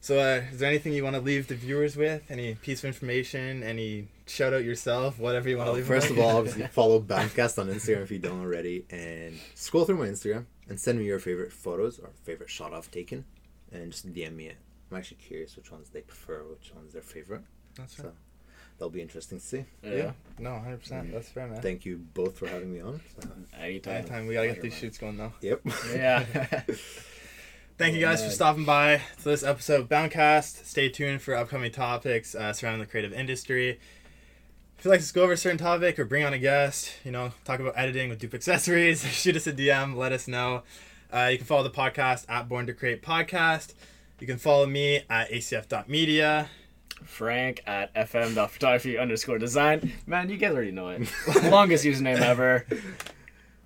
So, 0.00 0.18
uh, 0.20 0.42
is 0.52 0.60
there 0.60 0.68
anything 0.68 0.92
you 0.92 1.02
want 1.02 1.16
to 1.16 1.20
leave 1.22 1.48
the 1.48 1.56
viewers 1.56 1.96
with? 1.96 2.22
Any 2.30 2.54
piece 2.54 2.80
of 2.80 2.84
information? 2.86 3.62
Any 3.64 4.06
shout 4.26 4.54
out 4.54 4.62
yourself? 4.62 5.18
Whatever 5.18 5.48
you 5.48 5.56
want 5.56 5.66
to 5.66 5.70
Well, 5.72 5.76
leave. 5.78 5.86
first 5.86 6.08
them 6.08 6.18
of 6.18 6.24
all, 6.24 6.36
obviously 6.36 6.66
follow 6.68 7.00
Boundcast 7.00 7.58
on 7.58 7.68
Instagram 7.68 8.02
if 8.02 8.10
you 8.12 8.18
don't 8.20 8.40
already, 8.40 8.84
and 8.90 9.36
scroll 9.54 9.84
through 9.84 9.96
my 9.96 10.06
Instagram 10.06 10.44
and 10.68 10.78
send 10.78 10.98
me 11.00 11.06
your 11.06 11.18
favorite 11.18 11.52
photos 11.52 11.98
or 11.98 12.10
favorite 12.22 12.50
shot 12.50 12.72
I've 12.72 12.90
taken, 12.90 13.24
and 13.72 13.90
just 13.90 14.12
DM 14.12 14.36
me 14.36 14.46
it. 14.46 14.56
I'm 14.92 14.96
actually 14.98 15.16
curious 15.16 15.56
which 15.56 15.72
ones 15.72 15.88
they 15.88 16.02
prefer, 16.02 16.44
which 16.44 16.72
one's 16.74 16.92
their 16.92 17.02
favorite. 17.02 17.42
That's 17.74 17.94
fair. 17.94 18.06
So 18.06 18.12
that'll 18.78 18.90
be 18.90 19.02
interesting 19.02 19.38
to 19.40 19.44
see. 19.44 19.64
Yeah. 19.82 20.12
No, 20.38 20.56
hundred 20.60 20.80
percent. 20.82 21.12
That's 21.12 21.30
fair, 21.30 21.48
man. 21.48 21.60
Thank 21.62 21.84
you 21.84 21.96
both 22.14 22.38
for 22.38 22.46
having 22.46 22.72
me 22.72 22.80
on. 22.80 23.00
So, 23.20 23.28
Anytime. 23.58 23.96
Anytime 23.96 24.26
we 24.28 24.34
gotta 24.34 24.48
get 24.48 24.62
these 24.62 24.70
man. 24.72 24.80
shoots 24.80 24.98
going 24.98 25.16
though. 25.16 25.32
yep. 25.40 25.62
Yeah. 25.92 26.62
Thank 27.78 27.94
you 27.94 28.00
guys 28.00 28.24
for 28.24 28.30
stopping 28.30 28.64
by 28.64 29.02
to 29.18 29.24
this 29.24 29.42
episode 29.42 29.82
of 29.82 29.88
Boundcast. 29.90 30.64
Stay 30.64 30.88
tuned 30.88 31.20
for 31.20 31.34
upcoming 31.34 31.70
topics 31.70 32.34
uh, 32.34 32.54
surrounding 32.54 32.80
the 32.80 32.86
creative 32.86 33.12
industry. 33.12 33.78
If 34.78 34.84
you'd 34.84 34.90
like 34.92 35.02
to 35.04 35.12
go 35.12 35.24
over 35.24 35.32
a 35.34 35.36
certain 35.36 35.58
topic 35.58 35.98
or 35.98 36.06
bring 36.06 36.24
on 36.24 36.32
a 36.32 36.38
guest, 36.38 36.90
you 37.04 37.10
know, 37.10 37.32
talk 37.44 37.60
about 37.60 37.74
editing 37.76 38.08
with 38.08 38.18
Dupe 38.18 38.32
Accessories, 38.32 39.04
shoot 39.12 39.36
us 39.36 39.46
a 39.46 39.52
DM, 39.52 39.94
let 39.94 40.12
us 40.12 40.26
know. 40.26 40.62
Uh, 41.12 41.28
you 41.30 41.36
can 41.36 41.46
follow 41.46 41.64
the 41.64 41.70
podcast 41.70 42.24
at 42.30 42.48
Born 42.48 42.66
to 42.66 42.72
Create 42.72 43.02
Podcast. 43.02 43.74
You 44.20 44.26
can 44.26 44.38
follow 44.38 44.64
me 44.64 45.02
at 45.10 45.30
acf.media. 45.30 46.48
Frank 47.04 47.62
at 47.66 47.94
fm.photography 47.94 48.96
underscore 48.96 49.38
design. 49.38 49.92
Man, 50.06 50.30
you 50.30 50.38
guys 50.38 50.52
already 50.52 50.70
know 50.70 50.88
it. 50.88 51.06
Longest 51.42 51.84
username 51.84 52.20
ever. 52.20 52.64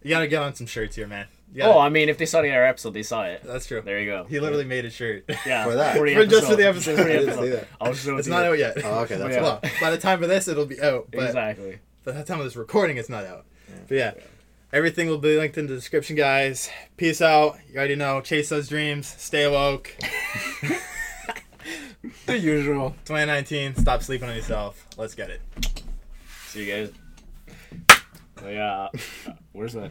You 0.03 0.11
gotta 0.11 0.27
get 0.27 0.43
on 0.43 0.57
some 0.57 0.67
shirts 0.67 0.97
here, 0.97 1.07
man. 1.07 1.27
You 1.53 1.63
Oh, 1.65 1.79
I 1.79 1.89
mean, 1.89 2.09
if 2.09 2.17
they 2.19 2.27
saw 2.27 2.43
the 2.43 2.51
other 2.51 2.65
episode, 2.65 2.95
they 2.95 3.03
saw 3.03 3.25
it. 3.25 3.43
that's 3.45 3.67
true. 3.67 3.81
There 3.85 3.99
you 4.01 4.07
go. 4.11 4.25
He 4.25 4.39
literally 4.39 4.65
made 4.65 4.85
a 4.85 4.91
shirt. 4.91 5.25
yeah, 5.47 5.65
For 5.65 5.75
that. 5.75 5.97
For 5.97 6.09
the 6.09 6.27
just 6.27 6.47
for 6.47 6.55
the 6.57 6.67
episode. 6.69 6.99
episode. 6.99 7.03
For 7.03 7.05
the 7.05 7.11
I 7.15 7.17
didn't 7.19 7.29
episode. 7.31 7.45
see 7.45 7.51
that. 7.51 7.69
I'll 7.81 7.95
show 7.95 8.17
it 8.17 8.19
It's 8.21 8.29
not 8.29 8.45
out 8.45 8.59
yet. 8.59 8.77
Oh, 8.85 9.01
okay, 9.01 9.17
that's 9.17 9.35
Yeah. 9.35 9.43
Well, 9.43 9.61
by 9.81 9.91
the 9.91 9.99
time 9.99 10.23
of 10.23 10.29
this, 10.29 10.47
it'll 10.49 10.67
be 10.67 10.81
out. 10.81 11.09
But 11.11 11.25
Exactly. 11.27 11.79
by 12.05 12.13
the 12.13 12.23
time 12.25 12.39
of 12.39 12.45
this 12.45 12.57
recording, 12.57 12.97
it's 12.99 13.09
not 13.09 13.25
out. 13.25 13.45
Yeah. 13.69 13.75
But 13.89 13.95
yeah, 13.97 14.15
everything 14.73 15.09
will 15.09 15.19
be 15.19 15.37
linked 15.37 15.59
in 15.59 15.67
the 15.67 15.75
description, 15.75 16.15
guys. 16.17 16.71
Peace 16.97 17.21
out. 17.21 17.59
You 17.71 17.79
already 17.79 17.97
know. 17.97 18.21
Chase 18.21 18.49
those 18.49 18.69
dreams. 18.69 19.07
Stay 19.09 19.49
woke. 19.49 19.95
The 22.27 22.39
usual. 22.39 22.91
2019. 23.05 23.77
Stop 23.77 24.03
sleeping 24.03 24.29
on 24.29 24.35
yourself. 24.35 24.87
Let's 24.97 25.15
get 25.15 25.29
it. 25.31 25.43
See 26.47 26.65
you 26.65 26.73
guys. 26.87 26.93
Oh, 28.43 28.49
yeah. 28.49 28.89
Uh, 29.27 29.33
where's 29.53 29.75
that? 29.75 29.89